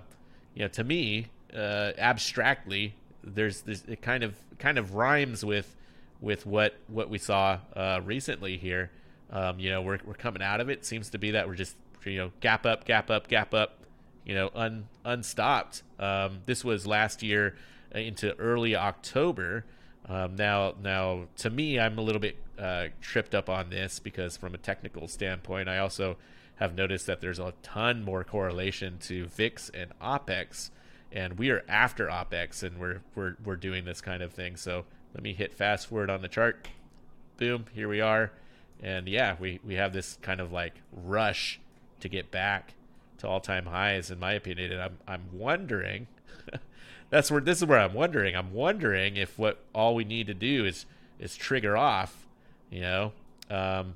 you 0.53 0.61
know, 0.61 0.67
to 0.69 0.83
me, 0.85 1.27
uh, 1.53 1.91
abstractly, 1.97 2.95
there's 3.23 3.61
this 3.61 3.83
it 3.89 4.01
kind 4.01 4.23
of 4.23 4.35
kind 4.57 4.77
of 4.77 4.95
rhymes 4.95 5.43
with 5.43 5.75
with 6.21 6.45
what 6.45 6.75
what 6.87 7.09
we 7.09 7.17
saw 7.17 7.59
uh, 7.75 7.99
recently 8.03 8.57
here. 8.57 8.91
Um, 9.31 9.59
you 9.59 9.69
know, 9.69 9.81
we're 9.81 9.99
we're 10.05 10.13
coming 10.13 10.41
out 10.41 10.61
of 10.61 10.69
it. 10.69 10.85
Seems 10.85 11.09
to 11.09 11.17
be 11.17 11.31
that 11.31 11.47
we're 11.47 11.55
just 11.55 11.75
you 12.05 12.17
know 12.17 12.31
gap 12.39 12.65
up, 12.65 12.85
gap 12.85 13.09
up, 13.09 13.27
gap 13.27 13.53
up. 13.53 13.79
You 14.25 14.35
know, 14.35 14.51
un 14.53 14.87
unstopped. 15.03 15.83
Um, 15.99 16.39
this 16.45 16.63
was 16.63 16.85
last 16.85 17.23
year 17.23 17.55
into 17.93 18.37
early 18.37 18.75
October. 18.75 19.65
Um, 20.07 20.35
now, 20.35 20.73
now 20.81 21.27
to 21.37 21.49
me, 21.49 21.79
I'm 21.79 21.97
a 21.97 22.01
little 22.01 22.21
bit 22.21 22.37
uh, 22.57 22.87
tripped 23.01 23.33
up 23.33 23.49
on 23.49 23.69
this 23.69 23.99
because 23.99 24.37
from 24.37 24.53
a 24.53 24.57
technical 24.57 25.07
standpoint, 25.07 25.69
I 25.69 25.79
also 25.79 26.17
have 26.55 26.75
noticed 26.75 27.07
that 27.07 27.21
there's 27.21 27.39
a 27.39 27.53
ton 27.63 28.03
more 28.03 28.23
correlation 28.23 28.97
to 28.99 29.25
VIX 29.27 29.69
and 29.69 29.91
OPEX, 29.99 30.69
and 31.11 31.39
we 31.39 31.49
are 31.49 31.63
after 31.67 32.07
OPEX, 32.07 32.61
and 32.61 32.77
we're 32.77 33.01
we're 33.15 33.35
we're 33.43 33.55
doing 33.55 33.85
this 33.85 34.01
kind 34.01 34.21
of 34.21 34.31
thing. 34.31 34.55
So 34.55 34.85
let 35.13 35.23
me 35.23 35.33
hit 35.33 35.53
fast 35.53 35.87
forward 35.87 36.09
on 36.09 36.21
the 36.21 36.27
chart. 36.27 36.67
Boom, 37.37 37.65
here 37.73 37.89
we 37.89 38.01
are. 38.01 38.31
And 38.81 39.07
yeah, 39.07 39.35
we, 39.39 39.59
we 39.63 39.75
have 39.75 39.93
this 39.93 40.17
kind 40.21 40.39
of 40.39 40.51
like 40.51 40.73
rush 40.91 41.59
to 41.99 42.09
get 42.09 42.31
back 42.31 42.73
to 43.19 43.27
all 43.27 43.39
time 43.39 43.65
highs, 43.65 44.11
in 44.11 44.19
my 44.19 44.33
opinion. 44.33 44.71
And 44.71 44.81
I'm 44.81 44.97
I'm 45.07 45.23
wondering 45.31 46.07
that's 47.09 47.29
where 47.29 47.41
this 47.41 47.59
is 47.59 47.65
where 47.65 47.79
I'm 47.79 47.93
wondering. 47.93 48.35
I'm 48.35 48.53
wondering 48.53 49.15
if 49.15 49.37
what 49.37 49.63
all 49.73 49.95
we 49.95 50.03
need 50.03 50.27
to 50.27 50.33
do 50.33 50.65
is 50.65 50.85
is 51.19 51.35
trigger 51.35 51.77
off, 51.77 52.27
you 52.69 52.81
know, 52.81 53.11
um, 53.49 53.95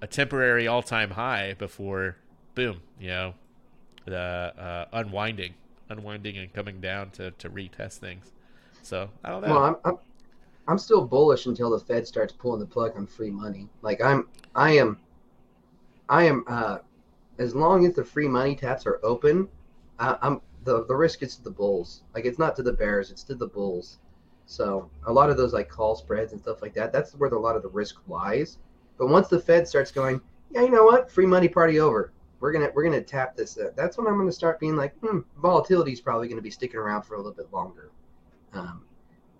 a 0.00 0.06
temporary 0.06 0.68
all 0.68 0.82
time 0.82 1.10
high 1.10 1.54
before 1.58 2.16
boom, 2.54 2.80
you 3.00 3.08
know, 3.08 3.34
the 4.04 4.16
uh, 4.16 4.84
unwinding, 4.92 5.54
unwinding 5.88 6.38
and 6.38 6.52
coming 6.52 6.80
down 6.80 7.10
to, 7.10 7.32
to 7.32 7.50
retest 7.50 7.98
things. 7.98 8.30
So 8.84 9.08
I 9.24 9.30
don't 9.30 9.42
know. 9.42 9.48
Well, 9.48 9.64
I'm, 9.64 9.76
I'm, 9.84 9.98
I'm 10.68 10.78
still 10.78 11.04
bullish 11.04 11.46
until 11.46 11.70
the 11.70 11.80
Fed 11.80 12.06
starts 12.06 12.32
pulling 12.32 12.60
the 12.60 12.66
plug 12.66 12.96
on 12.96 13.06
free 13.06 13.30
money. 13.30 13.68
Like 13.82 14.00
I'm, 14.00 14.28
I 14.54 14.72
am, 14.72 14.98
I 16.08 16.24
am. 16.24 16.44
Uh, 16.46 16.78
as 17.38 17.54
long 17.54 17.84
as 17.86 17.94
the 17.94 18.04
free 18.04 18.28
money 18.28 18.54
taps 18.54 18.86
are 18.86 19.00
open, 19.02 19.48
I, 19.98 20.16
I'm 20.22 20.40
the 20.64 20.84
the 20.86 20.94
risk 20.94 21.22
is 21.22 21.36
to 21.36 21.44
the 21.44 21.50
bulls. 21.50 22.02
Like 22.14 22.24
it's 22.24 22.38
not 22.38 22.56
to 22.56 22.62
the 22.62 22.72
bears, 22.72 23.10
it's 23.10 23.22
to 23.24 23.34
the 23.34 23.46
bulls. 23.46 23.98
So 24.46 24.90
a 25.06 25.12
lot 25.12 25.30
of 25.30 25.36
those 25.36 25.52
like 25.52 25.68
call 25.68 25.96
spreads 25.96 26.32
and 26.32 26.40
stuff 26.40 26.60
like 26.60 26.74
that, 26.74 26.92
that's 26.92 27.14
where 27.14 27.30
the, 27.30 27.36
a 27.36 27.38
lot 27.38 27.56
of 27.56 27.62
the 27.62 27.68
risk 27.70 27.96
lies. 28.06 28.58
But 28.98 29.08
once 29.08 29.28
the 29.28 29.40
Fed 29.40 29.66
starts 29.66 29.90
going, 29.90 30.20
yeah, 30.50 30.62
you 30.62 30.70
know 30.70 30.84
what, 30.84 31.10
free 31.10 31.26
money 31.26 31.48
party 31.48 31.80
over. 31.80 32.12
We're 32.40 32.52
gonna 32.52 32.68
we're 32.74 32.84
gonna 32.84 33.00
tap 33.00 33.36
this. 33.36 33.56
Uh, 33.56 33.70
that's 33.74 33.96
when 33.96 34.06
I'm 34.06 34.18
gonna 34.18 34.30
start 34.30 34.60
being 34.60 34.76
like, 34.76 34.94
hmm, 34.98 35.20
volatility 35.40 35.92
is 35.92 36.00
probably 36.00 36.28
gonna 36.28 36.42
be 36.42 36.50
sticking 36.50 36.78
around 36.78 37.02
for 37.02 37.14
a 37.14 37.16
little 37.16 37.32
bit 37.32 37.50
longer. 37.52 37.90
Um, 38.54 38.84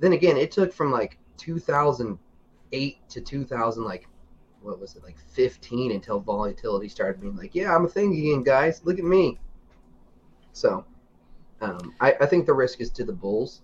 then 0.00 0.12
again, 0.12 0.36
it 0.36 0.50
took 0.50 0.72
from 0.72 0.90
like 0.90 1.18
2008 1.38 3.08
to 3.08 3.20
2000 3.20 3.84
like 3.84 4.08
what 4.64 4.80
was 4.80 4.96
it 4.96 5.04
like 5.04 5.18
15 5.32 5.92
until 5.92 6.20
volatility 6.20 6.88
started 6.88 7.20
being 7.20 7.36
like, 7.36 7.54
yeah, 7.54 7.74
I'm 7.74 7.84
a 7.84 7.88
thing 7.88 8.12
again, 8.16 8.42
guys. 8.42 8.80
Look 8.84 8.98
at 8.98 9.04
me. 9.04 9.38
So 10.52 10.84
um, 11.60 11.94
I, 12.00 12.14
I 12.20 12.26
think 12.26 12.46
the 12.46 12.54
risk 12.54 12.80
is 12.80 12.90
to 12.92 13.04
the 13.04 13.12
bulls. 13.12 13.60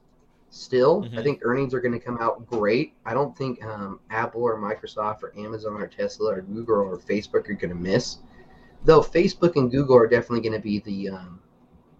Still, 0.50 1.02
mm-hmm. 1.02 1.16
I 1.16 1.22
think 1.22 1.40
earnings 1.42 1.72
are 1.74 1.80
going 1.80 1.98
to 1.98 2.04
come 2.04 2.18
out 2.18 2.44
great. 2.48 2.94
I 3.06 3.14
don't 3.14 3.36
think 3.36 3.64
um, 3.64 4.00
Apple 4.10 4.42
or 4.42 4.58
Microsoft 4.58 5.22
or 5.22 5.32
Amazon 5.38 5.80
or 5.80 5.86
Tesla 5.86 6.34
or 6.34 6.40
Google 6.42 6.76
or 6.76 6.98
Facebook 6.98 7.48
are 7.48 7.54
going 7.54 7.70
to 7.70 7.76
miss. 7.76 8.18
Though 8.84 9.00
Facebook 9.00 9.54
and 9.56 9.70
Google 9.70 9.96
are 9.96 10.08
definitely 10.08 10.40
going 10.40 10.60
to 10.60 10.62
be 10.62 10.80
the 10.80 11.10
um, 11.10 11.40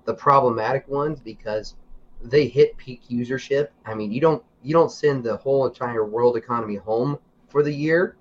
the 0.05 0.15
problematic 0.15 0.89
ones 0.89 1.21
because 1.21 1.77
they 2.23 2.49
hit 2.49 2.77
peak 2.77 3.03
usership. 3.11 3.69
I 3.87 3.95
mean, 3.95 4.13
you 4.13 4.21
don't 4.21 4.43
you 4.63 4.73
don't 4.73 4.91
send 4.91 5.25
the 5.25 5.37
whole 5.37 5.67
entire 5.67 6.05
world 6.05 6.37
economy 6.37 6.77
home 6.77 7.19
for 7.49 7.63
the 7.63 7.73
year 7.73 8.17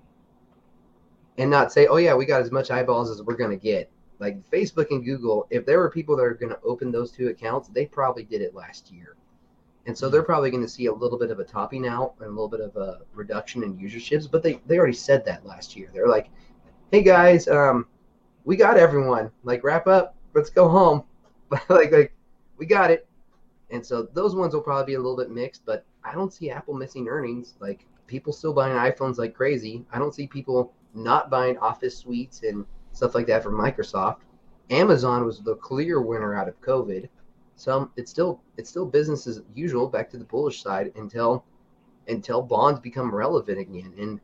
and 1.38 1.50
not 1.50 1.72
say, 1.72 1.86
"Oh 1.86 1.96
yeah, 1.96 2.14
we 2.14 2.26
got 2.26 2.42
as 2.42 2.50
much 2.50 2.70
eyeballs 2.70 3.10
as 3.10 3.22
we're 3.22 3.36
going 3.36 3.50
to 3.50 3.56
get." 3.56 3.90
Like 4.18 4.48
Facebook 4.50 4.90
and 4.90 5.04
Google, 5.04 5.46
if 5.50 5.64
there 5.64 5.78
were 5.78 5.90
people 5.90 6.16
that 6.16 6.24
are 6.24 6.34
going 6.34 6.50
to 6.50 6.60
open 6.62 6.92
those 6.92 7.10
two 7.10 7.28
accounts, 7.28 7.68
they 7.68 7.86
probably 7.86 8.22
did 8.22 8.42
it 8.42 8.54
last 8.54 8.92
year. 8.92 9.16
And 9.86 9.96
so 9.96 10.10
they're 10.10 10.22
probably 10.22 10.50
going 10.50 10.62
to 10.62 10.68
see 10.68 10.86
a 10.86 10.92
little 10.92 11.18
bit 11.18 11.30
of 11.30 11.40
a 11.40 11.44
topping 11.44 11.86
out 11.86 12.14
and 12.18 12.26
a 12.26 12.30
little 12.30 12.48
bit 12.48 12.60
of 12.60 12.76
a 12.76 13.00
reduction 13.14 13.62
in 13.62 13.78
userships. 13.78 14.26
But 14.26 14.42
they, 14.42 14.60
they 14.66 14.78
already 14.78 14.92
said 14.92 15.24
that 15.24 15.46
last 15.46 15.74
year. 15.74 15.88
They're 15.92 16.06
like, 16.06 16.30
hey 16.92 17.02
guys, 17.02 17.48
um, 17.48 17.86
we 18.44 18.56
got 18.56 18.76
everyone. 18.76 19.30
Like, 19.42 19.64
wrap 19.64 19.86
up. 19.86 20.14
Let's 20.34 20.50
go 20.50 20.68
home. 20.68 21.04
like, 21.70 21.90
like, 21.92 22.12
we 22.58 22.66
got 22.66 22.90
it. 22.90 23.08
And 23.70 23.84
so 23.84 24.08
those 24.14 24.34
ones 24.34 24.54
will 24.54 24.62
probably 24.62 24.92
be 24.92 24.94
a 24.94 25.00
little 25.00 25.16
bit 25.16 25.30
mixed, 25.30 25.64
but 25.64 25.84
I 26.04 26.12
don't 26.12 26.32
see 26.32 26.50
Apple 26.50 26.74
missing 26.74 27.08
earnings. 27.08 27.54
Like, 27.60 27.86
people 28.06 28.32
still 28.32 28.52
buying 28.52 28.74
iPhones 28.74 29.18
like 29.18 29.34
crazy. 29.34 29.84
I 29.92 29.98
don't 29.98 30.14
see 30.14 30.26
people 30.26 30.72
not 30.94 31.30
buying 31.30 31.56
Office 31.58 31.96
suites 31.96 32.42
and 32.42 32.66
stuff 32.92 33.14
like 33.14 33.26
that 33.28 33.42
from 33.42 33.54
Microsoft. 33.54 34.18
Amazon 34.70 35.24
was 35.24 35.40
the 35.40 35.56
clear 35.56 36.00
winner 36.00 36.34
out 36.34 36.48
of 36.48 36.60
COVID 36.60 37.08
some 37.60 37.90
it's 37.96 38.10
still 38.10 38.40
it's 38.56 38.70
still 38.70 38.86
business 38.86 39.26
as 39.26 39.42
usual 39.54 39.86
back 39.86 40.08
to 40.08 40.16
the 40.16 40.24
bullish 40.24 40.62
side 40.62 40.90
until 40.96 41.44
until 42.08 42.40
bonds 42.40 42.80
become 42.80 43.14
relevant 43.14 43.58
again 43.58 43.92
and 43.98 44.18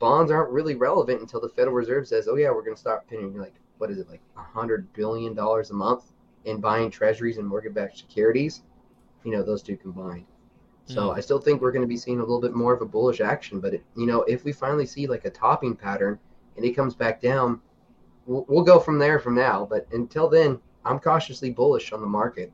bonds 0.00 0.32
aren't 0.32 0.50
really 0.50 0.74
relevant 0.74 1.20
until 1.20 1.40
the 1.40 1.48
federal 1.48 1.76
reserve 1.76 2.08
says 2.08 2.26
oh 2.26 2.34
yeah 2.34 2.50
we're 2.50 2.62
going 2.62 2.74
to 2.74 2.80
start 2.80 3.06
printing 3.06 3.38
like 3.38 3.54
what 3.78 3.88
is 3.88 3.98
it 3.98 4.10
like 4.10 4.20
a 4.36 4.42
hundred 4.42 4.92
billion 4.94 5.32
dollars 5.32 5.70
a 5.70 5.74
month 5.74 6.06
in 6.46 6.60
buying 6.60 6.90
treasuries 6.90 7.38
and 7.38 7.46
mortgage-backed 7.46 7.96
securities 7.96 8.62
you 9.24 9.30
know 9.30 9.42
those 9.42 9.62
two 9.62 9.76
combined 9.76 10.26
so 10.86 11.10
mm. 11.10 11.16
i 11.16 11.20
still 11.20 11.38
think 11.38 11.60
we're 11.60 11.72
going 11.72 11.82
to 11.82 11.88
be 11.88 11.96
seeing 11.96 12.18
a 12.18 12.22
little 12.22 12.40
bit 12.40 12.54
more 12.54 12.72
of 12.72 12.80
a 12.80 12.86
bullish 12.86 13.20
action 13.20 13.60
but 13.60 13.74
it, 13.74 13.84
you 13.96 14.06
know 14.06 14.22
if 14.22 14.44
we 14.44 14.52
finally 14.52 14.86
see 14.86 15.06
like 15.06 15.24
a 15.24 15.30
topping 15.30 15.76
pattern 15.76 16.18
and 16.56 16.64
it 16.64 16.72
comes 16.72 16.94
back 16.94 17.20
down 17.20 17.60
we'll, 18.24 18.46
we'll 18.48 18.64
go 18.64 18.80
from 18.80 18.98
there 18.98 19.18
from 19.18 19.34
now 19.34 19.66
but 19.68 19.86
until 19.92 20.28
then 20.28 20.58
I'm 20.86 21.00
cautiously 21.00 21.50
bullish 21.50 21.92
on 21.92 22.00
the 22.00 22.06
market. 22.06 22.52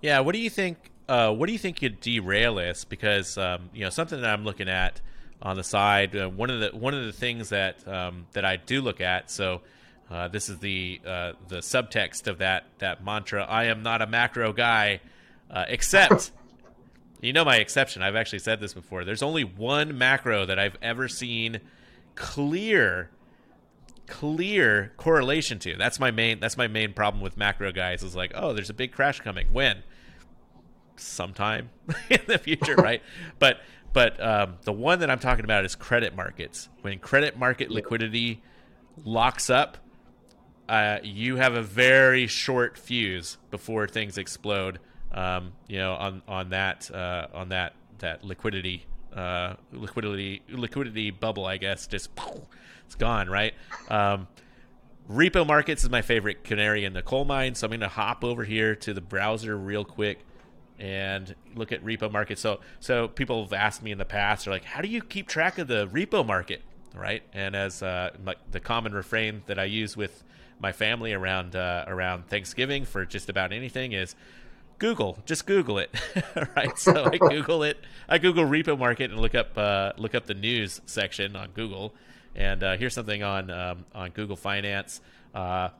Yeah, 0.00 0.20
what 0.20 0.32
do 0.32 0.38
you 0.38 0.50
think? 0.50 0.90
Uh, 1.08 1.32
what 1.32 1.46
do 1.46 1.52
you 1.52 1.58
think 1.58 1.78
could 1.78 2.00
derail 2.00 2.54
this? 2.56 2.84
Because 2.84 3.36
um, 3.36 3.70
you 3.74 3.84
know 3.84 3.90
something 3.90 4.20
that 4.20 4.30
I'm 4.30 4.44
looking 4.44 4.68
at 4.68 5.00
on 5.42 5.56
the 5.56 5.62
side. 5.62 6.16
Uh, 6.16 6.28
one 6.28 6.50
of 6.50 6.60
the 6.60 6.70
one 6.76 6.94
of 6.94 7.04
the 7.04 7.12
things 7.12 7.50
that 7.50 7.86
um, 7.86 8.26
that 8.32 8.44
I 8.44 8.56
do 8.56 8.80
look 8.80 9.00
at. 9.00 9.30
So 9.30 9.60
uh, 10.12 10.28
this 10.28 10.48
is 10.48 10.58
the 10.58 11.00
uh, 11.06 11.32
the 11.48 11.58
subtext 11.58 12.26
of 12.26 12.38
that 12.38 12.66
that 12.78 13.04
mantra. 13.04 13.44
I 13.44 13.64
am 13.64 13.82
not 13.82 14.02
a 14.02 14.06
macro 14.06 14.52
guy, 14.52 15.00
uh, 15.50 15.64
except. 15.68 16.32
you 17.20 17.32
know 17.32 17.44
my 17.44 17.56
exception. 17.56 18.02
I've 18.02 18.16
actually 18.16 18.40
said 18.40 18.60
this 18.60 18.74
before. 18.74 19.04
There's 19.04 19.22
only 19.22 19.44
one 19.44 19.96
macro 19.96 20.44
that 20.44 20.58
I've 20.58 20.76
ever 20.82 21.08
seen 21.08 21.60
clear 22.14 23.10
clear 24.06 24.92
correlation 24.98 25.58
to. 25.60 25.76
That's 25.76 25.98
my 25.98 26.10
main 26.10 26.40
that's 26.40 26.56
my 26.56 26.68
main 26.68 26.92
problem 26.92 27.22
with 27.22 27.36
macro 27.36 27.72
guys 27.72 28.02
is 28.02 28.14
like, 28.14 28.32
oh, 28.34 28.52
there's 28.52 28.70
a 28.70 28.74
big 28.74 28.92
crash 28.92 29.20
coming. 29.20 29.46
When? 29.52 29.82
Sometime 30.96 31.70
in 32.10 32.20
the 32.26 32.38
future, 32.38 32.74
right? 32.74 33.02
but 33.38 33.60
but 33.92 34.22
um, 34.22 34.54
the 34.64 34.72
one 34.72 35.00
that 35.00 35.10
I'm 35.10 35.18
talking 35.18 35.44
about 35.44 35.64
is 35.64 35.74
credit 35.74 36.14
markets. 36.14 36.68
When 36.82 36.98
credit 36.98 37.38
market 37.38 37.70
liquidity 37.70 38.42
locks 39.04 39.48
up, 39.48 39.78
uh, 40.68 40.98
you 41.02 41.36
have 41.36 41.54
a 41.54 41.62
very 41.62 42.26
short 42.26 42.78
fuse 42.78 43.36
before 43.50 43.86
things 43.86 44.18
explode. 44.18 44.78
Um, 45.12 45.52
you 45.68 45.78
know, 45.78 45.92
on 45.94 46.22
on 46.26 46.50
that 46.50 46.90
uh, 46.90 47.26
on 47.34 47.50
that 47.50 47.74
that 47.98 48.24
liquidity 48.24 48.86
uh, 49.14 49.54
liquidity 49.72 50.42
liquidity 50.48 51.10
bubble, 51.10 51.46
I 51.46 51.56
guess, 51.56 51.86
just 51.86 52.10
it's 52.86 52.94
gone, 52.94 53.28
right? 53.28 53.54
Um, 53.88 54.28
repo 55.10 55.46
markets 55.46 55.82
is 55.84 55.90
my 55.90 56.02
favorite 56.02 56.44
canary 56.44 56.84
in 56.84 56.92
the 56.92 57.02
coal 57.02 57.24
mine, 57.24 57.54
so 57.54 57.66
I'm 57.66 57.70
going 57.70 57.80
to 57.80 57.88
hop 57.88 58.24
over 58.24 58.44
here 58.44 58.74
to 58.76 58.94
the 58.94 59.00
browser 59.00 59.56
real 59.56 59.84
quick 59.84 60.20
and 60.78 61.34
look 61.54 61.72
at 61.72 61.84
repo 61.84 62.10
market. 62.10 62.38
So, 62.38 62.60
so 62.80 63.08
people 63.08 63.42
have 63.44 63.52
asked 63.52 63.82
me 63.82 63.92
in 63.92 63.98
the 63.98 64.04
past, 64.04 64.44
they're 64.44 64.54
like, 64.54 64.64
"How 64.64 64.80
do 64.80 64.88
you 64.88 65.02
keep 65.02 65.28
track 65.28 65.58
of 65.58 65.68
the 65.68 65.86
repo 65.88 66.26
market?" 66.26 66.62
Right? 66.94 67.22
And 67.32 67.54
as 67.56 67.82
uh, 67.82 68.10
my, 68.22 68.34
the 68.50 68.60
common 68.60 68.92
refrain 68.92 69.42
that 69.46 69.58
I 69.58 69.64
use 69.64 69.96
with 69.96 70.24
my 70.62 70.72
family 70.72 71.12
around 71.12 71.56
uh, 71.56 71.84
around 71.88 72.28
Thanksgiving 72.28 72.84
for 72.84 73.04
just 73.04 73.28
about 73.28 73.52
anything 73.52 73.92
is 73.92 74.14
Google. 74.78 75.18
Just 75.26 75.44
Google 75.44 75.78
it, 75.78 75.94
right? 76.56 76.78
So 76.78 77.04
I 77.04 77.18
Google 77.18 77.64
it. 77.64 77.78
I 78.08 78.18
Google 78.18 78.44
repo 78.44 78.78
market 78.78 79.10
and 79.10 79.20
look 79.20 79.34
up 79.34 79.58
uh, 79.58 79.92
look 79.98 80.14
up 80.14 80.26
the 80.26 80.34
news 80.34 80.80
section 80.86 81.36
on 81.36 81.50
Google, 81.50 81.92
and 82.36 82.62
uh, 82.62 82.76
here's 82.76 82.94
something 82.94 83.22
on 83.22 83.50
um, 83.50 83.84
on 83.94 84.10
Google 84.10 84.36
Finance. 84.36 85.00
Uh, 85.34 85.70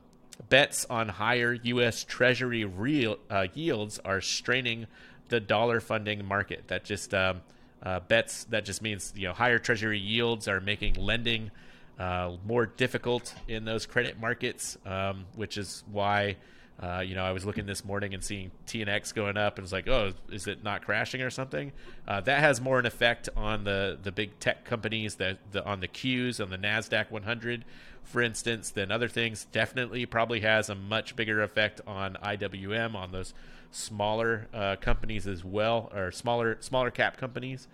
bets 0.48 0.84
on 0.90 1.08
higher 1.08 1.52
U.S. 1.52 2.04
Treasury 2.04 2.64
real, 2.64 3.18
uh, 3.30 3.46
yields 3.54 4.00
are 4.04 4.20
straining 4.20 4.86
the 5.28 5.40
dollar 5.40 5.80
funding 5.80 6.24
market. 6.24 6.68
That 6.68 6.84
just 6.84 7.14
um, 7.14 7.42
uh, 7.82 8.00
bets. 8.00 8.44
That 8.44 8.64
just 8.64 8.82
means 8.82 9.12
you 9.16 9.28
know 9.28 9.34
higher 9.34 9.58
Treasury 9.58 9.98
yields 9.98 10.48
are 10.48 10.60
making 10.60 10.94
lending 10.94 11.52
uh, 11.98 12.36
more 12.46 12.66
difficult 12.66 13.34
in 13.48 13.64
those 13.64 13.86
credit 13.86 14.18
markets, 14.20 14.76
um, 14.86 15.26
which 15.34 15.56
is 15.56 15.84
why 15.90 16.36
uh, 16.82 17.00
you 17.00 17.14
know, 17.14 17.24
I 17.24 17.30
was 17.30 17.44
looking 17.44 17.64
this 17.66 17.84
morning 17.84 18.12
and 18.12 18.24
seeing 18.24 18.50
TNX 18.66 19.14
going 19.14 19.36
up, 19.36 19.56
and 19.56 19.64
it's 19.64 19.72
like, 19.72 19.86
oh, 19.86 20.12
is 20.30 20.48
it 20.48 20.64
not 20.64 20.84
crashing 20.84 21.22
or 21.22 21.30
something? 21.30 21.70
Uh, 22.08 22.20
that 22.22 22.40
has 22.40 22.60
more 22.60 22.78
an 22.80 22.86
effect 22.86 23.28
on 23.36 23.62
the 23.62 23.98
the 24.02 24.10
big 24.10 24.38
tech 24.40 24.64
companies 24.64 25.16
that 25.16 25.38
the 25.52 25.64
on 25.64 25.78
the 25.78 25.86
Qs 25.86 26.42
on 26.42 26.50
the 26.50 26.58
Nasdaq 26.58 27.10
100, 27.10 27.64
for 28.02 28.20
instance, 28.20 28.70
than 28.70 28.90
other 28.90 29.08
things. 29.08 29.46
Definitely, 29.52 30.06
probably 30.06 30.40
has 30.40 30.68
a 30.68 30.74
much 30.74 31.14
bigger 31.14 31.40
effect 31.42 31.80
on 31.86 32.14
IWM 32.14 32.96
on 32.96 33.12
those 33.12 33.32
smaller 33.70 34.48
uh, 34.52 34.74
companies 34.80 35.28
as 35.28 35.44
well, 35.44 35.88
or 35.94 36.10
smaller 36.10 36.56
smaller 36.60 36.90
cap 36.90 37.16
companies. 37.16 37.68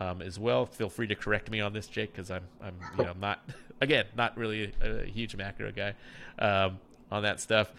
Um, 0.00 0.22
as 0.22 0.40
well, 0.40 0.66
feel 0.66 0.88
free 0.88 1.06
to 1.06 1.14
correct 1.14 1.48
me 1.50 1.60
on 1.60 1.72
this, 1.72 1.86
Jake, 1.86 2.12
because 2.12 2.28
I'm, 2.28 2.42
I'm, 2.60 2.74
you 2.98 3.04
know, 3.04 3.12
not 3.20 3.48
again, 3.84 4.06
not 4.16 4.36
really 4.36 4.72
a, 4.82 5.02
a 5.02 5.06
huge 5.06 5.36
macro 5.36 5.70
guy 5.70 5.94
um, 6.38 6.78
on 7.10 7.22
that 7.22 7.40
stuff. 7.40 7.70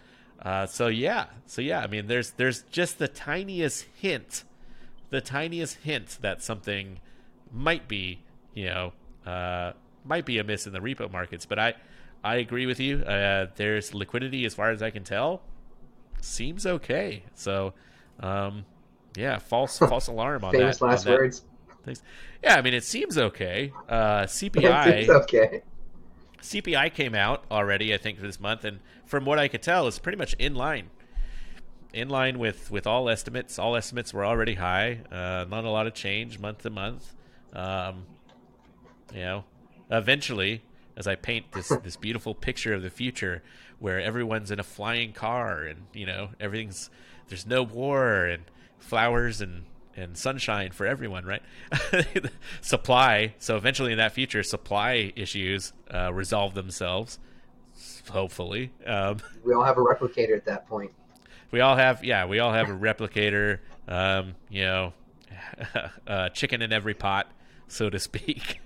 Uh, 0.41 0.65
so 0.65 0.87
yeah, 0.87 1.25
so 1.45 1.61
yeah, 1.61 1.81
I 1.81 1.87
mean, 1.87 2.07
there's 2.07 2.31
there's 2.31 2.63
just 2.63 2.99
the 2.99 3.07
tiniest 3.07 3.85
hint, 3.95 4.43
the 5.09 5.21
tiniest 5.21 5.77
hint 5.77 6.17
that 6.21 6.41
something 6.41 6.99
might 7.51 7.87
be, 7.87 8.19
you 8.53 8.65
know, 8.65 8.93
uh, 9.25 9.73
might 10.03 10.25
be 10.25 10.37
amiss 10.39 10.67
in 10.67 10.73
the 10.73 10.79
repo 10.79 11.11
markets. 11.11 11.45
But 11.45 11.59
I, 11.59 11.73
I 12.23 12.35
agree 12.35 12.65
with 12.65 12.79
you. 12.79 12.99
Uh, 12.99 13.47
there's 13.55 13.93
liquidity, 13.93 14.45
as 14.45 14.53
far 14.53 14.71
as 14.71 14.81
I 14.83 14.89
can 14.89 15.03
tell, 15.03 15.41
seems 16.21 16.65
okay. 16.65 17.23
So, 17.33 17.73
um, 18.19 18.65
yeah, 19.15 19.39
false 19.39 19.77
false 19.77 20.07
alarm 20.07 20.43
on 20.43 20.51
Famous 20.51 20.79
that. 20.79 20.85
last 20.85 21.05
on 21.07 21.13
that. 21.13 21.19
words. 21.19 21.43
Thanks. 21.83 22.01
Yeah, 22.43 22.55
I 22.55 22.61
mean, 22.61 22.73
it 22.73 22.83
seems 22.83 23.17
okay. 23.17 23.71
Uh, 23.87 24.23
CPI. 24.23 25.07
okay. 25.09 25.61
CPI 26.41 26.93
came 26.93 27.15
out 27.15 27.45
already, 27.49 27.93
I 27.93 27.97
think, 27.97 28.19
this 28.19 28.39
month, 28.39 28.63
and 28.63 28.79
from 29.05 29.25
what 29.25 29.39
I 29.39 29.47
could 29.47 29.61
tell, 29.61 29.87
is 29.87 29.99
pretty 29.99 30.17
much 30.17 30.33
in 30.35 30.55
line. 30.55 30.89
In 31.93 32.09
line 32.09 32.39
with, 32.39 32.71
with 32.71 32.85
all 32.85 33.09
estimates. 33.09 33.57
All 33.57 33.75
estimates 33.75 34.13
were 34.13 34.25
already 34.25 34.55
high. 34.55 34.99
Uh, 35.11 35.45
not 35.49 35.63
a 35.63 35.69
lot 35.69 35.87
of 35.87 35.93
change 35.93 36.39
month 36.39 36.63
to 36.63 36.69
month. 36.69 37.15
Um, 37.53 38.05
you 39.13 39.21
know, 39.21 39.45
eventually, 39.89 40.61
as 40.97 41.07
I 41.07 41.15
paint 41.15 41.51
this 41.53 41.69
this 41.83 41.95
beautiful 41.95 42.35
picture 42.35 42.73
of 42.73 42.81
the 42.81 42.89
future, 42.89 43.43
where 43.79 43.99
everyone's 43.99 44.51
in 44.51 44.59
a 44.59 44.63
flying 44.63 45.13
car, 45.13 45.63
and 45.63 45.83
you 45.93 46.05
know 46.05 46.29
everything's 46.39 46.89
there's 47.29 47.45
no 47.45 47.63
war 47.63 48.25
and 48.25 48.43
flowers 48.77 49.41
and 49.41 49.63
and 49.95 50.17
sunshine 50.17 50.71
for 50.71 50.85
everyone, 50.85 51.25
right? 51.25 51.41
supply. 52.61 53.33
So 53.39 53.55
eventually, 53.55 53.91
in 53.91 53.97
that 53.97 54.11
future, 54.11 54.43
supply 54.43 55.13
issues 55.15 55.73
uh, 55.93 56.13
resolve 56.13 56.53
themselves. 56.53 57.19
Hopefully, 58.09 58.71
um, 58.85 59.17
we 59.43 59.53
all 59.53 59.63
have 59.63 59.77
a 59.77 59.81
replicator 59.81 60.35
at 60.35 60.45
that 60.45 60.67
point. 60.67 60.91
We 61.51 61.61
all 61.61 61.75
have, 61.75 62.03
yeah, 62.03 62.25
we 62.25 62.39
all 62.39 62.53
have 62.53 62.69
a 62.69 62.73
replicator. 62.73 63.59
Um, 63.87 64.35
you 64.49 64.63
know, 64.63 64.93
uh, 66.07 66.29
chicken 66.29 66.61
in 66.61 66.73
every 66.73 66.93
pot, 66.93 67.31
so 67.67 67.89
to 67.89 67.99
speak. 67.99 68.59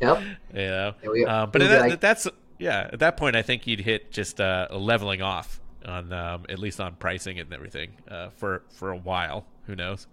yep. 0.00 0.22
You 0.54 0.60
know, 0.60 0.94
we, 1.10 1.24
uh, 1.24 1.46
but 1.46 1.60
that, 1.60 1.80
like... 1.80 2.00
that's 2.00 2.26
yeah. 2.58 2.90
At 2.92 3.00
that 3.00 3.16
point, 3.16 3.36
I 3.36 3.42
think 3.42 3.66
you'd 3.66 3.80
hit 3.80 4.10
just 4.10 4.40
uh, 4.40 4.68
a 4.70 4.78
leveling 4.78 5.22
off 5.22 5.60
on 5.84 6.12
um, 6.12 6.46
at 6.48 6.58
least 6.58 6.80
on 6.80 6.94
pricing 6.96 7.38
and 7.38 7.52
everything 7.52 7.92
uh, 8.08 8.30
for 8.30 8.62
for 8.70 8.90
a 8.90 8.96
while. 8.96 9.46
Who 9.68 9.76
knows? 9.76 10.06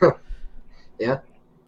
yeah, 0.98 1.18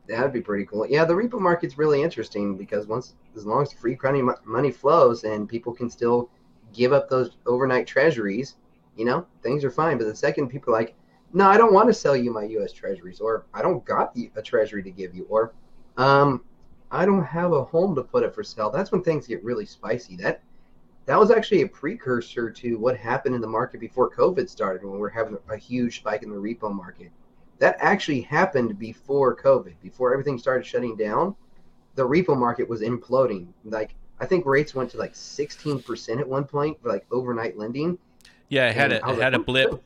that'd 0.08 0.32
be 0.32 0.40
pretty 0.40 0.64
cool. 0.64 0.86
Yeah, 0.88 1.04
the 1.04 1.12
repo 1.12 1.38
market's 1.38 1.76
really 1.76 2.02
interesting 2.02 2.56
because 2.56 2.86
once 2.86 3.14
as 3.36 3.44
long 3.44 3.62
as 3.62 3.72
free 3.74 3.98
money 4.46 4.70
flows 4.70 5.24
and 5.24 5.46
people 5.46 5.74
can 5.74 5.90
still 5.90 6.30
give 6.72 6.94
up 6.94 7.10
those 7.10 7.36
overnight 7.44 7.86
treasuries, 7.86 8.56
you 8.96 9.04
know, 9.04 9.26
things 9.42 9.62
are 9.62 9.70
fine. 9.70 9.98
But 9.98 10.06
the 10.06 10.16
second 10.16 10.48
people 10.48 10.74
are 10.74 10.78
like, 10.78 10.96
no, 11.34 11.46
I 11.46 11.58
don't 11.58 11.74
want 11.74 11.88
to 11.88 11.94
sell 11.94 12.16
you 12.16 12.32
my 12.32 12.44
U.S. 12.44 12.72
treasuries, 12.72 13.20
or 13.20 13.44
I 13.52 13.60
don't 13.60 13.84
got 13.84 14.16
a 14.34 14.40
treasury 14.40 14.82
to 14.84 14.90
give 14.90 15.14
you, 15.14 15.26
or 15.28 15.52
um, 15.98 16.44
I 16.90 17.04
don't 17.04 17.24
have 17.24 17.52
a 17.52 17.62
home 17.62 17.94
to 17.96 18.02
put 18.02 18.22
it 18.22 18.34
for 18.34 18.42
sale. 18.42 18.70
That's 18.70 18.90
when 18.90 19.02
things 19.02 19.26
get 19.26 19.44
really 19.44 19.66
spicy. 19.66 20.16
That 20.16 20.40
that 21.06 21.18
was 21.18 21.30
actually 21.30 21.62
a 21.62 21.68
precursor 21.68 22.50
to 22.50 22.78
what 22.78 22.96
happened 22.96 23.34
in 23.34 23.40
the 23.40 23.46
market 23.46 23.80
before 23.80 24.10
COVID 24.10 24.48
started 24.48 24.82
when 24.82 24.92
we 24.92 24.98
were 24.98 25.10
having 25.10 25.36
a 25.50 25.56
huge 25.56 25.98
spike 25.98 26.22
in 26.22 26.30
the 26.30 26.36
repo 26.36 26.74
market. 26.74 27.10
That 27.58 27.76
actually 27.78 28.22
happened 28.22 28.78
before 28.78 29.36
COVID, 29.36 29.74
before 29.82 30.12
everything 30.12 30.38
started 30.38 30.66
shutting 30.66 30.96
down. 30.96 31.36
The 31.94 32.06
repo 32.06 32.36
market 32.36 32.68
was 32.68 32.80
imploding. 32.80 33.48
Like 33.64 33.94
I 34.18 34.26
think 34.26 34.46
rates 34.46 34.74
went 34.74 34.90
to 34.90 34.96
like 34.96 35.12
16% 35.12 36.20
at 36.20 36.28
one 36.28 36.44
point 36.44 36.80
for 36.80 36.88
like 36.88 37.04
overnight 37.10 37.58
lending. 37.58 37.98
Yeah, 38.48 38.70
it 38.70 38.76
had 38.76 38.92
a, 38.92 38.96
it 38.96 39.06
like, 39.06 39.18
had 39.18 39.34
a 39.34 39.38
blip. 39.38 39.82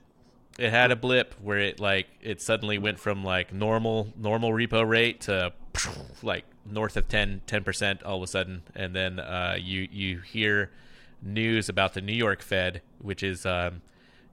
It 0.58 0.70
had 0.70 0.90
a 0.90 0.96
blip 0.96 1.34
where 1.40 1.58
it 1.58 1.80
like 1.80 2.08
it 2.20 2.40
suddenly 2.40 2.78
went 2.78 2.98
from 2.98 3.24
like 3.24 3.52
normal 3.52 4.12
normal 4.16 4.50
repo 4.50 4.88
rate 4.88 5.22
to 5.22 5.52
like 6.22 6.44
north 6.64 6.96
of 6.96 7.08
10 7.08 7.42
percent 7.64 8.02
all 8.02 8.18
of 8.18 8.22
a 8.22 8.26
sudden, 8.26 8.62
and 8.74 8.94
then 8.94 9.20
uh, 9.20 9.56
you 9.60 9.88
you 9.90 10.20
hear 10.20 10.70
news 11.22 11.68
about 11.68 11.94
the 11.94 12.00
New 12.00 12.14
York 12.14 12.42
Fed, 12.42 12.82
which 13.00 13.22
is 13.22 13.46
um, 13.46 13.82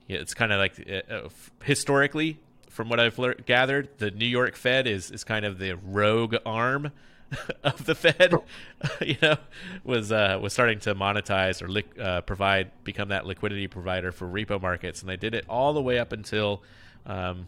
it's 0.07 0.33
kind 0.33 0.51
of 0.51 0.59
like 0.59 0.87
uh, 0.89 1.13
uh 1.13 1.29
historically, 1.63 2.39
from 2.69 2.89
what 2.89 2.99
I've 2.99 3.19
gathered, 3.45 3.89
the 3.97 4.11
New 4.11 4.25
York 4.25 4.55
Fed 4.55 4.87
is 4.87 5.11
is 5.11 5.23
kind 5.23 5.45
of 5.45 5.59
the 5.59 5.73
rogue 5.73 6.35
arm 6.45 6.91
of 7.63 7.85
the 7.85 7.95
Fed. 7.95 8.33
you 9.01 9.17
know, 9.21 9.37
was 9.83 10.11
uh, 10.11 10.37
was 10.41 10.53
starting 10.53 10.79
to 10.79 10.95
monetize 10.95 11.61
or 11.61 11.67
li- 11.67 11.83
uh, 11.99 12.21
provide 12.21 12.71
become 12.83 13.09
that 13.09 13.25
liquidity 13.25 13.67
provider 13.67 14.11
for 14.11 14.27
repo 14.27 14.61
markets, 14.61 15.01
and 15.01 15.09
they 15.09 15.17
did 15.17 15.33
it 15.33 15.45
all 15.49 15.73
the 15.73 15.81
way 15.81 15.99
up 15.99 16.11
until. 16.11 16.63
Um, 17.05 17.47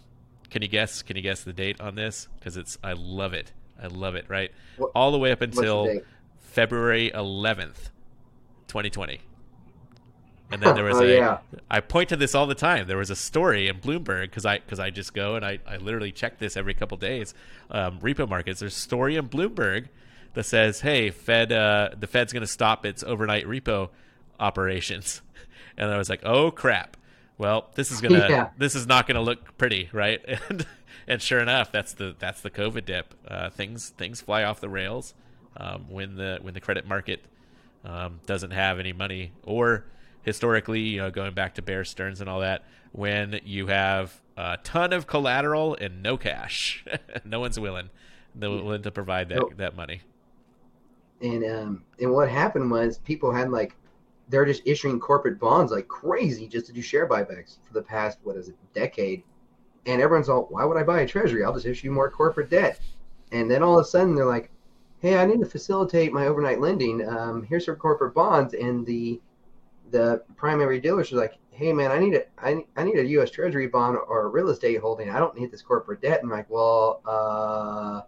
can 0.50 0.62
you 0.62 0.70
guess? 0.70 1.02
Can 1.02 1.18
you 1.18 1.22
guess 1.22 1.44
the 1.44 1.52
date 1.52 1.82
on 1.82 1.96
this? 1.96 2.30
Because 2.40 2.56
it's 2.56 2.78
I 2.82 2.94
love 2.94 3.34
it. 3.34 3.52
I 3.82 3.88
love 3.88 4.16
it. 4.16 4.26
Right, 4.30 4.52
what, 4.78 4.92
all 4.96 5.12
the 5.12 5.18
way 5.18 5.32
up 5.32 5.42
until 5.42 6.00
February 6.40 7.12
11th, 7.14 7.90
2020. 8.68 9.22
And 10.50 10.62
then 10.62 10.76
there 10.76 10.86
was 10.86 10.98
oh, 10.98 11.04
a. 11.04 11.18
Yeah. 11.18 11.38
I 11.70 11.82
point 11.82 12.10
to 12.10 12.16
this 12.16 12.34
all 12.34 12.48
the 12.48 12.56
time. 12.56 12.88
There 12.88 12.98
was 12.98 13.10
a 13.10 13.16
story 13.16 13.68
in 13.68 13.80
Bloomberg 13.80 14.24
because 14.24 14.46
I 14.46 14.60
because 14.60 14.80
I 14.80 14.92
just 14.92 15.14
go 15.14 15.36
and 15.36 15.46
I, 15.46 15.60
I 15.68 15.78
literally 15.78 16.12
check 16.12 16.40
this 16.40 16.56
every 16.56 16.74
couple 16.74 16.98
days. 16.98 17.34
Um, 17.70 18.00
repo 18.00 18.30
markets. 18.30 18.62
There's 18.62 18.76
a 18.76 18.80
story 18.80 19.18
in 19.18 19.28
Bloomberg 19.28 19.88
that 20.36 20.46
says, 20.46 20.80
"Hey, 20.80 21.10
Fed, 21.10 21.52
uh, 21.52 21.90
the 22.00 22.08
Fed's 22.08 22.32
going 22.32 22.42
to 22.42 22.48
stop 22.48 22.86
its 22.86 23.04
overnight 23.04 23.46
repo 23.46 23.90
operations," 24.40 25.22
and 25.78 25.92
I 25.92 25.98
was 25.98 26.10
like, 26.10 26.22
"Oh 26.24 26.50
crap! 26.50 26.96
Well, 27.38 27.70
this 27.76 27.92
is 27.92 28.00
gonna 28.00 28.28
yeah. 28.30 28.50
this 28.58 28.74
is 28.74 28.88
not 28.88 29.06
gonna 29.06 29.22
look 29.22 29.58
pretty, 29.58 29.90
right?" 29.92 30.22
And 30.50 30.66
and 31.10 31.22
sure 31.22 31.40
enough, 31.40 31.72
that's 31.72 31.94
the 31.94 32.16
that's 32.18 32.42
the 32.42 32.50
COVID 32.50 32.86
dip. 32.86 33.14
Uh, 33.28 33.50
things 33.50 33.90
things 33.90 34.22
fly 34.22 34.44
off 34.44 34.60
the 34.60 34.70
rails 34.70 35.14
um, 35.56 35.86
when 35.90 36.16
the 36.16 36.40
when 36.42 36.54
the 36.54 36.60
credit 36.62 36.88
market 36.88 37.24
um, 37.88 38.20
doesn't 38.26 38.52
have 38.52 38.80
any 38.80 38.94
money 38.94 39.32
or 39.44 39.86
historically, 40.22 40.82
you 40.82 40.98
know, 40.98 41.10
going 41.10 41.34
back 41.34 41.56
to 41.56 41.62
Bear 41.62 41.86
Stearns 41.86 42.22
and 42.22 42.30
all 42.30 42.42
that, 42.42 42.66
when 42.92 43.40
you 43.46 43.68
have 43.68 44.22
a 44.36 44.58
ton 44.64 44.94
of 44.94 45.08
collateral 45.08 45.76
and 45.80 46.04
no 46.04 46.18
cash, 46.18 46.86
no 47.26 47.40
one's 47.40 47.60
willing, 47.60 47.90
no 48.36 48.56
yeah. 48.56 48.62
willing 48.62 48.84
to 48.84 48.92
provide 48.92 49.30
that 49.30 49.58
that 49.58 49.76
money. 49.76 50.02
And 51.22 51.44
um, 51.46 51.84
and 52.00 52.12
what 52.12 52.30
happened 52.30 52.70
was 52.70 53.00
people 53.00 53.32
had 53.32 53.50
like 53.50 53.76
they're 54.30 54.46
just 54.46 54.62
issuing 54.66 55.00
corporate 55.00 55.40
bonds 55.40 55.72
like 55.72 55.88
crazy 55.88 56.48
just 56.48 56.66
to 56.68 56.74
do 56.74 56.82
share 56.82 57.08
buybacks 57.08 57.58
for 57.66 57.74
the 57.74 57.82
past 57.82 58.20
what 58.24 58.36
is 58.36 58.50
it 58.50 58.56
decade, 58.74 59.24
and 59.88 60.02
everyone's 60.02 60.28
all, 60.28 60.48
why 60.50 60.66
would 60.66 60.78
I 60.78 60.84
buy 60.84 61.02
a 61.02 61.08
treasury? 61.08 61.44
I'll 61.44 61.54
just 61.54 61.66
issue 61.66 61.90
more 61.90 62.12
corporate 62.12 62.50
debt. 62.50 62.80
And 63.32 63.50
then 63.50 63.64
all 63.64 63.80
of 63.80 63.86
a 63.86 63.88
sudden 63.88 64.16
they're 64.16 64.26
like, 64.26 64.52
hey, 65.00 65.18
I 65.18 65.26
need 65.26 65.40
to 65.40 65.46
facilitate 65.46 66.14
my 66.14 66.28
overnight 66.28 66.60
lending. 66.60 67.08
Um, 67.08 67.44
here's 67.44 67.66
some 67.66 67.76
corporate 67.76 68.14
bonds, 68.14 68.54
and 68.54 68.86
the 68.86 69.22
the 69.92 70.22
primary 70.36 70.82
dealers 70.82 71.14
are 71.14 71.18
like, 71.18 71.38
hey 71.52 71.72
man, 71.74 71.92
I 71.92 72.00
need 72.00 72.16
a 72.16 72.24
I, 72.38 72.64
I 72.76 72.84
need 72.84 73.00
a 73.00 73.06
U.S. 73.06 73.32
Treasury 73.32 73.68
bond 73.68 73.98
or 74.08 74.26
a 74.26 74.28
real 74.28 74.50
estate 74.50 74.80
holding. 74.80 75.10
I 75.10 75.20
don't 75.20 75.38
need 75.38 75.52
this 75.52 75.62
corporate 75.62 76.02
debt. 76.02 76.22
And 76.22 76.32
I'm 76.32 76.38
like, 76.38 76.50
well, 76.50 77.02
uh, 77.06 78.02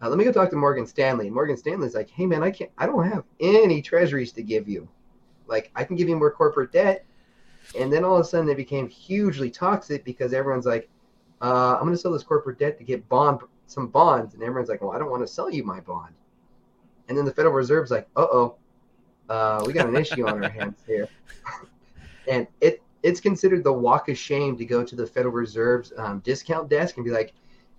uh, 0.00 0.08
let 0.08 0.18
me 0.18 0.24
go 0.24 0.32
talk 0.32 0.50
to 0.50 0.56
Morgan 0.56 0.86
Stanley. 0.86 1.30
Morgan 1.30 1.56
Stanley's 1.56 1.94
like, 1.94 2.10
hey 2.10 2.26
man, 2.26 2.42
I 2.42 2.50
can't, 2.50 2.70
I 2.78 2.86
don't 2.86 3.08
have 3.08 3.24
any 3.40 3.82
treasuries 3.82 4.32
to 4.32 4.42
give 4.42 4.68
you. 4.68 4.88
Like, 5.46 5.70
I 5.74 5.84
can 5.84 5.96
give 5.96 6.08
you 6.08 6.16
more 6.16 6.30
corporate 6.30 6.72
debt. 6.72 7.04
And 7.78 7.92
then 7.92 8.04
all 8.04 8.16
of 8.16 8.20
a 8.20 8.24
sudden, 8.24 8.46
they 8.46 8.54
became 8.54 8.88
hugely 8.88 9.50
toxic 9.50 10.04
because 10.04 10.32
everyone's 10.32 10.66
like, 10.66 10.88
uh, 11.40 11.74
I'm 11.74 11.82
going 11.82 11.92
to 11.92 11.98
sell 11.98 12.12
this 12.12 12.22
corporate 12.22 12.58
debt 12.58 12.78
to 12.78 12.84
get 12.84 13.08
bond 13.08 13.40
some 13.68 13.88
bonds, 13.88 14.34
and 14.34 14.42
everyone's 14.42 14.68
like, 14.68 14.82
well, 14.82 14.92
I 14.92 14.98
don't 14.98 15.10
want 15.10 15.22
to 15.22 15.32
sell 15.32 15.50
you 15.50 15.62
my 15.62 15.80
bond. 15.80 16.14
And 17.08 17.16
then 17.16 17.24
the 17.24 17.32
Federal 17.32 17.54
Reserve's 17.54 17.90
like, 17.90 18.08
uh 18.16 18.26
oh, 18.30 18.56
uh, 19.28 19.62
we 19.66 19.72
got 19.72 19.86
an 19.86 19.96
issue 19.96 20.26
on 20.26 20.42
our 20.42 20.50
hands 20.50 20.80
here. 20.86 21.08
and 22.28 22.46
it 22.60 22.82
it's 23.02 23.20
considered 23.20 23.62
the 23.62 23.72
walk 23.72 24.08
of 24.08 24.18
shame 24.18 24.56
to 24.56 24.64
go 24.64 24.82
to 24.82 24.96
the 24.96 25.06
Federal 25.06 25.32
Reserve's 25.32 25.92
um, 25.96 26.20
discount 26.20 26.68
desk 26.68 26.96
and 26.96 27.04
be 27.04 27.10
like, 27.10 27.32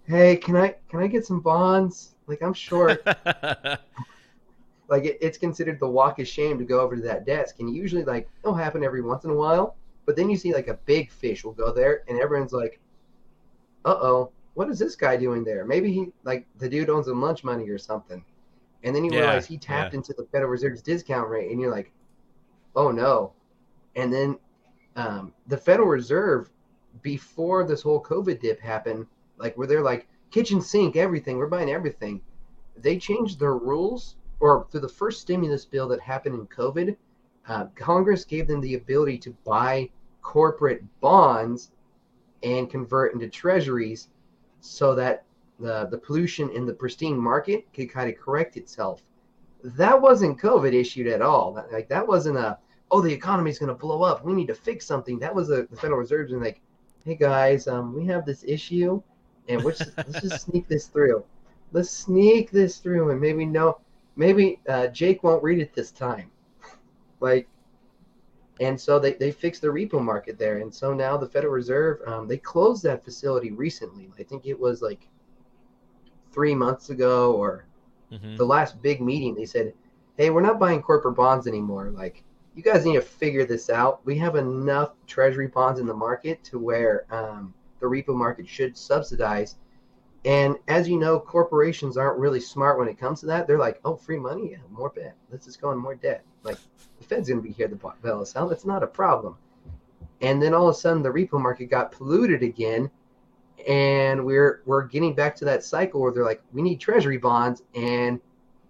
"Hey, 0.05 0.37
can 0.37 0.55
I 0.55 0.75
can 0.89 1.01
I 1.01 1.07
get 1.07 1.25
some 1.25 1.41
bonds? 1.41 2.15
Like 2.27 2.41
I'm 2.41 2.53
short." 2.53 3.05
like 3.05 5.05
it, 5.05 5.17
it's 5.21 5.37
considered 5.37 5.79
the 5.79 5.89
walk 5.89 6.19
of 6.19 6.27
shame 6.27 6.57
to 6.59 6.65
go 6.65 6.79
over 6.79 6.95
to 6.95 7.01
that 7.01 7.25
desk, 7.25 7.55
and 7.59 7.75
usually 7.75 8.03
like 8.03 8.29
it'll 8.43 8.55
happen 8.55 8.83
every 8.83 9.01
once 9.01 9.25
in 9.25 9.31
a 9.31 9.35
while. 9.35 9.75
But 10.05 10.15
then 10.15 10.29
you 10.29 10.37
see 10.37 10.53
like 10.53 10.67
a 10.67 10.75
big 10.85 11.11
fish 11.11 11.43
will 11.43 11.53
go 11.53 11.73
there, 11.73 12.03
and 12.07 12.19
everyone's 12.19 12.53
like, 12.53 12.79
"Uh 13.85 13.97
oh, 13.99 14.31
what 14.59 14.69
is 14.69 14.77
this 14.77 14.97
guy 14.97 15.15
doing 15.15 15.45
there? 15.45 15.63
Maybe 15.63 15.89
he 15.89 16.07
like 16.25 16.45
the 16.57 16.67
dude 16.67 16.89
owns 16.89 17.05
some 17.05 17.21
lunch 17.21 17.45
money 17.45 17.69
or 17.69 17.77
something." 17.77 18.21
And 18.83 18.93
then 18.93 19.05
you 19.05 19.11
yeah, 19.13 19.19
realize 19.19 19.47
he 19.47 19.57
tapped 19.57 19.93
yeah. 19.93 19.99
into 19.99 20.11
the 20.11 20.25
Federal 20.33 20.51
Reserve's 20.51 20.81
discount 20.81 21.29
rate, 21.29 21.49
and 21.49 21.61
you're 21.61 21.71
like, 21.71 21.93
oh 22.75 22.91
no. 22.91 23.31
And 23.95 24.11
then 24.11 24.37
um, 24.97 25.33
the 25.47 25.55
Federal 25.57 25.87
Reserve, 25.87 26.49
before 27.01 27.63
this 27.63 27.81
whole 27.81 28.03
COVID 28.03 28.41
dip 28.41 28.59
happened, 28.59 29.05
like 29.37 29.57
where 29.57 29.65
they're 29.65 29.81
like, 29.81 30.09
kitchen 30.29 30.59
sink, 30.59 30.97
everything, 30.97 31.37
we're 31.37 31.47
buying 31.47 31.69
everything. 31.69 32.21
They 32.75 32.97
changed 32.97 33.39
their 33.39 33.55
rules, 33.55 34.17
or 34.41 34.67
through 34.69 34.81
the 34.81 34.89
first 34.89 35.21
stimulus 35.21 35.63
bill 35.63 35.87
that 35.87 36.01
happened 36.01 36.35
in 36.35 36.47
COVID, 36.47 36.97
uh, 37.47 37.65
Congress 37.75 38.25
gave 38.25 38.45
them 38.47 38.59
the 38.59 38.75
ability 38.75 39.19
to 39.19 39.35
buy 39.45 39.89
corporate 40.21 40.83
bonds 40.99 41.71
and 42.43 42.69
convert 42.69 43.13
into 43.13 43.29
treasuries 43.29 44.09
so 44.61 44.95
that 44.95 45.23
the, 45.59 45.85
the 45.87 45.97
pollution 45.97 46.49
in 46.51 46.65
the 46.65 46.73
pristine 46.73 47.17
market 47.17 47.67
could 47.73 47.91
kind 47.91 48.09
of 48.09 48.17
correct 48.17 48.57
itself. 48.57 49.01
That 49.63 50.01
wasn't 50.01 50.39
COVID 50.39 50.73
issued 50.73 51.07
at 51.07 51.21
all. 51.21 51.63
Like 51.71 51.89
that 51.89 52.07
wasn't 52.07 52.37
a 52.37 52.57
oh 52.91 53.01
the 53.01 53.13
economy 53.13 53.51
is 53.51 53.59
going 53.59 53.69
to 53.69 53.75
blow 53.75 54.03
up. 54.03 54.23
We 54.23 54.33
need 54.33 54.47
to 54.47 54.55
fix 54.55 54.85
something. 54.85 55.19
That 55.19 55.33
was 55.33 55.49
a, 55.49 55.63
the 55.63 55.75
Federal 55.75 55.99
Reserve's 55.99 56.31
and 56.31 56.41
like, 56.41 56.61
hey 57.05 57.15
guys, 57.15 57.67
um, 57.67 57.93
we 57.93 58.05
have 58.07 58.25
this 58.25 58.43
issue, 58.47 59.01
and 59.47 59.63
let's 59.63 59.81
let's 59.97 60.21
just 60.21 60.45
sneak 60.45 60.67
this 60.67 60.87
through. 60.87 61.23
Let's 61.71 61.89
sneak 61.89 62.51
this 62.51 62.77
through, 62.77 63.11
and 63.11 63.21
maybe 63.21 63.45
no, 63.45 63.79
maybe 64.15 64.59
uh, 64.67 64.87
Jake 64.87 65.23
won't 65.23 65.43
read 65.43 65.59
it 65.59 65.73
this 65.73 65.91
time. 65.91 66.31
like, 67.19 67.47
and 68.59 68.79
so 68.79 68.99
they, 68.99 69.13
they 69.13 69.31
fixed 69.31 69.61
the 69.61 69.67
repo 69.67 70.01
market 70.01 70.37
there, 70.37 70.57
and 70.57 70.73
so 70.73 70.93
now 70.93 71.17
the 71.17 71.27
Federal 71.27 71.53
Reserve 71.53 71.99
um, 72.07 72.27
they 72.27 72.37
closed 72.37 72.83
that 72.83 73.03
facility 73.03 73.51
recently. 73.51 74.09
I 74.19 74.23
think 74.23 74.45
it 74.45 74.59
was 74.59 74.81
like 74.81 75.07
three 76.31 76.55
months 76.55 76.89
ago 76.89 77.33
or 77.33 77.65
mm-hmm. 78.11 78.35
the 78.35 78.45
last 78.45 78.81
big 78.81 79.01
meeting, 79.01 79.35
they 79.35 79.45
said, 79.45 79.73
"Hey, 80.17 80.29
we're 80.29 80.41
not 80.41 80.59
buying 80.59 80.81
corporate 80.81 81.15
bonds 81.15 81.47
anymore. 81.47 81.91
Like, 81.91 82.23
you 82.55 82.63
guys 82.63 82.85
need 82.85 82.95
to 82.95 83.01
figure 83.01 83.45
this 83.45 83.69
out. 83.69 84.05
We 84.05 84.17
have 84.17 84.35
enough 84.35 84.93
treasury 85.07 85.47
bonds 85.47 85.79
in 85.79 85.85
the 85.85 85.93
market 85.93 86.43
to 86.45 86.59
where 86.59 87.05
um, 87.09 87.53
the 87.79 87.85
repo 87.85 88.15
market 88.15 88.47
should 88.47 88.77
subsidize. 88.77 89.55
And 90.25 90.57
as 90.67 90.89
you 90.89 90.99
know, 90.99 91.19
corporations 91.19 91.95
aren't 91.95 92.19
really 92.19 92.41
smart 92.41 92.77
when 92.77 92.89
it 92.89 92.97
comes 92.97 93.21
to 93.21 93.25
that. 93.27 93.47
They're 93.47 93.57
like, 93.57 93.79
oh, 93.85 93.95
free 93.95 94.19
money, 94.19 94.51
yeah, 94.51 94.57
more 94.69 94.91
debt. 94.93 95.15
Let's 95.31 95.45
just 95.45 95.61
go 95.61 95.69
on 95.69 95.77
more 95.77 95.95
debt. 95.95 96.25
Like 96.43 96.57
the 96.99 97.05
Fed's 97.05 97.29
gonna 97.29 97.41
be 97.41 97.51
here 97.51 97.67
to 97.67 97.93
bail 98.01 98.21
us 98.21 98.35
out. 98.35 98.49
That's 98.49 98.65
not 98.65 98.83
a 98.83 98.87
problem. 98.87 99.37
And 100.21 100.41
then 100.41 100.53
all 100.53 100.67
of 100.67 100.75
a 100.75 100.77
sudden, 100.77 101.01
the 101.01 101.09
repo 101.09 101.39
market 101.39 101.69
got 101.69 101.91
polluted 101.91 102.43
again, 102.43 102.89
and 103.67 104.25
we're 104.25 104.61
we're 104.65 104.85
getting 104.85 105.13
back 105.13 105.35
to 105.37 105.45
that 105.45 105.63
cycle 105.63 106.01
where 106.01 106.11
they're 106.11 106.25
like, 106.25 106.41
we 106.51 106.61
need 106.61 106.79
treasury 106.79 107.17
bonds, 107.17 107.63
and 107.75 108.19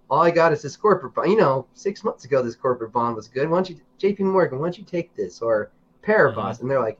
all 0.09 0.21
I 0.21 0.31
got 0.31 0.53
is 0.53 0.61
this 0.61 0.75
corporate 0.75 1.13
bond. 1.13 1.31
You 1.31 1.37
know, 1.37 1.67
six 1.73 2.03
months 2.03 2.25
ago, 2.25 2.41
this 2.41 2.55
corporate 2.55 2.91
bond 2.91 3.15
was 3.15 3.27
good. 3.27 3.49
Why 3.49 3.57
don't 3.57 3.69
you, 3.69 3.79
J.P. 3.97 4.23
Morgan? 4.23 4.59
Why 4.59 4.65
don't 4.65 4.77
you 4.77 4.83
take 4.83 5.15
this 5.15 5.41
or 5.41 5.71
Paribas? 6.03 6.35
Mm-hmm. 6.35 6.61
And 6.61 6.71
they're 6.71 6.81
like, 6.81 6.99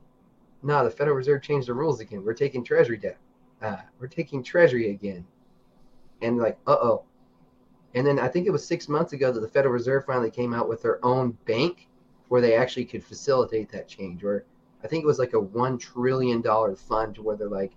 no, 0.62 0.74
nah, 0.74 0.84
the 0.84 0.90
Federal 0.90 1.16
Reserve 1.16 1.42
changed 1.42 1.68
the 1.68 1.74
rules 1.74 2.00
again. 2.00 2.24
We're 2.24 2.34
taking 2.34 2.62
treasury 2.62 2.98
debt. 2.98 3.18
Uh, 3.62 3.76
we're 3.98 4.06
taking 4.06 4.42
treasury 4.42 4.90
again. 4.90 5.26
And 6.22 6.38
like, 6.38 6.58
uh 6.66 6.76
oh. 6.80 7.04
And 7.94 8.06
then 8.06 8.18
I 8.18 8.28
think 8.28 8.46
it 8.46 8.50
was 8.50 8.64
six 8.64 8.88
months 8.88 9.12
ago 9.12 9.32
that 9.32 9.40
the 9.40 9.48
Federal 9.48 9.72
Reserve 9.72 10.04
finally 10.04 10.30
came 10.30 10.54
out 10.54 10.68
with 10.68 10.82
their 10.82 11.04
own 11.04 11.36
bank 11.44 11.88
where 12.28 12.40
they 12.40 12.54
actually 12.54 12.84
could 12.84 13.02
facilitate 13.02 13.70
that 13.72 13.88
change. 13.88 14.22
Or 14.22 14.44
I 14.84 14.86
think 14.86 15.02
it 15.02 15.06
was 15.06 15.18
like 15.18 15.32
a 15.32 15.40
one 15.40 15.76
trillion 15.78 16.40
dollar 16.40 16.76
fund 16.76 17.16
to 17.16 17.22
where 17.22 17.36
they're 17.36 17.48
like, 17.48 17.72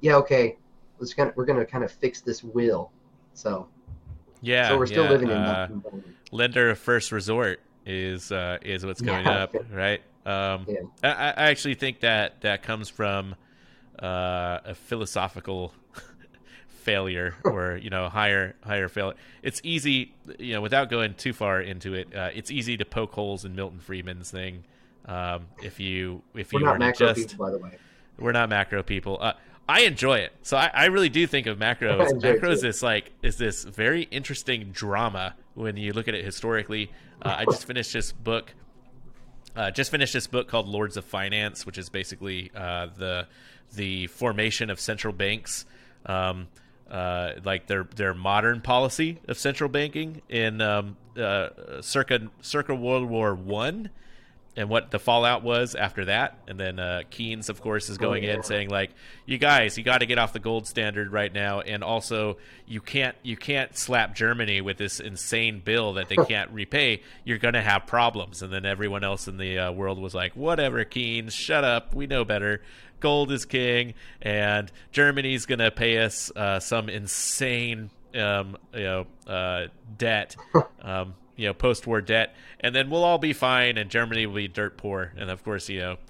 yeah, 0.00 0.16
okay, 0.16 0.56
let's 0.98 1.14
kind 1.14 1.30
of, 1.30 1.36
we're 1.36 1.44
gonna 1.44 1.64
kind 1.64 1.84
of 1.84 1.92
fix 1.92 2.20
this 2.20 2.42
will. 2.42 2.90
So 3.34 3.68
yeah, 4.42 4.68
so 4.68 4.78
we're 4.78 4.86
still 4.86 5.04
yeah. 5.04 5.10
living 5.10 5.30
in 5.30 5.36
uh, 5.36 5.68
lender 6.32 6.70
of 6.70 6.78
first 6.78 7.12
resort 7.12 7.60
is 7.86 8.32
uh, 8.32 8.58
is 8.62 8.84
what's 8.84 9.00
going 9.00 9.24
yeah. 9.24 9.42
up, 9.44 9.54
right? 9.72 10.02
Um, 10.26 10.66
yeah. 10.68 10.80
I, 11.02 11.08
I 11.08 11.50
actually 11.50 11.74
think 11.74 12.00
that 12.00 12.40
that 12.40 12.62
comes 12.62 12.88
from 12.88 13.36
uh, 14.02 14.58
a 14.64 14.74
philosophical 14.74 15.72
failure 16.84 17.34
or 17.44 17.78
you 17.82 17.90
know 17.90 18.08
higher 18.08 18.54
higher 18.62 18.88
failure. 18.88 19.16
It's 19.42 19.60
easy, 19.64 20.14
you 20.38 20.52
know, 20.52 20.60
without 20.60 20.90
going 20.90 21.14
too 21.14 21.32
far 21.32 21.60
into 21.60 21.94
it. 21.94 22.14
Uh, 22.14 22.30
it's 22.34 22.50
easy 22.50 22.76
to 22.76 22.84
poke 22.84 23.12
holes 23.12 23.44
in 23.44 23.56
Milton 23.56 23.80
Friedman's 23.80 24.30
thing. 24.30 24.64
Um, 25.06 25.46
if 25.62 25.80
you 25.80 26.22
if 26.34 26.52
you 26.52 26.60
are 26.60 26.62
not 26.62 26.78
macro 26.78 27.14
just 27.14 27.30
people, 27.30 27.46
by 27.46 27.50
the 27.50 27.58
way. 27.58 27.76
we're 28.18 28.32
not 28.32 28.48
macro 28.48 28.82
people. 28.82 29.18
Uh, 29.20 29.32
I 29.68 29.82
enjoy 29.82 30.18
it. 30.18 30.32
So 30.42 30.56
I, 30.56 30.70
I, 30.74 30.84
really 30.86 31.08
do 31.08 31.26
think 31.26 31.46
of 31.46 31.58
macros. 31.58 32.22
macro 32.22 32.50
is 32.50 32.60
this 32.60 32.82
like 32.82 33.12
is 33.22 33.38
this 33.38 33.64
very 33.64 34.02
interesting 34.02 34.70
drama 34.72 35.34
when 35.54 35.76
you 35.76 35.92
look 35.92 36.08
at 36.08 36.14
it 36.14 36.24
historically. 36.24 36.90
Uh, 37.22 37.36
I 37.38 37.44
just 37.46 37.64
finished 37.66 37.92
this 37.92 38.12
book. 38.12 38.54
Uh, 39.56 39.70
just 39.70 39.90
finished 39.90 40.12
this 40.12 40.26
book 40.26 40.48
called 40.48 40.66
Lords 40.66 40.96
of 40.96 41.04
Finance, 41.04 41.64
which 41.64 41.78
is 41.78 41.88
basically 41.88 42.50
uh, 42.54 42.88
the 42.96 43.26
the 43.74 44.06
formation 44.08 44.70
of 44.70 44.80
central 44.80 45.12
banks, 45.12 45.64
um, 46.06 46.48
uh, 46.90 47.32
like 47.44 47.66
their 47.66 47.84
their 47.96 48.14
modern 48.14 48.60
policy 48.60 49.18
of 49.28 49.38
central 49.38 49.68
banking 49.68 50.22
in 50.28 50.60
um, 50.60 50.96
uh, 51.18 51.80
circa 51.80 52.28
circa 52.40 52.74
World 52.74 53.08
War 53.08 53.34
One 53.34 53.90
and 54.56 54.68
what 54.68 54.90
the 54.90 54.98
fallout 54.98 55.42
was 55.42 55.74
after 55.74 56.04
that. 56.04 56.38
And 56.46 56.58
then 56.58 56.78
uh, 56.78 57.02
Keynes, 57.10 57.48
of 57.48 57.60
course, 57.60 57.88
is 57.88 57.98
going 57.98 58.24
oh, 58.24 58.28
yeah. 58.28 58.34
in 58.34 58.42
saying 58.42 58.70
like, 58.70 58.90
"You 59.26 59.38
guys, 59.38 59.76
you 59.76 59.84
got 59.84 59.98
to 59.98 60.06
get 60.06 60.18
off 60.18 60.32
the 60.32 60.38
gold 60.38 60.66
standard 60.66 61.12
right 61.12 61.32
now, 61.32 61.60
and 61.60 61.82
also 61.82 62.36
you 62.66 62.80
can't 62.80 63.16
you 63.22 63.36
can't 63.36 63.76
slap 63.76 64.14
Germany 64.14 64.60
with 64.60 64.76
this 64.76 65.00
insane 65.00 65.60
bill 65.64 65.94
that 65.94 66.08
they 66.08 66.16
can't 66.16 66.50
repay. 66.50 67.02
You're 67.24 67.38
going 67.38 67.54
to 67.54 67.62
have 67.62 67.86
problems." 67.86 68.42
And 68.42 68.52
then 68.52 68.64
everyone 68.64 69.04
else 69.04 69.26
in 69.26 69.36
the 69.38 69.58
uh, 69.58 69.72
world 69.72 69.98
was 69.98 70.14
like, 70.14 70.36
"Whatever, 70.36 70.84
Keynes, 70.84 71.34
shut 71.34 71.64
up. 71.64 71.94
We 71.94 72.06
know 72.06 72.24
better. 72.24 72.62
Gold 73.00 73.32
is 73.32 73.44
king, 73.44 73.94
and 74.22 74.70
Germany's 74.92 75.46
going 75.46 75.58
to 75.58 75.70
pay 75.70 75.98
us 75.98 76.30
uh, 76.34 76.60
some 76.60 76.88
insane." 76.88 77.90
Um, 78.14 78.56
you 78.72 78.84
know, 78.84 79.06
uh, 79.26 79.66
debt, 79.98 80.36
um, 80.82 81.16
you 81.36 81.46
know 81.46 81.54
post-war 81.54 82.00
debt, 82.00 82.34
and 82.60 82.74
then 82.74 82.90
we'll 82.90 83.04
all 83.04 83.18
be 83.18 83.32
fine, 83.32 83.76
and 83.78 83.90
Germany 83.90 84.26
will 84.26 84.36
be 84.36 84.48
dirt 84.48 84.76
poor. 84.76 85.12
And 85.16 85.30
of 85.30 85.44
course, 85.44 85.68
you 85.68 85.80
know. 85.80 85.96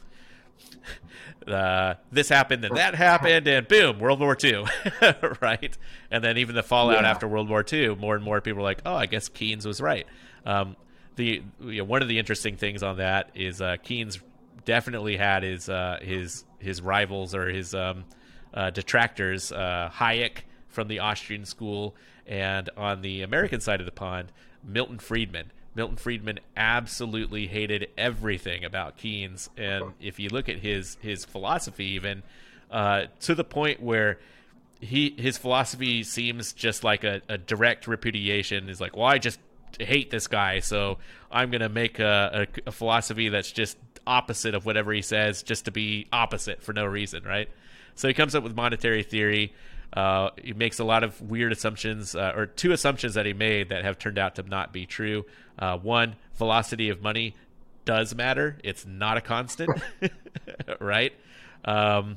Uh, 1.46 1.94
this 2.10 2.30
happened 2.30 2.64
and 2.64 2.74
that 2.76 2.94
happened 2.94 3.46
and 3.46 3.68
boom 3.68 3.98
world 3.98 4.18
war 4.18 4.36
ii 4.44 4.64
right 5.42 5.76
and 6.10 6.24
then 6.24 6.38
even 6.38 6.54
the 6.54 6.62
fallout 6.62 7.02
yeah. 7.02 7.10
after 7.10 7.28
world 7.28 7.50
war 7.50 7.62
ii 7.70 7.94
more 7.96 8.14
and 8.14 8.24
more 8.24 8.40
people 8.40 8.58
were 8.58 8.62
like 8.62 8.80
oh 8.86 8.94
i 8.94 9.04
guess 9.04 9.28
keynes 9.28 9.66
was 9.66 9.78
right 9.78 10.06
um, 10.46 10.74
the 11.16 11.42
you 11.60 11.78
know, 11.78 11.84
one 11.84 12.00
of 12.00 12.08
the 12.08 12.18
interesting 12.18 12.56
things 12.56 12.82
on 12.82 12.96
that 12.96 13.30
is 13.34 13.60
uh, 13.60 13.76
keynes 13.82 14.20
definitely 14.64 15.18
had 15.18 15.42
his 15.42 15.68
uh, 15.68 15.98
his 16.00 16.44
his 16.58 16.80
rivals 16.80 17.34
or 17.34 17.50
his 17.50 17.74
um, 17.74 18.04
uh, 18.54 18.70
detractors 18.70 19.52
uh, 19.52 19.90
hayek 19.94 20.38
from 20.68 20.88
the 20.88 21.00
austrian 21.00 21.44
school 21.44 21.94
and 22.26 22.70
on 22.76 23.02
the 23.02 23.20
american 23.22 23.60
side 23.60 23.80
of 23.80 23.86
the 23.86 23.92
pond 23.92 24.32
Milton 24.64 24.98
Friedman. 24.98 25.50
Milton 25.74 25.96
Friedman 25.96 26.38
absolutely 26.56 27.46
hated 27.46 27.88
everything 27.98 28.64
about 28.64 28.96
Keynes, 28.96 29.50
and 29.56 29.92
if 30.00 30.20
you 30.20 30.28
look 30.28 30.48
at 30.48 30.58
his 30.58 30.96
his 31.00 31.24
philosophy, 31.24 31.86
even 31.86 32.22
uh, 32.70 33.06
to 33.20 33.34
the 33.34 33.44
point 33.44 33.82
where 33.82 34.18
he 34.80 35.14
his 35.18 35.38
philosophy 35.38 36.02
seems 36.04 36.52
just 36.52 36.84
like 36.84 37.04
a, 37.04 37.22
a 37.28 37.38
direct 37.38 37.86
repudiation. 37.86 38.68
Is 38.68 38.80
like, 38.80 38.96
well, 38.96 39.06
I 39.06 39.18
just 39.18 39.40
hate 39.80 40.10
this 40.10 40.28
guy, 40.28 40.60
so 40.60 40.98
I'm 41.30 41.50
gonna 41.50 41.68
make 41.68 41.98
a, 41.98 42.46
a, 42.66 42.68
a 42.68 42.72
philosophy 42.72 43.28
that's 43.28 43.50
just 43.50 43.76
opposite 44.06 44.54
of 44.54 44.66
whatever 44.66 44.92
he 44.92 45.02
says, 45.02 45.42
just 45.42 45.64
to 45.64 45.70
be 45.70 46.06
opposite 46.12 46.62
for 46.62 46.72
no 46.72 46.84
reason, 46.84 47.24
right? 47.24 47.48
So 47.94 48.08
he 48.08 48.14
comes 48.14 48.34
up 48.34 48.42
with 48.42 48.54
monetary 48.54 49.02
theory. 49.02 49.52
Uh, 49.94 50.30
he 50.42 50.52
makes 50.52 50.80
a 50.80 50.84
lot 50.84 51.04
of 51.04 51.20
weird 51.22 51.52
assumptions, 51.52 52.16
uh, 52.16 52.32
or 52.34 52.46
two 52.46 52.72
assumptions 52.72 53.14
that 53.14 53.26
he 53.26 53.32
made 53.32 53.68
that 53.68 53.84
have 53.84 53.96
turned 53.96 54.18
out 54.18 54.34
to 54.34 54.42
not 54.42 54.72
be 54.72 54.86
true. 54.86 55.24
Uh, 55.56 55.78
one, 55.78 56.16
velocity 56.36 56.88
of 56.88 57.00
money 57.00 57.34
does 57.84 58.12
matter; 58.14 58.58
it's 58.64 58.84
not 58.84 59.16
a 59.16 59.20
constant, 59.20 59.70
right? 60.80 61.12
Um, 61.64 62.16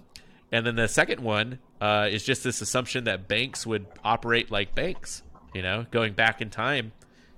and 0.51 0.65
then 0.65 0.75
the 0.75 0.87
second 0.87 1.21
one 1.21 1.59
uh, 1.79 2.07
is 2.09 2.23
just 2.23 2.43
this 2.43 2.61
assumption 2.61 3.03
that 3.03 3.27
banks 3.27 3.65
would 3.65 3.85
operate 4.03 4.49
like 4.49 4.73
banks. 4.73 5.21
You 5.53 5.61
know, 5.61 5.85
going 5.91 6.13
back 6.13 6.41
in 6.41 6.49
time, 6.49 6.93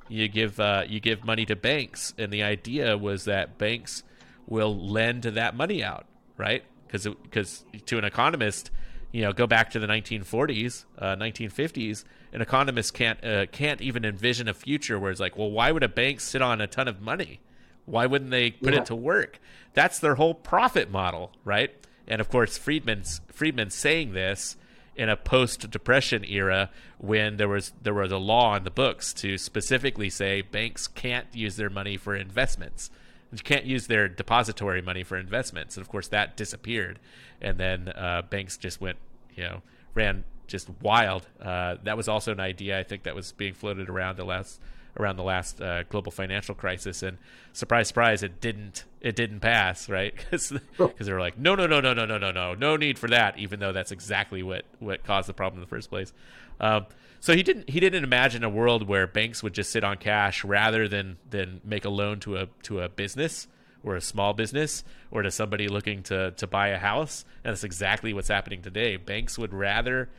you 0.07 0.29
give 0.29 0.57
uh, 0.59 0.83
you 0.87 1.01
give 1.01 1.25
money 1.25 1.45
to 1.47 1.55
banks, 1.57 2.13
and 2.17 2.31
the 2.31 2.43
idea 2.43 2.97
was 2.97 3.25
that 3.25 3.57
banks 3.57 4.03
will 4.47 4.75
lend 4.77 5.23
that 5.23 5.55
money 5.55 5.83
out, 5.83 6.05
right? 6.37 6.63
Because 6.87 7.07
because 7.23 7.65
to 7.87 7.97
an 7.97 8.05
economist 8.05 8.71
you 9.11 9.21
know, 9.21 9.33
go 9.33 9.47
back 9.47 9.71
to 9.71 9.79
the 9.79 9.87
1940s, 9.87 10.85
uh, 10.97 11.15
1950s, 11.15 12.03
an 12.31 12.41
economist 12.41 12.93
can't 12.93 13.23
uh, 13.23 13.45
can't 13.47 13.81
even 13.81 14.05
envision 14.05 14.47
a 14.47 14.53
future 14.53 14.99
where 14.99 15.11
it's 15.11 15.19
like, 15.19 15.37
well, 15.37 15.49
why 15.49 15.71
would 15.71 15.83
a 15.83 15.87
bank 15.87 16.19
sit 16.19 16.41
on 16.41 16.61
a 16.61 16.67
ton 16.67 16.87
of 16.87 17.01
money? 17.01 17.39
Why 17.85 18.05
wouldn't 18.05 18.29
they 18.29 18.51
put 18.51 18.73
yeah. 18.73 18.81
it 18.81 18.85
to 18.87 18.95
work? 18.95 19.39
That's 19.73 19.99
their 19.99 20.15
whole 20.15 20.35
profit 20.35 20.91
model, 20.91 21.31
right? 21.43 21.71
And 22.07 22.21
of 22.21 22.29
course, 22.29 22.57
Friedman's 22.57 23.21
Friedman's 23.31 23.75
saying 23.75 24.13
this 24.13 24.57
in 24.95 25.09
a 25.09 25.15
post-depression 25.15 26.25
era 26.25 26.69
when 26.97 27.37
there 27.37 27.47
was 27.47 27.71
there 27.81 27.93
was 27.93 28.11
a 28.11 28.17
law 28.17 28.55
in 28.55 28.63
the 28.63 28.71
books 28.71 29.13
to 29.13 29.37
specifically 29.37 30.09
say 30.09 30.41
banks 30.41 30.87
can't 30.87 31.27
use 31.33 31.55
their 31.55 31.69
money 31.69 31.97
for 31.97 32.15
investments. 32.15 32.91
You 33.31 33.39
can't 33.39 33.65
use 33.65 33.87
their 33.87 34.07
depository 34.07 34.81
money 34.81 35.03
for 35.03 35.17
investments, 35.17 35.77
and 35.77 35.85
of 35.85 35.89
course 35.89 36.07
that 36.07 36.35
disappeared. 36.35 36.99
And 37.41 37.59
then 37.59 37.89
uh, 37.89 38.23
banks 38.29 38.57
just 38.57 38.81
went, 38.81 38.97
you 39.35 39.43
know, 39.43 39.61
ran 39.93 40.23
just 40.47 40.69
wild. 40.81 41.27
Uh, 41.41 41.75
that 41.83 41.95
was 41.95 42.07
also 42.07 42.31
an 42.31 42.39
idea 42.39 42.79
I 42.79 42.83
think 42.83 43.03
that 43.03 43.15
was 43.15 43.31
being 43.31 43.53
floated 43.53 43.87
around 43.87 44.17
the 44.17 44.25
last 44.25 44.59
around 44.97 45.15
the 45.15 45.23
last 45.23 45.61
uh, 45.61 45.83
global 45.83 46.11
financial 46.11 46.55
crisis, 46.55 47.03
and 47.03 47.17
surprise, 47.53 47.87
surprise, 47.87 48.23
it 48.23 48.41
didn't 48.41 48.85
it 48.99 49.15
didn't 49.15 49.39
pass, 49.39 49.87
right? 49.87 50.13
Because 50.31 51.07
they 51.07 51.13
were 51.13 51.19
like, 51.19 51.37
no, 51.37 51.55
no, 51.55 51.67
no, 51.67 51.79
no, 51.79 51.93
no, 51.93 52.05
no, 52.05 52.17
no, 52.17 52.31
no, 52.31 52.53
no 52.53 52.75
need 52.75 52.99
for 52.99 53.07
that, 53.07 53.37
even 53.37 53.59
though 53.59 53.71
that's 53.71 53.91
exactly 53.91 54.43
what 54.43 54.65
what 54.79 55.03
caused 55.03 55.29
the 55.29 55.33
problem 55.33 55.59
in 55.59 55.61
the 55.61 55.69
first 55.69 55.89
place. 55.89 56.11
Um, 56.59 56.87
so 57.19 57.33
he 57.35 57.43
didn't 57.43 57.69
he 57.69 57.79
didn't 57.79 58.03
imagine 58.03 58.43
a 58.43 58.49
world 58.49 58.87
where 58.87 59.07
banks 59.07 59.43
would 59.43 59.53
just 59.53 59.71
sit 59.71 59.83
on 59.83 59.97
cash 59.97 60.43
rather 60.43 60.87
than 60.87 61.17
than 61.29 61.61
make 61.63 61.85
a 61.85 61.89
loan 61.89 62.19
to 62.21 62.37
a 62.37 62.47
to 62.63 62.81
a 62.81 62.89
business 62.89 63.47
or 63.83 63.95
a 63.95 64.01
small 64.01 64.33
business 64.33 64.83
or 65.11 65.21
to 65.21 65.31
somebody 65.31 65.67
looking 65.67 66.03
to 66.03 66.31
to 66.31 66.47
buy 66.47 66.69
a 66.69 66.77
house. 66.77 67.25
And 67.43 67.51
that's 67.51 67.63
exactly 67.63 68.13
what's 68.13 68.27
happening 68.27 68.61
today. 68.61 68.97
Banks 68.97 69.37
would 69.37 69.53
rather 69.53 70.09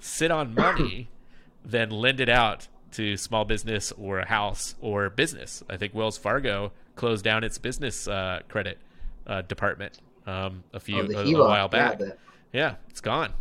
sit 0.00 0.30
on 0.30 0.54
money 0.54 1.08
than 1.64 1.90
lend 1.90 2.20
it 2.20 2.28
out 2.28 2.68
to 2.92 3.16
small 3.16 3.44
business 3.44 3.92
or 3.92 4.18
a 4.18 4.28
house 4.28 4.74
or 4.80 5.08
business. 5.10 5.62
I 5.70 5.76
think 5.76 5.94
Wells 5.94 6.18
Fargo 6.18 6.72
closed 6.96 7.24
down 7.24 7.44
its 7.44 7.58
business 7.58 8.06
uh, 8.06 8.40
credit 8.48 8.78
uh, 9.26 9.42
department 9.42 9.98
um, 10.26 10.64
a 10.72 10.80
few 10.80 11.00
oh, 11.14 11.20
a, 11.20 11.24
a, 11.24 11.48
while 11.48 11.68
back. 11.68 12.00
Yeah, 12.00 12.06
yeah 12.52 12.74
it's 12.90 13.00
gone. 13.00 13.32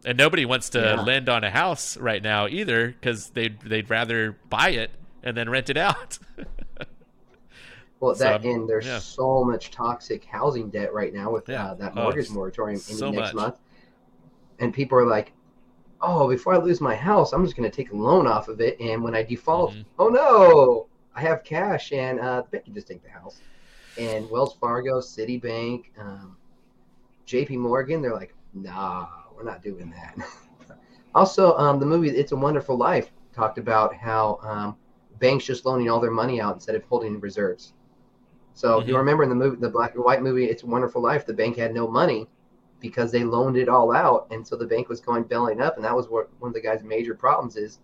and 0.05 0.17
nobody 0.17 0.45
wants 0.45 0.69
to 0.71 0.79
yeah. 0.79 1.01
lend 1.01 1.29
on 1.29 1.43
a 1.43 1.49
house 1.51 1.97
right 1.97 2.21
now 2.21 2.47
either 2.47 2.87
because 2.87 3.29
they'd 3.31 3.59
they'd 3.61 3.89
rather 3.89 4.37
buy 4.49 4.69
it 4.69 4.91
and 5.23 5.35
then 5.37 5.49
rent 5.49 5.69
it 5.69 5.77
out. 5.77 6.19
Well, 7.99 8.15
So, 8.15 8.25
that 8.25 8.43
and 8.43 8.67
there's 8.67 8.85
yeah. 8.85 8.99
so 8.99 9.43
much 9.45 9.71
toxic 9.71 10.25
housing 10.25 10.69
debt 10.69 10.93
right 10.93 11.13
now 11.13 11.31
with 11.31 11.47
Yeah. 11.47 11.67
uh, 11.71 11.73
that 11.75 11.93
Oh, 11.95 12.03
mortgage 12.03 12.25
s- 12.25 12.31
moratorium 12.31 12.79
so 12.79 13.07
ending 13.07 13.21
next 13.21 13.33
much. 13.33 13.41
month, 13.43 13.59
and 14.59 14.73
people 14.73 14.97
are 14.97 15.05
like, 15.07 15.33
"Oh, 16.01 16.27
before 16.27 16.53
I 16.55 16.57
lose 16.57 16.81
my 16.81 16.95
house, 16.95 17.33
I'm 17.33 17.43
just 17.45 17.55
going 17.55 17.69
to 17.69 17.75
take 17.75 17.91
a 17.91 17.95
loan 17.95 18.27
off 18.27 18.47
of 18.49 18.61
it, 18.61 18.79
and 18.79 19.03
when 19.03 19.15
I 19.15 19.23
default, 19.23 19.73
Mhm. 19.73 19.85
oh 19.99 20.09
no, 20.09 20.87
I 21.15 21.21
have 21.21 21.43
cash, 21.43 21.91
and 21.93 22.19
uh, 22.19 22.41
the 22.41 22.47
bank 22.49 22.65
can 22.65 22.73
just 22.73 22.87
take 22.87 23.03
the 23.03 23.09
house." 23.09 23.41
And 23.97 24.29
Wells 24.29 24.55
Fargo, 24.55 24.99
Citibank, 24.99 25.85
um, 25.99 26.37
J.P. 27.25 27.57
Morgan, 27.57 28.01
they're 28.01 28.13
like, 28.15 28.35
"Nah, 28.53 29.07
we're 29.43 29.51
not 29.51 29.61
doing 29.61 29.91
that." 29.91 30.77
also, 31.15 31.55
um, 31.57 31.79
the 31.79 31.85
movie 31.85 32.09
"It's 32.09 32.31
a 32.31 32.35
Wonderful 32.35 32.77
Life" 32.77 33.11
talked 33.33 33.57
about 33.57 33.95
how 33.95 34.39
um, 34.41 34.77
banks 35.19 35.45
just 35.45 35.65
loaning 35.65 35.89
all 35.89 35.99
their 35.99 36.11
money 36.11 36.39
out 36.39 36.55
instead 36.55 36.75
of 36.75 36.83
holding 36.85 37.19
reserves. 37.19 37.73
So 38.53 38.79
if 38.79 38.87
you 38.87 38.95
remember 38.97 39.23
in 39.23 39.29
the 39.29 39.35
movie, 39.35 39.57
the 39.59 39.69
black 39.69 39.95
and 39.95 40.03
white 40.03 40.21
movie, 40.21 40.45
"It's 40.45 40.63
a 40.63 40.67
Wonderful 40.67 41.01
Life," 41.01 41.25
the 41.25 41.33
bank 41.33 41.57
had 41.57 41.73
no 41.73 41.87
money 41.87 42.27
because 42.79 43.11
they 43.11 43.23
loaned 43.23 43.57
it 43.57 43.69
all 43.69 43.93
out, 43.95 44.27
and 44.29 44.45
so 44.45 44.55
the 44.55 44.67
bank 44.67 44.89
was 44.89 44.99
going 44.99 45.23
belling 45.23 45.61
up, 45.61 45.75
and 45.77 45.85
that 45.85 45.95
was 45.95 46.09
what 46.09 46.29
one 46.39 46.49
of 46.49 46.53
the 46.53 46.61
guy's 46.61 46.83
major 46.83 47.15
problems 47.15 47.55
is. 47.55 47.79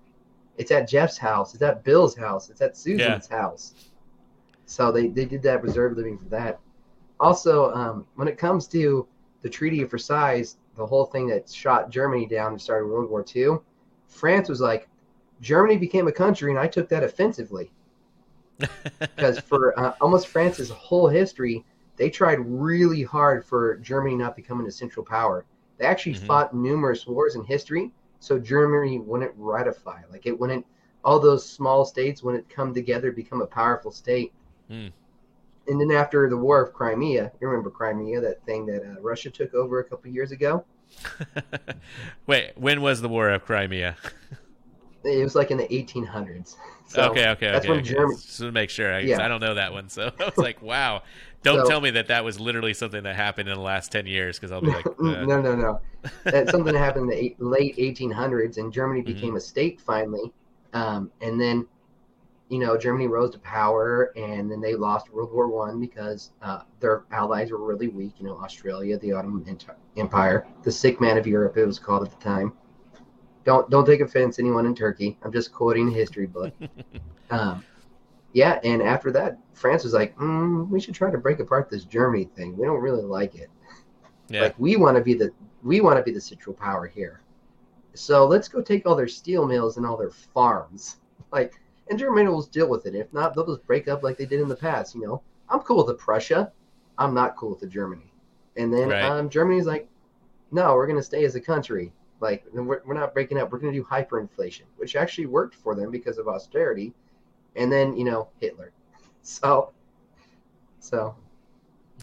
It's 0.57 0.71
at 0.71 0.89
Jeff's 0.89 1.17
house. 1.17 1.53
It's 1.53 1.63
at 1.63 1.85
Bill's 1.85 2.15
house. 2.17 2.49
It's 2.49 2.61
at 2.61 2.75
Susan's 2.75 3.27
house. 3.27 3.73
So 4.65 4.91
they, 4.91 5.07
they 5.07 5.23
did 5.23 5.41
that 5.43 5.63
reserve 5.63 5.95
living 5.95 6.17
for 6.17 6.25
that. 6.25 6.59
Also, 7.19 7.73
um, 7.73 8.05
when 8.15 8.27
it 8.27 8.37
comes 8.37 8.67
to 8.67 9.07
the 9.41 9.49
Treaty 9.49 9.81
of 9.81 9.89
Versailles, 9.89 10.55
the 10.79 10.87
whole 10.87 11.05
thing 11.05 11.27
that 11.27 11.49
shot 11.49 11.89
Germany 11.91 12.25
down 12.27 12.53
and 12.53 12.61
started 12.61 12.87
World 12.87 13.09
War 13.11 13.23
II, 13.23 13.63
France 14.07 14.49
was 14.49 14.61
like, 14.61 14.89
Germany 15.41 15.77
became 15.77 16.07
a 16.07 16.11
country, 16.13 16.51
and 16.51 16.59
I 16.59 16.67
took 16.67 16.89
that 16.89 17.03
offensively 17.03 17.71
because 19.15 19.39
for 19.39 19.77
uh, 19.79 19.93
almost 20.01 20.27
France's 20.27 20.69
whole 20.71 21.07
history, 21.07 21.65
they 21.97 22.09
tried 22.09 22.39
really 22.39 23.03
hard 23.03 23.45
for 23.45 23.77
Germany 23.77 24.15
not 24.15 24.35
becoming 24.35 24.67
a 24.67 24.71
central 24.71 25.05
power. 25.05 25.45
They 25.77 25.85
actually 25.85 26.13
Mhm. 26.13 26.15
fought 26.15 26.55
numerous 26.55 27.05
wars 27.07 27.35
in 27.35 27.43
history, 27.43 27.91
so 28.19 28.39
Germany 28.39 28.99
wouldn't 28.99 29.33
ratify. 29.37 30.01
Like 30.11 30.25
it 30.25 30.39
wouldn't. 30.39 30.65
All 31.03 31.19
those 31.19 31.47
small 31.49 31.85
states 31.85 32.23
wouldn't 32.23 32.49
come 32.49 32.73
together, 32.73 33.11
become 33.11 33.41
a 33.41 33.47
powerful 33.47 33.91
state. 33.91 34.33
Hmm. 34.69 34.89
And 35.69 35.79
then 35.79 35.91
after 35.91 36.29
the 36.29 36.35
War 36.37 36.61
of 36.61 36.73
Crimea, 36.73 37.31
you 37.39 37.47
remember 37.47 37.69
Crimea, 37.69 38.19
that 38.21 38.43
thing 38.45 38.65
that 38.65 38.81
uh, 38.83 38.99
Russia 39.01 39.29
took 39.29 39.53
over 39.53 39.79
a 39.79 39.83
couple 39.83 40.11
years 40.11 40.31
ago? 40.31 40.65
Wait, 42.27 42.51
when 42.57 42.81
was 42.81 43.01
the 43.01 43.09
War 43.09 43.29
of 43.29 43.45
Crimea? 43.45 43.95
It 45.03 45.23
was 45.23 45.35
like 45.35 45.51
in 45.51 45.57
the 45.57 45.67
1800s. 45.67 46.55
So 46.89 47.03
okay, 47.11 47.27
okay, 47.29 47.51
that's 47.51 47.65
okay. 47.65 47.69
when 47.69 47.79
okay. 47.81 47.89
Germany- 47.93 48.15
Just 48.15 48.39
to 48.39 48.51
make 48.51 48.71
sure, 48.71 48.91
I, 48.91 49.01
Yeah. 49.01 49.23
I 49.23 49.27
don't 49.27 49.41
know 49.41 49.53
that 49.53 49.71
one, 49.73 49.89
so 49.89 50.11
I 50.19 50.25
was 50.25 50.37
like, 50.39 50.59
"Wow!" 50.63 51.03
Don't 51.43 51.63
So- 51.63 51.69
tell 51.69 51.81
me 51.81 51.91
that 51.91 52.07
that 52.07 52.25
was 52.25 52.39
literally 52.39 52.73
something 52.73 53.03
that 53.03 53.15
happened 53.15 53.47
in 53.47 53.53
the 53.53 53.61
last 53.61 53.91
ten 53.91 54.07
years, 54.07 54.39
because 54.39 54.51
I'll 54.51 54.59
be 54.61 54.71
like, 54.71 54.87
uh, 54.87 54.91
no, 54.99 55.39
no, 55.39 55.55
no. 55.55 55.81
That's 56.23 56.49
something 56.49 56.73
that 56.73 56.79
happened 56.79 57.03
in 57.03 57.09
the 57.11 57.23
eight, 57.25 57.39
late 57.39 57.77
1800s, 57.77 58.57
and 58.57 58.73
Germany 58.73 59.01
Mm-hmm. 59.03 59.13
became 59.13 59.35
a 59.35 59.39
state 59.39 59.79
finally. 59.79 60.33
Um, 60.73 61.11
and 61.21 61.39
then, 61.39 61.67
you 62.49 62.57
know, 62.59 62.75
Germany 62.77 63.07
rose 63.07 63.31
to 63.31 63.39
power, 63.39 64.11
and 64.15 64.51
then 64.51 64.59
they 64.59 64.75
lost 64.75 65.13
World 65.13 65.31
War 65.31 65.47
One 65.47 65.79
because 65.79 66.31
uh, 66.41 66.61
their 66.79 67.03
allies 67.11 67.51
were 67.51 67.63
really 67.63 67.87
weak. 67.87 68.13
You 68.17 68.25
know, 68.25 68.37
Austria, 68.37 68.97
the 68.97 69.11
Ottoman 69.11 69.57
Empire, 69.97 70.47
the 70.63 70.71
sick 70.71 70.99
man 70.99 71.17
of 71.17 71.27
Europe, 71.27 71.57
it 71.57 71.65
was 71.65 71.77
called 71.79 72.03
at 72.03 72.11
the 72.11 72.23
time. 72.23 72.53
Don't 73.45 73.69
don't 73.69 73.85
take 73.85 74.01
offense, 74.01 74.39
anyone 74.39 74.65
in 74.65 74.75
Turkey. 74.75 75.17
I'm 75.23 75.31
just 75.31 75.53
quoting 75.53 75.89
a 75.89 75.91
history 75.91 76.25
book. 76.25 76.53
um, 77.29 77.63
yeah, 78.33 78.59
and 78.63 78.81
after 78.81 79.11
that, 79.11 79.37
France 79.53 79.83
was 79.83 79.93
like, 79.93 80.15
mm, 80.17 80.67
we 80.69 80.79
should 80.79 80.95
try 80.95 81.11
to 81.11 81.17
break 81.17 81.39
apart 81.39 81.69
this 81.69 81.83
Germany 81.83 82.25
thing. 82.35 82.57
We 82.57 82.65
don't 82.65 82.81
really 82.81 83.03
like 83.03 83.35
it. 83.35 83.49
yeah, 84.29 84.43
Like 84.43 84.59
we 84.59 84.75
want 84.75 84.97
to 84.97 85.03
be 85.03 85.13
the 85.13 85.31
we 85.63 85.81
want 85.81 85.97
to 85.97 86.03
be 86.03 86.11
the 86.11 86.21
central 86.21 86.55
power 86.55 86.87
here. 86.87 87.21
So 87.93 88.25
let's 88.25 88.47
go 88.47 88.61
take 88.61 88.85
all 88.85 88.95
their 88.95 89.07
steel 89.07 89.45
mills 89.45 89.77
and 89.77 89.85
all 89.85 89.97
their 89.97 90.11
farms. 90.11 90.97
Like, 91.31 91.61
and 91.89 91.97
Germany 91.97 92.27
will 92.29 92.43
deal 92.43 92.69
with 92.69 92.85
it. 92.85 92.95
If 92.95 93.11
not, 93.13 93.33
they'll 93.33 93.45
just 93.45 93.65
break 93.65 93.87
up 93.87 94.03
like 94.03 94.17
they 94.17 94.25
did 94.25 94.41
in 94.41 94.47
the 94.47 94.55
past. 94.55 94.95
You 94.95 95.01
know, 95.01 95.21
I'm 95.49 95.59
cool 95.59 95.77
with 95.77 95.87
the 95.87 95.95
Prussia. 95.95 96.51
I'm 96.97 97.13
not 97.13 97.35
cool 97.35 97.49
with 97.51 97.59
the 97.59 97.67
Germany. 97.67 98.11
And 98.57 98.73
then 98.73 98.89
Right. 98.89 99.03
um, 99.03 99.29
Germany's 99.29 99.65
like, 99.65 99.87
no, 100.51 100.73
we're 100.75 100.87
gonna 100.87 101.03
stay 101.03 101.23
as 101.25 101.35
a 101.35 101.41
country. 101.41 101.91
Like 102.19 102.43
we're, 102.53 102.81
we're 102.85 102.93
not 102.93 103.13
breaking 103.13 103.37
up. 103.37 103.51
We're 103.51 103.59
gonna 103.59 103.73
do 103.73 103.83
hyperinflation, 103.83 104.63
which 104.77 104.95
actually 104.95 105.27
worked 105.27 105.55
for 105.55 105.75
them 105.75 105.91
because 105.91 106.17
of 106.17 106.27
austerity. 106.27 106.93
And 107.55 107.71
then 107.71 107.95
you 107.95 108.03
know 108.03 108.29
Hitler. 108.39 108.71
So, 109.21 109.73
so 110.79 111.13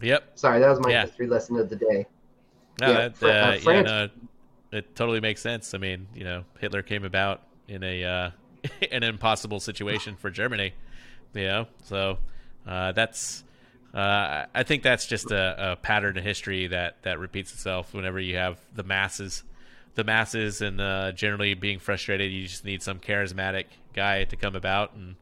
yep. 0.01 0.23
sorry, 0.35 0.59
that 0.59 0.69
was 0.69 0.79
my 0.79 0.91
Yeah. 0.91 1.01
history 1.01 1.27
lesson 1.27 1.57
of 1.57 1.67
the 1.69 1.75
day. 1.75 2.05
No, 2.79 2.93
Yeah, 2.93 3.07
that, 3.09 3.23
uh, 3.23 3.27
uh, 3.27 3.57
yeah, 3.73 3.81
no, 3.81 4.09
it 4.71 4.95
totally 4.95 5.19
makes 5.19 5.41
sense. 5.41 5.73
I 5.73 5.77
mean, 5.77 6.07
you 6.13 6.23
know, 6.23 6.45
Hitler 6.59 6.83
came 6.83 7.03
about 7.03 7.41
in 7.67 7.83
a 7.83 8.03
uh, 8.03 8.29
an 8.91 9.03
impossible 9.03 9.59
situation 9.59 10.15
for 10.15 10.29
Germany. 10.29 10.73
You 11.33 11.43
know, 11.43 11.67
so 11.83 12.17
uh, 12.65 12.91
that's 12.93 13.43
uh, 13.93 14.45
I 14.53 14.63
think 14.63 14.83
that's 14.83 15.05
just 15.05 15.31
a, 15.31 15.71
a 15.73 15.75
pattern 15.75 16.17
in 16.17 16.23
history 16.23 16.67
that 16.67 17.01
that 17.03 17.19
repeats 17.19 17.53
itself 17.53 17.93
whenever 17.93 18.19
you 18.19 18.35
have 18.37 18.59
the 18.73 18.83
masses, 18.83 19.43
the 19.95 20.03
masses, 20.03 20.61
and 20.61 20.79
uh, 20.81 21.11
generally 21.11 21.53
being 21.53 21.79
frustrated. 21.79 22.31
You 22.31 22.47
just 22.47 22.65
need 22.65 22.81
some 22.81 22.99
charismatic 22.99 23.65
guy 23.93 24.23
to 24.25 24.35
come 24.35 24.55
about 24.55 24.93
and 24.95 25.15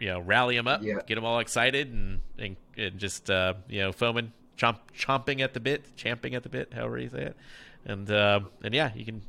you 0.00 0.08
know 0.08 0.20
rally 0.20 0.56
them 0.56 0.68
up, 0.68 0.82
Yeah. 0.82 1.00
get 1.06 1.14
them 1.16 1.24
all 1.24 1.38
excited, 1.40 1.92
and 1.92 2.20
and, 2.38 2.56
and 2.76 2.98
just 2.98 3.30
uh, 3.30 3.54
you 3.68 3.80
know 3.80 3.92
foaming, 3.92 4.32
chomp, 4.56 4.78
chomping 4.96 5.40
at 5.40 5.54
the 5.54 5.60
bit, 5.60 5.96
champing 5.96 6.34
at 6.34 6.42
the 6.42 6.48
bit, 6.48 6.72
however 6.72 6.98
you 6.98 7.08
say 7.08 7.22
it, 7.22 7.36
and 7.84 8.10
uh, 8.10 8.40
and 8.62 8.74
yeah, 8.74 8.92
you 8.94 9.04
can 9.04 9.22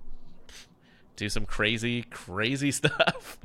do 1.20 1.30
some 1.30 1.46
crazy, 1.46 2.04
crazy 2.04 2.72
stuff, 2.74 3.38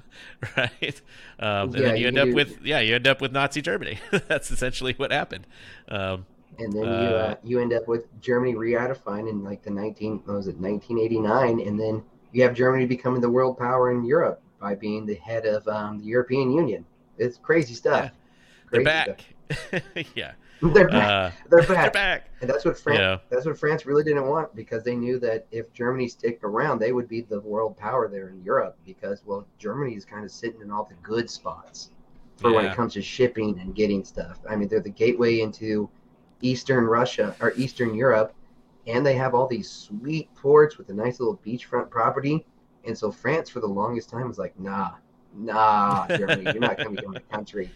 right? 0.56 1.00
Um, 1.38 1.74
and 1.74 1.74
Yeah, 1.74 1.86
then 1.86 1.96
you 1.96 2.06
you 2.06 2.08
end 2.08 2.18
up 2.18 2.34
with 2.34 2.58
yeah, 2.64 2.80
you 2.80 2.94
end 2.94 3.06
up 3.06 3.20
with 3.20 3.32
Nazi 3.32 3.60
Germany. 3.62 3.98
That's 4.28 4.50
essentially 4.50 4.94
what 4.96 5.12
happened. 5.12 5.46
Um, 5.88 6.26
and 6.58 6.74
then 6.74 6.92
you 6.92 7.16
Uh, 7.16 7.16
uh, 7.16 7.36
you 7.42 7.60
end 7.60 7.72
up 7.72 7.88
with 7.88 8.06
Germany 8.20 8.54
re-ratifying 8.54 9.28
in 9.28 9.42
like 9.42 9.62
the 9.62 9.70
19 9.70 10.22
what 10.24 10.34
was 10.36 10.48
it 10.48 10.58
1989, 10.58 11.60
and 11.60 11.78
then 11.78 12.02
you 12.32 12.42
have 12.42 12.54
Germany 12.54 12.86
becoming 12.86 13.20
the 13.20 13.30
world 13.30 13.58
power 13.58 13.90
in 13.90 14.04
Europe 14.04 14.42
by 14.60 14.74
being 14.74 15.04
the 15.06 15.14
head 15.16 15.46
of 15.46 15.66
um, 15.68 15.98
the 15.98 16.04
European 16.04 16.50
Union. 16.50 16.84
It's 17.18 17.38
crazy 17.38 17.74
stuff. 17.74 18.10
they're 18.70 18.80
Crazy 18.80 18.82
back. 18.82 19.24
yeah, 20.14 20.32
stuff. 20.32 20.43
They're 20.72 20.88
back. 20.88 21.34
uh, 21.34 21.36
they're 21.50 21.62
they're 21.62 21.76
back. 21.76 21.92
back. 21.92 22.30
And 22.40 22.48
that's 22.48 22.64
what 22.64 22.78
France. 22.78 22.98
Yeah. 22.98 23.18
That's 23.28 23.44
what 23.44 23.58
France 23.58 23.84
really 23.84 24.02
didn't 24.02 24.26
want 24.26 24.54
because 24.54 24.82
they 24.82 24.96
knew 24.96 25.18
that 25.18 25.46
if 25.50 25.72
Germany 25.72 26.08
stick 26.08 26.40
around, 26.42 26.78
they 26.78 26.92
would 26.92 27.08
be 27.08 27.20
the 27.20 27.40
world 27.40 27.76
power 27.76 28.08
there 28.08 28.28
in 28.28 28.42
Europe. 28.42 28.78
Because 28.86 29.22
well, 29.26 29.46
Germany 29.58 29.94
is 29.94 30.04
kind 30.04 30.24
of 30.24 30.30
sitting 30.30 30.62
in 30.62 30.70
all 30.70 30.84
the 30.84 30.94
good 31.02 31.28
spots 31.28 31.90
for 32.36 32.52
when 32.52 32.64
it 32.64 32.74
comes 32.74 32.94
to 32.94 33.02
shipping 33.02 33.58
and 33.60 33.74
getting 33.74 34.04
stuff. 34.04 34.40
I 34.48 34.56
mean, 34.56 34.68
they're 34.68 34.80
the 34.80 34.90
gateway 34.90 35.40
into 35.40 35.88
Eastern 36.40 36.84
Russia 36.84 37.36
or 37.40 37.52
Eastern 37.56 37.94
Europe, 37.94 38.34
and 38.86 39.04
they 39.04 39.14
have 39.14 39.34
all 39.34 39.46
these 39.46 39.70
sweet 39.70 40.34
ports 40.34 40.78
with 40.78 40.88
a 40.88 40.94
nice 40.94 41.20
little 41.20 41.40
beachfront 41.44 41.90
property. 41.90 42.44
And 42.86 42.96
so 42.96 43.10
France, 43.10 43.48
for 43.48 43.60
the 43.60 43.66
longest 43.66 44.10
time, 44.10 44.28
was 44.28 44.38
like, 44.38 44.58
nah, 44.58 44.92
nah, 45.34 46.06
Germany, 46.08 46.42
you're 46.44 46.60
not 46.60 46.76
going 46.76 46.96
to 46.96 47.02
become 47.02 47.16
a 47.16 47.20
country 47.20 47.70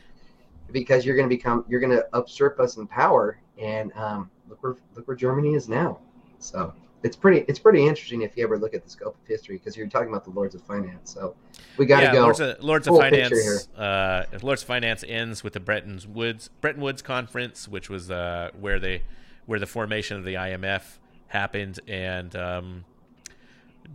because 0.72 1.04
you're 1.04 1.16
going 1.16 1.28
to 1.28 1.34
become, 1.34 1.64
you're 1.68 1.80
going 1.80 1.96
to 1.96 2.06
usurp 2.14 2.60
us 2.60 2.76
in 2.76 2.86
power. 2.86 3.40
And 3.58 3.92
um, 3.94 4.30
look 4.48 4.62
where 4.62 4.76
look 4.94 5.08
where 5.08 5.16
Germany 5.16 5.54
is 5.54 5.68
now. 5.68 5.98
So 6.38 6.72
it's 7.02 7.16
pretty 7.16 7.44
it's 7.48 7.58
pretty 7.58 7.86
interesting 7.86 8.22
if 8.22 8.36
you 8.36 8.44
ever 8.44 8.58
look 8.58 8.74
at 8.74 8.84
the 8.84 8.90
scope 8.90 9.16
of 9.20 9.26
history 9.26 9.56
because 9.56 9.76
you're 9.76 9.86
talking 9.86 10.08
about 10.08 10.24
the 10.24 10.30
Lords 10.30 10.54
of 10.54 10.62
Finance. 10.62 11.12
So 11.12 11.34
we 11.76 11.86
got 11.86 12.00
to 12.00 12.06
yeah, 12.06 12.12
go. 12.12 12.22
Lords 12.22 12.40
of, 12.40 12.62
Lords 12.62 12.88
of 12.88 12.96
Finance. 12.96 13.68
Uh, 13.76 14.24
Lords 14.42 14.62
of 14.62 14.68
Finance 14.68 15.04
ends 15.06 15.44
with 15.44 15.52
the 15.52 15.60
Bretton 15.60 16.00
Woods 16.08 16.50
Bretton 16.60 16.82
Woods 16.82 17.02
Conference, 17.02 17.68
which 17.68 17.88
was 17.88 18.10
uh, 18.10 18.50
where 18.58 18.78
they 18.78 19.02
where 19.46 19.58
the 19.58 19.66
formation 19.66 20.16
of 20.16 20.24
the 20.24 20.34
IMF 20.34 20.98
happened, 21.28 21.80
and 21.86 22.34
um, 22.34 22.84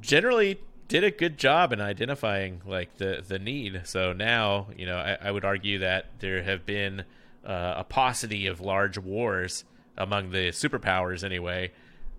generally 0.02 0.60
did 0.94 1.04
a 1.04 1.10
good 1.10 1.40
job 1.40 1.74
in 1.74 1.82
identifying 1.82 2.62
like 2.68 2.98
the 2.98 3.24
the 3.28 3.40
need. 3.40 3.82
So 3.86 4.14
now, 4.14 4.68
you 4.78 4.86
know, 4.86 4.98
I, 4.98 5.18
I 5.20 5.32
would 5.32 5.44
argue 5.44 5.80
that 5.80 6.06
there 6.20 6.44
have 6.44 6.68
been 6.68 7.00
uh, 7.44 7.74
a 7.78 7.84
paucity 7.84 8.46
of 8.46 8.62
large 8.62 9.00
wars 9.00 9.64
among 9.98 10.30
the 10.30 10.50
superpowers 10.50 11.24
anyway 11.24 11.72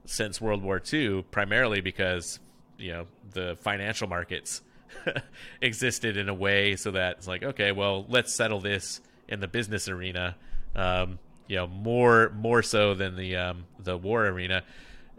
since 0.07 0.41
World 0.41 0.65
War 0.65 0.83
II, 0.93 1.23
primarily 1.31 1.83
because 1.83 2.41
you 2.77 2.91
know 2.91 3.07
the 3.31 3.57
financial 3.61 4.09
markets 4.09 4.61
existed 5.63 6.17
in 6.17 6.29
a 6.29 6.35
way 6.35 6.75
so 6.75 6.91
that 6.91 7.19
it's 7.19 7.29
like 7.29 7.45
okay, 7.45 7.71
well, 7.71 8.05
let's 8.09 8.35
settle 8.35 8.59
this 8.59 9.01
in 9.29 9.39
the 9.39 9.47
business 9.47 9.89
arena. 9.89 10.35
Um, 10.75 11.21
you 11.47 11.55
know, 11.55 11.69
more 11.69 12.33
more 12.35 12.65
so 12.65 12.95
than 12.95 13.15
the 13.15 13.37
um, 13.37 13.67
the 13.79 13.97
war 13.97 14.27
arena. 14.27 14.65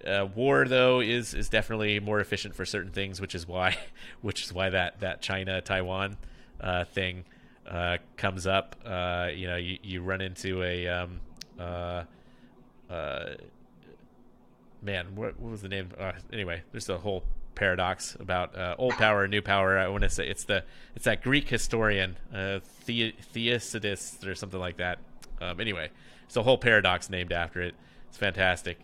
Uh, 0.05 0.27
war 0.35 0.65
though 0.67 0.99
is 0.99 1.33
is 1.33 1.49
definitely 1.49 1.99
more 1.99 2.19
efficient 2.19 2.53
for 2.53 2.65
certain 2.65 2.91
things, 2.91 3.19
which 3.19 3.33
is 3.33 3.47
why 3.47 3.77
which 4.21 4.43
is 4.43 4.53
why 4.53 4.69
that 4.69 4.99
that 4.99 5.21
China 5.21 5.61
Taiwan 5.61 6.17
uh, 6.61 6.83
thing 6.85 7.25
uh, 7.69 7.97
comes 8.15 8.45
up, 8.45 8.75
uh, 8.85 9.29
you 9.33 9.47
know, 9.47 9.55
you, 9.55 9.77
you 9.81 10.01
run 10.01 10.21
into 10.21 10.61
a 10.63 10.87
um, 10.87 11.19
uh, 11.59 12.03
uh, 12.89 13.33
man. 14.81 15.15
What, 15.15 15.39
what 15.39 15.51
was 15.51 15.61
the 15.61 15.69
name? 15.69 15.89
Anyway, 16.31 16.61
there's 16.71 16.89
a 16.89 16.97
whole 16.97 17.23
paradox 17.55 18.15
about 18.19 18.53
old 18.77 18.93
power, 18.93 19.27
new 19.27 19.41
power. 19.41 19.77
I 19.79 19.87
want 19.87 20.03
to 20.03 20.09
say 20.09 20.27
it's 20.27 20.43
the 20.43 20.63
it's 20.95 21.05
that 21.05 21.23
Greek 21.23 21.49
historian 21.49 22.17
the- 22.31 22.61
Theocydides 23.33 24.25
or 24.27 24.35
something 24.35 24.59
like 24.59 24.77
that. 24.77 24.99
Um, 25.41 25.59
anyway, 25.59 25.89
it's 26.25 26.35
a 26.35 26.43
whole 26.43 26.57
paradox 26.57 27.09
named 27.09 27.31
after 27.31 27.61
it. 27.61 27.73
It's 28.09 28.17
fantastic. 28.17 28.77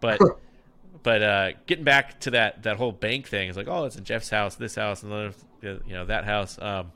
But 0.00 0.20
but 1.02 1.22
uh, 1.22 1.50
getting 1.66 1.84
back 1.84 2.20
to 2.20 2.30
that 2.30 2.62
that 2.64 2.76
whole 2.76 2.92
bank 2.92 3.28
thing, 3.28 3.48
it's 3.48 3.56
like 3.56 3.68
oh, 3.68 3.84
it's 3.84 3.96
in 3.96 4.04
Jeff's 4.04 4.30
house, 4.30 4.56
this 4.56 4.74
house, 4.74 5.02
and 5.02 5.34
you 5.62 5.80
know 5.88 6.04
that 6.06 6.24
house. 6.24 6.58
Um, 6.60 6.92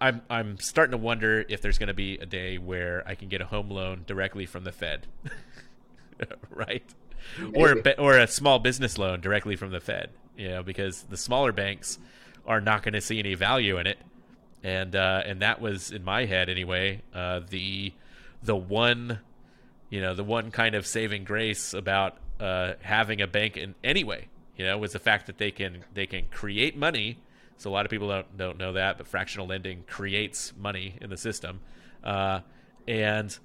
I'm 0.00 0.22
I'm 0.28 0.58
starting 0.58 0.92
to 0.92 0.98
wonder 0.98 1.44
if 1.48 1.60
there's 1.62 1.78
going 1.78 1.88
to 1.88 1.94
be 1.94 2.18
a 2.18 2.26
day 2.26 2.58
where 2.58 3.02
I 3.06 3.14
can 3.14 3.28
get 3.28 3.40
a 3.40 3.46
home 3.46 3.70
loan 3.70 4.04
directly 4.06 4.46
from 4.46 4.64
the 4.64 4.72
Fed, 4.72 5.06
right? 6.50 6.84
Or 7.54 7.72
a, 7.72 8.00
or 8.00 8.16
a 8.16 8.26
small 8.26 8.58
business 8.58 8.98
loan 8.98 9.20
directly 9.20 9.56
from 9.56 9.70
the 9.70 9.80
Fed, 9.80 10.10
you 10.36 10.48
know, 10.48 10.62
because 10.62 11.02
the 11.04 11.16
smaller 11.16 11.50
banks 11.50 11.98
are 12.46 12.60
not 12.60 12.82
going 12.82 12.92
to 12.92 13.00
see 13.00 13.18
any 13.18 13.34
value 13.34 13.78
in 13.78 13.86
it, 13.86 13.98
and 14.62 14.94
uh, 14.94 15.22
and 15.24 15.40
that 15.40 15.60
was 15.60 15.90
in 15.90 16.04
my 16.04 16.26
head 16.26 16.48
anyway. 16.48 17.02
Uh, 17.14 17.40
the 17.48 17.92
the 18.42 18.54
one, 18.54 19.20
you 19.90 20.00
know, 20.00 20.14
the 20.14 20.24
one 20.24 20.50
kind 20.50 20.74
of 20.74 20.86
saving 20.86 21.24
grace 21.24 21.74
about 21.74 22.16
uh, 22.40 22.74
having 22.82 23.20
a 23.20 23.26
bank 23.26 23.56
in 23.56 23.74
anyway, 23.82 24.28
you 24.56 24.64
know, 24.64 24.76
was 24.78 24.92
the 24.92 24.98
fact 24.98 25.26
that 25.26 25.38
they 25.38 25.50
can 25.50 25.84
they 25.94 26.06
can 26.06 26.26
create 26.30 26.76
money 26.76 27.18
so 27.58 27.70
a 27.70 27.72
lot 27.72 27.86
of 27.86 27.90
people 27.90 28.08
don't 28.08 28.36
don't 28.36 28.58
know 28.58 28.72
that, 28.74 28.98
but 28.98 29.06
fractional 29.06 29.46
lending 29.46 29.84
creates 29.86 30.52
money 30.56 30.96
in 31.00 31.10
the 31.10 31.16
system, 31.16 31.60
uh, 32.04 32.40
and 32.86 33.36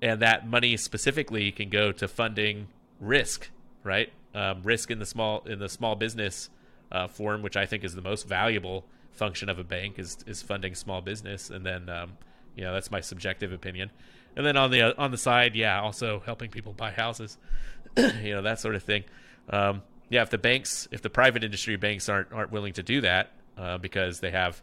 and 0.00 0.22
that 0.22 0.46
money 0.48 0.76
specifically 0.76 1.50
can 1.50 1.68
go 1.68 1.92
to 1.92 2.06
funding 2.06 2.68
risk, 3.00 3.50
right? 3.82 4.12
Um, 4.34 4.62
risk 4.62 4.90
in 4.90 4.98
the 4.98 5.06
small 5.06 5.42
in 5.46 5.58
the 5.58 5.68
small 5.68 5.96
business 5.96 6.48
uh, 6.92 7.08
form, 7.08 7.42
which 7.42 7.56
I 7.56 7.66
think 7.66 7.82
is 7.82 7.94
the 7.94 8.02
most 8.02 8.28
valuable 8.28 8.84
function 9.10 9.48
of 9.48 9.58
a 9.58 9.64
bank, 9.64 9.98
is 9.98 10.18
is 10.26 10.42
funding 10.42 10.76
small 10.76 11.00
business, 11.00 11.50
and 11.50 11.66
then 11.66 11.88
um, 11.88 12.18
you 12.54 12.62
know 12.62 12.72
that's 12.72 12.90
my 12.90 13.00
subjective 13.00 13.52
opinion. 13.52 13.90
And 14.36 14.46
then 14.46 14.56
on 14.56 14.70
the 14.70 14.96
on 14.98 15.10
the 15.10 15.18
side, 15.18 15.54
yeah, 15.54 15.80
also 15.80 16.22
helping 16.24 16.50
people 16.50 16.72
buy 16.72 16.92
houses, 16.92 17.36
you 17.96 18.34
know 18.34 18.42
that 18.42 18.60
sort 18.60 18.74
of 18.74 18.82
thing. 18.82 19.04
Um, 19.48 19.82
yeah, 20.08 20.22
if 20.22 20.30
the 20.30 20.38
banks, 20.38 20.88
if 20.90 21.02
the 21.02 21.10
private 21.10 21.44
industry 21.44 21.76
banks 21.76 22.08
aren't 22.08 22.32
aren't 22.32 22.52
willing 22.52 22.72
to 22.74 22.82
do 22.82 23.00
that, 23.00 23.32
uh, 23.58 23.78
because 23.78 24.20
they 24.20 24.30
have 24.30 24.62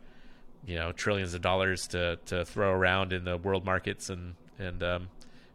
you 0.65 0.75
know 0.75 0.91
trillions 0.91 1.33
of 1.33 1.41
dollars 1.41 1.87
to 1.87 2.17
to 2.25 2.45
throw 2.45 2.71
around 2.71 3.13
in 3.13 3.23
the 3.23 3.37
world 3.37 3.65
markets 3.65 4.09
and 4.09 4.35
and 4.59 4.83
um, 4.83 5.09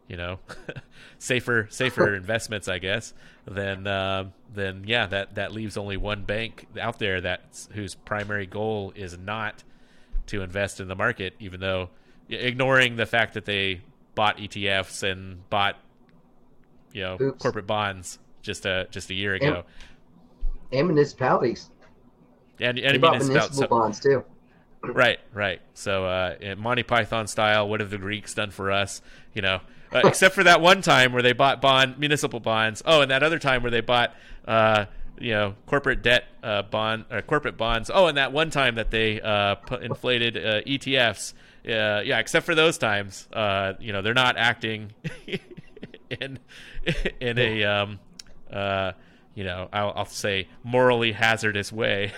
you 0.09 0.17
know 0.17 0.39
safer 1.19 1.67
safer 1.71 2.15
investments 2.17 2.69
I 2.69 2.79
guess 2.79 3.13
then 3.47 3.87
uh, 3.87 4.31
then 4.53 4.85
yeah 4.87 5.07
that 5.07 5.35
that 5.37 5.53
leaves 5.53 5.77
only 5.77 5.97
one 5.97 6.25
bank 6.25 6.67
out 6.81 6.99
there 6.99 7.21
that 7.21 7.67
whose 7.73 7.95
primary 7.95 8.47
goal 8.47 8.93
is 8.97 9.17
not 9.19 9.63
to 10.27 10.43
invest 10.43 10.81
in 10.81 10.89
the 10.89 10.97
market 10.97 11.35
even 11.41 11.61
though 11.61 11.91
ignoring 12.29 12.97
the 12.97 13.07
fact 13.07 13.35
that 13.35 13.45
they 13.45 13.83
bought 14.15 14.39
ETFs 14.39 15.03
and 15.03 15.49
bought 15.51 15.77
you 16.93 17.03
know 17.03 17.17
Oops. 17.21 17.43
corporate 17.43 17.67
bonds 17.67 18.19
just 18.43 18.67
a 18.67 18.87
just 18.91 19.11
a 19.11 19.15
year 19.15 19.35
ago 19.35 19.65
and, 20.71 20.79
and 20.79 20.89
municipalities 20.89 21.71
and 22.63 22.79
and 22.79 23.01
municipal 23.01 23.51
so, 23.51 23.67
bonds 23.67 24.01
too. 24.01 24.25
Right, 24.85 25.21
right. 25.33 25.61
So 25.75 26.07
uh, 26.07 26.57
Monty 26.59 26.83
Python 26.83 27.29
style, 27.29 27.69
what 27.69 27.79
have 27.79 27.91
the 27.91 27.99
Greeks 27.99 28.35
done 28.35 28.51
for 28.51 28.73
us? 28.73 29.01
You 29.33 29.41
know, 29.41 29.61
uh, 29.93 30.01
except 30.05 30.35
for 30.35 30.43
that 30.43 30.61
one 30.61 30.83
time 30.83 31.13
where 31.13 31.23
they 31.23 31.33
bought 31.33 31.61
bond 31.61 32.01
municipal 32.01 32.41
bonds. 32.41 32.83
Oh, 32.85 33.01
and 33.01 33.09
that 33.13 33.23
other 33.23 33.39
time 33.39 33.63
where 33.63 33.71
they 33.71 33.81
bought. 33.81 34.13
Uh, 34.45 34.87
you 35.21 35.31
know, 35.31 35.55
corporate 35.67 36.03
debt 36.03 36.25
uh, 36.43 36.63
bond 36.63 37.05
or 37.13 37.23
corporate 37.23 37.57
bonds. 37.57 37.93
Oh, 37.95 38.09
and 38.09 38.17
that 38.19 38.33
one 38.33 38.51
time 38.51 38.75
that 38.75 38.91
they 38.91 39.21
uh, 39.21 39.55
put 39.55 39.85
inflated 39.85 40.37
uh, 40.37 40.63
ETFs. 40.63 41.33
Uh, 41.65 42.03
yeah, 42.05 42.19
except 42.19 42.45
for 42.45 42.55
those 42.57 42.77
times, 42.77 43.29
uh, 43.33 43.75
you 43.79 43.93
know, 43.93 44.03
they're 44.03 44.15
not 44.15 44.37
acting 44.37 44.93
in 46.21 46.39
in 47.21 47.39
a 47.39 47.65
um, 47.65 48.01
uh, 48.53 48.93
you 49.35 49.45
know, 49.45 49.69
I'll, 49.73 49.93
I'll 49.97 50.05
say 50.05 50.49
morally 50.63 51.13
hazardous 51.13 51.73
way. 51.73 52.13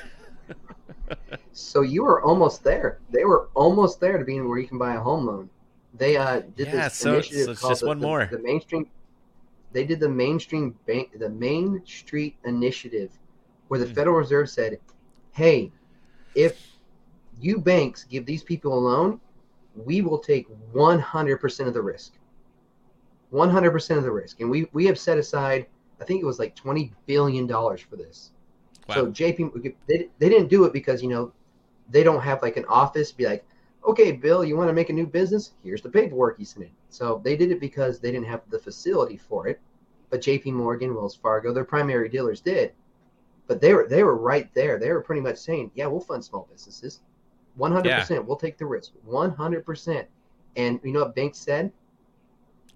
so 1.53 1.83
you 1.83 2.05
were 2.05 2.23
almost 2.23 2.65
there. 2.65 2.99
They 3.11 3.25
were 3.25 3.49
almost 3.55 4.01
there 4.01 4.19
to 4.19 4.25
being 4.25 4.49
where 4.49 4.59
you 4.59 4.67
can 4.67 4.79
buy 4.79 4.95
a 4.95 5.01
home 5.01 5.27
loan. 5.27 5.51
They 5.97 6.17
uh, 6.17 6.41
did 6.57 6.69
yeah, 6.69 6.89
this 6.89 6.95
so, 6.95 7.15
initiative 7.15 7.45
so 7.45 7.51
it's 7.53 7.61
called 7.61 7.71
just 7.73 7.81
the, 7.83 7.87
one 7.87 8.01
the, 8.01 8.07
more. 8.07 8.29
the 8.31 8.39
mainstream. 8.39 8.89
They 9.73 9.85
did 9.85 10.01
the 10.01 10.09
mainstream 10.09 10.77
bank, 10.87 11.19
the 11.19 11.29
Main 11.29 11.83
Street 11.85 12.37
Initiative, 12.45 13.11
where 13.69 13.79
the 13.81 13.87
mm. 13.87 13.95
Federal 13.95 14.17
Reserve 14.17 14.49
said, 14.49 14.79
"Hey, 15.33 15.71
if 16.35 16.79
you 17.41 17.59
banks 17.59 18.05
give 18.05 18.27
these 18.27 18.43
people 18.43 18.77
a 18.77 18.81
loan, 18.81 19.21
we 19.75 20.01
will 20.03 20.19
take 20.19 20.47
100% 20.73 21.67
of 21.67 21.75
the 21.75 21.83
risk. 21.83 22.15
100% 23.33 23.97
of 23.97 24.03
the 24.05 24.13
risk, 24.13 24.41
and 24.41 24.49
we 24.49 24.69
we 24.73 24.87
have 24.87 24.99
set 24.99 25.19
aside, 25.19 25.67
I 26.01 26.05
think 26.05 26.23
it 26.23 26.27
was 26.27 26.39
like 26.39 26.55
20 26.55 26.93
billion 27.07 27.47
dollars 27.49 27.81
for 27.81 27.97
this." 27.97 28.31
Wow. 28.89 28.95
So 28.95 29.07
JP, 29.07 29.75
they, 29.89 30.09
they 30.19 30.29
didn't 30.29 30.49
do 30.49 30.65
it 30.65 30.73
because 30.73 31.03
you 31.03 31.09
know 31.09 31.33
they 31.91 32.03
don't 32.05 32.21
have 32.21 32.43
like 32.43 32.57
an 32.57 32.65
office. 32.67 33.11
Be 33.11 33.27
like, 33.27 33.45
okay, 33.87 34.13
Bill, 34.13 34.45
you 34.45 34.57
want 34.57 34.69
to 34.69 34.75
make 34.75 34.91
a 34.91 34.93
new 34.93 35.07
business? 35.07 35.53
Here's 35.63 35.83
the 35.83 35.91
paperwork 35.91 36.39
you 36.39 36.45
submit. 36.45 36.71
So 36.89 37.21
they 37.25 37.37
did 37.37 37.51
it 37.51 37.61
because 37.61 37.99
they 37.99 38.13
didn't 38.13 38.27
have 38.27 38.43
the 38.51 38.59
facility 38.59 39.17
for 39.17 39.49
it. 39.49 39.61
But 40.11 40.21
JP 40.21 40.53
Morgan, 40.53 40.95
Wells 40.95 41.17
Fargo, 41.17 41.53
their 41.53 41.65
primary 41.65 42.09
dealers 42.09 42.41
did. 42.41 42.73
But 43.47 43.61
they 43.61 43.75
were 43.75 43.87
they 43.89 44.05
were 44.05 44.17
right 44.17 44.53
there. 44.55 44.79
They 44.79 44.91
were 44.91 45.03
pretty 45.03 45.21
much 45.21 45.39
saying, 45.39 45.71
yeah, 45.75 45.87
we'll 45.87 46.01
fund 46.01 46.25
small 46.25 46.49
businesses, 46.51 47.01
100. 47.57 47.89
Yeah. 47.89 48.01
percent 48.01 48.27
We'll 48.27 48.37
take 48.37 48.59
the 48.59 48.67
risk, 48.67 48.93
100. 49.05 49.65
percent 49.65 50.09
And 50.57 50.81
you 50.83 50.93
know 50.93 51.01
what 51.01 51.15
banks 51.15 51.39
said? 51.39 51.73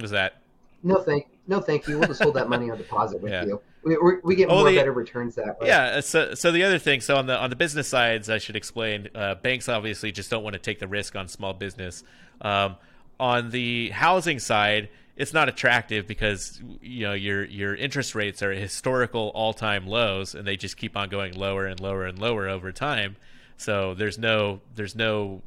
Was 0.01 0.11
that? 0.13 0.43
No 0.83 1.03
thank 1.03 1.27
no 1.47 1.61
thank 1.61 1.89
you. 1.89 1.99
We'll 1.99 2.09
just 2.09 2.23
hold 2.23 2.35
that 2.35 2.49
money 2.49 2.71
on 2.71 2.79
deposit 2.79 3.21
with 3.21 3.33
yeah. 3.33 3.45
you 3.45 3.61
we, 3.85 3.97
we 4.23 4.35
get 4.35 4.49
more 4.49 4.69
the, 4.69 4.77
better 4.77 4.93
returns 4.93 5.35
that 5.37 5.61
way. 5.61 5.69
Yeah. 5.69 6.01
So, 6.01 6.35
so 6.35 6.51
the 6.51 6.65
other 6.65 6.79
thing, 6.79 7.01
so 7.01 7.17
on 7.17 7.27
the 7.27 7.39
on 7.39 7.51
the 7.51 7.57
business 7.57 7.89
sides, 7.89 8.29
I 8.29 8.39
should 8.39 8.57
explain. 8.57 9.09
Uh, 9.15 9.37
banks 9.37 9.69
obviously 9.69 10.13
just 10.13 10.31
don't 10.31 10.43
want 10.43 10.55
to 10.55 10.59
take 10.59 10.79
the 10.79 10.89
risk 10.89 11.17
on 11.17 11.29
small 11.29 11.53
business. 11.53 12.03
Um, 12.41 12.77
on 13.21 13.51
the 13.51 13.91
housing 13.91 14.39
side, 14.39 14.89
it's 15.17 15.33
not 15.33 15.49
attractive 15.49 16.07
because 16.07 16.61
you 16.81 17.07
know 17.07 17.15
your 17.15 17.45
your 17.45 17.75
interest 17.75 18.15
rates 18.15 18.43
are 18.43 18.53
historical 18.53 19.31
all 19.35 19.53
time 19.53 19.87
lows, 19.87 20.35
and 20.35 20.47
they 20.47 20.57
just 20.57 20.77
keep 20.77 20.97
on 20.97 21.09
going 21.09 21.35
lower 21.35 21.67
and 21.67 21.81
lower 21.81 22.05
and 22.05 22.19
lower 22.19 22.49
over 22.49 22.73
time. 22.73 23.17
So 23.59 23.95
there's 23.95 24.19
no 24.19 24.61
there's 24.75 24.95
no 24.97 25.43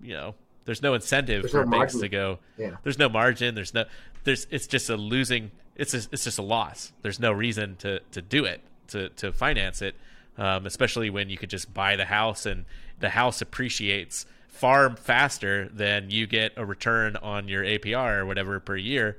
you 0.00 0.14
know 0.14 0.34
there's 0.64 0.82
no 0.82 0.94
incentive 0.94 1.42
there's 1.42 1.52
for 1.52 1.64
no 1.64 1.70
banks 1.70 1.96
to 1.98 2.08
go. 2.08 2.38
Yeah. 2.56 2.76
There's 2.82 2.98
no 2.98 3.08
margin. 3.08 3.54
There's 3.54 3.74
no 3.74 3.84
there's 4.24 4.46
it's 4.50 4.66
just 4.66 4.88
a 4.88 4.96
losing 4.96 5.50
it's 5.74 5.92
a, 5.92 5.98
it's 6.10 6.24
just 6.24 6.38
a 6.38 6.42
loss. 6.42 6.92
There's 7.02 7.20
no 7.20 7.32
reason 7.32 7.76
to 7.76 8.00
to 8.12 8.22
do 8.22 8.44
it 8.44 8.62
to 8.88 9.10
to 9.10 9.32
finance 9.32 9.82
it, 9.82 9.96
um, 10.38 10.64
especially 10.64 11.10
when 11.10 11.28
you 11.28 11.36
could 11.36 11.50
just 11.50 11.74
buy 11.74 11.96
the 11.96 12.06
house 12.06 12.46
and 12.46 12.64
the 13.00 13.10
house 13.10 13.42
appreciates 13.42 14.26
far 14.48 14.96
faster 14.96 15.68
than 15.68 16.10
you 16.10 16.26
get 16.26 16.52
a 16.56 16.64
return 16.64 17.16
on 17.16 17.46
your 17.46 17.62
APR 17.62 18.18
or 18.18 18.26
whatever 18.26 18.58
per 18.58 18.76
year. 18.76 19.18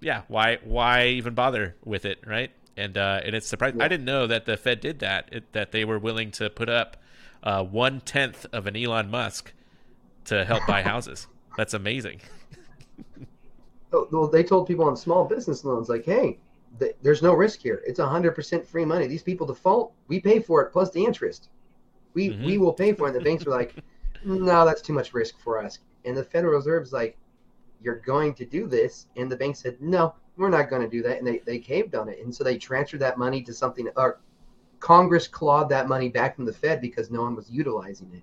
Yeah, 0.00 0.22
why 0.28 0.58
why 0.64 1.06
even 1.06 1.34
bother 1.34 1.76
with 1.84 2.04
it, 2.04 2.18
right? 2.26 2.50
And 2.76 2.98
uh, 2.98 3.20
and 3.24 3.34
it's 3.34 3.46
surprising. 3.46 3.78
Yeah. 3.78 3.84
I 3.84 3.88
didn't 3.88 4.06
know 4.06 4.26
that 4.26 4.46
the 4.46 4.56
Fed 4.56 4.80
did 4.80 4.98
that. 5.00 5.28
It, 5.30 5.52
that 5.52 5.72
they 5.72 5.84
were 5.84 5.98
willing 5.98 6.32
to 6.32 6.50
put 6.50 6.68
up 6.68 6.96
uh, 7.42 7.64
one 7.64 8.00
tenth 8.00 8.46
of 8.52 8.66
an 8.66 8.76
Elon 8.76 9.10
Musk 9.10 9.52
to 10.26 10.44
help 10.44 10.66
buy 10.66 10.82
houses. 10.92 11.26
That's 11.56 11.74
amazing. 11.74 12.20
well, 13.90 14.28
they 14.28 14.42
told 14.42 14.66
people 14.66 14.84
on 14.84 14.96
small 14.96 15.24
business 15.24 15.64
loans, 15.64 15.88
like, 15.88 16.04
hey, 16.04 16.38
th- 16.78 16.96
there's 17.02 17.22
no 17.22 17.34
risk 17.34 17.60
here. 17.60 17.82
It's 17.86 18.00
100% 18.00 18.66
free 18.66 18.84
money. 18.84 19.06
These 19.06 19.22
people 19.22 19.46
default, 19.46 19.92
we 20.08 20.20
pay 20.20 20.40
for 20.40 20.62
it 20.62 20.72
plus 20.72 20.90
the 20.90 21.04
interest. 21.04 21.48
We 22.14 22.30
mm-hmm. 22.30 22.44
we 22.44 22.58
will 22.58 22.72
pay 22.72 22.92
for 22.92 23.06
it. 23.06 23.14
And 23.14 23.20
the 23.20 23.24
banks 23.24 23.44
were 23.44 23.52
like, 23.52 23.74
no, 24.24 24.64
that's 24.64 24.82
too 24.82 24.92
much 24.92 25.14
risk 25.14 25.38
for 25.40 25.62
us. 25.62 25.78
And 26.04 26.16
the 26.16 26.24
Federal 26.24 26.54
Reserve's 26.54 26.92
like, 26.92 27.16
you're 27.80 28.00
going 28.00 28.34
to 28.34 28.44
do 28.44 28.66
this. 28.66 29.06
And 29.16 29.30
the 29.30 29.36
bank 29.36 29.56
said, 29.56 29.80
no, 29.80 30.14
we're 30.36 30.50
not 30.50 30.70
going 30.70 30.82
to 30.82 30.88
do 30.88 31.02
that. 31.02 31.18
And 31.18 31.26
they, 31.26 31.38
they 31.38 31.58
caved 31.58 31.94
on 31.94 32.08
it. 32.08 32.18
And 32.22 32.34
so 32.34 32.44
they 32.44 32.56
transferred 32.56 33.00
that 33.00 33.18
money 33.18 33.42
to 33.42 33.52
something, 33.52 33.88
or 33.96 34.20
Congress 34.82 35.28
clawed 35.28 35.68
that 35.68 35.88
money 35.88 36.08
back 36.08 36.34
from 36.34 36.44
the 36.44 36.52
Fed 36.52 36.80
because 36.80 37.08
no 37.08 37.22
one 37.22 37.36
was 37.36 37.48
utilizing 37.48 38.10
it. 38.12 38.22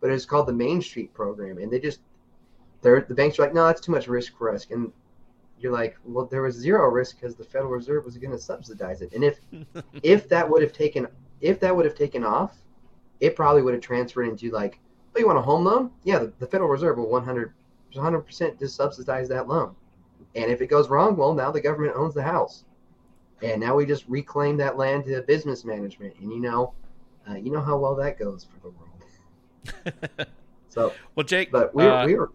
But 0.00 0.10
it's 0.10 0.24
called 0.24 0.48
the 0.48 0.54
Main 0.54 0.80
Street 0.80 1.12
Program. 1.12 1.58
And 1.58 1.70
they 1.70 1.78
just, 1.78 2.00
they're, 2.80 3.02
the 3.02 3.14
banks 3.14 3.38
are 3.38 3.42
like, 3.42 3.52
no, 3.52 3.66
that's 3.66 3.82
too 3.82 3.92
much 3.92 4.08
risk 4.08 4.36
for 4.38 4.52
us. 4.52 4.66
And 4.70 4.90
you're 5.60 5.72
like, 5.72 5.98
well, 6.06 6.24
there 6.24 6.40
was 6.40 6.54
zero 6.54 6.88
risk 6.88 7.20
because 7.20 7.36
the 7.36 7.44
Federal 7.44 7.72
Reserve 7.72 8.06
was 8.06 8.16
going 8.16 8.30
to 8.30 8.38
subsidize 8.38 9.02
it. 9.02 9.12
And 9.12 9.22
if 9.22 9.40
if 10.02 10.28
that 10.30 10.48
would 10.48 10.62
have 10.62 10.72
taken 10.72 11.06
if 11.42 11.60
that 11.60 11.76
would 11.76 11.84
have 11.84 11.94
taken 11.94 12.24
off, 12.24 12.56
it 13.20 13.36
probably 13.36 13.60
would 13.60 13.74
have 13.74 13.82
transferred 13.82 14.28
into 14.28 14.50
like, 14.50 14.80
oh, 15.14 15.18
you 15.18 15.26
want 15.26 15.38
a 15.38 15.42
home 15.42 15.64
loan? 15.64 15.90
Yeah, 16.04 16.20
the, 16.20 16.32
the 16.38 16.46
Federal 16.46 16.70
Reserve 16.70 16.96
will 16.96 17.10
100 17.10 17.52
100% 17.94 18.58
just 18.58 18.76
subsidize 18.76 19.28
that 19.28 19.46
loan. 19.46 19.74
And 20.34 20.50
if 20.50 20.62
it 20.62 20.68
goes 20.68 20.88
wrong, 20.88 21.16
well, 21.16 21.34
now 21.34 21.50
the 21.50 21.60
government 21.60 21.96
owns 21.96 22.14
the 22.14 22.22
house, 22.22 22.64
and 23.42 23.60
now 23.60 23.74
we 23.74 23.86
just 23.86 24.04
reclaim 24.08 24.56
that 24.58 24.76
land 24.76 25.04
to 25.06 25.22
business 25.22 25.64
management. 25.64 26.14
And 26.20 26.32
you 26.32 26.40
know, 26.40 26.74
uh, 27.28 27.34
you 27.34 27.50
know 27.50 27.60
how 27.60 27.76
well 27.76 27.94
that 27.96 28.18
goes 28.18 28.44
for 28.44 28.60
the 28.60 28.70
world. 28.70 30.28
so, 30.68 30.92
well, 31.14 31.24
Jake, 31.24 31.50
but 31.50 31.74
we 31.74 31.84
uh, 31.84 32.06
we 32.06 32.14
were. 32.14 32.32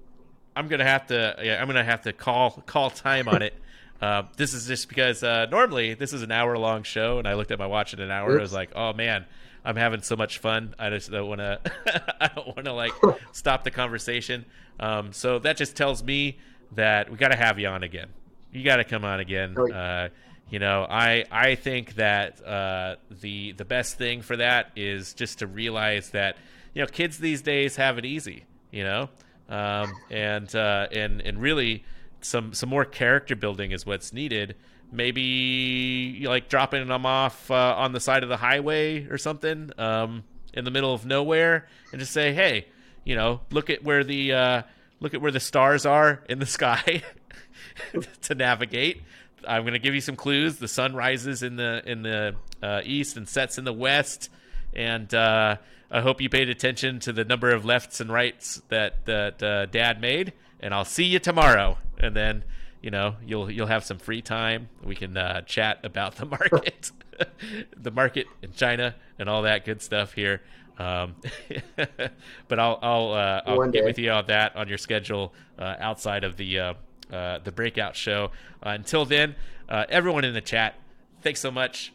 I'm 0.55 0.67
gonna 0.67 0.85
have 0.85 1.07
to. 1.07 1.35
Yeah, 1.41 1.61
I'm 1.61 1.67
gonna 1.67 1.83
have 1.83 2.01
to 2.03 2.13
call 2.13 2.51
call 2.65 2.89
time 2.89 3.27
on 3.27 3.41
it. 3.41 3.53
Uh, 4.01 4.23
this 4.35 4.53
is 4.53 4.67
just 4.67 4.89
because 4.89 5.23
uh, 5.23 5.45
normally 5.45 5.93
this 5.93 6.13
is 6.13 6.23
an 6.23 6.31
hour 6.31 6.57
long 6.57 6.83
show, 6.83 7.19
and 7.19 7.27
I 7.27 7.35
looked 7.35 7.51
at 7.51 7.59
my 7.59 7.67
watch 7.67 7.93
in 7.93 8.01
an 8.01 8.11
hour. 8.11 8.31
Oops. 8.31 8.39
I 8.39 8.41
was 8.41 8.53
like, 8.53 8.71
oh 8.75 8.93
man, 8.93 9.25
I'm 9.65 9.75
having 9.75 10.01
so 10.01 10.15
much 10.15 10.39
fun. 10.39 10.75
I 10.77 10.89
just 10.89 11.09
don't 11.09 11.27
want 11.27 11.39
to. 11.39 11.59
I 12.21 12.27
don't 12.27 12.47
want 12.47 12.65
to 12.65 12.73
like 12.73 12.91
stop 13.31 13.63
the 13.63 13.71
conversation. 13.71 14.45
Um, 14.79 15.13
so 15.13 15.39
that 15.39 15.57
just 15.57 15.75
tells 15.75 16.03
me 16.03 16.37
that 16.73 17.09
we 17.09 17.17
got 17.17 17.29
to 17.29 17.35
have 17.35 17.59
you 17.59 17.67
on 17.67 17.83
again. 17.83 18.09
You 18.51 18.63
got 18.63 18.77
to 18.77 18.83
come 18.83 19.05
on 19.05 19.19
again. 19.19 19.57
Uh, 19.57 20.09
you 20.53 20.59
know, 20.59 20.85
I 20.87 21.25
I 21.31 21.55
think 21.55 21.95
that 21.95 22.39
uh, 22.45 22.97
the 23.09 23.53
the 23.53 23.65
best 23.65 23.97
thing 23.97 24.21
for 24.21 24.37
that 24.37 24.69
is 24.75 25.15
just 25.15 25.39
to 25.39 25.47
realize 25.47 26.11
that 26.11 26.37
you 26.75 26.83
know 26.83 26.87
kids 26.87 27.17
these 27.17 27.41
days 27.41 27.77
have 27.77 27.97
it 27.97 28.05
easy. 28.05 28.45
You 28.69 28.83
know, 28.83 29.09
um, 29.49 29.91
and 30.11 30.55
uh, 30.55 30.89
and 30.91 31.21
and 31.21 31.41
really 31.41 31.83
some 32.21 32.53
some 32.53 32.69
more 32.69 32.85
character 32.85 33.35
building 33.35 33.71
is 33.71 33.83
what's 33.87 34.13
needed. 34.13 34.55
Maybe 34.91 36.23
like 36.27 36.49
dropping 36.49 36.87
them 36.87 37.07
off 37.07 37.49
uh, 37.49 37.73
on 37.75 37.93
the 37.93 37.99
side 37.99 38.21
of 38.21 38.29
the 38.29 38.37
highway 38.37 39.07
or 39.07 39.17
something 39.17 39.71
um, 39.79 40.23
in 40.53 40.65
the 40.65 40.71
middle 40.71 40.93
of 40.93 41.03
nowhere, 41.03 41.67
and 41.91 41.99
just 41.99 42.13
say, 42.13 42.31
"Hey, 42.31 42.67
you 43.03 43.15
know, 43.15 43.41
look 43.49 43.71
at 43.71 43.83
where 43.83 44.03
the 44.03 44.33
uh, 44.33 44.61
look 44.99 45.15
at 45.15 45.21
where 45.21 45.31
the 45.31 45.39
stars 45.39 45.83
are 45.87 46.23
in 46.29 46.37
the 46.37 46.45
sky 46.59 47.01
to 48.21 48.35
navigate." 48.35 49.01
I'm 49.47 49.63
going 49.63 49.73
to 49.73 49.79
give 49.79 49.95
you 49.95 50.01
some 50.01 50.15
clues. 50.15 50.57
The 50.57 50.67
sun 50.67 50.95
rises 50.95 51.43
in 51.43 51.55
the 51.55 51.81
in 51.85 52.03
the 52.03 52.35
uh, 52.61 52.81
east 52.83 53.17
and 53.17 53.27
sets 53.27 53.57
in 53.57 53.63
the 53.65 53.73
west, 53.73 54.29
and 54.73 55.13
uh, 55.13 55.57
I 55.91 56.01
hope 56.01 56.21
you 56.21 56.29
paid 56.29 56.49
attention 56.49 56.99
to 57.01 57.13
the 57.13 57.25
number 57.25 57.51
of 57.51 57.65
lefts 57.65 57.99
and 57.99 58.11
rights 58.11 58.61
that 58.69 59.05
that 59.05 59.43
uh, 59.43 59.65
Dad 59.67 60.01
made. 60.01 60.33
And 60.59 60.73
I'll 60.73 60.85
see 60.85 61.03
you 61.03 61.19
tomorrow 61.19 61.77
and 62.03 62.15
then 62.15 62.43
you 62.81 62.91
know 62.91 63.15
you'll 63.25 63.49
you'll 63.49 63.67
have 63.67 63.83
some 63.83 63.97
free 63.97 64.21
time. 64.21 64.69
We 64.83 64.95
can 64.95 65.15
uh, 65.17 65.41
chat 65.41 65.79
about 65.83 66.15
the 66.15 66.25
market, 66.37 66.91
the 67.75 67.91
market 67.91 68.27
in 68.41 68.51
China, 68.51 68.95
and 69.17 69.29
all 69.29 69.43
that 69.43 69.65
good 69.65 69.81
stuff 69.81 70.13
here. 70.13 70.41
Um, 70.77 71.15
but 72.47 72.59
I'll 72.59 72.79
I'll 72.81 73.11
uh, 73.13 73.41
I'll 73.45 73.71
get 73.71 73.85
with 73.85 73.97
you 73.97 74.11
on 74.11 74.27
that 74.27 74.55
on 74.55 74.67
your 74.67 74.77
schedule 74.77 75.33
uh, 75.57 75.75
outside 75.79 76.23
of 76.23 76.35
the 76.37 76.75
uh, 77.13 77.15
uh, 77.15 77.39
the 77.43 77.51
breakout 77.51 77.95
show. 77.95 78.31
Uh, 78.65 78.69
until 78.69 79.05
then, 79.05 79.35
everyone 79.69 80.23
in 80.23 80.33
the 80.33 80.41
chat, 80.41 80.75
thanks 81.21 81.39
so 81.39 81.51
much. 81.51 81.93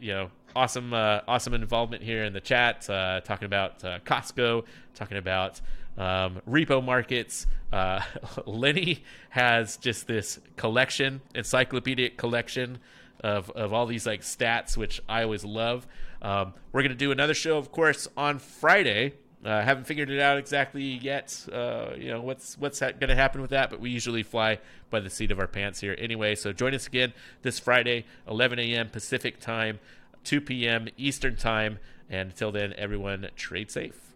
you 0.00 0.12
know, 0.12 0.30
awesome 0.54 0.92
awesome 0.92 1.54
involvement 1.54 2.02
here 2.02 2.24
in 2.24 2.32
the 2.32 2.40
chat, 2.40 2.82
talking 2.82 3.46
about 3.46 3.80
Costco, 4.04 4.64
talking 4.94 5.16
about 5.16 5.60
um, 5.98 6.40
repo 6.48 6.84
markets. 6.84 7.46
Uh, 7.72 8.00
Lenny 8.46 9.02
has 9.30 9.76
just 9.76 10.06
this 10.06 10.40
collection, 10.56 11.20
encyclopedic 11.34 12.16
collection 12.16 12.78
of, 13.20 13.50
of 13.50 13.72
all 13.72 13.86
these 13.86 14.06
like 14.06 14.20
stats, 14.20 14.76
which 14.76 15.00
I 15.08 15.22
always 15.22 15.44
love. 15.44 15.86
Um, 16.22 16.54
we're 16.72 16.82
going 16.82 16.90
to 16.90 16.96
do 16.96 17.12
another 17.12 17.34
show, 17.34 17.58
of 17.58 17.72
course, 17.72 18.08
on 18.16 18.38
Friday. 18.38 19.14
I 19.46 19.60
uh, 19.60 19.62
haven't 19.62 19.84
figured 19.84 20.10
it 20.10 20.20
out 20.20 20.38
exactly 20.38 20.82
yet. 20.82 21.46
Uh, 21.52 21.90
you 21.96 22.10
know 22.10 22.20
what's 22.20 22.58
what's 22.58 22.80
ha- 22.80 22.90
going 22.90 23.10
to 23.10 23.14
happen 23.14 23.40
with 23.40 23.50
that, 23.50 23.70
but 23.70 23.80
we 23.80 23.90
usually 23.90 24.24
fly 24.24 24.58
by 24.90 24.98
the 24.98 25.08
seat 25.08 25.30
of 25.30 25.38
our 25.38 25.46
pants 25.46 25.80
here 25.80 25.94
anyway. 25.98 26.34
So 26.34 26.52
join 26.52 26.74
us 26.74 26.88
again 26.88 27.12
this 27.42 27.60
Friday, 27.60 28.06
11 28.26 28.58
a.m. 28.58 28.88
Pacific 28.88 29.38
time, 29.38 29.78
2 30.24 30.40
p.m. 30.40 30.88
Eastern 30.96 31.36
time, 31.36 31.78
and 32.10 32.30
until 32.30 32.50
then, 32.50 32.74
everyone 32.76 33.28
trade 33.36 33.70
safe. 33.70 34.15